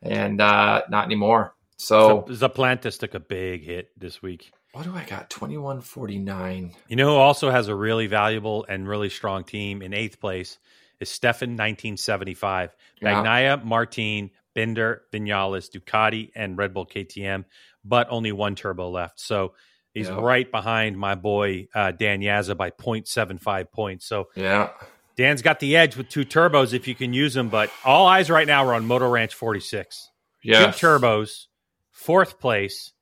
and 0.02 0.40
uh, 0.40 0.82
not 0.88 1.04
anymore. 1.04 1.54
So 1.76 2.22
Zaplantis 2.28 2.98
took 2.98 3.14
a 3.14 3.20
big 3.20 3.64
hit 3.64 3.90
this 3.98 4.22
week. 4.22 4.52
what 4.72 4.84
do 4.84 4.94
I 4.94 5.04
got? 5.04 5.30
Twenty 5.30 5.58
one 5.58 5.80
forty 5.80 6.18
nine. 6.18 6.74
You 6.88 6.96
know 6.96 7.14
who 7.14 7.16
also 7.16 7.50
has 7.50 7.68
a 7.68 7.74
really 7.74 8.06
valuable 8.06 8.64
and 8.68 8.88
really 8.88 9.10
strong 9.10 9.44
team 9.44 9.82
in 9.82 9.92
eighth 9.92 10.18
place 10.18 10.58
is 11.00 11.08
Stefan 11.08 11.50
1975. 11.50 12.74
Yeah. 13.00 13.56
Martin, 13.64 14.30
Binder, 14.54 15.02
Vinales, 15.12 15.70
Ducati, 15.70 16.30
and 16.34 16.56
Red 16.56 16.72
Bull 16.72 16.86
KTM, 16.86 17.44
but 17.84 18.06
only 18.10 18.32
one 18.32 18.54
turbo 18.54 18.88
left. 18.90 19.20
So 19.20 19.54
he's 19.94 20.08
Yeah. 20.08 20.20
right 20.20 20.50
behind 20.50 20.98
my 20.98 21.14
boy 21.14 21.68
uh, 21.74 21.92
Dan 21.92 22.20
Yazza 22.20 22.54
by 22.56 22.70
0.75 22.70 23.70
points. 23.72 24.04
So 24.06 24.28
Yeah, 24.34 24.70
Dan's 25.16 25.40
got 25.40 25.60
the 25.60 25.76
edge 25.76 25.96
with 25.96 26.08
two 26.10 26.24
turbos 26.26 26.74
if 26.74 26.86
you 26.88 26.94
can 26.94 27.12
use 27.14 27.32
them, 27.32 27.48
but 27.48 27.70
all 27.84 28.06
eyes 28.06 28.28
right 28.28 28.46
now 28.46 28.66
are 28.66 28.74
on 28.74 28.84
Moto 28.86 29.08
Ranch 29.08 29.34
46. 29.34 30.10
yeah. 30.42 30.66
Two 30.72 30.86
turbos, 30.86 31.46
fourth 31.92 32.38
place, 32.40 32.92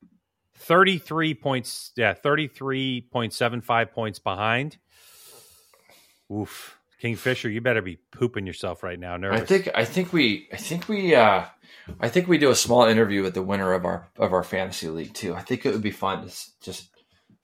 33 0.58 1.34
points, 1.34 1.90
yeah, 1.96 2.14
33.75 2.14 3.90
points 3.92 4.18
behind. 4.20 4.76
Oof. 6.32 6.78
Kingfisher, 7.02 7.50
you 7.50 7.60
better 7.60 7.82
be 7.82 7.96
pooping 8.12 8.46
yourself 8.46 8.84
right 8.84 8.98
now. 8.98 9.16
Nervous. 9.16 9.40
I 9.42 9.44
think 9.44 9.68
I 9.74 9.84
think 9.84 10.12
we 10.12 10.48
I 10.52 10.56
think 10.56 10.88
we 10.88 11.14
uh 11.16 11.44
I 12.00 12.08
think 12.08 12.28
we 12.28 12.38
do 12.38 12.50
a 12.50 12.54
small 12.54 12.84
interview 12.84 13.24
with 13.24 13.34
the 13.34 13.42
winner 13.42 13.72
of 13.72 13.84
our 13.84 14.08
of 14.16 14.32
our 14.32 14.44
fantasy 14.44 14.88
league 14.88 15.12
too. 15.12 15.34
I 15.34 15.40
think 15.42 15.66
it 15.66 15.72
would 15.72 15.82
be 15.82 15.90
fun 15.90 16.28
to 16.28 16.32
just 16.62 16.88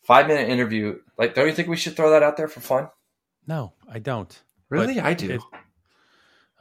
five 0.05 0.29
minute 0.29 0.49
interview. 0.49 1.01
Like, 1.19 1.35
don't 1.35 1.49
you 1.49 1.53
think 1.53 1.67
we 1.69 1.77
should 1.77 1.97
throw 1.97 2.11
that 2.11 2.23
out 2.23 2.37
there 2.37 2.47
for 2.47 2.61
fun? 2.61 2.89
no, 3.49 3.73
I 3.91 3.99
don't. 3.99 4.41
Really, 4.71 4.95
But 4.95 5.05
I 5.05 5.15
do. 5.15 5.31
if- 5.33 5.43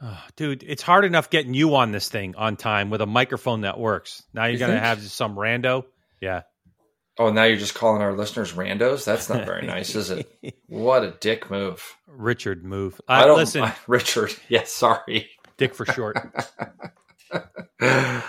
Oh, 0.00 0.24
dude, 0.36 0.62
it's 0.66 0.82
hard 0.82 1.04
enough 1.04 1.28
getting 1.28 1.54
you 1.54 1.74
on 1.74 1.90
this 1.92 2.08
thing 2.08 2.34
on 2.36 2.56
time 2.56 2.88
with 2.90 3.00
a 3.00 3.06
microphone 3.06 3.62
that 3.62 3.78
works. 3.80 4.22
Now 4.32 4.44
you're 4.44 4.52
You 4.52 4.58
to 4.58 4.66
think? 4.66 4.80
have 4.80 5.02
some 5.02 5.34
rando. 5.36 5.84
Yeah. 6.20 6.42
Oh, 7.18 7.30
now 7.30 7.44
you're 7.44 7.56
just 7.56 7.74
calling 7.74 8.00
our 8.00 8.12
listeners 8.14 8.52
randos. 8.52 9.04
That's 9.04 9.28
not 9.28 9.44
very 9.44 9.66
nice, 9.66 9.94
is 9.94 10.10
it? 10.10 10.56
What 10.68 11.02
a 11.02 11.10
dick 11.10 11.50
move. 11.50 11.96
Richard 12.06 12.64
move. 12.64 13.00
I 13.08 13.22
Uh, 13.22 13.26
don't 13.26 13.36
listen, 13.38 13.70
Richard. 13.88 14.34
Yes, 14.48 14.70
sorry. 14.70 15.28
Dick 15.56 15.74
for 15.74 15.84
short. 15.86 16.16
All 17.80 18.22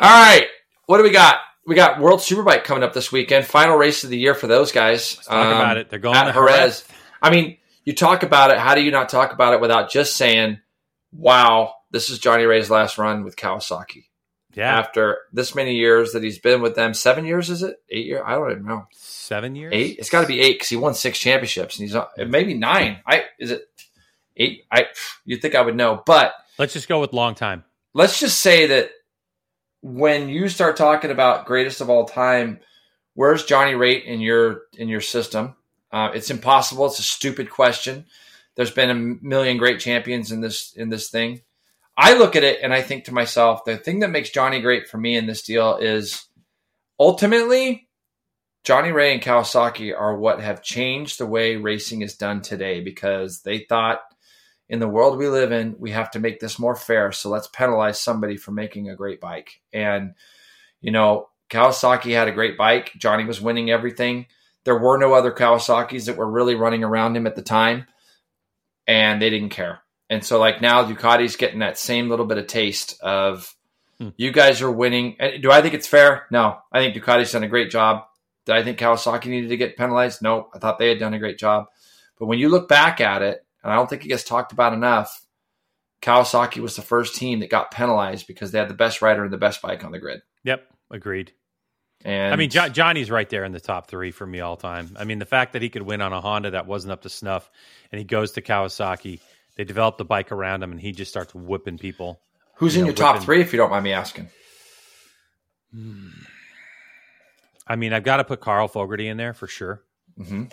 right, 0.00 0.46
what 0.86 0.96
do 0.98 1.02
we 1.02 1.10
got? 1.10 1.36
We 1.66 1.74
got 1.76 2.00
World 2.00 2.20
Superbike 2.20 2.64
coming 2.64 2.82
up 2.82 2.92
this 2.92 3.12
weekend. 3.12 3.44
Final 3.46 3.76
race 3.76 4.02
of 4.04 4.10
the 4.10 4.18
year 4.18 4.34
for 4.34 4.46
those 4.48 4.72
guys. 4.72 5.14
Let's 5.16 5.26
talk 5.28 5.46
Um, 5.46 5.52
about 5.52 5.76
it. 5.76 5.90
They're 5.90 5.98
going 6.00 6.16
at 6.16 6.24
to 6.26 6.32
Jerez. 6.32 6.56
Jerez. 6.56 6.84
I 7.20 7.30
mean, 7.30 7.58
you 7.84 7.94
talk 7.94 8.22
about 8.24 8.50
it. 8.50 8.58
How 8.58 8.74
do 8.74 8.80
you 8.82 8.90
not 8.90 9.08
talk 9.08 9.32
about 9.32 9.54
it 9.54 9.60
without 9.60 9.90
just 9.90 10.16
saying, 10.16 10.58
"Wow, 11.12 11.74
this 11.90 12.10
is 12.10 12.18
Johnny 12.18 12.44
Rea's 12.44 12.70
last 12.70 12.98
run 12.98 13.22
with 13.22 13.36
Kawasaki." 13.36 14.06
Yeah. 14.54 14.78
After 14.78 15.18
this 15.32 15.54
many 15.54 15.76
years 15.76 16.12
that 16.12 16.22
he's 16.22 16.38
been 16.38 16.60
with 16.60 16.74
them, 16.74 16.92
seven 16.94 17.24
years 17.24 17.48
is 17.50 17.62
it? 17.62 17.76
Eight 17.88 18.06
years? 18.06 18.22
I 18.24 18.34
don't 18.34 18.50
even 18.50 18.64
know. 18.66 18.86
Seven 18.92 19.54
years? 19.56 19.72
Eight? 19.74 19.96
It's 19.98 20.10
got 20.10 20.22
to 20.22 20.26
be 20.26 20.40
eight 20.40 20.54
because 20.54 20.68
he 20.68 20.76
won 20.76 20.94
six 20.94 21.18
championships, 21.18 21.78
and 21.78 21.86
he's 21.88 21.94
on- 21.96 22.06
maybe 22.28 22.54
nine. 22.54 23.00
I 23.06 23.24
is 23.38 23.50
it 23.50 23.68
eight? 24.36 24.64
I 24.70 24.86
you'd 25.24 25.40
think 25.42 25.54
I 25.54 25.62
would 25.62 25.76
know, 25.76 26.02
but 26.04 26.34
Let's 26.58 26.74
just 26.74 26.88
go 26.88 27.00
with 27.00 27.12
long 27.12 27.34
time. 27.34 27.64
let's 27.94 28.20
just 28.20 28.40
say 28.40 28.66
that 28.66 28.90
when 29.80 30.28
you 30.28 30.48
start 30.48 30.76
talking 30.76 31.10
about 31.10 31.46
greatest 31.46 31.80
of 31.80 31.90
all 31.90 32.04
time, 32.04 32.60
where's 33.14 33.44
Johnny 33.44 33.74
Rea 33.74 33.96
in 33.96 34.20
your 34.20 34.62
in 34.76 34.88
your 34.88 35.00
system? 35.00 35.56
Uh, 35.90 36.10
it's 36.14 36.30
impossible. 36.30 36.86
It's 36.86 36.98
a 36.98 37.02
stupid 37.02 37.50
question. 37.50 38.06
There's 38.54 38.70
been 38.70 38.90
a 38.90 38.94
million 38.94 39.56
great 39.56 39.80
champions 39.80 40.30
in 40.30 40.40
this 40.40 40.72
in 40.74 40.88
this 40.90 41.08
thing. 41.10 41.40
I 41.96 42.14
look 42.14 42.36
at 42.36 42.44
it 42.44 42.60
and 42.62 42.72
I 42.72 42.82
think 42.82 43.04
to 43.04 43.14
myself, 43.14 43.64
the 43.64 43.76
thing 43.76 44.00
that 44.00 44.10
makes 44.10 44.30
Johnny 44.30 44.60
great 44.60 44.88
for 44.88 44.98
me 44.98 45.16
in 45.16 45.26
this 45.26 45.42
deal 45.42 45.76
is 45.76 46.26
ultimately 46.98 47.88
Johnny 48.64 48.92
Rea 48.92 49.12
and 49.12 49.22
Kawasaki 49.22 49.96
are 49.96 50.16
what 50.16 50.40
have 50.40 50.62
changed 50.62 51.18
the 51.18 51.26
way 51.26 51.56
racing 51.56 52.02
is 52.02 52.16
done 52.16 52.42
today 52.42 52.80
because 52.80 53.42
they 53.42 53.60
thought 53.60 54.00
in 54.68 54.78
the 54.78 54.88
world 54.88 55.18
we 55.18 55.28
live 55.28 55.52
in, 55.52 55.76
we 55.78 55.90
have 55.90 56.10
to 56.12 56.20
make 56.20 56.40
this 56.40 56.58
more 56.58 56.76
fair. 56.76 57.12
So 57.12 57.28
let's 57.28 57.48
penalize 57.48 58.00
somebody 58.00 58.36
for 58.36 58.52
making 58.52 58.88
a 58.88 58.96
great 58.96 59.20
bike. 59.20 59.60
And, 59.72 60.14
you 60.80 60.92
know, 60.92 61.28
Kawasaki 61.50 62.14
had 62.14 62.28
a 62.28 62.32
great 62.32 62.56
bike. 62.56 62.92
Johnny 62.96 63.24
was 63.24 63.40
winning 63.40 63.70
everything. 63.70 64.26
There 64.64 64.78
were 64.78 64.96
no 64.96 65.12
other 65.12 65.32
Kawasaki's 65.32 66.06
that 66.06 66.16
were 66.16 66.30
really 66.30 66.54
running 66.54 66.84
around 66.84 67.16
him 67.16 67.26
at 67.26 67.34
the 67.34 67.42
time, 67.42 67.86
and 68.86 69.20
they 69.20 69.28
didn't 69.28 69.50
care. 69.50 69.80
And 70.12 70.22
so, 70.22 70.38
like 70.38 70.60
now, 70.60 70.84
Ducati's 70.84 71.36
getting 71.36 71.60
that 71.60 71.78
same 71.78 72.10
little 72.10 72.26
bit 72.26 72.36
of 72.36 72.46
taste 72.46 73.00
of 73.00 73.54
Hmm. 73.98 74.08
you 74.16 74.30
guys 74.32 74.60
are 74.60 74.70
winning. 74.70 75.16
Do 75.40 75.50
I 75.50 75.62
think 75.62 75.72
it's 75.74 75.86
fair? 75.86 76.26
No. 76.30 76.58
I 76.72 76.80
think 76.80 76.94
Ducati's 76.94 77.32
done 77.32 77.44
a 77.44 77.48
great 77.48 77.70
job. 77.70 78.04
Did 78.46 78.56
I 78.56 78.62
think 78.62 78.78
Kawasaki 78.78 79.26
needed 79.26 79.48
to 79.50 79.56
get 79.56 79.76
penalized? 79.76 80.20
No. 80.20 80.48
I 80.54 80.58
thought 80.58 80.78
they 80.78 80.88
had 80.88 80.98
done 80.98 81.14
a 81.14 81.18
great 81.18 81.38
job. 81.38 81.66
But 82.18 82.26
when 82.26 82.38
you 82.38 82.48
look 82.50 82.68
back 82.68 83.00
at 83.00 83.22
it, 83.22 83.44
and 83.62 83.72
I 83.72 83.76
don't 83.76 83.88
think 83.88 84.04
it 84.04 84.08
gets 84.08 84.24
talked 84.24 84.52
about 84.52 84.72
enough, 84.74 85.24
Kawasaki 86.02 86.58
was 86.58 86.74
the 86.76 86.82
first 86.82 87.14
team 87.16 87.40
that 87.40 87.50
got 87.50 87.70
penalized 87.70 88.26
because 88.26 88.50
they 88.50 88.58
had 88.58 88.68
the 88.68 88.74
best 88.74 89.02
rider 89.02 89.22
and 89.24 89.32
the 89.32 89.38
best 89.38 89.62
bike 89.62 89.84
on 89.84 89.92
the 89.92 89.98
grid. 90.00 90.20
Yep. 90.44 90.66
Agreed. 90.90 91.32
And 92.04 92.34
I 92.34 92.36
mean, 92.36 92.50
jo- 92.50 92.68
Johnny's 92.68 93.10
right 93.10 93.28
there 93.30 93.44
in 93.44 93.52
the 93.52 93.60
top 93.60 93.86
three 93.86 94.10
for 94.10 94.26
me 94.26 94.40
all 94.40 94.56
time. 94.56 94.96
I 94.98 95.04
mean, 95.04 95.20
the 95.20 95.24
fact 95.26 95.52
that 95.52 95.62
he 95.62 95.68
could 95.70 95.82
win 95.82 96.00
on 96.02 96.12
a 96.12 96.20
Honda 96.20 96.50
that 96.50 96.66
wasn't 96.66 96.92
up 96.92 97.02
to 97.02 97.08
snuff, 97.08 97.48
and 97.92 97.98
he 98.00 98.04
goes 98.04 98.32
to 98.32 98.42
Kawasaki, 98.42 99.20
they 99.56 99.64
develop 99.64 99.98
the 99.98 100.04
bike 100.04 100.32
around 100.32 100.62
him, 100.62 100.72
and 100.72 100.80
he 100.80 100.92
just 100.92 101.10
starts 101.10 101.34
whipping 101.34 101.78
people. 101.78 102.20
who's 102.56 102.74
you 102.74 102.80
in 102.80 102.84
know, 102.84 102.88
your 102.88 102.96
top 102.96 103.14
whipping- 103.16 103.24
three, 103.26 103.40
if 103.40 103.52
you 103.52 103.56
don't 103.58 103.70
mind 103.70 103.84
me 103.84 103.92
asking? 103.92 104.28
I 107.66 107.76
mean, 107.76 107.92
I've 107.92 108.04
got 108.04 108.18
to 108.18 108.24
put 108.24 108.40
Carl 108.40 108.68
Fogarty 108.68 109.08
in 109.08 109.16
there 109.16 109.34
for 109.34 109.46
sure, 109.46 109.82
hmm 110.16 110.44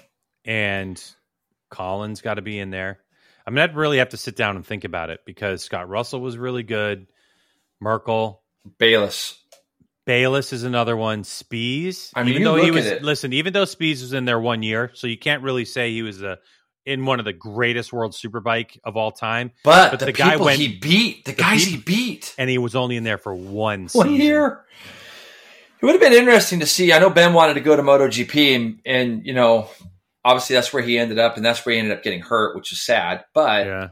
and 0.46 1.04
Collins 1.70 2.22
got 2.22 2.36
to 2.36 2.42
be 2.42 2.58
in 2.58 2.70
there. 2.72 3.00
I 3.46 3.50
mean, 3.52 3.60
I'd 3.60 3.76
really 3.76 3.98
have 3.98 4.10
to 4.10 4.18
sit 4.18 4.36
down 4.36 4.56
and 4.56 4.66
think 4.66 4.84
about 4.86 5.10
it 5.10 5.20
because 5.26 5.62
Scott 5.64 5.90
Russell 5.90 6.22
was 6.22 6.38
really 6.38 6.64
good. 6.64 7.08
Merkel, 7.82 8.42
Bayliss. 8.78 9.38
Bayliss 10.06 10.54
is 10.54 10.64
another 10.64 10.96
one. 10.98 11.24
Spies, 11.24 12.12
I 12.16 12.24
mean, 12.24 12.32
even 12.32 12.44
though 12.44 12.56
he 12.56 12.72
was 12.72 13.02
listen, 13.02 13.34
even 13.34 13.54
though 13.54 13.66
Spies 13.66 14.02
was 14.02 14.14
in 14.14 14.26
there 14.26 14.40
one 14.40 14.64
year, 14.64 14.92
so 14.94 15.06
you 15.08 15.18
can't 15.18 15.44
really 15.44 15.66
say 15.66 15.92
he 15.92 16.02
was 16.02 16.22
a 16.24 16.40
in 16.90 17.06
one 17.06 17.20
of 17.20 17.26
the 17.26 17.34
greatest 17.34 17.94
world 17.94 18.14
superbike 18.14 18.80
of 18.84 18.98
all 18.98 19.12
time, 19.12 19.52
But, 19.64 19.92
But 19.92 20.00
the, 20.00 20.06
the 20.08 20.12
guy 20.14 20.36
went- 20.38 20.60
he 20.60 20.68
beat, 20.68 21.26
the, 21.26 21.32
the 21.34 21.38
guys 21.42 21.64
peop- 21.66 21.70
he 21.76 21.78
beat, 21.78 22.36
and 22.38 22.50
he 22.50 22.58
was 22.58 22.76
only 22.76 22.96
in 22.98 23.04
there 23.04 23.18
for 23.20 23.34
one 23.36 23.82
one 23.82 23.88
season. 23.88 24.12
year. 24.14 24.66
It 25.82 25.86
would 25.86 25.94
have 25.94 26.02
been 26.02 26.14
interesting 26.14 26.60
to 26.62 26.66
see. 26.66 26.92
I 26.92 27.00
know 27.00 27.10
Ben 27.10 27.34
wanted 27.34 27.54
to 27.54 27.62
go 27.62 27.76
to 27.76 27.82
MotoGP, 27.84 28.56
and, 28.56 28.80
and 28.86 29.26
you 29.26 29.34
know, 29.34 29.70
obviously 30.26 30.56
that's 30.56 30.74
where 30.74 30.84
he 30.84 30.98
ended 30.98 31.20
up, 31.20 31.38
and 31.38 31.46
that's 31.46 31.66
where 31.66 31.74
he 31.74 31.80
ended 31.80 31.96
up 31.98 32.04
getting 32.04 32.22
hurt, 32.22 32.56
which 32.56 32.72
is 32.74 32.82
sad. 32.82 33.24
But 33.34 33.66
Yeah, 33.66 33.88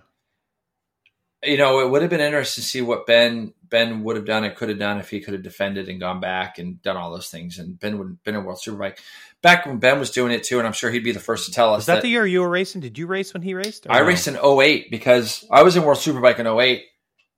you 1.44 1.58
know, 1.58 1.80
it 1.80 1.90
would 1.90 2.02
have 2.02 2.10
been 2.12 2.20
interesting 2.20 2.64
to 2.64 2.68
see 2.68 2.82
what 2.82 3.06
Ben 3.06 3.54
Ben 3.70 4.04
would 4.04 4.16
have 4.16 4.26
done 4.26 4.44
and 4.44 4.56
could 4.56 4.70
have 4.70 4.80
done 4.80 5.00
if 5.00 5.10
he 5.10 5.20
could 5.20 5.34
have 5.34 5.44
defended 5.44 5.90
and 5.90 6.00
gone 6.00 6.20
back 6.20 6.58
and 6.58 6.82
done 6.82 6.98
all 6.98 7.12
those 7.12 7.30
things. 7.30 7.58
And 7.58 7.80
Ben 7.80 7.98
would 7.98 8.08
have 8.08 8.24
been 8.24 8.36
a 8.36 8.42
World 8.42 8.60
Superbike 8.64 9.00
back 9.42 9.66
when 9.66 9.78
Ben 9.78 10.00
was 10.00 10.12
doing 10.12 10.32
it 10.32 10.44
too. 10.44 10.58
And 10.58 10.68
I'm 10.68 10.74
sure 10.74 10.90
he'd 10.90 11.04
be 11.04 11.12
the 11.12 11.20
first 11.20 11.46
to 11.46 11.52
tell 11.52 11.74
us 11.74 11.80
was 11.80 11.86
that, 11.88 12.02
the 12.02 12.10
year 12.10 12.26
you 12.26 12.42
were 12.42 12.50
racing? 12.50 12.82
Did 12.82 12.98
you 12.98 13.08
race 13.08 13.34
when 13.34 13.44
he 13.44 13.54
raced? 13.54 13.88
I 13.90 14.00
no? 14.00 14.06
raced 14.06 14.28
in 14.28 14.38
08 14.38 14.92
because 14.92 15.46
I 15.52 15.64
was 15.64 15.76
in 15.76 15.84
World 15.84 16.00
Superbike 16.00 16.40
in 16.40 16.48
08, 16.48 16.84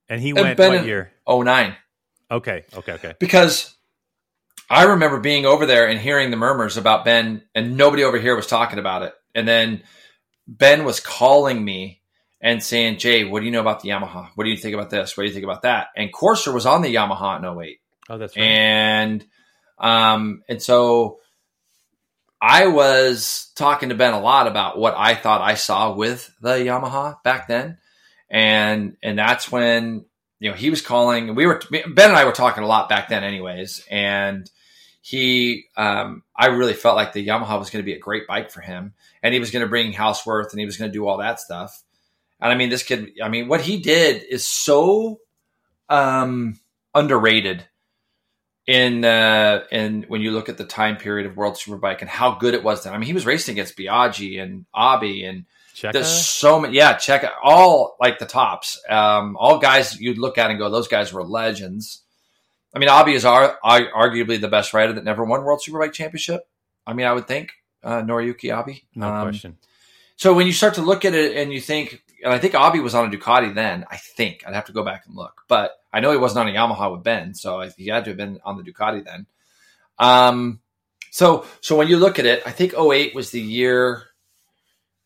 and 0.08 0.20
he 0.20 0.30
and 0.30 0.40
went 0.40 0.56
Ben 0.56 0.76
what 0.76 0.86
year? 0.86 1.12
09. 1.28 1.76
Okay, 2.32 2.64
okay, 2.76 2.92
okay. 2.92 3.14
because 3.18 3.74
I 4.68 4.84
remember 4.84 5.18
being 5.18 5.46
over 5.46 5.66
there 5.66 5.88
and 5.88 5.98
hearing 5.98 6.30
the 6.30 6.36
murmurs 6.36 6.76
about 6.76 7.04
Ben, 7.04 7.42
and 7.54 7.76
nobody 7.76 8.04
over 8.04 8.18
here 8.18 8.36
was 8.36 8.46
talking 8.46 8.78
about 8.78 9.02
it. 9.02 9.14
And 9.34 9.46
then 9.46 9.82
Ben 10.46 10.84
was 10.84 11.00
calling 11.00 11.64
me 11.64 11.99
and 12.40 12.62
saying, 12.62 12.98
Jay, 12.98 13.24
what 13.24 13.40
do 13.40 13.46
you 13.46 13.52
know 13.52 13.60
about 13.60 13.80
the 13.80 13.90
Yamaha? 13.90 14.30
What 14.34 14.44
do 14.44 14.50
you 14.50 14.56
think 14.56 14.74
about 14.74 14.90
this? 14.90 15.16
What 15.16 15.24
do 15.24 15.28
you 15.28 15.34
think 15.34 15.44
about 15.44 15.62
that? 15.62 15.88
And 15.96 16.12
Corser 16.12 16.54
was 16.54 16.66
on 16.66 16.82
the 16.82 16.94
Yamaha 16.94 17.38
in 17.38 17.62
08. 17.62 17.80
Oh, 18.08 18.18
that's 18.18 18.36
right. 18.36 18.42
And 18.42 19.24
um, 19.78 20.42
and 20.48 20.62
so 20.62 21.18
I 22.40 22.68
was 22.68 23.50
talking 23.54 23.90
to 23.90 23.94
Ben 23.94 24.14
a 24.14 24.20
lot 24.20 24.46
about 24.46 24.78
what 24.78 24.94
I 24.96 25.14
thought 25.14 25.42
I 25.42 25.54
saw 25.54 25.94
with 25.94 26.30
the 26.40 26.54
Yamaha 26.54 27.22
back 27.22 27.48
then. 27.48 27.78
And 28.30 28.96
and 29.02 29.18
that's 29.18 29.50
when 29.52 30.04
you 30.38 30.50
know 30.50 30.56
he 30.56 30.70
was 30.70 30.82
calling 30.82 31.34
we 31.34 31.46
were 31.46 31.60
Ben 31.70 32.10
and 32.10 32.16
I 32.16 32.24
were 32.24 32.32
talking 32.32 32.64
a 32.64 32.68
lot 32.68 32.88
back 32.88 33.08
then 33.08 33.24
anyways. 33.24 33.84
And 33.90 34.50
he 35.02 35.66
um, 35.76 36.22
I 36.36 36.46
really 36.46 36.74
felt 36.74 36.96
like 36.96 37.12
the 37.12 37.26
Yamaha 37.26 37.58
was 37.58 37.70
going 37.70 37.82
to 37.82 37.86
be 37.86 37.94
a 37.94 37.98
great 37.98 38.26
bike 38.26 38.50
for 38.50 38.60
him 38.60 38.94
and 39.22 39.34
he 39.34 39.40
was 39.40 39.50
going 39.50 39.64
to 39.64 39.68
bring 39.68 39.92
Houseworth 39.92 40.52
and 40.52 40.60
he 40.60 40.66
was 40.66 40.76
going 40.76 40.90
to 40.90 40.96
do 40.96 41.06
all 41.06 41.18
that 41.18 41.40
stuff. 41.40 41.82
And 42.40 42.52
I 42.52 42.54
mean 42.54 42.70
this 42.70 42.82
kid 42.82 43.12
I 43.22 43.28
mean 43.28 43.48
what 43.48 43.60
he 43.60 43.78
did 43.78 44.22
is 44.22 44.46
so 44.46 45.20
um 45.88 46.58
underrated 46.94 47.64
in 48.66 49.04
uh 49.04 49.64
in 49.72 50.04
when 50.08 50.20
you 50.20 50.30
look 50.30 50.48
at 50.48 50.58
the 50.58 50.64
time 50.64 50.96
period 50.96 51.26
of 51.26 51.36
World 51.36 51.54
Superbike 51.56 52.00
and 52.00 52.08
how 52.10 52.34
good 52.34 52.54
it 52.54 52.62
was 52.62 52.84
then. 52.84 52.92
I 52.94 52.98
mean, 52.98 53.06
he 53.06 53.12
was 53.14 53.26
racing 53.26 53.54
against 53.54 53.76
Biaggi 53.76 54.40
and 54.42 54.64
Abi 54.74 55.24
and 55.24 55.44
Check 55.72 55.92
there's 55.94 56.08
so 56.08 56.60
many. 56.60 56.76
Yeah, 56.76 56.94
check 56.94 57.22
it. 57.24 57.30
all 57.42 57.96
like 58.00 58.18
the 58.18 58.26
tops. 58.26 58.78
Um, 58.88 59.36
all 59.38 59.58
guys 59.58 59.98
you'd 59.98 60.18
look 60.18 60.36
at 60.36 60.50
and 60.50 60.58
go, 60.58 60.68
those 60.68 60.88
guys 60.88 61.10
were 61.12 61.24
legends. 61.24 62.02
I 62.74 62.78
mean, 62.80 62.88
Abi 62.90 63.14
is 63.14 63.24
ar- 63.24 63.58
ar- 63.64 63.90
arguably 63.96 64.38
the 64.40 64.48
best 64.48 64.74
rider 64.74 64.92
that 64.92 65.04
never 65.04 65.24
won 65.24 65.42
World 65.42 65.62
Superbike 65.66 65.92
championship. 65.94 66.42
I 66.86 66.92
mean, 66.92 67.06
I 67.06 67.12
would 67.12 67.26
think 67.26 67.52
uh, 67.82 68.02
Noriyuki 68.02 68.50
Abe. 68.52 68.78
no 68.94 69.08
Um, 69.08 69.22
question. 69.28 69.56
so 70.16 70.34
when 70.34 70.46
you 70.46 70.52
start 70.52 70.74
to 70.74 70.82
look 70.82 71.04
at 71.04 71.14
it 71.14 71.36
and 71.36 71.50
you 71.52 71.60
think, 71.60 72.02
and 72.22 72.32
I 72.32 72.38
think 72.38 72.54
Abi 72.54 72.80
was 72.80 72.94
on 72.94 73.12
a 73.12 73.16
Ducati 73.16 73.54
then. 73.54 73.84
I 73.90 73.96
think 73.96 74.44
I'd 74.46 74.54
have 74.54 74.66
to 74.66 74.72
go 74.72 74.82
back 74.84 75.04
and 75.06 75.14
look, 75.16 75.42
but 75.48 75.72
I 75.92 76.00
know 76.00 76.10
he 76.12 76.16
wasn't 76.18 76.48
on 76.48 76.54
a 76.54 76.56
Yamaha 76.58 76.92
with 76.92 77.02
Ben, 77.02 77.34
so 77.34 77.60
he 77.76 77.88
had 77.88 78.04
to 78.04 78.10
have 78.10 78.16
been 78.16 78.40
on 78.44 78.56
the 78.56 78.62
Ducati 78.62 79.04
then. 79.04 79.26
Um, 79.98 80.60
so 81.10 81.44
so 81.60 81.76
when 81.76 81.88
you 81.88 81.96
look 81.96 82.18
at 82.18 82.26
it, 82.26 82.42
I 82.46 82.50
think 82.52 82.74
08 82.74 83.14
was 83.14 83.30
the 83.30 83.40
year. 83.40 84.04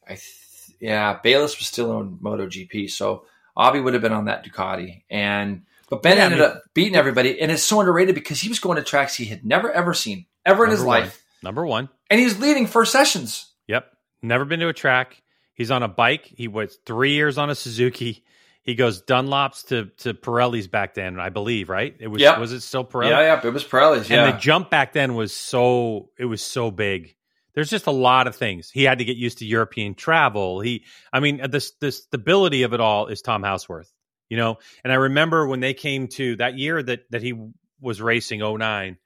I 0.07 0.11
th- 0.15 0.41
yeah, 0.81 1.19
Bayliss 1.23 1.59
was 1.59 1.67
still 1.67 1.93
on 1.93 2.19
MotoGP, 2.23 2.91
so 2.91 3.25
Abi 3.57 3.81
would 3.81 3.95
have 3.95 4.03
been 4.03 4.12
on 4.12 4.27
that 4.27 4.45
Ducati, 4.45 5.03
and 5.09 5.62
but 5.89 6.03
Ben 6.03 6.17
Yeah, 6.17 6.23
I 6.23 6.27
ended 6.27 6.41
mean- 6.41 6.49
up 6.49 6.62
beating 6.75 6.97
everybody, 6.97 7.41
and 7.41 7.51
it's 7.51 7.62
so 7.62 7.81
underrated 7.81 8.15
because 8.15 8.41
he 8.41 8.49
was 8.49 8.59
going 8.59 8.77
to 8.77 8.83
tracks 8.83 9.15
he 9.15 9.25
had 9.27 9.45
never 9.45 9.71
ever 9.73 9.95
seen 9.95 10.27
ever 10.45 10.65
in 10.65 10.71
his 10.71 10.81
one. 10.83 11.03
life, 11.03 11.23
Number 11.43 11.65
one. 11.65 11.89
and 12.11 12.19
he 12.21 12.25
was 12.27 12.39
leading 12.41 12.67
first 12.67 12.93
sessions. 12.93 13.51
Yep. 13.67 13.91
Never 14.23 14.45
been 14.45 14.61
to 14.61 14.69
a 14.69 14.73
track. 14.75 15.23
He's 15.55 15.71
on 15.71 15.83
a 15.83 15.89
bike. 15.89 16.27
He 16.27 16.49
was 16.49 16.79
three 16.85 17.13
years 17.15 17.39
on 17.39 17.51
a 17.51 17.55
Suzuki. 17.55 18.25
He 18.63 18.75
goes 18.75 19.03
Dunlops 19.03 19.67
to 19.69 19.87
to 19.99 20.15
Pirelli's 20.15 20.67
back 20.69 20.95
then, 20.95 21.21
I 21.21 21.29
believe, 21.29 21.69
right? 21.69 21.95
It 21.99 22.09
was 22.09 22.23
Yep. 22.23 22.39
was 22.39 22.53
it 22.53 22.61
still 22.61 22.85
Pirelli? 22.85 23.11
Yeah, 23.11 23.21
yeah, 23.21 23.47
it 23.47 23.53
was 23.53 23.65
Pirelli's. 23.65 24.09
Yeah, 24.11 24.25
And 24.25 24.35
the 24.35 24.39
jump 24.39 24.71
back 24.71 24.93
then 24.93 25.15
was 25.15 25.33
so 25.35 26.11
it 26.19 26.25
was 26.25 26.43
so 26.43 26.71
big. 26.71 27.15
There's 27.55 27.71
just 27.71 27.87
a 27.87 27.93
lot 27.93 28.27
of 28.27 28.35
things. 28.35 28.71
He 28.71 28.83
had 28.83 28.99
to 28.99 29.05
get 29.05 29.17
used 29.17 29.39
to 29.39 29.47
European 29.47 29.95
travel. 29.95 30.61
He 30.61 30.85
I 31.13 31.21
mean 31.21 31.37
the 31.39 31.71
the 31.81 31.93
stability 31.93 32.63
of 32.65 32.73
it 32.73 32.81
all 32.81 33.07
is 33.07 33.23
Tom 33.23 33.43
Houseworth. 33.43 33.93
You 34.31 34.39
know, 34.39 34.59
and 34.83 34.93
I 34.93 34.97
remember 34.97 35.47
when 35.47 35.61
they 35.61 35.75
came 35.75 36.09
to 36.09 36.37
that 36.37 36.59
year 36.59 36.83
that 36.83 37.11
that 37.11 37.23
he 37.23 37.35
was 37.81 38.01
racing 38.01 38.41
09 38.41 38.97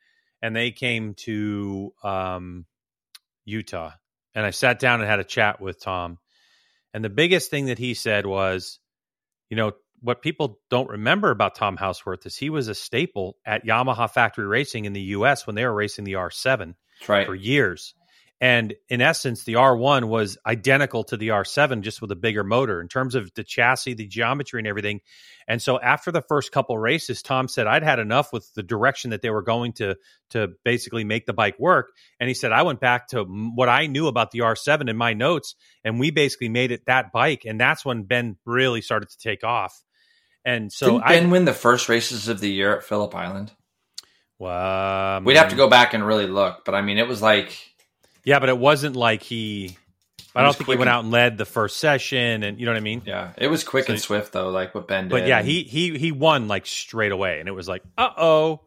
and 0.41 0.57
they 0.57 0.71
came 0.71 1.15
to 1.15 1.93
um 2.05 2.65
Utah 3.45 3.91
and 4.35 4.47
I 4.47 4.51
sat 4.51 4.79
down 4.79 5.01
and 5.01 5.11
had 5.11 5.21
a 5.21 5.25
chat 5.25 5.61
with 5.61 5.81
Tom. 5.81 6.19
And 6.95 7.05
the 7.05 7.11
biggest 7.11 7.51
thing 7.51 7.67
that 7.67 7.79
he 7.79 7.95
said 7.95 8.27
was, 8.27 8.79
you 9.51 9.57
know, 9.57 9.73
what 10.01 10.23
people 10.23 10.61
don't 10.71 10.89
remember 10.89 11.31
about 11.31 11.55
Tom 11.55 11.77
Houseworth 11.77 12.25
is 12.25 12.37
he 12.37 12.51
was 12.51 12.69
a 12.69 12.75
staple 12.75 13.37
at 13.45 13.67
Yamaha 13.67 14.11
Factory 14.11 14.47
Racing 14.47 14.85
in 14.85 14.93
the 14.93 15.01
US 15.01 15.47
when 15.47 15.57
they 15.57 15.65
were 15.65 15.75
racing 15.75 16.05
the 16.05 16.15
R7 16.15 16.75
right. 17.09 17.27
for 17.27 17.35
years. 17.35 17.95
And 18.41 18.75
in 18.89 19.01
essence, 19.01 19.43
the 19.43 19.55
R1 19.55 20.05
was 20.05 20.39
identical 20.47 21.03
to 21.05 21.17
the 21.17 21.29
R7, 21.29 21.81
just 21.81 22.01
with 22.01 22.13
a 22.13 22.17
bigger 22.17 22.45
motor 22.45 22.81
in 22.81 22.87
terms 22.87 23.17
of 23.17 23.33
the 23.35 23.43
chassis, 23.43 23.95
the 23.95 24.07
geometry, 24.07 24.61
and 24.61 24.67
everything. 24.69 25.01
And 25.49 25.61
so 25.61 25.81
after 25.81 26.13
the 26.13 26.23
first 26.23 26.53
couple 26.53 26.79
races, 26.79 27.21
Tom 27.21 27.49
said, 27.49 27.67
I'd 27.67 27.83
had 27.83 27.99
enough 27.99 28.33
with 28.33 28.49
the 28.55 28.63
direction 28.63 29.11
that 29.11 29.23
they 29.23 29.31
were 29.31 29.43
going 29.43 29.73
to 29.75 29.97
to 30.31 30.51
basically 30.65 31.03
make 31.03 31.27
the 31.27 31.33
bike 31.33 31.59
work. 31.59 31.91
And 32.21 32.29
he 32.29 32.35
said, 32.35 32.53
I 32.53 32.63
went 32.63 32.81
back 32.81 33.09
to 33.09 33.25
what 33.25 33.69
I 33.69 33.87
knew 33.87 34.07
about 34.07 34.31
the 34.31 34.41
R7 34.41 34.89
in 34.89 34.97
my 34.97 35.15
notes, 35.15 35.57
and 35.83 35.99
we 35.99 36.13
basically 36.13 36.49
made 36.49 36.71
it 36.71 36.87
that 36.87 37.11
bike. 37.13 37.45
And 37.45 37.61
that's 37.61 37.85
when 37.85 38.05
Ben 38.05 38.37
really 38.45 38.83
started 38.83 39.09
to 39.09 39.19
take 39.19 39.43
off. 39.43 39.83
And 40.45 40.73
so 40.73 40.93
Didn't 40.93 41.03
I, 41.05 41.09
Ben 41.09 41.31
win 41.31 41.45
the 41.45 41.53
first 41.53 41.89
races 41.89 42.29
of 42.29 42.39
the 42.39 42.51
year 42.51 42.77
at 42.77 42.85
Phillip 42.85 43.15
Island? 43.15 43.51
um, 44.41 45.25
We'd 45.25 45.37
have 45.37 45.49
to 45.49 45.57
go 45.57 45.69
back 45.69 45.95
and 45.95 46.07
really 46.07 46.29
look, 46.29 46.65
but 46.65 46.77
I 46.77 46.83
mean, 46.83 46.99
it 46.99 47.09
was 47.09 47.21
like 47.21 47.59
Yeah, 48.29 48.41
but 48.41 48.51
it 48.51 48.59
wasn't 48.59 48.95
like 48.95 49.23
he. 49.23 49.77
I 50.35 50.43
don't 50.43 50.55
think 50.55 50.67
he 50.69 50.77
went 50.77 50.83
and- 50.83 50.91
out 50.91 51.03
and 51.05 51.11
led 51.11 51.39
the 51.39 51.47
first 51.47 51.79
session, 51.79 52.43
and 52.43 52.61
you 52.61 52.67
know 52.67 52.73
what 52.73 52.77
I 52.77 52.81
mean. 52.81 53.03
yeah, 53.07 53.33
it 53.39 53.49
was 53.49 53.65
quick 53.65 53.87
So- 53.87 53.95
and 53.95 54.01
swift 54.03 54.33
though, 54.33 54.51
like 54.51 54.75
what 54.75 54.87
Ben 54.87 55.05
did. 55.05 55.11
But 55.11 55.27
yeah, 55.27 55.41
he 55.43 55.63
he 55.63 55.97
he 55.97 56.13
won 56.13 56.47
like 56.47 56.67
straight 56.67 57.11
away, 57.13 57.41
and 57.41 57.49
it 57.49 57.53
was 57.53 57.67
like, 57.69 57.83
uh 57.97 58.11
oh, 58.19 58.61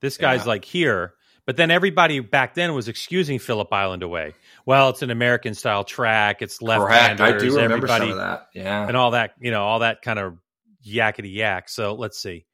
this 0.00 0.16
guy's 0.16 0.40
Yeah. 0.44 0.48
like 0.48 0.64
here. 0.64 1.12
But 1.46 1.58
then 1.58 1.70
everybody 1.70 2.20
back 2.20 2.54
then 2.54 2.72
was 2.72 2.88
excusing 2.88 3.38
Phillip 3.38 3.70
Island 3.70 4.02
away. 4.02 4.32
Well, 4.64 4.88
it's 4.88 5.02
an 5.02 5.10
American 5.10 5.52
style 5.52 5.84
track. 5.84 6.40
It's 6.40 6.62
left 6.62 6.80
correct. 6.80 7.20
I 7.20 7.32
do 7.36 7.50
remember 7.56 7.74
everybody, 7.74 8.04
some 8.04 8.10
of 8.12 8.16
that. 8.16 8.48
Yeah, 8.54 8.88
and 8.88 8.96
all 8.96 9.10
that. 9.10 9.34
You 9.38 9.50
know, 9.50 9.62
all 9.62 9.80
that 9.80 10.00
kind 10.00 10.18
of 10.18 10.38
yakety 10.86 11.34
yak. 11.34 11.68
So 11.68 11.94
let's 11.94 12.18
see. 12.18 12.46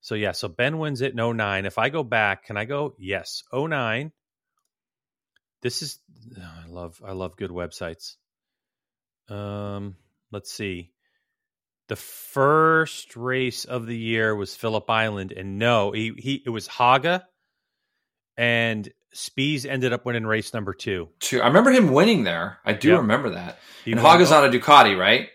So 0.00 0.14
yeah, 0.14 0.32
so 0.32 0.48
Ben 0.48 0.78
wins 0.78 1.02
it 1.02 1.12
in 1.12 1.18
09. 1.36 1.66
If 1.66 1.76
I 1.76 1.90
go 1.90 2.02
back, 2.02 2.46
can 2.46 2.56
I 2.56 2.64
go? 2.64 2.94
Yes, 2.98 3.42
09. 3.52 4.10
This 5.62 5.82
is 5.82 5.98
I 6.38 6.68
love 6.68 7.00
I 7.06 7.12
love 7.12 7.36
good 7.36 7.50
websites. 7.50 8.16
Um, 9.28 9.96
let's 10.30 10.50
see. 10.50 10.90
The 11.88 11.96
first 11.96 13.16
race 13.16 13.64
of 13.64 13.86
the 13.86 13.96
year 13.96 14.34
was 14.34 14.54
Phillip 14.54 14.88
Island, 14.88 15.32
and 15.32 15.58
no, 15.58 15.90
he, 15.90 16.12
he 16.16 16.42
it 16.46 16.50
was 16.50 16.66
Haga, 16.68 17.26
and 18.36 18.88
Spies 19.12 19.66
ended 19.66 19.92
up 19.92 20.04
winning 20.06 20.24
race 20.24 20.54
number 20.54 20.72
two. 20.72 21.08
Two. 21.18 21.42
I 21.42 21.48
remember 21.48 21.70
him 21.72 21.92
winning 21.92 22.22
there. 22.22 22.58
I 22.64 22.74
do 22.74 22.90
Yep. 22.90 22.98
remember 23.00 23.30
that. 23.30 23.58
He 23.84 23.90
and 23.92 24.00
Haga's 24.00 24.30
on 24.30 24.44
a 24.44 24.48
Ducati, 24.56 24.96
right? 24.96 25.30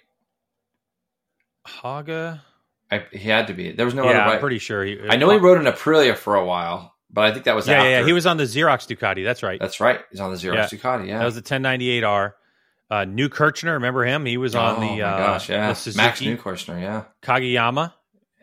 Haga. 1.66 2.42
I, 2.90 3.06
he 3.12 3.28
had 3.30 3.48
to 3.48 3.54
be. 3.54 3.72
There 3.74 3.86
was 3.86 3.96
no 3.96 4.06
yeah, 4.06 4.22
other 4.22 4.36
I'm 4.36 4.40
pretty 4.40 4.60
sure. 4.60 4.84
He, 4.84 4.98
I 5.10 5.18
know 5.18 5.30
he 5.32 5.38
rode 5.38 5.58
an 5.58 5.66
Aprilia 5.72 6.16
for 6.16 6.36
a 6.36 6.46
while, 6.46 6.95
but 7.16 7.24
I 7.24 7.32
think 7.32 7.46
that 7.46 7.56
was 7.56 7.68
yeah, 7.68 7.78
after. 7.78 7.90
yeah, 7.90 8.06
he 8.06 8.14
was 8.14 8.26
on 8.28 8.38
the 8.38 8.44
Xerox 8.44 8.86
Ducati. 8.88 9.24
That's 9.24 9.42
right. 9.42 9.60
That's 9.60 9.80
right. 9.80 10.02
He's 10.12 10.20
on 10.20 10.30
the 10.32 10.38
Xerox 10.38 10.54
Yeah. 10.54 10.66
Ducati. 10.68 11.08
Yeah, 11.08 11.20
That 11.20 11.26
was 11.26 11.36
the 11.36 11.42
1098R. 11.42 12.34
Uh, 12.92 12.96
Neukirchner, 12.98 13.74
remember 13.74 14.06
him? 14.06 14.26
He 14.26 14.38
was 14.38 14.54
on 14.54 14.76
oh 14.76 14.80
the 14.82 14.86
my 14.86 15.02
uh, 15.02 15.18
gosh, 15.18 15.50
yeah, 15.50 15.74
the 15.74 15.94
Max 15.98 16.22
Neukirchner, 16.22 16.80
yeah, 16.80 17.06
Kagayama. 17.24 17.92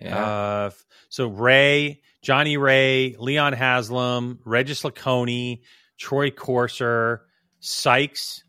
yeah. 0.01 0.19
Uh, 0.24 0.70
so 1.11 1.28
Rea, 1.28 2.01
Johnny 2.23 2.57
Rea, 2.57 3.15
Leon 3.20 3.53
Haslam, 3.53 4.40
Regis 4.44 4.82
Laconi, 4.82 5.61
Troy 5.97 6.31
Corser, 6.31 7.20
Sykes, 7.61 8.43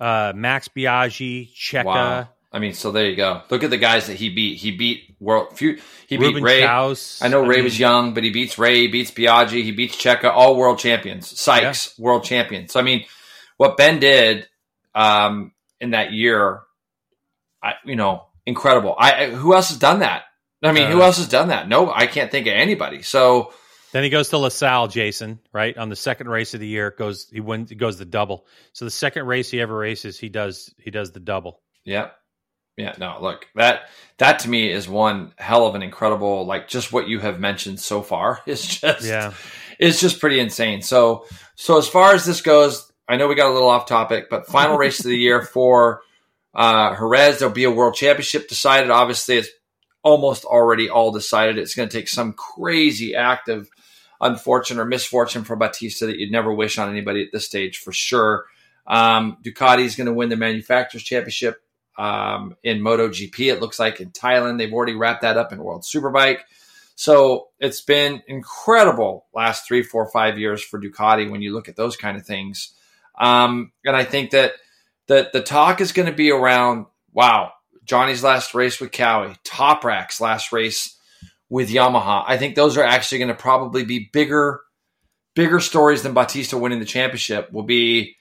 uh, 0.00 0.34
Max 0.36 0.68
Biaggi, 0.68 1.48
Checa, 1.54 1.84
Wow. 1.86 2.28
I 2.52 2.58
mean, 2.58 2.74
so 2.74 2.90
there 2.92 3.06
you 3.08 3.16
go. 3.16 3.42
Look 3.48 3.64
at 3.64 3.70
the 3.70 3.78
guys 3.78 4.08
that 4.08 4.14
he 4.16 4.28
beat. 4.28 4.58
He 4.58 4.72
beat 4.76 5.14
world. 5.18 5.56
Few, 5.56 5.78
he 6.06 6.18
beat 6.18 6.26
Ruben 6.26 6.42
Ray. 6.42 6.60
Schaus, 6.62 7.22
I 7.24 7.28
know 7.28 7.42
I 7.42 7.46
Rea 7.46 7.56
mean- 7.56 7.64
was 7.64 7.78
young, 7.78 8.12
but 8.14 8.24
he 8.24 8.30
beats 8.30 8.58
Rea. 8.58 8.74
He 8.82 8.88
beats 8.88 9.10
Biaggi. 9.10 9.62
He 9.62 9.72
beats 9.72 9.96
Checa. 9.96 10.24
All 10.24 10.54
world 10.56 10.78
champions. 10.78 11.38
Sykes, 11.40 11.98
world 11.98 12.24
champion. 12.24 12.68
So 12.68 12.78
I 12.78 12.82
mean, 12.82 13.06
what 13.56 13.76
Ben 13.78 14.00
did 14.00 14.48
um, 14.94 15.52
in 15.80 15.92
that 15.92 16.12
year, 16.12 16.60
I 17.62 17.74
you 17.84 17.96
know, 17.96 18.26
incredible. 18.44 18.94
I 18.98 19.24
I- 19.24 19.30
who 19.30 19.54
else 19.54 19.68
has 19.70 19.78
done 19.78 20.00
that? 20.00 20.24
I 20.62 20.72
mean, 20.72 20.90
who 20.90 21.00
Uh, 21.02 21.06
else 21.06 21.16
has 21.16 21.28
done 21.28 21.48
that? 21.48 21.66
No, 21.68 21.90
I 21.92 22.06
can't 22.06 22.30
think 22.30 22.46
of 22.46 22.52
anybody. 22.52 23.02
So 23.02 23.52
Then 23.92 24.04
he 24.04 24.10
goes 24.10 24.28
to 24.28 24.36
Losail, 24.36 24.90
Jason, 24.90 25.40
right? 25.52 25.76
On 25.76 25.88
the 25.88 25.96
second 25.96 26.28
race 26.28 26.54
of 26.54 26.60
the 26.60 26.66
year, 26.68 26.94
goes 26.96 27.28
he 27.32 27.40
wins 27.40 27.70
he 27.70 27.76
goes 27.76 27.98
the 27.98 28.04
double. 28.04 28.46
So 28.74 28.84
the 28.84 28.90
second 28.90 29.26
race 29.26 29.50
he 29.50 29.60
ever 29.60 29.76
races, 29.76 30.18
he 30.18 30.28
does 30.28 30.72
he 30.78 30.90
does 30.90 31.12
the 31.12 31.20
double. 31.20 31.60
Yeah. 31.84 32.10
Yeah, 32.76 32.94
no, 32.98 33.18
look, 33.20 33.46
that 33.54 33.82
that 34.18 34.40
to 34.40 34.48
me 34.48 34.70
is 34.70 34.88
one 34.88 35.32
hell 35.36 35.66
of 35.66 35.74
an 35.74 35.82
incredible 35.82 36.46
like 36.46 36.68
just 36.68 36.92
what 36.92 37.08
you 37.08 37.18
have 37.18 37.38
mentioned 37.38 37.80
so 37.80 38.02
far 38.02 38.40
is 38.46 38.64
just 38.64 39.04
Yeah. 39.06 39.34
it's 39.78 40.00
just 40.00 40.20
pretty 40.20 40.40
insane. 40.40 40.82
So 40.82 41.26
so 41.54 41.76
as 41.78 41.86
far 41.88 42.14
as 42.14 42.24
this 42.24 42.40
goes, 42.40 42.90
I 43.08 43.16
know 43.16 43.28
we 43.28 43.34
got 43.34 43.50
a 43.50 43.52
little 43.52 43.68
off 43.68 43.86
topic, 43.86 44.30
but 44.30 44.46
final 44.46 44.78
race 44.78 45.00
of 45.00 45.06
the 45.06 45.16
year 45.16 45.42
for 45.52 46.00
uh 46.54 46.96
Jerez, 46.96 47.38
there'll 47.38 47.54
be 47.54 47.64
a 47.64 47.70
world 47.70 47.94
championship 47.94 48.48
decided. 48.48 48.90
Obviously 48.90 49.36
it's 49.36 49.50
almost 50.02 50.44
already 50.44 50.88
all 50.88 51.12
decided. 51.12 51.58
It's 51.58 51.74
gonna 51.74 51.90
take 51.90 52.08
some 52.08 52.32
crazy 52.32 53.14
act 53.14 53.48
of 53.50 53.68
unfortune 54.20 54.78
or 54.78 54.84
misfortune 54.84 55.44
for 55.44 55.56
Bautista 55.56 56.06
that 56.06 56.16
you'd 56.18 56.32
never 56.32 56.52
wish 56.54 56.78
on 56.78 56.88
anybody 56.88 57.22
at 57.22 57.32
this 57.32 57.44
stage 57.44 57.78
for 57.78 57.92
sure. 57.92 58.44
Um, 58.86 59.36
Ducati 59.44 59.84
is 59.84 59.96
going 59.96 60.06
to 60.06 60.12
win 60.12 60.28
the 60.28 60.36
manufacturers 60.36 61.02
championship 61.02 61.60
um, 61.98 62.56
in 62.62 62.80
MotoGP. 62.80 63.52
It 63.52 63.60
looks 63.60 63.78
like 63.78 64.00
in 64.00 64.10
Thailand 64.10 64.58
they've 64.58 64.72
already 64.72 64.94
wrapped 64.94 65.22
that 65.22 65.36
up 65.36 65.52
in 65.52 65.62
World 65.62 65.82
Superbike. 65.82 66.40
So 66.94 67.48
it's 67.58 67.80
been 67.80 68.22
incredible 68.26 69.26
last 69.34 69.66
three, 69.66 69.82
four, 69.82 70.08
five 70.10 70.38
years 70.38 70.62
for 70.62 70.80
Ducati 70.80 71.30
when 71.30 71.42
you 71.42 71.52
look 71.52 71.68
at 71.68 71.76
those 71.76 71.96
kind 71.96 72.16
of 72.16 72.24
things. 72.24 72.74
Um, 73.18 73.72
and 73.84 73.96
I 73.96 74.04
think 74.04 74.30
that 74.30 74.52
the 75.06 75.28
the 75.32 75.42
talk 75.42 75.80
is 75.80 75.92
going 75.92 76.06
to 76.06 76.14
be 76.14 76.30
around. 76.30 76.86
Wow, 77.12 77.52
Johnny's 77.84 78.24
last 78.24 78.54
race 78.54 78.80
with 78.80 78.92
Cowie, 78.92 79.36
Toprak's 79.44 80.20
last 80.20 80.52
race 80.52 80.96
with 81.48 81.68
Yamaha. 81.68 82.24
I 82.26 82.38
think 82.38 82.54
those 82.54 82.76
are 82.78 82.84
actually 82.84 83.18
going 83.18 83.28
to 83.28 83.34
probably 83.34 83.84
be 83.84 84.08
bigger, 84.12 84.60
bigger 85.34 85.60
stories 85.60 86.02
than 86.02 86.14
Bautista 86.14 86.56
winning 86.56 86.78
the 86.78 86.86
championship. 86.86 87.52
Will 87.52 87.64
be 87.64 88.16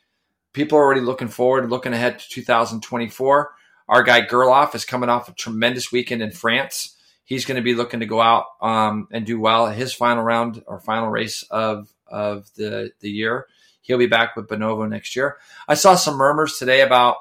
people 0.53 0.77
are 0.77 0.83
already 0.83 1.01
looking 1.01 1.29
forward, 1.29 1.69
looking 1.69 1.93
ahead 1.93 2.19
to 2.19 2.29
2024. 2.29 3.51
Our 3.91 4.03
guy 4.03 4.21
Gerloff 4.21 4.73
is 4.73 4.85
coming 4.85 5.09
off 5.09 5.27
a 5.27 5.33
tremendous 5.33 5.91
weekend 5.91 6.21
in 6.21 6.31
France. 6.31 6.95
He's 7.25 7.43
going 7.43 7.57
to 7.57 7.61
be 7.61 7.75
looking 7.75 7.99
to 7.99 8.05
go 8.05 8.21
out 8.21 8.45
um, 8.61 9.09
and 9.11 9.25
do 9.25 9.37
well 9.37 9.67
at 9.67 9.75
his 9.75 9.93
final 9.93 10.23
round 10.23 10.63
or 10.65 10.79
final 10.79 11.09
race 11.09 11.43
of 11.51 11.93
of 12.07 12.49
the 12.55 12.91
the 13.01 13.09
year. 13.09 13.47
He'll 13.81 13.97
be 13.97 14.07
back 14.07 14.37
with 14.37 14.47
Bonovo 14.47 14.87
next 14.87 15.17
year. 15.17 15.37
I 15.67 15.73
saw 15.73 15.95
some 15.95 16.15
murmurs 16.15 16.57
today 16.57 16.81
about 16.81 17.17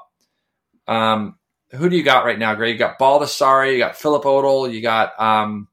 um, 0.86 1.36
who 1.72 1.88
do 1.88 1.96
you 1.96 2.04
got 2.04 2.24
right 2.24 2.38
now, 2.38 2.54
Greg? 2.54 2.72
You 2.72 2.78
got 2.78 3.00
Baldassarri, 3.00 3.72
you 3.72 3.78
got 3.78 3.96
Philipp 3.96 4.22
Öttl, 4.22 4.72
you 4.72 4.80
got 4.80 5.20
um, 5.20 5.66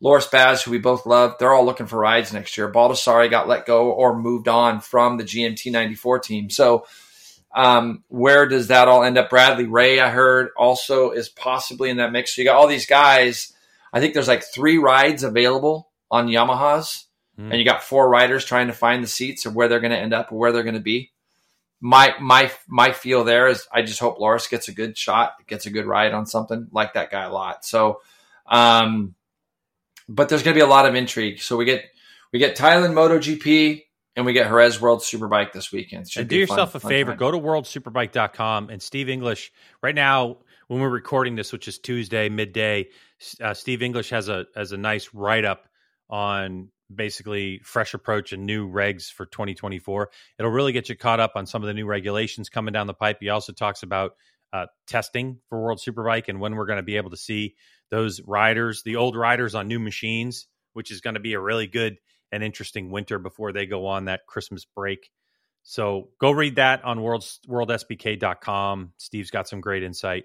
Loris 0.00 0.28
Baz, 0.28 0.62
who 0.62 0.70
we 0.70 0.78
both 0.78 1.04
love. 1.04 1.34
They're 1.40 1.52
all 1.52 1.64
looking 1.64 1.86
for 1.86 1.98
rides 1.98 2.32
next 2.32 2.56
year. 2.56 2.70
Baldassarri 2.70 3.28
got 3.28 3.48
let 3.48 3.66
go 3.66 3.90
or 3.90 4.16
moved 4.16 4.46
on 4.46 4.80
from 4.80 5.16
the 5.16 5.24
GMT 5.24 5.72
94 5.72 6.20
team. 6.20 6.50
So, 6.50 6.86
um, 7.54 8.04
where 8.08 8.46
does 8.46 8.68
that 8.68 8.88
all 8.88 9.02
end 9.02 9.18
up? 9.18 9.30
Bradley 9.30 9.66
Ray, 9.66 10.00
I 10.00 10.10
heard, 10.10 10.50
also 10.56 11.10
is 11.10 11.28
possibly 11.28 11.90
in 11.90 11.96
that 11.98 12.12
mix. 12.12 12.34
So, 12.34 12.42
you 12.42 12.46
got 12.48 12.56
all 12.56 12.66
these 12.66 12.86
guys. 12.86 13.52
I 13.92 14.00
think 14.00 14.14
there's 14.14 14.28
like 14.28 14.44
three 14.44 14.78
rides 14.78 15.22
available 15.24 15.88
on 16.10 16.28
Yamahas, 16.28 17.04
Hmm. 17.36 17.52
and 17.52 17.58
you 17.58 17.64
got 17.64 17.84
four 17.84 18.08
riders 18.08 18.44
trying 18.44 18.66
to 18.66 18.72
find 18.72 19.02
the 19.02 19.08
seats 19.08 19.46
of 19.46 19.54
where 19.54 19.68
they're 19.68 19.78
going 19.80 19.92
to 19.92 19.98
end 19.98 20.12
up 20.12 20.32
or 20.32 20.38
where 20.38 20.50
they're 20.52 20.64
going 20.64 20.74
to 20.74 20.80
be. 20.80 21.12
My 21.80 22.14
my 22.20 22.50
my 22.66 22.90
feel 22.90 23.22
there 23.22 23.46
is 23.46 23.66
I 23.72 23.82
just 23.82 24.00
hope 24.00 24.18
Loris 24.18 24.48
gets 24.48 24.66
a 24.66 24.72
good 24.72 24.98
shot, 24.98 25.34
gets 25.46 25.64
a 25.66 25.70
good 25.70 25.86
ride 25.86 26.12
on 26.12 26.26
something 26.26 26.66
like 26.72 26.94
that 26.94 27.12
guy 27.12 27.22
a 27.22 27.32
lot. 27.32 27.64
So, 27.64 28.00
um, 28.46 29.14
but 30.08 30.28
there's 30.28 30.42
going 30.42 30.54
to 30.54 30.58
be 30.58 30.64
a 30.64 30.66
lot 30.66 30.86
of 30.86 30.96
intrigue. 30.96 31.40
So 31.40 31.56
we 31.56 31.64
get 31.64 31.84
we 32.32 32.40
get 32.40 32.56
Thailand 32.56 32.94
MotoGP 32.94 33.84
and 34.18 34.26
we 34.26 34.32
get 34.32 34.48
Jerez 34.48 34.80
World 34.80 34.98
Superbike 34.98 35.52
this 35.52 35.70
weekend. 35.70 36.10
Should 36.10 36.22
and 36.22 36.28
do 36.28 36.42
a 36.42 36.46
fun- 36.46 36.58
yourself 36.58 36.74
a 36.74 36.80
favor, 36.80 37.12
time. 37.12 37.18
go 37.18 37.30
to 37.30 37.38
worldsuperbike.com 37.38 38.68
and 38.68 38.82
Steve 38.82 39.08
English 39.08 39.52
right 39.80 39.94
now 39.94 40.38
when 40.66 40.80
we're 40.80 40.88
recording 40.88 41.36
this, 41.36 41.52
which 41.52 41.68
is 41.68 41.78
Tuesday 41.78 42.28
midday, 42.28 42.88
uh, 43.40 43.54
Steve 43.54 43.80
English 43.80 44.10
has 44.10 44.28
a 44.28 44.46
has 44.56 44.72
a 44.72 44.76
nice 44.76 45.14
write 45.14 45.44
up 45.44 45.68
on 46.10 46.68
basically 46.92 47.60
fresh 47.62 47.94
approach 47.94 48.32
and 48.32 48.44
new 48.44 48.68
regs 48.68 49.08
for 49.08 49.24
2024. 49.24 50.10
It'll 50.36 50.50
really 50.50 50.72
get 50.72 50.88
you 50.88 50.96
caught 50.96 51.20
up 51.20 51.32
on 51.36 51.46
some 51.46 51.62
of 51.62 51.68
the 51.68 51.74
new 51.74 51.86
regulations 51.86 52.48
coming 52.48 52.72
down 52.72 52.88
the 52.88 52.94
pipe. 52.94 53.18
He 53.20 53.28
also 53.28 53.52
talks 53.52 53.84
about 53.84 54.16
uh, 54.52 54.66
testing 54.88 55.38
for 55.48 55.62
World 55.62 55.78
Superbike 55.78 56.24
and 56.26 56.40
when 56.40 56.56
we're 56.56 56.66
going 56.66 56.78
to 56.78 56.82
be 56.82 56.96
able 56.96 57.10
to 57.10 57.16
see 57.16 57.54
those 57.92 58.20
riders, 58.20 58.82
the 58.82 58.96
old 58.96 59.14
riders 59.14 59.54
on 59.54 59.68
new 59.68 59.78
machines, 59.78 60.48
which 60.72 60.90
is 60.90 61.02
going 61.02 61.14
to 61.14 61.20
be 61.20 61.34
a 61.34 61.40
really 61.40 61.68
good 61.68 61.98
and 62.32 62.42
interesting 62.42 62.90
winter 62.90 63.18
before 63.18 63.52
they 63.52 63.66
go 63.66 63.86
on 63.86 64.06
that 64.06 64.26
Christmas 64.26 64.64
break. 64.64 65.10
So 65.62 66.08
go 66.18 66.30
read 66.30 66.56
that 66.56 66.84
on 66.84 67.02
world, 67.02 67.22
worldsbk.com. 67.46 68.92
Steve's 68.96 69.30
got 69.30 69.48
some 69.48 69.60
great 69.60 69.82
insight. 69.82 70.24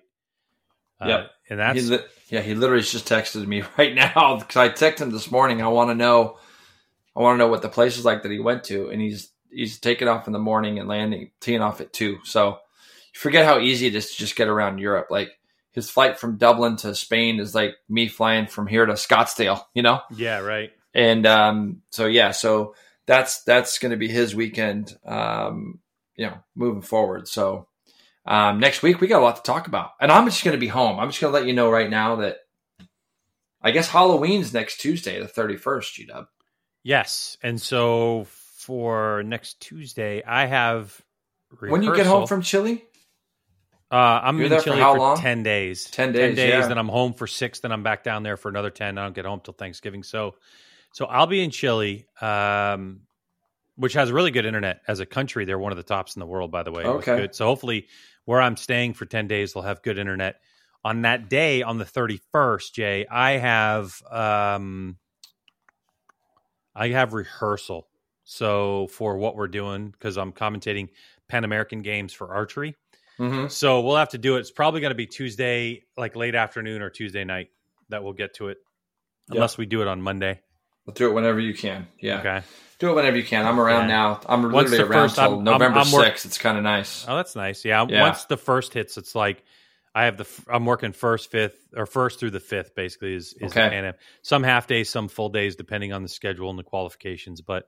Uh, 1.02 1.08
and 1.50 1.60
that's 1.60 1.82
He 1.82 1.86
li- 1.86 2.04
yeah, 2.30 2.42
he 2.42 2.56
literally 2.56 2.84
just 2.84 3.08
texted 3.08 3.46
me 3.46 3.64
right 3.78 3.94
now 3.94 4.38
because 4.40 4.56
I 4.56 4.70
texted 4.70 5.00
him 5.00 5.12
this 5.12 5.30
morning. 5.30 5.62
I 5.62 5.68
want 5.68 5.90
to 5.90 5.96
know, 5.96 6.38
I 7.16 7.22
want 7.22 7.36
to 7.36 7.40
know 7.40 7.48
what 7.48 7.62
the 7.62 7.70
place 7.70 7.98
is 7.98 8.06
like 8.06 8.24
that 8.24 8.32
he 8.32 8.40
went 8.40 8.64
to, 8.66 8.90
and 8.90 9.02
he's 9.02 9.32
he's 9.50 9.80
taking 9.80 10.08
off 10.08 10.28
in 10.28 10.34
the 10.34 10.40
morning 10.40 10.80
and 10.80 10.88
landing 10.88 11.32
teeing 11.40 11.62
off 11.62 11.82
at 11.82 11.94
two. 11.94 12.20
So 12.24 12.60
you 13.14 13.20
forget 13.20 13.46
how 13.46 13.60
easy 13.60 13.88
it 13.88 13.96
is 13.96 14.12
to 14.12 14.18
just 14.18 14.36
get 14.36 14.48
around 14.48 14.80
Europe. 14.80 15.08
Like 15.10 15.30
his 15.72 15.90
flight 15.90 16.20
from 16.20 16.38
Dublin 16.38 16.78
to 16.78 16.96
Spain 16.96 17.40
is 17.40 17.54
like 17.54 17.76
me 17.90 18.08
flying 18.08 18.48
from 18.48 18.68
here 18.68 18.86
to 18.86 18.94
Scottsdale. 18.94 19.64
You 19.74 19.82
know, 19.82 20.02
yeah, 20.16 20.40
right. 20.40 20.72
And 20.94 21.26
um, 21.26 21.82
so 21.90 22.06
yeah, 22.06 22.32
so 22.32 22.76
that's 23.06 23.44
that's 23.44 23.80
going 23.80 23.92
to 23.92 23.98
be 23.98 24.08
his 24.08 24.36
weekend. 24.36 24.98
Um, 25.06 25.80
you 26.16 26.28
know, 26.28 26.38
moving 26.56 26.82
forward. 26.82 27.28
So 27.28 27.68
um, 28.26 28.60
next 28.60 28.84
week 28.84 29.02
we 29.02 29.08
got 29.08 29.22
a 29.22 29.26
lot 29.26 29.38
to 29.38 29.42
talk 29.44 29.68
about, 29.68 29.92
and 30.00 30.12
I'm 30.12 30.26
just 30.26 30.44
going 30.44 30.56
to 30.56 30.60
be 30.60 30.68
home. 30.68 31.00
I'm 31.00 31.10
just 31.10 31.20
going 31.22 31.34
to 31.34 31.40
let 31.40 31.48
you 31.48 31.54
know 31.54 31.70
right 31.72 31.90
now 31.90 32.18
that 32.18 32.38
I 33.62 33.72
guess 33.72 33.88
Halloween's 33.88 34.54
next 34.54 34.78
Tuesday, 34.82 35.20
the 35.20 35.28
31st. 35.28 35.94
G 35.94 36.06
Dub. 36.06 36.28
Yes. 36.84 37.38
And 37.42 37.62
so 37.62 38.28
for 38.58 39.24
next 39.24 39.62
Tuesday, 39.62 40.22
I 40.26 40.46
have 40.46 41.02
When 41.60 41.82
you 41.82 41.96
get 41.96 42.06
home 42.06 42.28
from 42.28 42.42
Chile, 42.42 42.84
Uh, 43.90 43.96
I'm 44.24 44.38
You're 44.38 44.48
in 44.48 44.58
for 44.58 44.64
Chile 44.64 44.80
how 44.80 44.94
for 44.94 45.00
long? 45.00 45.18
10 45.18 45.44
days. 45.44 45.86
10 45.86 46.12
days, 46.14 46.38
yeah. 46.38 46.68
then 46.68 46.78
I'm 46.78 46.90
home 46.90 47.14
for 47.14 47.28
six, 47.28 47.60
then 47.60 47.72
I'm 47.72 47.84
back 47.84 48.04
down 48.04 48.24
there 48.24 48.38
for 48.38 48.50
another 48.50 48.70
10. 48.70 48.98
I 48.98 49.04
don't 49.04 49.16
get 49.16 49.26
home 49.26 49.40
till 49.44 49.54
Thanksgiving. 49.54 50.04
So, 50.04 50.36
so 50.94 51.06
I'll 51.06 51.28
be 51.28 51.44
in 51.44 51.50
Chile, 51.52 52.06
um, 52.22 53.02
which 53.76 53.94
has 53.94 54.12
really 54.12 54.32
good 54.32 54.46
internet 54.46 54.82
as 54.88 55.00
a 55.02 55.06
country. 55.06 55.44
They're 55.46 55.60
one 55.60 55.72
of 55.74 55.78
the 55.78 55.84
tops 55.84 56.16
in 56.16 56.22
the 56.22 56.26
world, 56.26 56.52
by 56.52 56.64
the 56.64 56.72
way. 56.72 56.84
Okay. 56.86 57.18
Good. 57.18 57.36
So 57.36 57.46
hopefully 57.46 57.88
where 58.26 58.40
I'm 58.40 58.56
staying 58.56 58.94
for 58.94 59.06
10 59.06 59.28
days, 59.28 59.54
they'll 59.54 59.64
have 59.64 59.82
good 59.82 59.98
internet. 59.98 60.36
On 60.86 61.02
that 61.02 61.30
day, 61.30 61.62
on 61.64 61.78
the 61.78 61.86
31st, 61.86 62.74
Jay, 62.74 63.06
I 63.08 63.32
have, 63.34 64.02
um, 64.12 64.98
I 66.76 66.90
have 66.90 67.14
rehearsal. 67.14 67.88
So 68.24 68.88
for 68.88 69.18
what 69.18 69.36
we're 69.36 69.48
doing, 69.48 69.90
because 69.90 70.18
I'm 70.18 70.32
commentating 70.32 70.90
Pan 71.28 71.44
American 71.44 71.82
games 71.82 72.14
for 72.14 72.34
archery. 72.34 72.76
mm-hmm. 73.20 73.48
So 73.48 73.82
we'll 73.82 73.98
have 73.98 74.10
to 74.10 74.18
do 74.18 74.36
it. 74.38 74.42
It's 74.42 74.52
probably 74.52 74.82
going 74.82 74.92
to 74.92 74.96
be 74.96 75.08
Tuesday, 75.08 75.84
like 75.98 76.16
late 76.16 76.36
afternoon 76.36 76.82
or 76.82 76.90
Tuesday 76.90 77.24
night 77.24 77.50
that 77.90 78.04
we'll 78.04 78.14
get 78.14 78.36
to 78.36 78.50
it, 78.50 78.58
Yeah. 79.30 79.36
unless 79.36 79.58
we 79.58 79.66
do 79.66 79.82
it 79.82 79.88
on 79.88 80.02
Monday. 80.02 80.40
Do 80.94 81.10
it 81.10 81.14
whenever 81.14 81.40
you 81.40 81.54
can. 81.54 81.88
Yeah, 82.00 82.20
Okay. 82.20 82.42
do 82.80 82.90
it 82.92 82.94
whenever 82.96 83.18
you 83.18 83.24
can. 83.24 83.46
I'm 83.46 83.60
around 83.60 83.90
Yeah. 83.90 83.96
now. 83.96 84.20
I'm 84.28 84.52
Once 84.52 84.72
literally 84.72 84.92
around 84.92 85.04
first- 85.10 85.16
till 85.16 85.24
I'm- 85.24 85.34
I'm- 85.36 85.44
November 85.44 85.80
I'm 85.80 85.92
work- 85.92 86.08
It's 86.26 86.38
kind 86.38 86.58
of 86.58 86.64
nice. 86.64 87.06
Oh, 87.08 87.16
that's 87.16 87.36
nice. 87.36 87.64
Yeah. 87.66 87.86
Yeah. 87.88 88.02
Once 88.02 88.26
the 88.26 88.38
first 88.38 88.74
hits, 88.74 88.98
it's 88.98 89.16
like 89.16 89.44
I 89.96 90.06
have 90.06 90.18
the 90.18 90.28
I'm 90.50 90.66
working 90.66 90.92
first, 90.92 91.30
fifth, 91.32 91.56
or 91.76 91.86
first 91.86 92.20
through 92.20 92.32
the 92.32 92.40
fifth. 92.40 92.74
Basically, 92.76 93.14
is 93.14 93.34
is 93.40 93.52
Okay. 93.52 93.70
Pan 93.70 93.86
Am. 93.86 93.94
Some 94.24 94.42
half 94.44 94.66
days, 94.68 94.90
some 94.90 95.08
full 95.08 95.30
days, 95.30 95.56
depending 95.56 95.94
on 95.94 96.02
the 96.02 96.10
schedule 96.10 96.50
and 96.50 96.58
the 96.58 96.64
qualifications. 96.64 97.42
But 97.42 97.68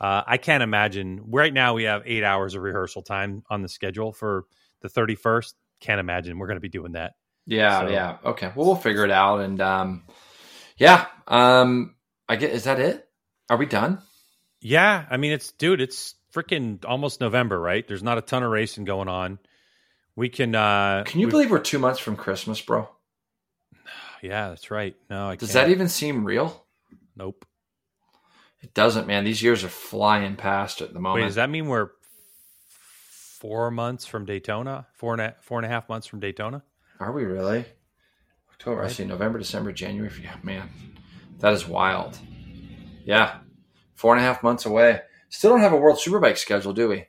uh, 0.00 0.22
I 0.26 0.36
can't 0.36 0.62
imagine. 0.62 1.20
Right 1.30 1.52
now, 1.54 1.74
we 1.74 1.84
have 1.84 2.02
eight 2.06 2.24
hours 2.24 2.54
of 2.56 2.62
rehearsal 2.62 3.02
time 3.02 3.42
on 3.50 3.62
the 3.62 3.68
schedule 3.68 4.12
for 4.12 4.44
the 4.82 4.88
31st. 4.88 5.54
Can't 5.80 6.00
imagine 6.00 6.38
we're 6.38 6.46
going 6.46 6.56
to 6.56 6.60
be 6.60 6.68
doing 6.68 6.92
that. 6.92 7.12
Yeah, 7.46 7.80
So- 7.80 7.88
yeah. 7.88 8.16
Okay. 8.24 8.52
Well, 8.54 8.66
we'll 8.66 8.76
figure 8.76 9.04
it 9.04 9.10
out. 9.10 9.40
And 9.40 9.60
um, 9.60 10.04
yeah, 10.76 11.06
um, 11.28 11.94
I 12.30 12.36
get. 12.36 12.50
Is 12.52 12.64
that 12.64 12.80
it? 12.80 13.08
Are 13.48 13.56
we 13.56 13.66
done? 13.66 14.00
Yeah, 14.60 15.04
I 15.10 15.16
mean 15.16 15.32
it's 15.32 15.52
dude, 15.52 15.80
it's 15.80 16.14
freaking 16.32 16.84
almost 16.84 17.20
November, 17.20 17.60
right? 17.60 17.86
There's 17.86 18.02
not 18.02 18.18
a 18.18 18.20
ton 18.22 18.42
of 18.42 18.50
racing 18.50 18.84
going 18.84 19.08
on. 19.08 19.38
We 20.16 20.28
can. 20.28 20.54
uh 20.54 21.04
Can 21.06 21.20
you 21.20 21.26
we- 21.26 21.30
believe 21.32 21.50
we're 21.50 21.58
two 21.58 21.78
months 21.78 21.98
from 22.00 22.16
Christmas, 22.16 22.60
bro? 22.60 22.88
Yeah, 24.22 24.50
that's 24.50 24.70
right. 24.70 24.94
No, 25.08 25.28
I 25.30 25.36
Does 25.36 25.52
can't. 25.52 25.66
that 25.68 25.72
even 25.72 25.88
seem 25.88 26.24
real? 26.24 26.66
Nope. 27.16 27.46
It 28.60 28.74
doesn't, 28.74 29.06
man. 29.06 29.24
These 29.24 29.42
years 29.42 29.64
are 29.64 29.68
flying 29.68 30.36
past 30.36 30.82
at 30.82 30.92
the 30.92 31.00
moment. 31.00 31.22
Wait, 31.22 31.26
does 31.28 31.36
that 31.36 31.48
mean 31.48 31.68
we're 31.68 31.88
four 32.68 33.70
months 33.70 34.04
from 34.06 34.26
Daytona? 34.26 34.86
Four 34.92 35.14
and 35.14 35.22
a, 35.22 35.36
four 35.40 35.58
and 35.58 35.64
a 35.64 35.68
half 35.70 35.88
months 35.88 36.06
from 36.06 36.20
Daytona? 36.20 36.62
Are 36.98 37.12
we 37.12 37.24
really? 37.24 37.64
October, 38.52 38.82
I 38.84 38.88
see 38.88 39.06
November, 39.06 39.38
December, 39.38 39.72
January. 39.72 40.12
Yeah, 40.22 40.36
man, 40.42 40.68
that 41.40 41.52
is 41.52 41.66
wild. 41.66 42.18
Yeah, 43.04 43.38
four 43.94 44.14
and 44.14 44.22
a 44.22 44.26
half 44.26 44.42
months 44.42 44.66
away. 44.66 45.00
Still 45.28 45.50
don't 45.50 45.60
have 45.60 45.72
a 45.72 45.76
World 45.76 45.98
Superbike 45.98 46.38
schedule, 46.38 46.72
do 46.72 46.88
we? 46.88 47.06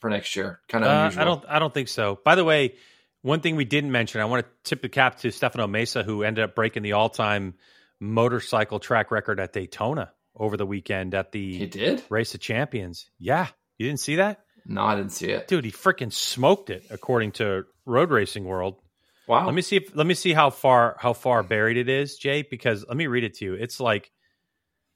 For 0.00 0.10
next 0.10 0.36
year, 0.36 0.60
kind 0.68 0.84
of 0.84 0.90
Uh, 0.90 0.94
unusual. 1.02 1.20
I 1.22 1.24
don't. 1.24 1.44
I 1.48 1.58
don't 1.58 1.72
think 1.74 1.88
so. 1.88 2.18
By 2.24 2.34
the 2.34 2.44
way, 2.44 2.74
one 3.22 3.40
thing 3.40 3.56
we 3.56 3.64
didn't 3.64 3.90
mention, 3.92 4.20
I 4.20 4.26
want 4.26 4.44
to 4.44 4.50
tip 4.68 4.82
the 4.82 4.88
cap 4.88 5.18
to 5.20 5.30
Stefano 5.30 5.66
Mesa, 5.66 6.02
who 6.02 6.22
ended 6.22 6.44
up 6.44 6.54
breaking 6.54 6.82
the 6.82 6.92
all-time 6.92 7.54
motorcycle 8.00 8.78
track 8.80 9.10
record 9.10 9.40
at 9.40 9.52
Daytona 9.52 10.12
over 10.36 10.56
the 10.56 10.66
weekend 10.66 11.14
at 11.14 11.32
the 11.32 11.58
He 11.58 11.66
did? 11.66 12.02
Race 12.10 12.34
of 12.34 12.40
Champions. 12.40 13.08
Yeah, 13.18 13.46
you 13.78 13.86
didn't 13.86 14.00
see 14.00 14.16
that, 14.16 14.44
No, 14.66 14.82
I 14.84 14.96
didn't 14.96 15.12
see 15.12 15.30
it. 15.30 15.48
dude? 15.48 15.64
He 15.64 15.70
freaking 15.70 16.12
smoked 16.12 16.68
it, 16.70 16.84
according 16.90 17.32
to 17.32 17.64
Road 17.86 18.10
Racing 18.10 18.44
World. 18.44 18.76
Wow. 19.26 19.46
Let 19.46 19.54
me 19.54 19.62
see 19.62 19.76
if 19.76 19.96
let 19.96 20.06
me 20.06 20.12
see 20.14 20.34
how 20.34 20.50
far 20.50 20.96
how 20.98 21.14
far 21.14 21.42
buried 21.42 21.76
it 21.76 21.88
is, 21.88 22.16
Jay, 22.18 22.42
because 22.42 22.84
let 22.86 22.96
me 22.96 23.06
read 23.06 23.24
it 23.24 23.34
to 23.34 23.44
you. 23.44 23.54
It's 23.54 23.80
like 23.80 24.10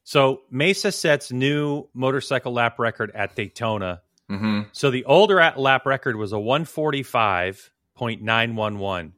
so 0.04 0.42
Mesa 0.50 0.92
sets 0.92 1.32
new 1.32 1.88
motorcycle 1.94 2.52
lap 2.52 2.78
record 2.78 3.10
at 3.14 3.34
Daytona. 3.34 4.02
hmm 4.28 4.62
So 4.72 4.90
the 4.90 5.04
older 5.04 5.40
at 5.40 5.58
lap 5.58 5.86
record 5.86 6.16
was 6.16 6.32
a 6.32 6.36
145.911. 6.36 9.12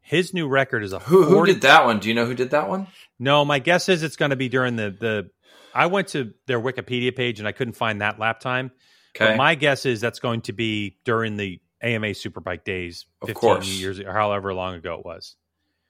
His 0.00 0.32
new 0.32 0.48
record 0.48 0.84
is 0.84 0.92
a 0.92 1.00
Who 1.00 1.24
who 1.24 1.34
40 1.34 1.54
did 1.54 1.62
that 1.62 1.84
one? 1.84 1.98
Do 1.98 2.08
you 2.08 2.14
know 2.14 2.26
who 2.26 2.34
did 2.34 2.50
that 2.50 2.68
one? 2.68 2.86
No, 3.18 3.44
my 3.44 3.58
guess 3.58 3.88
is 3.88 4.02
it's 4.02 4.16
going 4.16 4.30
to 4.30 4.36
be 4.36 4.48
during 4.48 4.76
the 4.76 4.90
the 4.90 5.30
I 5.74 5.86
went 5.86 6.08
to 6.08 6.32
their 6.46 6.60
Wikipedia 6.60 7.14
page 7.14 7.38
and 7.38 7.46
I 7.46 7.52
couldn't 7.52 7.74
find 7.74 8.00
that 8.00 8.18
lap 8.18 8.40
time. 8.40 8.70
Okay. 9.14 9.32
But 9.32 9.36
my 9.36 9.54
guess 9.54 9.86
is 9.86 10.00
that's 10.00 10.20
going 10.20 10.42
to 10.42 10.52
be 10.52 10.96
during 11.04 11.36
the 11.36 11.60
AMA 11.82 12.08
Superbike 12.08 12.64
days, 12.64 13.06
Of 13.22 13.34
course. 13.34 13.68
years 13.68 14.00
or 14.00 14.12
however 14.12 14.54
long 14.54 14.74
ago 14.74 14.94
it 14.98 15.04
was. 15.04 15.36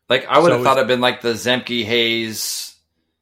like 0.09 0.27
I 0.27 0.39
would 0.39 0.49
so 0.49 0.55
have 0.55 0.65
thought 0.65 0.77
it'd 0.79 0.89
been 0.89 1.01
like 1.01 1.21
the 1.23 1.35
Zemke 1.35 1.85
Hayes. 1.85 2.73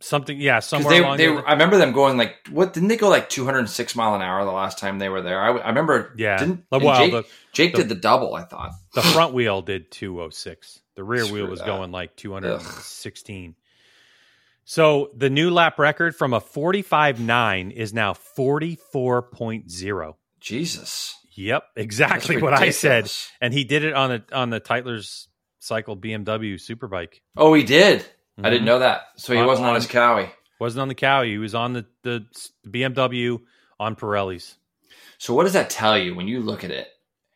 Something, 0.00 0.38
yeah, 0.38 0.58
somewhere 0.58 1.16
they, 1.16 1.26
they. 1.26 1.32
I 1.34 1.52
remember 1.52 1.78
them 1.78 1.92
going 1.92 2.18
like, 2.18 2.34
what? 2.50 2.74
Didn't 2.74 2.90
they 2.90 2.98
go 2.98 3.08
like 3.08 3.30
206 3.30 3.96
mile 3.96 4.14
an 4.14 4.20
hour 4.20 4.44
the 4.44 4.52
last 4.52 4.78
time 4.78 4.98
they 4.98 5.08
were 5.08 5.22
there? 5.22 5.40
I, 5.40 5.56
I 5.56 5.68
remember. 5.68 6.12
Yeah. 6.18 6.36
Didn't 6.36 6.64
well, 6.70 6.98
Jake, 6.98 7.12
the- 7.12 7.24
Jake 7.54 7.72
the- 7.72 7.78
did 7.78 7.88
the 7.88 7.94
double. 7.94 8.34
I 8.34 8.44
thought. 8.44 8.72
The 8.92 9.00
front 9.00 9.32
wheel 9.38 9.62
did 9.62 9.90
206. 9.90 10.80
The 10.96 11.04
rear 11.04 11.24
wheel 11.26 11.46
was 11.46 11.60
that. 11.60 11.66
going 11.66 11.90
like 11.90 12.16
216. 12.16 13.54
So 14.66 15.10
the 15.16 15.30
new 15.30 15.50
lap 15.50 15.78
record 15.78 16.14
from 16.16 16.32
a 16.34 16.40
45.9 16.40 17.70
is 17.72 17.92
now 17.94 18.12
44.0. 18.14 20.14
Jesus. 20.40 21.16
Yep, 21.34 21.64
exactly 21.76 22.40
what 22.40 22.52
I 22.54 22.70
said. 22.70 23.10
And 23.40 23.52
he 23.52 23.64
did 23.64 23.84
it 23.84 23.92
on 23.94 24.10
the 24.10 24.22
on 24.36 24.50
the 24.50 24.60
Tytler's 24.60 25.28
Cycle 25.58 25.96
BMW 25.96 26.54
Superbike. 26.54 27.20
Oh, 27.36 27.54
he 27.54 27.62
did. 27.64 28.04
I 28.42 28.50
didn't 28.50 28.62
Mhm. 28.62 28.66
know 28.66 28.78
that. 28.80 29.02
So 29.16 29.32
he 29.32 29.38
On- 29.40 29.46
wasn't 29.46 29.68
on 29.68 29.74
his 29.74 29.86
cowie. 29.86 30.30
Wasn't 30.60 30.80
on 30.80 30.88
the 30.88 30.94
cowie. 30.94 31.30
He 31.30 31.38
was 31.38 31.54
on 31.54 31.72
the, 31.72 31.86
the 32.02 32.26
BMW 32.68 33.40
on 33.78 33.96
Pirelli's. 33.96 34.56
So 35.18 35.34
what 35.34 35.44
does 35.44 35.52
that 35.52 35.70
tell 35.70 35.96
you 35.98 36.14
when 36.14 36.28
you 36.28 36.40
look 36.40 36.64
at 36.64 36.70
it? 36.70 36.88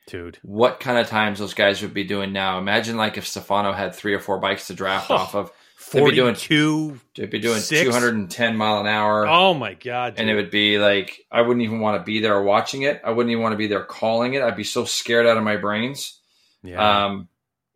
Dude. 0.07 0.39
What 0.43 0.81
kind 0.81 0.99
of 0.99 1.07
times 1.07 1.39
those 1.39 1.55
guys 1.55 1.83
would 1.83 1.93
be 1.95 2.05
doing 2.05 2.33
now? 2.33 2.59
Imagine 2.59 2.97
like 2.97 3.17
if 3.19 3.27
Stefano 3.27 3.73
had 3.73 3.95
three 3.95 4.15
or 4.15 4.21
four 4.21 4.39
bikes 4.39 4.67
to 4.69 4.75
draft 4.75 5.11
off 5.11 5.35
of. 5.35 5.53
They'd 5.93 6.05
be 6.05 6.11
doing- 6.15 6.35
42. 6.35 7.01
They'd 7.17 7.31
be 7.31 7.39
doing 7.39 7.61
Six. 7.61 7.83
210 7.89 8.57
mile 8.57 8.81
an 8.81 8.87
hour. 8.87 9.27
Oh 9.27 9.55
my 9.55 9.75
God. 9.75 10.15
and 10.19 10.29
it 10.29 10.35
would 10.35 10.51
be 10.51 10.79
like 10.79 11.21
I 11.31 11.43
wouldn't 11.43 11.63
even 11.65 11.81
want 11.81 11.99
to 12.01 12.05
be 12.05 12.21
there 12.21 12.43
watching 12.43 12.83
it. 12.83 13.01
I 13.05 13.11
wouldn't 13.11 13.31
even 13.31 13.43
want 13.43 13.53
to 13.53 13.57
be 13.59 13.69
there 13.69 13.85
calling 13.85 14.35
it. 14.35 14.43
I'd 14.43 14.57
be 14.57 14.65
so 14.65 14.85
scared 14.85 15.27
out 15.27 15.37
of 15.37 15.45
my 15.45 15.57
brains. 15.57 16.21
yeah. 16.63 17.05
Um, 17.07 17.29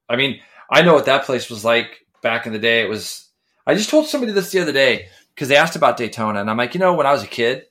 I 0.09 0.17
mean, 0.17 0.41
I 0.71 0.83
know 0.83 0.95
what 0.95 1.07
that 1.07 1.25
place 1.25 1.49
was 1.49 1.65
like 1.65 2.05
back 2.23 2.47
in 2.47 2.53
the 2.53 2.59
day. 2.59 2.83
It 2.83 2.89
was. 2.89 3.29
I 3.67 3.75
just 3.75 3.89
told 3.91 4.07
somebody 4.09 4.33
this 4.33 4.51
the 4.51 4.61
other 4.61 4.73
day 4.73 5.09
because 5.35 5.49
they 5.49 5.57
asked 5.57 5.77
about 5.77 5.97
Daytona, 5.97 6.41
and 6.41 6.51
I'm 6.51 6.57
like, 6.57 6.75
you 6.75 6.81
know, 6.81 6.95
when 6.95 7.07
I 7.07 7.13
was 7.13 7.23
a 7.23 7.29
kid, 7.29 7.65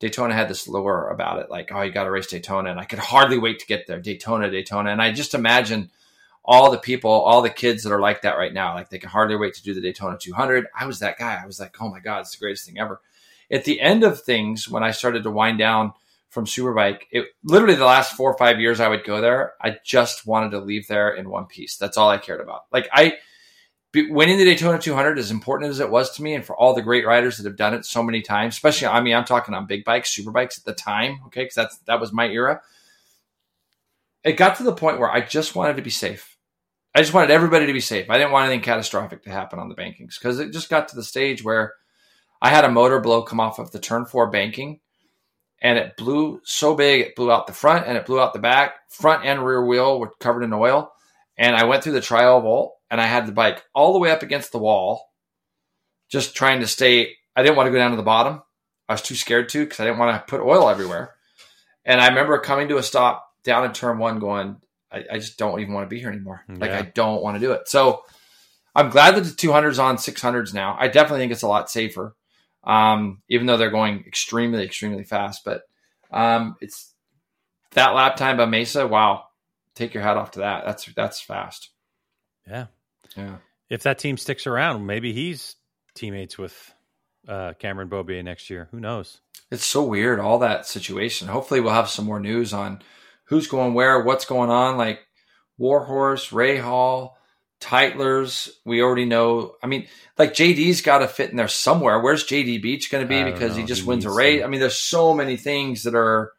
Daytona 0.00 0.34
had 0.34 0.48
this 0.48 0.66
lure 0.66 1.08
about 1.10 1.38
it, 1.40 1.50
like, 1.50 1.70
oh, 1.72 1.82
you 1.82 1.92
got 1.92 2.04
to 2.04 2.10
race 2.10 2.26
Daytona, 2.26 2.70
and 2.70 2.80
I 2.80 2.84
could 2.84 2.98
hardly 2.98 3.38
wait 3.38 3.58
to 3.60 3.66
get 3.66 3.86
there, 3.86 4.00
Daytona, 4.00 4.50
Daytona, 4.50 4.90
and 4.90 5.00
I 5.02 5.12
just 5.12 5.34
imagine 5.34 5.90
all 6.44 6.70
the 6.70 6.78
people, 6.78 7.10
all 7.10 7.40
the 7.40 7.50
kids 7.50 7.82
that 7.82 7.92
are 7.92 8.00
like 8.00 8.22
that 8.22 8.36
right 8.36 8.52
now, 8.52 8.74
like 8.74 8.90
they 8.90 8.98
can 8.98 9.08
hardly 9.08 9.36
wait 9.36 9.54
to 9.54 9.62
do 9.62 9.72
the 9.72 9.80
Daytona 9.80 10.18
200. 10.18 10.66
I 10.78 10.86
was 10.86 10.98
that 10.98 11.18
guy. 11.18 11.40
I 11.42 11.46
was 11.46 11.58
like, 11.58 11.76
oh 11.80 11.88
my 11.88 12.00
god, 12.00 12.20
it's 12.20 12.32
the 12.32 12.38
greatest 12.38 12.66
thing 12.66 12.78
ever. 12.78 13.00
At 13.50 13.64
the 13.64 13.80
end 13.80 14.04
of 14.04 14.20
things, 14.20 14.68
when 14.68 14.82
I 14.82 14.90
started 14.90 15.22
to 15.22 15.30
wind 15.30 15.58
down 15.58 15.92
from 16.28 16.44
Superbike, 16.44 17.02
it 17.10 17.26
literally 17.44 17.76
the 17.76 17.84
last 17.84 18.14
four 18.14 18.30
or 18.30 18.36
five 18.36 18.60
years 18.60 18.80
I 18.80 18.88
would 18.88 19.04
go 19.04 19.20
there. 19.20 19.54
I 19.60 19.76
just 19.84 20.26
wanted 20.26 20.50
to 20.50 20.60
leave 20.60 20.86
there 20.86 21.14
in 21.14 21.30
one 21.30 21.46
piece. 21.46 21.76
That's 21.76 21.96
all 21.96 22.10
I 22.10 22.18
cared 22.18 22.40
about. 22.40 22.64
Like 22.72 22.88
I 22.92 23.14
winning 23.94 24.38
the 24.38 24.44
Daytona 24.44 24.78
200, 24.78 25.18
as 25.18 25.30
important 25.30 25.70
as 25.70 25.80
it 25.80 25.88
was 25.88 26.10
to 26.16 26.22
me, 26.22 26.34
and 26.34 26.44
for 26.44 26.56
all 26.56 26.74
the 26.74 26.82
great 26.82 27.06
riders 27.06 27.36
that 27.36 27.46
have 27.46 27.56
done 27.56 27.74
it 27.74 27.84
so 27.84 28.02
many 28.02 28.20
times, 28.20 28.54
especially 28.54 28.88
I 28.88 29.00
mean 29.00 29.14
I'm 29.14 29.24
talking 29.24 29.54
on 29.54 29.66
big 29.66 29.84
bikes, 29.84 30.10
super 30.10 30.30
bikes 30.30 30.58
at 30.58 30.64
the 30.64 30.74
time, 30.74 31.20
okay, 31.26 31.44
because 31.44 31.54
that's 31.54 31.78
that 31.86 32.00
was 32.00 32.12
my 32.12 32.26
era. 32.26 32.60
It 34.24 34.32
got 34.32 34.56
to 34.56 34.62
the 34.62 34.74
point 34.74 34.98
where 34.98 35.10
I 35.10 35.20
just 35.20 35.54
wanted 35.54 35.76
to 35.76 35.82
be 35.82 35.90
safe. 35.90 36.33
I 36.94 37.00
just 37.00 37.12
wanted 37.12 37.30
everybody 37.30 37.66
to 37.66 37.72
be 37.72 37.80
safe. 37.80 38.08
I 38.08 38.18
didn't 38.18 38.32
want 38.32 38.46
anything 38.46 38.62
catastrophic 38.62 39.24
to 39.24 39.30
happen 39.30 39.58
on 39.58 39.68
the 39.68 39.74
bankings 39.74 40.18
because 40.18 40.38
it 40.38 40.52
just 40.52 40.70
got 40.70 40.88
to 40.88 40.96
the 40.96 41.02
stage 41.02 41.42
where 41.42 41.74
I 42.40 42.50
had 42.50 42.64
a 42.64 42.70
motor 42.70 43.00
blow 43.00 43.22
come 43.22 43.40
off 43.40 43.58
of 43.58 43.72
the 43.72 43.80
turn 43.80 44.04
four 44.04 44.30
banking 44.30 44.80
and 45.60 45.78
it 45.78 45.96
blew 45.96 46.40
so 46.44 46.74
big 46.74 47.00
it 47.00 47.16
blew 47.16 47.32
out 47.32 47.46
the 47.46 47.52
front 47.52 47.86
and 47.86 47.96
it 47.96 48.06
blew 48.06 48.20
out 48.20 48.32
the 48.32 48.38
back. 48.38 48.74
Front 48.90 49.24
and 49.24 49.44
rear 49.44 49.64
wheel 49.64 49.98
were 49.98 50.12
covered 50.20 50.44
in 50.44 50.52
oil 50.52 50.92
and 51.36 51.56
i 51.56 51.64
went 51.64 51.82
through 51.82 51.92
the 51.92 52.00
tri-oval 52.00 52.74
and 52.90 53.00
i 53.00 53.06
had 53.06 53.26
the 53.26 53.32
bike 53.32 53.64
all 53.74 53.92
the 53.92 53.98
way 53.98 54.10
up 54.10 54.22
against 54.22 54.52
the 54.52 54.58
wall 54.58 55.12
just 56.08 56.36
trying 56.36 56.60
to 56.60 56.66
stay 56.66 57.14
i 57.34 57.42
didn't 57.42 57.56
want 57.56 57.66
to 57.66 57.72
go 57.72 57.78
down 57.78 57.90
to 57.90 57.96
the 57.96 58.02
bottom. 58.02 58.42
I 58.88 58.94
was 58.94 59.02
too 59.02 59.14
scared 59.14 59.48
to 59.50 59.64
because 59.64 59.80
i 59.80 59.84
didn't 59.84 59.98
want 59.98 60.14
to 60.14 60.30
put 60.30 60.44
oil 60.44 60.68
everywhere. 60.68 61.14
And 61.84 62.00
i 62.00 62.08
remember 62.08 62.38
coming 62.38 62.68
to 62.68 62.78
a 62.78 62.82
stop 62.82 63.26
down 63.42 63.64
in 63.64 63.72
turn 63.72 63.98
one 63.98 64.18
going 64.18 64.56
i, 64.94 65.04
I 65.14 65.18
just 65.18 65.36
don't 65.38 65.60
even 65.60 65.74
want 65.74 65.84
to 65.84 65.94
be 65.94 66.00
here 66.00 66.08
anymore 66.10 66.44
like 66.48 66.70
Yeah. 66.70 66.78
i 66.78 66.82
don't 66.82 67.22
want 67.22 67.36
to 67.36 67.40
do 67.40 67.52
it 67.52 67.68
so 67.68 68.04
i'm 68.74 68.90
glad 68.90 69.16
that 69.16 69.22
the 69.24 69.30
200s 69.30 69.82
on 69.82 69.96
600s 69.96 70.54
now 70.54 70.76
i 70.78 70.88
definitely 70.88 71.20
think 71.20 71.32
it's 71.32 71.42
a 71.42 71.48
lot 71.48 71.70
safer 71.70 72.14
um, 72.66 73.20
even 73.28 73.46
though 73.46 73.58
they're 73.58 73.68
going 73.70 74.04
extremely, 74.06 74.64
extremely 74.64 75.04
fast. 75.04 75.42
But 75.44 75.64
um, 76.10 76.56
it's 76.62 76.94
that 77.72 77.90
lap 77.94 78.16
time 78.16 78.38
by 78.38 78.46
Mesa. 78.46 78.86
Wow, 78.86 79.24
take 79.74 79.92
your 79.92 80.02
hat 80.02 80.16
off 80.16 80.30
to 80.30 80.38
that. 80.38 80.64
That's 80.64 80.86
that's 80.94 81.20
fast. 81.20 81.68
yeah. 82.48 82.68
Yeah, 83.18 83.36
If 83.68 83.82
that 83.82 83.98
team 83.98 84.16
sticks 84.16 84.46
around, 84.46 84.86
maybe 84.86 85.12
he's 85.12 85.56
teammates 85.94 86.38
with 86.38 86.72
uh, 87.28 87.52
Cameron 87.58 87.90
Beaubier 87.90 88.24
next 88.24 88.48
year. 88.48 88.68
Who 88.70 88.80
knows? 88.80 89.20
it's 89.50 89.66
so 89.66 89.84
weird 89.84 90.18
all 90.18 90.38
that 90.38 90.66
situation. 90.66 91.28
Hopefully, 91.28 91.60
we'll 91.60 91.74
have 91.74 91.90
some 91.90 92.06
more 92.06 92.18
news 92.18 92.54
on 92.54 92.80
who's 93.24 93.46
going 93.46 93.74
where, 93.74 94.02
what's 94.02 94.24
going 94.24 94.50
on. 94.50 94.76
Like 94.76 95.00
Warhorse, 95.58 96.32
Ray 96.32 96.56
Hall, 96.58 97.18
Tytler's. 97.60 98.50
We 98.64 98.82
already 98.82 99.04
know. 99.04 99.54
I 99.62 99.66
mean, 99.66 99.86
like 100.18 100.34
JD's 100.34 100.80
got 100.80 100.98
to 100.98 101.08
fit 101.08 101.30
in 101.30 101.36
there 101.36 101.48
somewhere. 101.48 102.00
Where's 102.00 102.24
JD 102.24 102.62
Beach 102.62 102.90
going 102.90 103.04
to 103.04 103.08
be 103.08 103.22
because 103.24 103.56
he 103.56 103.64
just 103.64 103.82
He 103.82 103.88
wins 103.88 104.04
a 104.04 104.10
race? 104.10 104.42
I 104.42 104.46
mean, 104.46 104.60
there's 104.60 104.78
so 104.78 105.14
many 105.14 105.36
things 105.36 105.84
that 105.84 105.94
are 105.94 106.32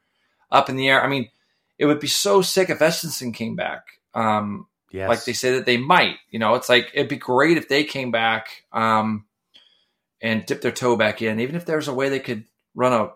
up 0.52 0.70
in 0.70 0.76
the 0.76 0.90
air. 0.90 1.04
I 1.04 1.08
mean, 1.08 1.30
it 1.78 1.86
would 1.86 2.00
be 2.00 2.08
so 2.08 2.42
sick 2.42 2.70
if 2.70 2.80
Estenson 2.80 3.34
came 3.34 3.56
back. 3.56 3.84
Um, 4.14 4.68
Yes. 4.92 5.10
like 5.10 5.26
they 5.26 5.34
say 5.34 5.52
that 5.56 5.66
they 5.66 5.76
might. 5.76 6.16
You 6.30 6.40
know, 6.40 6.56
it's 6.56 6.70
like 6.70 6.90
it'd 6.94 7.10
be 7.10 7.18
great 7.18 7.58
if 7.58 7.68
they 7.68 7.84
came 7.84 8.12
back 8.12 8.64
um, 8.72 9.26
and 10.22 10.46
dipped 10.46 10.62
their 10.62 10.72
toe 10.72 10.96
back 10.96 11.22
in. 11.22 11.42
Even 11.42 11.58
if 11.58 11.66
there's 11.66 11.90
a 11.90 11.94
way 11.94 12.08
they 12.08 12.22
could 12.22 12.46
run 12.74 12.94
a 12.94 13.10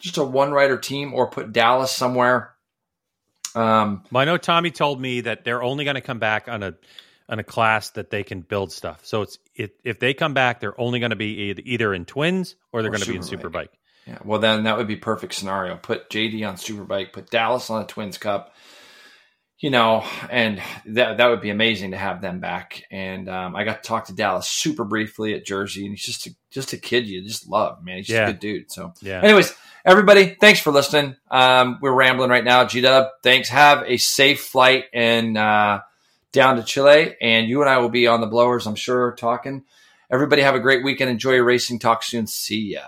just 0.00 0.18
a 0.18 0.24
one 0.24 0.52
rider 0.52 0.76
team 0.76 1.14
or 1.14 1.30
put 1.30 1.52
Dallas 1.52 1.90
somewhere. 1.92 2.53
Um, 3.54 4.04
Well, 4.10 4.22
I 4.22 4.24
know 4.24 4.36
Tommy 4.36 4.70
told 4.70 5.00
me 5.00 5.22
that 5.22 5.44
they're 5.44 5.62
only 5.62 5.84
going 5.84 5.94
to 5.94 6.00
come 6.00 6.18
back 6.18 6.48
on 6.48 6.62
a 6.62 6.74
on 7.28 7.38
a 7.38 7.44
class 7.44 7.90
that 7.90 8.10
they 8.10 8.22
can 8.22 8.42
build 8.42 8.70
stuff. 8.70 9.00
So 9.04 9.22
it's 9.22 9.38
it, 9.54 9.76
if 9.82 9.98
they 9.98 10.14
come 10.14 10.34
back, 10.34 10.60
they're 10.60 10.78
only 10.78 11.00
going 11.00 11.10
to 11.10 11.16
be 11.16 11.54
either, 11.64 11.94
in 11.94 12.04
twins 12.04 12.54
or 12.72 12.82
they're 12.82 12.90
going 12.90 13.02
to 13.02 13.08
be 13.08 13.16
in 13.16 13.22
Superbike. 13.22 13.68
Yeah, 14.06 14.18
well 14.22 14.38
then 14.38 14.64
that 14.64 14.76
would 14.76 14.86
be 14.86 14.96
perfect 14.96 15.32
scenario. 15.34 15.76
Put 15.76 16.10
JD 16.10 16.46
on 16.46 16.56
Superbike, 16.56 17.12
put 17.12 17.30
Dallas 17.30 17.70
on 17.70 17.82
a 17.82 17.86
Twins 17.86 18.18
Cup. 18.18 18.54
You 19.64 19.70
know, 19.70 20.04
and 20.30 20.60
that 20.84 21.16
that 21.16 21.28
would 21.28 21.40
be 21.40 21.48
amazing 21.48 21.92
to 21.92 21.96
have 21.96 22.20
them 22.20 22.38
back. 22.38 22.82
And 22.90 23.30
um, 23.30 23.56
I 23.56 23.64
got 23.64 23.82
to 23.82 23.88
talk 23.88 24.04
to 24.08 24.12
Dallas 24.12 24.46
super 24.46 24.84
briefly 24.84 25.32
at 25.32 25.46
Jersey, 25.46 25.86
and 25.86 25.94
he's 25.94 26.04
just 26.04 26.26
a, 26.26 26.30
just 26.50 26.74
a 26.74 26.76
kid 26.76 27.06
you 27.06 27.22
just 27.22 27.48
love, 27.48 27.82
man. 27.82 27.96
He's 27.96 28.08
just 28.08 28.14
Yeah. 28.14 28.28
a 28.28 28.32
good 28.32 28.40
dude. 28.40 28.70
So, 28.70 28.92
Yeah. 29.00 29.22
anyways, 29.22 29.54
everybody, 29.82 30.36
thanks 30.38 30.60
for 30.60 30.70
listening. 30.70 31.16
Um, 31.30 31.78
we're 31.80 31.94
rambling 31.94 32.28
right 32.28 32.44
now. 32.44 32.66
G 32.66 32.82
Dub, 32.82 33.06
thanks. 33.22 33.48
Have 33.48 33.84
a 33.86 33.96
safe 33.96 34.42
flight 34.44 34.84
and 34.92 35.38
uh, 35.38 35.80
down 36.32 36.56
to 36.56 36.62
Chile, 36.62 37.16
and 37.22 37.48
you 37.48 37.62
and 37.62 37.70
I 37.70 37.78
will 37.78 37.88
be 37.88 38.06
on 38.06 38.20
the 38.20 38.26
blowers, 38.26 38.66
I'm 38.66 38.74
sure, 38.74 39.12
talking. 39.12 39.64
Everybody 40.10 40.42
have 40.42 40.54
a 40.54 40.60
great 40.60 40.84
weekend. 40.84 41.08
Enjoy 41.08 41.32
your 41.32 41.44
racing. 41.44 41.78
Talk 41.78 42.02
soon. 42.02 42.26
See 42.26 42.72
ya. 42.74 42.82